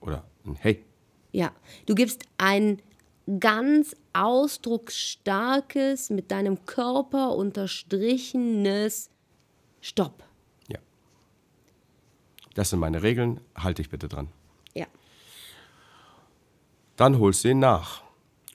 Oder 0.00 0.24
ein 0.44 0.56
Hey. 0.56 0.84
Ja, 1.36 1.52
du 1.84 1.94
gibst 1.94 2.24
ein 2.38 2.80
ganz 3.38 3.94
ausdrucksstarkes, 4.14 6.08
mit 6.08 6.30
deinem 6.30 6.64
Körper 6.64 7.36
unterstrichenes 7.36 9.10
Stopp. 9.82 10.24
Ja. 10.68 10.78
Das 12.54 12.70
sind 12.70 12.78
meine 12.78 13.02
Regeln. 13.02 13.42
Halte 13.54 13.82
dich 13.82 13.90
bitte 13.90 14.08
dran. 14.08 14.28
Ja. 14.72 14.86
Dann 16.96 17.18
holst 17.18 17.44
du 17.44 17.50
ihn 17.50 17.58
nach. 17.58 18.05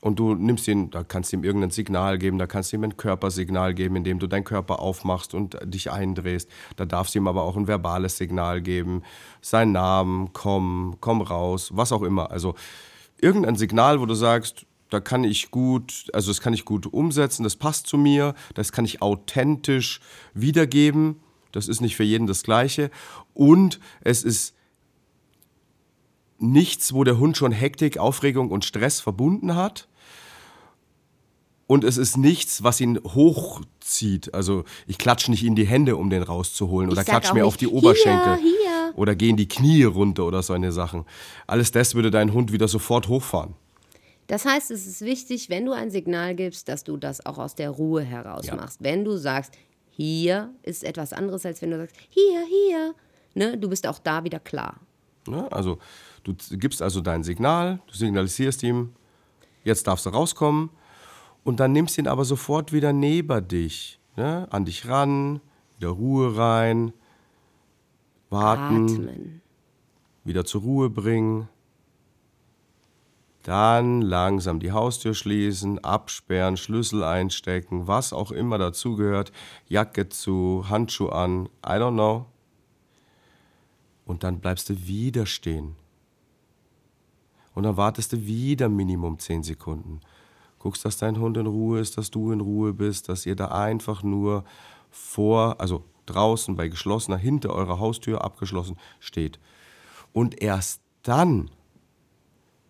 Und 0.01 0.17
du 0.17 0.33
nimmst 0.33 0.67
ihn, 0.67 0.89
da 0.89 1.03
kannst 1.03 1.31
du 1.31 1.37
ihm 1.37 1.43
irgendein 1.43 1.69
Signal 1.69 2.17
geben, 2.17 2.39
da 2.39 2.47
kannst 2.47 2.71
du 2.71 2.77
ihm 2.77 2.83
ein 2.83 2.97
Körpersignal 2.97 3.75
geben, 3.75 3.95
indem 3.95 4.17
du 4.17 4.25
deinen 4.25 4.43
Körper 4.43 4.79
aufmachst 4.79 5.35
und 5.35 5.57
dich 5.63 5.91
eindrehst. 5.91 6.49
Da 6.75 6.85
darfst 6.85 7.13
du 7.13 7.19
ihm 7.19 7.27
aber 7.27 7.43
auch 7.43 7.55
ein 7.55 7.67
verbales 7.67 8.17
Signal 8.17 8.61
geben. 8.61 9.03
Seinen 9.41 9.73
Namen, 9.73 10.33
komm, 10.33 10.97
komm 10.99 11.21
raus, 11.21 11.69
was 11.75 11.91
auch 11.91 12.01
immer. 12.01 12.31
Also 12.31 12.55
irgendein 13.21 13.55
Signal, 13.55 14.01
wo 14.01 14.07
du 14.07 14.15
sagst, 14.15 14.65
da 14.89 14.99
kann 14.99 15.23
ich 15.23 15.51
gut, 15.51 16.07
also 16.13 16.31
das 16.31 16.41
kann 16.41 16.53
ich 16.53 16.65
gut 16.65 16.91
umsetzen, 16.91 17.43
das 17.43 17.55
passt 17.55 17.85
zu 17.85 17.97
mir, 17.97 18.33
das 18.55 18.71
kann 18.71 18.85
ich 18.85 19.03
authentisch 19.03 20.01
wiedergeben. 20.33 21.17
Das 21.51 21.67
ist 21.67 21.79
nicht 21.79 21.95
für 21.95 22.03
jeden 22.03 22.25
das 22.27 22.41
Gleiche. 22.41 22.89
Und 23.33 23.79
es 24.01 24.23
ist 24.23 24.55
nichts, 26.39 26.93
wo 26.93 27.03
der 27.03 27.19
Hund 27.19 27.37
schon 27.37 27.51
Hektik, 27.51 27.97
Aufregung 27.97 28.49
und 28.49 28.65
Stress 28.65 28.99
verbunden 28.99 29.55
hat. 29.55 29.87
Und 31.71 31.85
es 31.85 31.95
ist 31.95 32.17
nichts, 32.17 32.63
was 32.63 32.81
ihn 32.81 32.99
hochzieht. 33.01 34.33
Also 34.33 34.65
ich 34.87 34.97
klatsche 34.97 35.31
nicht 35.31 35.45
in 35.45 35.55
die 35.55 35.65
Hände, 35.65 35.95
um 35.95 36.09
den 36.09 36.21
rauszuholen. 36.21 36.89
Oder 36.89 36.99
Ich 36.99 37.05
sag 37.07 37.13
klatsche 37.13 37.33
mir 37.33 37.39
nicht, 37.43 37.47
auf 37.47 37.55
die 37.55 37.67
Oberschenkel. 37.67 38.35
hier, 38.35 38.43
hier. 38.59 38.93
Oder 38.97 39.15
gehe 39.15 39.29
in 39.29 39.37
die 39.37 39.47
Knie 39.47 39.83
runter 39.85 40.25
oder 40.25 40.43
so 40.43 40.51
eine 40.51 40.73
Sachen. 40.73 41.05
Alles 41.47 41.71
das 41.71 41.95
würde 41.95 42.11
dein 42.11 42.33
Hund 42.33 42.51
wieder 42.51 42.67
sofort 42.67 43.07
hochfahren. 43.07 43.53
Das 44.27 44.43
heißt, 44.43 44.69
es 44.71 44.85
ist 44.85 44.99
wichtig, 44.99 45.49
wenn 45.49 45.65
du 45.65 45.71
ein 45.71 45.91
Signal 45.91 46.35
gibst, 46.35 46.67
dass 46.67 46.83
du 46.83 46.97
das 46.97 47.25
auch 47.25 47.37
aus 47.37 47.55
der 47.55 47.69
Ruhe 47.69 48.01
heraus 48.01 48.47
Ja. 48.47 48.55
machst. 48.55 48.83
Wenn 48.83 49.05
du 49.05 49.15
sagst, 49.15 49.53
hier 49.91 50.53
ist 50.63 50.83
etwas 50.83 51.13
anderes, 51.13 51.45
als 51.45 51.61
wenn 51.61 51.71
du 51.71 51.77
sagst, 51.77 51.95
hier, 52.09 52.43
hier. 52.49 52.95
Ne? 53.33 53.57
Du 53.57 53.69
bist 53.69 53.87
auch 53.87 53.99
da 53.99 54.25
wieder 54.25 54.39
klar. 54.39 54.75
Ne? 55.25 55.49
Also 55.53 55.77
du 56.25 56.33
gibst 56.57 56.81
also 56.81 56.99
dein 56.99 57.23
Signal, 57.23 57.79
du 57.87 57.93
signalisierst 57.95 58.61
ihm, 58.63 58.89
jetzt 59.63 59.87
darfst 59.87 60.05
du 60.05 60.09
rauskommen. 60.09 60.69
Und 61.43 61.59
dann 61.59 61.71
nimmst 61.71 61.97
ihn 61.97 62.07
aber 62.07 62.25
sofort 62.25 62.71
wieder 62.71 62.93
neben 62.93 63.47
dich, 63.47 63.99
ne? 64.15 64.47
an 64.51 64.65
dich 64.65 64.87
ran, 64.87 65.41
wieder 65.77 65.89
Ruhe 65.89 66.37
rein, 66.37 66.93
warten. 68.29 68.85
Atmen. 68.85 69.41
wieder 70.23 70.45
zur 70.45 70.61
Ruhe 70.61 70.89
bringen. 70.89 71.49
Dann 73.43 74.01
langsam 74.01 74.59
die 74.59 74.71
Haustür 74.71 75.15
schließen, 75.15 75.83
absperren, 75.83 76.57
Schlüssel 76.57 77.03
einstecken, 77.03 77.87
was 77.87 78.13
auch 78.13 78.31
immer 78.31 78.59
dazugehört. 78.59 79.31
Jacke 79.67 80.09
zu, 80.09 80.65
Handschuh 80.69 81.09
an, 81.09 81.47
I 81.65 81.71
don't 81.71 81.93
know. 81.93 82.27
Und 84.05 84.23
dann 84.23 84.39
bleibst 84.39 84.69
du 84.69 84.85
wieder 84.85 85.25
stehen. 85.25 85.75
Und 87.55 87.63
dann 87.63 87.77
wartest 87.77 88.13
du 88.13 88.25
wieder 88.25 88.69
Minimum 88.69 89.17
10 89.17 89.43
Sekunden. 89.43 90.01
Guckst, 90.61 90.85
dass 90.85 90.97
dein 90.97 91.19
Hund 91.19 91.37
in 91.37 91.47
Ruhe 91.47 91.79
ist, 91.79 91.97
dass 91.97 92.11
du 92.11 92.31
in 92.31 92.39
Ruhe 92.41 92.73
bist, 92.73 93.09
dass 93.09 93.25
ihr 93.25 93.35
da 93.35 93.47
einfach 93.47 94.03
nur 94.03 94.43
vor, 94.91 95.59
also 95.59 95.83
draußen 96.05 96.55
bei 96.55 96.67
geschlossener, 96.67 97.17
hinter 97.17 97.53
eurer 97.53 97.79
Haustür 97.79 98.23
abgeschlossen 98.23 98.77
steht. 98.99 99.39
Und 100.13 100.41
erst 100.41 100.81
dann 101.03 101.49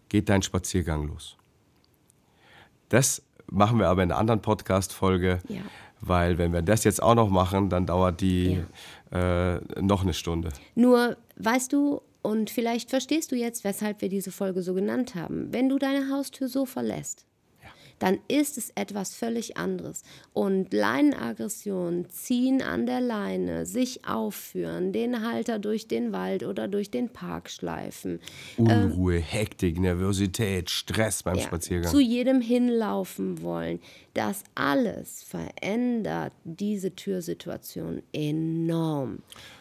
geht 0.10 0.30
dein 0.30 0.42
Spaziergang 0.42 1.08
los. 1.08 1.36
Das 2.90 3.24
machen 3.50 3.80
wir 3.80 3.88
aber 3.90 4.04
in 4.04 4.12
einer 4.12 4.20
anderen 4.20 4.42
Podcast-Folge, 4.42 5.40
Ja. 5.48 5.62
weil 6.02 6.38
wenn 6.38 6.54
wir 6.54 6.62
das 6.62 6.84
jetzt 6.84 7.02
auch 7.02 7.16
noch 7.16 7.30
machen, 7.30 7.70
dann 7.70 7.86
dauert 7.86 8.22
die 8.22 8.62
äh, 9.12 9.56
noch 9.82 10.04
eine 10.04 10.14
Stunde. 10.14 10.50
Nur, 10.76 11.18
weißt 11.38 11.74
du, 11.74 12.02
und 12.22 12.50
vielleicht 12.50 12.90
verstehst 12.90 13.32
du 13.32 13.36
jetzt, 13.36 13.64
weshalb 13.64 14.02
wir 14.02 14.10
diese 14.10 14.32
Folge 14.32 14.62
so 14.62 14.74
genannt 14.74 15.16
haben. 15.16 15.52
Wenn 15.52 15.70
du 15.70 15.80
deine 15.80 16.10
Haustür 16.10 16.48
so 16.48 16.66
verlässt, 16.66 17.26
dann 18.02 18.18
ist 18.28 18.58
es 18.58 18.72
etwas 18.76 19.14
völlig 19.14 19.58
anderes. 19.58 20.02
Und 20.34 20.74
Leinenaggressionen, 20.74 22.10
ziehen 22.10 22.62
an 22.64 22.86
der 22.88 23.00
Leine, 23.00 23.66
sich 23.68 24.06
aufführen, 24.06 24.92
den 24.92 25.22
Halter 25.26 25.60
durch 25.60 25.88
den 25.88 26.12
Wald 26.12 26.44
oder 26.44 26.68
durch 26.68 26.90
den 26.90 27.10
Park 27.10 27.50
schleifen, 27.50 28.20
Unruhe, 28.58 29.18
Hektik, 29.20 29.80
Nervosität, 29.80 30.70
Stress 30.72 31.22
beim 31.24 31.36
ja, 31.38 31.44
Spaziergang. 31.44 31.92
zu 31.92 32.00
jedem 32.00 32.42
hinlaufen 32.42 33.44
wollen, 33.44 33.80
das 34.16 34.44
alles 34.56 35.24
verändert 35.24 36.34
diese 36.44 36.96
Türsituation 36.96 38.02
enorm. 38.14 39.20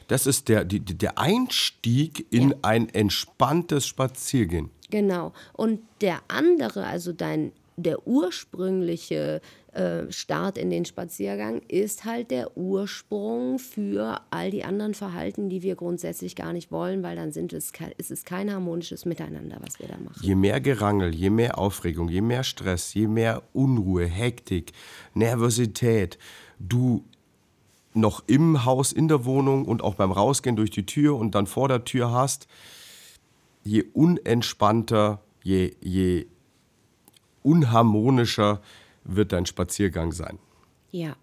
Das 0.08 0.26
ist 0.26 0.48
der, 0.48 0.64
die- 0.64 0.80
der 0.80 1.18
Einstieg 1.18 2.26
in 2.32 2.50
Ja. 2.50 2.56
ein 2.62 2.88
entspanntes 2.88 3.86
Spaziergehen. 3.86 4.70
Genau. 4.90 5.32
Und 5.52 5.80
der 6.00 6.18
andere, 6.26 6.84
also 6.84 7.12
dein 7.12 7.52
der 7.76 8.06
ursprüngliche 8.06 9.40
äh, 9.72 10.10
Start 10.10 10.58
in 10.58 10.70
den 10.70 10.84
Spaziergang 10.84 11.62
ist 11.68 12.04
halt 12.04 12.30
der 12.30 12.56
Ursprung 12.56 13.58
für 13.58 14.20
all 14.30 14.50
die 14.50 14.64
anderen 14.64 14.94
Verhalten, 14.94 15.48
die 15.48 15.62
wir 15.62 15.76
grundsätzlich 15.76 16.36
gar 16.36 16.52
nicht 16.52 16.70
wollen, 16.70 17.02
weil 17.02 17.16
dann 17.16 17.32
sind 17.32 17.52
es, 17.52 17.72
es 17.98 18.24
kein 18.24 18.52
harmonisches 18.52 19.04
Miteinander, 19.04 19.58
was 19.60 19.78
wir 19.78 19.88
da 19.88 19.96
machen. 19.98 20.20
Je 20.20 20.34
mehr 20.34 20.60
Gerangel, 20.60 21.14
je 21.14 21.30
mehr 21.30 21.58
Aufregung, 21.58 22.08
je 22.08 22.20
mehr 22.20 22.44
Stress, 22.44 22.94
je 22.94 23.06
mehr 23.06 23.42
Unruhe, 23.52 24.06
Hektik, 24.06 24.72
Nervosität 25.14 26.18
du 26.58 27.04
noch 27.94 28.22
im 28.26 28.64
Haus, 28.64 28.92
in 28.92 29.08
der 29.08 29.24
Wohnung 29.24 29.64
und 29.64 29.82
auch 29.82 29.94
beim 29.94 30.12
Rausgehen 30.12 30.56
durch 30.56 30.70
die 30.70 30.86
Tür 30.86 31.16
und 31.16 31.34
dann 31.34 31.46
vor 31.46 31.68
der 31.68 31.84
Tür 31.84 32.12
hast, 32.12 32.46
je 33.64 33.84
unentspannter, 33.92 35.20
je, 35.42 35.72
je 35.80 36.26
unharmonischer 37.42 38.60
wird 39.04 39.32
dein 39.32 39.46
Spaziergang 39.46 40.12
sein. 40.12 40.38
Ja. 40.90 41.16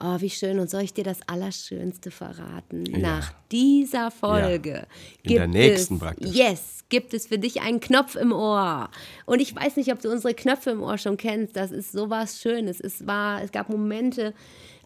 Oh, 0.00 0.20
wie 0.20 0.30
schön. 0.30 0.58
Und 0.58 0.68
soll 0.68 0.82
ich 0.82 0.92
dir 0.92 1.04
das 1.04 1.20
Allerschönste 1.26 2.10
verraten? 2.10 2.82
Nach 2.82 3.32
dieser 3.50 4.10
Folge 4.10 4.86
In 5.22 5.34
der 5.34 5.46
nächsten 5.46 5.94
es, 5.94 6.00
praktisch. 6.00 6.34
Yes, 6.34 6.84
gibt 6.88 7.14
es 7.14 7.28
für 7.28 7.38
dich 7.38 7.62
einen 7.62 7.80
Knopf 7.80 8.16
im 8.16 8.32
Ohr. 8.32 8.90
Und 9.24 9.40
ich 9.40 9.54
weiß 9.54 9.76
nicht, 9.76 9.92
ob 9.92 10.00
du 10.00 10.10
unsere 10.10 10.34
Knöpfe 10.34 10.70
im 10.70 10.82
Ohr 10.82 10.98
schon 10.98 11.16
kennst. 11.16 11.56
Das 11.56 11.70
ist 11.70 11.92
sowas 11.92 12.40
Schönes. 12.40 12.80
Es, 12.80 13.06
war, 13.06 13.42
es 13.42 13.52
gab 13.52 13.68
Momente, 13.70 14.34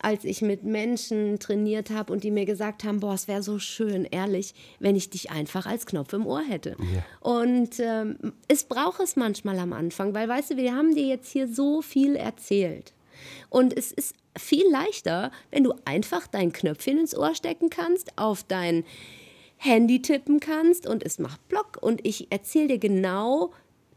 als 0.03 0.25
ich 0.25 0.43
mit 0.43 0.65
Menschen 0.65 1.39
trainiert 1.39 1.91
habe 1.91 2.13
und 2.13 2.25
die 2.25 2.31
mir 2.31 2.45
gesagt 2.45 2.85
haben, 2.85 3.01
boah, 3.01 3.15
es 3.15 3.29
wäre 3.29 3.43
so 3.43 3.59
schön, 3.59 4.05
ehrlich, 4.05 4.55
wenn 4.79 4.97
ich 4.97 5.11
dich 5.11 5.31
einfach 5.31 5.67
als 5.67 5.87
Knopf 5.87 6.13
im 6.13 6.27
Ohr 6.27 6.43
hätte. 6.43 6.77
Und 7.21 7.81
ähm, 7.81 8.17
es 8.49 8.65
braucht 8.65 9.01
es 9.01 9.17
manchmal 9.17 9.59
am 9.59 9.73
Anfang, 9.73 10.15
weil, 10.15 10.29
weißt 10.29 10.51
du, 10.51 10.57
wir 10.57 10.75
haben 10.75 10.95
dir 10.95 11.07
jetzt 11.07 11.31
hier 11.31 11.49
so 11.49 11.83
viel 11.83 12.17
erzählt. 12.17 12.93
Und 13.51 13.77
es 13.77 13.93
ist 13.93 14.15
viel 14.37 14.71
leichter, 14.71 15.33
wenn 15.51 15.65
du 15.65 15.75
einfach 15.85 16.27
dein 16.27 16.53
Knöpfchen 16.53 16.99
ins 16.99 17.17
Ohr 17.17 17.35
stecken 17.35 17.71
kannst, 17.71 18.17
auf 18.17 18.45
dein 18.45 18.85
Handy 19.57 20.01
tippen 20.03 20.39
kannst 20.39 20.87
und 20.87 21.03
es 21.03 21.19
macht 21.19 21.49
Block 21.49 21.79
und 21.81 22.07
ich 22.07 22.31
erzähle 22.31 22.69
dir 22.69 22.79
genau 22.79 23.53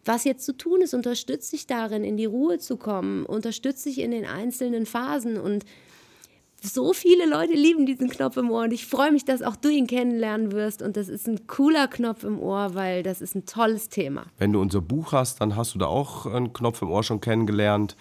was 0.05 0.23
jetzt 0.23 0.45
zu 0.45 0.53
tun 0.53 0.81
ist. 0.81 0.93
Unterstütze 0.93 1.51
dich 1.51 1.67
darin, 1.67 2.03
in 2.03 2.17
die 2.17 2.25
Ruhe 2.25 2.59
zu 2.59 2.77
kommen. 2.77 3.25
Unterstütze 3.25 3.89
dich 3.89 3.99
in 3.99 4.11
den 4.11 4.25
einzelnen 4.25 4.85
Phasen. 4.85 5.37
Und 5.37 5.65
so 6.61 6.93
viele 6.93 7.27
Leute 7.27 7.53
lieben 7.53 7.85
diesen 7.85 8.09
Knopf 8.09 8.37
im 8.37 8.51
Ohr. 8.51 8.63
Und 8.63 8.71
ich 8.71 8.85
freue 8.85 9.11
mich, 9.11 9.25
dass 9.25 9.41
auch 9.41 9.55
du 9.55 9.69
ihn 9.69 9.87
kennenlernen 9.87 10.51
wirst. 10.51 10.81
Und 10.81 10.95
das 10.95 11.09
ist 11.09 11.27
ein 11.27 11.47
cooler 11.47 11.87
Knopf 11.87 12.23
im 12.23 12.39
Ohr, 12.39 12.75
weil 12.75 13.01
das 13.01 13.19
ist 13.19 13.35
ein 13.35 13.45
tolles 13.45 13.89
Thema. 13.89 14.25
Wenn 14.37 14.53
du 14.53 14.61
unser 14.61 14.81
Buch 14.81 15.11
hast, 15.11 15.41
dann 15.41 15.55
hast 15.55 15.73
du 15.73 15.79
da 15.79 15.87
auch 15.87 16.27
einen 16.27 16.53
Knopf 16.53 16.81
im 16.81 16.91
Ohr 16.91 17.03
schon 17.03 17.19
kennengelernt, 17.19 17.95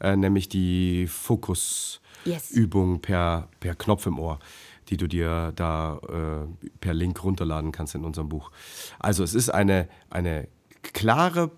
äh, 0.00 0.16
nämlich 0.16 0.48
die 0.48 1.06
Fokusübung 1.06 2.92
yes. 2.94 3.02
per, 3.02 3.48
per 3.60 3.74
Knopf 3.74 4.06
im 4.06 4.18
Ohr 4.18 4.38
die 4.88 4.96
du 4.96 5.06
dir 5.06 5.52
da 5.54 5.98
äh, 6.08 6.66
per 6.80 6.94
Link 6.94 7.22
runterladen 7.22 7.72
kannst 7.72 7.94
in 7.94 8.04
unserem 8.04 8.30
Buch. 8.30 8.50
Also 8.98 9.22
es 9.22 9.34
ist 9.34 9.50
eine, 9.50 9.86
eine 10.08 10.48
klare, 10.80 11.50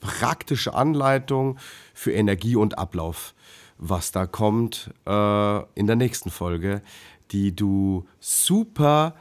praktische 0.00 0.74
Anleitung 0.74 1.58
für 1.94 2.12
Energie 2.12 2.56
und 2.56 2.76
Ablauf, 2.76 3.34
was 3.78 4.12
da 4.12 4.26
kommt 4.26 4.90
äh, 5.06 5.62
in 5.74 5.86
der 5.86 5.96
nächsten 5.96 6.30
Folge, 6.30 6.82
die 7.30 7.54
du 7.54 8.06
super 8.20 9.14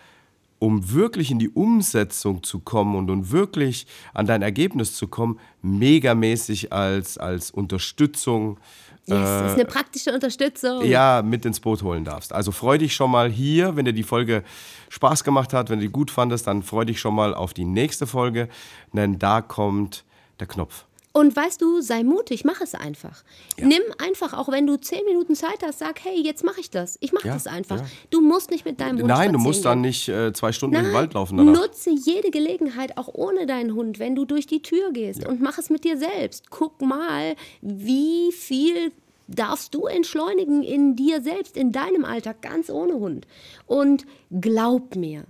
um 0.59 0.93
wirklich 0.93 1.29
in 1.29 1.39
die 1.39 1.49
Umsetzung 1.49 2.41
zu 2.41 2.59
kommen 2.59 2.95
und 2.95 3.09
um 3.09 3.31
wirklich 3.31 3.85
an 4.13 4.27
dein 4.27 4.41
Ergebnis 4.41 4.95
zu 4.95 5.09
kommen, 5.09 5.37
megamäßig 5.61 6.71
als, 6.71 7.17
als 7.17 7.51
Unterstützung 7.51 8.57
Yes, 9.05 9.17
äh, 9.17 9.47
ist 9.47 9.53
eine 9.55 9.65
praktische 9.65 10.13
Unterstützung. 10.13 10.85
Ja, 10.85 11.21
mit 11.21 11.45
ins 11.45 11.59
Boot 11.59 11.83
holen 11.83 12.05
darfst. 12.05 12.31
Also 12.31 12.53
freu 12.53 12.77
dich 12.77 12.95
schon 12.95 13.11
mal 13.11 13.29
hier, 13.29 13.75
wenn 13.75 13.83
dir 13.83 13.91
die 13.91 14.03
Folge 14.03 14.43
Spaß 14.87 15.25
gemacht 15.25 15.51
hat, 15.51 15.69
wenn 15.69 15.79
du 15.79 15.87
die 15.87 15.91
gut 15.91 16.09
fandest, 16.09 16.47
dann 16.47 16.63
freu 16.63 16.85
dich 16.85 17.01
schon 17.01 17.13
mal 17.13 17.33
auf 17.33 17.53
die 17.53 17.65
nächste 17.65 18.07
Folge, 18.07 18.47
denn 18.93 19.19
da 19.19 19.41
kommt 19.41 20.05
der 20.39 20.47
Knopf. 20.47 20.85
Und 21.15 21.35
weißt 21.35 21.61
du, 21.61 21.79
sei 21.81 22.03
mutig, 22.03 22.43
mach 22.43 22.59
es 22.59 22.73
einfach. 22.73 23.23
Ja. 23.59 23.67
Nimm 23.67 23.83
einfach, 23.99 24.33
auch 24.33 24.49
wenn 24.49 24.65
du 24.65 24.77
zehn 24.77 25.05
Minuten 25.05 25.35
Zeit 25.35 25.59
hast, 25.63 25.77
sag, 25.77 26.03
hey, 26.03 26.19
jetzt 26.19 26.43
mache 26.43 26.59
ich 26.59 26.71
das. 26.71 26.97
Ich 27.01 27.13
mache 27.13 27.27
ja, 27.27 27.35
das 27.35 27.45
einfach. 27.45 27.81
Ja. 27.81 27.85
Du 28.09 28.19
musst 28.19 28.49
nicht 28.49 28.65
mit 28.65 28.79
deinem 28.79 28.97
Hund 28.97 29.07
Nein, 29.07 29.31
du 29.31 29.37
musst 29.37 29.63
dann 29.63 29.81
nicht 29.81 30.09
äh, 30.09 30.33
zwei 30.33 30.51
Stunden 30.51 30.75
Nein, 30.75 30.87
im 30.87 30.93
Wald 30.93 31.13
laufen. 31.13 31.37
Danach. 31.37 31.53
Nutze 31.53 31.91
jede 31.91 32.31
Gelegenheit, 32.31 32.97
auch 32.97 33.09
ohne 33.13 33.45
deinen 33.45 33.75
Hund, 33.75 33.99
wenn 33.99 34.15
du 34.15 34.25
durch 34.25 34.47
die 34.47 34.63
Tür 34.63 34.91
gehst 34.91 35.27
und 35.27 35.39
mach 35.39 35.59
es 35.59 35.69
mit 35.69 35.83
dir 35.83 35.99
selbst. 35.99 36.49
Guck 36.49 36.81
mal, 36.81 37.35
wie 37.61 38.31
viel 38.31 38.91
darfst 39.27 39.75
du 39.75 39.85
entschleunigen 39.85 40.63
in 40.63 40.95
dir 40.95 41.21
selbst, 41.21 41.55
in 41.57 41.71
deinem 41.71 42.05
Alltag, 42.05 42.41
ganz 42.41 42.71
ohne 42.71 42.95
Hund. 42.95 43.27
Und 43.67 44.07
glaub 44.31 44.95
mir, 44.95 45.25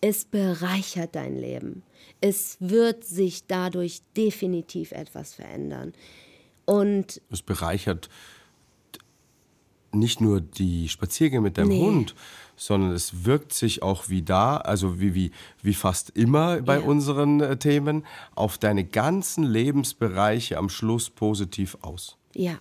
es 0.00 0.24
bereichert 0.24 1.14
dein 1.14 1.36
Leben. 1.36 1.84
Es 2.22 2.56
wird 2.60 3.04
sich 3.04 3.46
dadurch 3.46 4.00
definitiv 4.16 4.92
etwas 4.92 5.34
verändern. 5.34 5.92
Und 6.64 7.20
es 7.30 7.42
bereichert 7.42 8.08
nicht 9.92 10.20
nur 10.20 10.40
die 10.40 10.88
Spaziergänge 10.88 11.42
mit 11.42 11.58
deinem 11.58 11.68
nee. 11.68 11.82
Hund, 11.82 12.14
sondern 12.56 12.92
es 12.92 13.24
wirkt 13.24 13.52
sich 13.52 13.82
auch 13.82 14.08
wie 14.08 14.22
da, 14.22 14.56
also 14.56 15.00
wie, 15.00 15.14
wie, 15.14 15.32
wie 15.62 15.74
fast 15.74 16.10
immer 16.10 16.62
bei 16.62 16.78
ja. 16.78 16.82
unseren 16.82 17.40
äh, 17.40 17.56
Themen, 17.56 18.06
auf 18.34 18.56
deine 18.56 18.84
ganzen 18.84 19.44
Lebensbereiche 19.44 20.56
am 20.56 20.68
Schluss 20.68 21.10
positiv 21.10 21.76
aus. 21.82 22.16
Ja, 22.34 22.58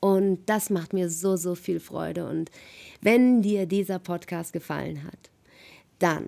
und 0.00 0.44
das 0.46 0.70
macht 0.70 0.92
mir 0.92 1.10
so, 1.10 1.36
so 1.36 1.54
viel 1.54 1.80
Freude. 1.80 2.26
Und 2.28 2.50
wenn 3.00 3.42
dir 3.42 3.66
dieser 3.66 3.98
Podcast 3.98 4.52
gefallen 4.52 5.02
hat, 5.04 5.30
dann 5.98 6.26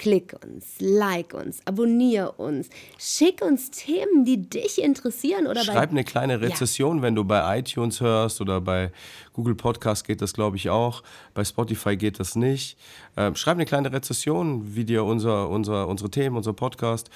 klick 0.00 0.34
uns, 0.42 0.76
like 0.78 1.34
uns, 1.34 1.60
abonniere 1.66 2.32
uns, 2.32 2.70
schick 2.98 3.42
uns 3.42 3.70
Themen, 3.70 4.24
die 4.24 4.48
dich 4.48 4.82
interessieren. 4.82 5.46
Oder 5.46 5.62
Schreib 5.62 5.90
eine 5.90 6.04
kleine 6.04 6.40
Rezession, 6.40 6.96
ja. 6.96 7.02
wenn 7.02 7.14
du 7.14 7.24
bei 7.24 7.58
iTunes 7.58 8.00
hörst 8.00 8.40
oder 8.40 8.62
bei 8.62 8.92
Google 9.34 9.54
Podcast 9.54 10.06
geht 10.06 10.22
das, 10.22 10.32
glaube 10.32 10.56
ich, 10.56 10.70
auch. 10.70 11.02
Bei 11.34 11.44
Spotify 11.44 11.98
geht 11.98 12.18
das 12.18 12.34
nicht. 12.34 12.78
Ähm, 13.14 13.34
schreib 13.34 13.56
eine 13.56 13.66
kleine 13.66 13.92
Rezession, 13.92 14.74
wie 14.74 14.86
dir 14.86 15.04
unser, 15.04 15.50
unser, 15.50 15.86
unsere 15.86 16.10
Themen, 16.10 16.34
unser 16.34 16.54
Podcast, 16.54 17.10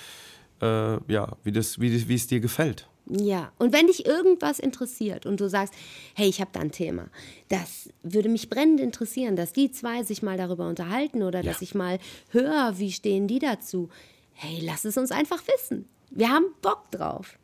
äh, 0.60 0.96
ja, 1.10 1.36
wie, 1.42 1.52
das, 1.52 1.80
wie, 1.80 2.06
wie 2.06 2.14
es 2.14 2.26
dir 2.26 2.40
gefällt. 2.40 2.86
Ja, 3.06 3.52
und 3.58 3.74
wenn 3.74 3.86
dich 3.86 4.06
irgendwas 4.06 4.58
interessiert 4.58 5.26
und 5.26 5.38
du 5.38 5.48
sagst, 5.48 5.74
hey, 6.14 6.26
ich 6.26 6.40
habe 6.40 6.50
da 6.54 6.60
ein 6.60 6.72
Thema, 6.72 7.08
das 7.48 7.90
würde 8.02 8.30
mich 8.30 8.48
brennend 8.48 8.80
interessieren, 8.80 9.36
dass 9.36 9.52
die 9.52 9.70
zwei 9.70 10.02
sich 10.04 10.22
mal 10.22 10.38
darüber 10.38 10.66
unterhalten 10.68 11.22
oder 11.22 11.42
ja. 11.42 11.50
dass 11.52 11.60
ich 11.60 11.74
mal 11.74 11.98
höre, 12.30 12.78
wie 12.78 12.92
stehen 12.92 13.28
die 13.28 13.40
dazu. 13.40 13.90
Hey, 14.32 14.60
lass 14.62 14.86
es 14.86 14.96
uns 14.96 15.12
einfach 15.12 15.42
wissen. 15.46 15.86
Wir 16.10 16.30
haben 16.30 16.46
Bock 16.62 16.90
drauf. 16.90 17.38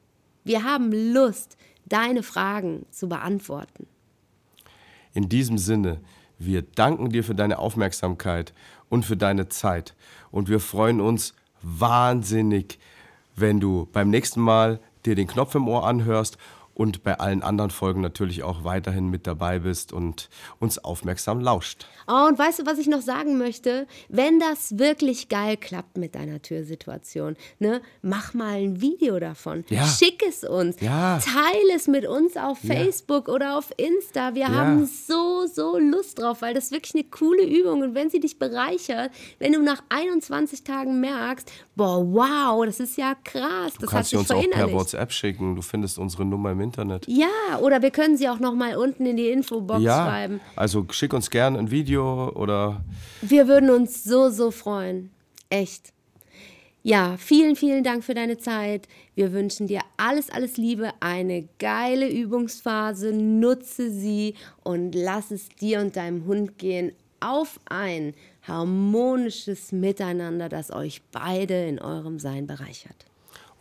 Wir 0.45 0.65
haben 0.65 0.93
Lust, 1.13 1.59
deine 1.87 2.23
Fragen 2.23 2.87
zu 2.91 3.09
beantworten. 3.09 3.87
In 5.13 5.29
diesem 5.29 5.59
Sinne, 5.59 6.01
wir 6.39 6.63
danken 6.63 7.11
dir 7.11 7.23
für 7.23 7.35
deine 7.35 7.59
Aufmerksamkeit 7.59 8.55
und 8.89 9.05
für 9.05 9.17
deine 9.17 9.49
Zeit. 9.49 9.95
Und 10.31 10.49
wir 10.49 10.61
freuen 10.61 11.01
uns 11.01 11.35
wahnsinnig, 11.63 12.79
wenn 13.37 13.61
du 13.61 13.87
beim 13.93 14.09
nächsten 14.09 14.41
Mal 14.41 14.81
dir 15.07 15.15
den 15.15 15.27
Knopf 15.27 15.55
im 15.55 15.69
Ohr 15.69 15.87
anhörst 15.87 16.39
und 16.81 17.03
bei 17.03 17.21
allen 17.21 17.43
anderen 17.43 17.71
Folgen 17.71 18.01
natürlich 18.01 18.43
auch 18.43 18.65
weiterhin 18.65 19.09
mit 19.09 19.27
dabei 19.27 19.59
bist 19.59 19.93
und 19.93 20.31
uns 20.61 20.79
aufmerksam 20.79 21.39
lauscht. 21.39 21.87
Oh, 22.09 22.27
und 22.27 22.39
weißt 22.39 22.61
du, 22.61 22.67
was 22.67 22.79
ich 22.79 22.87
noch 22.87 23.03
sagen 23.03 23.37
möchte? 23.37 23.87
Wenn 24.09 24.41
das 24.41 24.79
wirklich 24.79 25.29
geil 25.29 25.59
klappt 25.59 25.99
mit 25.99 26.15
deiner 26.15 26.41
Türsituation, 26.41 27.37
ne, 27.59 27.83
mach 28.01 28.33
mal 28.33 28.55
ein 28.55 28.81
Video 28.81 29.21
davon. 29.21 29.63
Ja. 29.69 29.87
Schick 29.87 30.25
es 30.27 30.43
uns. 30.43 30.81
Ja. 30.81 31.19
Teile 31.19 31.75
es 31.77 31.87
mit 31.87 32.07
uns 32.07 32.39
auf 32.39 32.57
Facebook 32.57 33.29
ja. 33.29 33.35
oder 33.35 33.59
auf 33.59 33.71
Insta. 33.77 34.35
Wir 34.35 34.49
haben 34.49 34.87
so, 34.87 35.47
so 35.47 35.77
Lust 35.77 36.19
drauf, 36.19 36.41
weil 36.41 36.55
das 36.55 36.65
ist 36.65 36.73
wirklich 36.73 36.95
eine 36.95 37.05
coole 37.05 37.45
Übung. 37.45 37.83
Und 37.83 37.95
wenn 37.95 38.09
sie 38.09 38.21
dich 38.21 38.39
bereichert, 38.39 39.11
wenn 39.39 39.53
du 39.53 39.63
nach 39.63 39.83
21 39.91 40.65
Tagen 40.65 40.99
merkst, 40.99 41.53
boah, 41.77 42.03
wow, 42.11 42.65
das 42.65 42.81
ist 42.81 42.97
ja 42.97 43.15
krass. 43.23 43.75
Du 43.75 43.81
das 43.81 43.91
kannst 43.91 44.11
sie 44.11 44.17
uns 44.17 44.31
auch 44.31 44.51
per 44.51 44.73
WhatsApp 44.73 45.13
schicken. 45.13 45.57
Du 45.57 45.61
findest 45.61 45.99
unsere 45.99 46.25
Nummer 46.25 46.53
im 46.53 46.70
Internet. 46.71 47.07
Ja, 47.09 47.59
oder 47.61 47.83
wir 47.83 47.91
können 47.91 48.17
sie 48.17 48.29
auch 48.29 48.39
noch 48.39 48.55
mal 48.55 48.77
unten 48.77 49.05
in 49.07 49.17
die 49.17 49.29
Infobox 49.29 49.83
ja, 49.83 50.07
schreiben. 50.07 50.41
Also 50.55 50.87
schick 50.91 51.13
uns 51.13 51.31
gerne 51.31 51.59
ein 51.59 51.71
Video 51.71 52.31
oder. 52.31 52.85
Wir 53.23 53.49
würden 53.49 53.71
uns 53.71 54.05
so, 54.05 54.31
so 54.31 54.51
freuen. 54.53 55.11
Echt. 55.49 55.93
Ja, 56.83 57.17
vielen, 57.19 57.57
vielen 57.57 57.85
Dank 57.85 58.05
für 58.05 58.15
deine 58.15 58.39
Zeit. 58.39 58.87
Wir 59.15 59.33
wünschen 59.33 59.67
dir 59.67 59.81
alles, 59.97 60.31
alles 60.31 60.57
Liebe, 60.57 60.93
eine 61.01 61.49
geile 61.59 62.09
Übungsphase. 62.09 63.13
Nutze 63.13 63.91
sie 63.91 64.35
und 64.63 64.95
lass 64.95 65.31
es 65.31 65.49
dir 65.49 65.81
und 65.81 65.97
deinem 65.97 66.25
Hund 66.25 66.57
gehen 66.57 66.93
auf 67.19 67.61
ein 67.67 68.15
harmonisches 68.47 69.73
Miteinander, 69.73 70.49
das 70.49 70.71
euch 70.71 71.03
beide 71.13 71.67
in 71.67 71.81
eurem 71.81 72.19
Sein 72.19 72.47
bereichert 72.47 73.10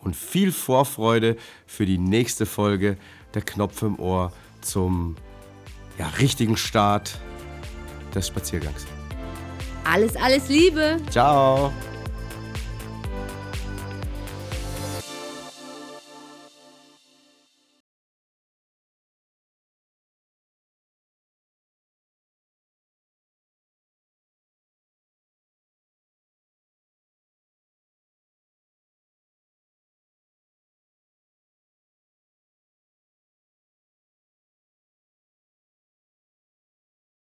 und 0.01 0.15
viel 0.15 0.51
Vorfreude 0.51 1.37
für 1.65 1.85
die 1.85 1.97
nächste 1.97 2.45
Folge 2.45 2.97
der 3.33 3.41
Knopf 3.41 3.81
im 3.81 3.99
Ohr 3.99 4.31
zum 4.61 5.15
ja, 5.97 6.07
richtigen 6.19 6.57
Start 6.57 7.19
des 8.13 8.27
Spaziergangs. 8.27 8.85
Alles, 9.83 10.15
alles 10.15 10.49
Liebe. 10.49 10.97
Ciao. 11.09 11.71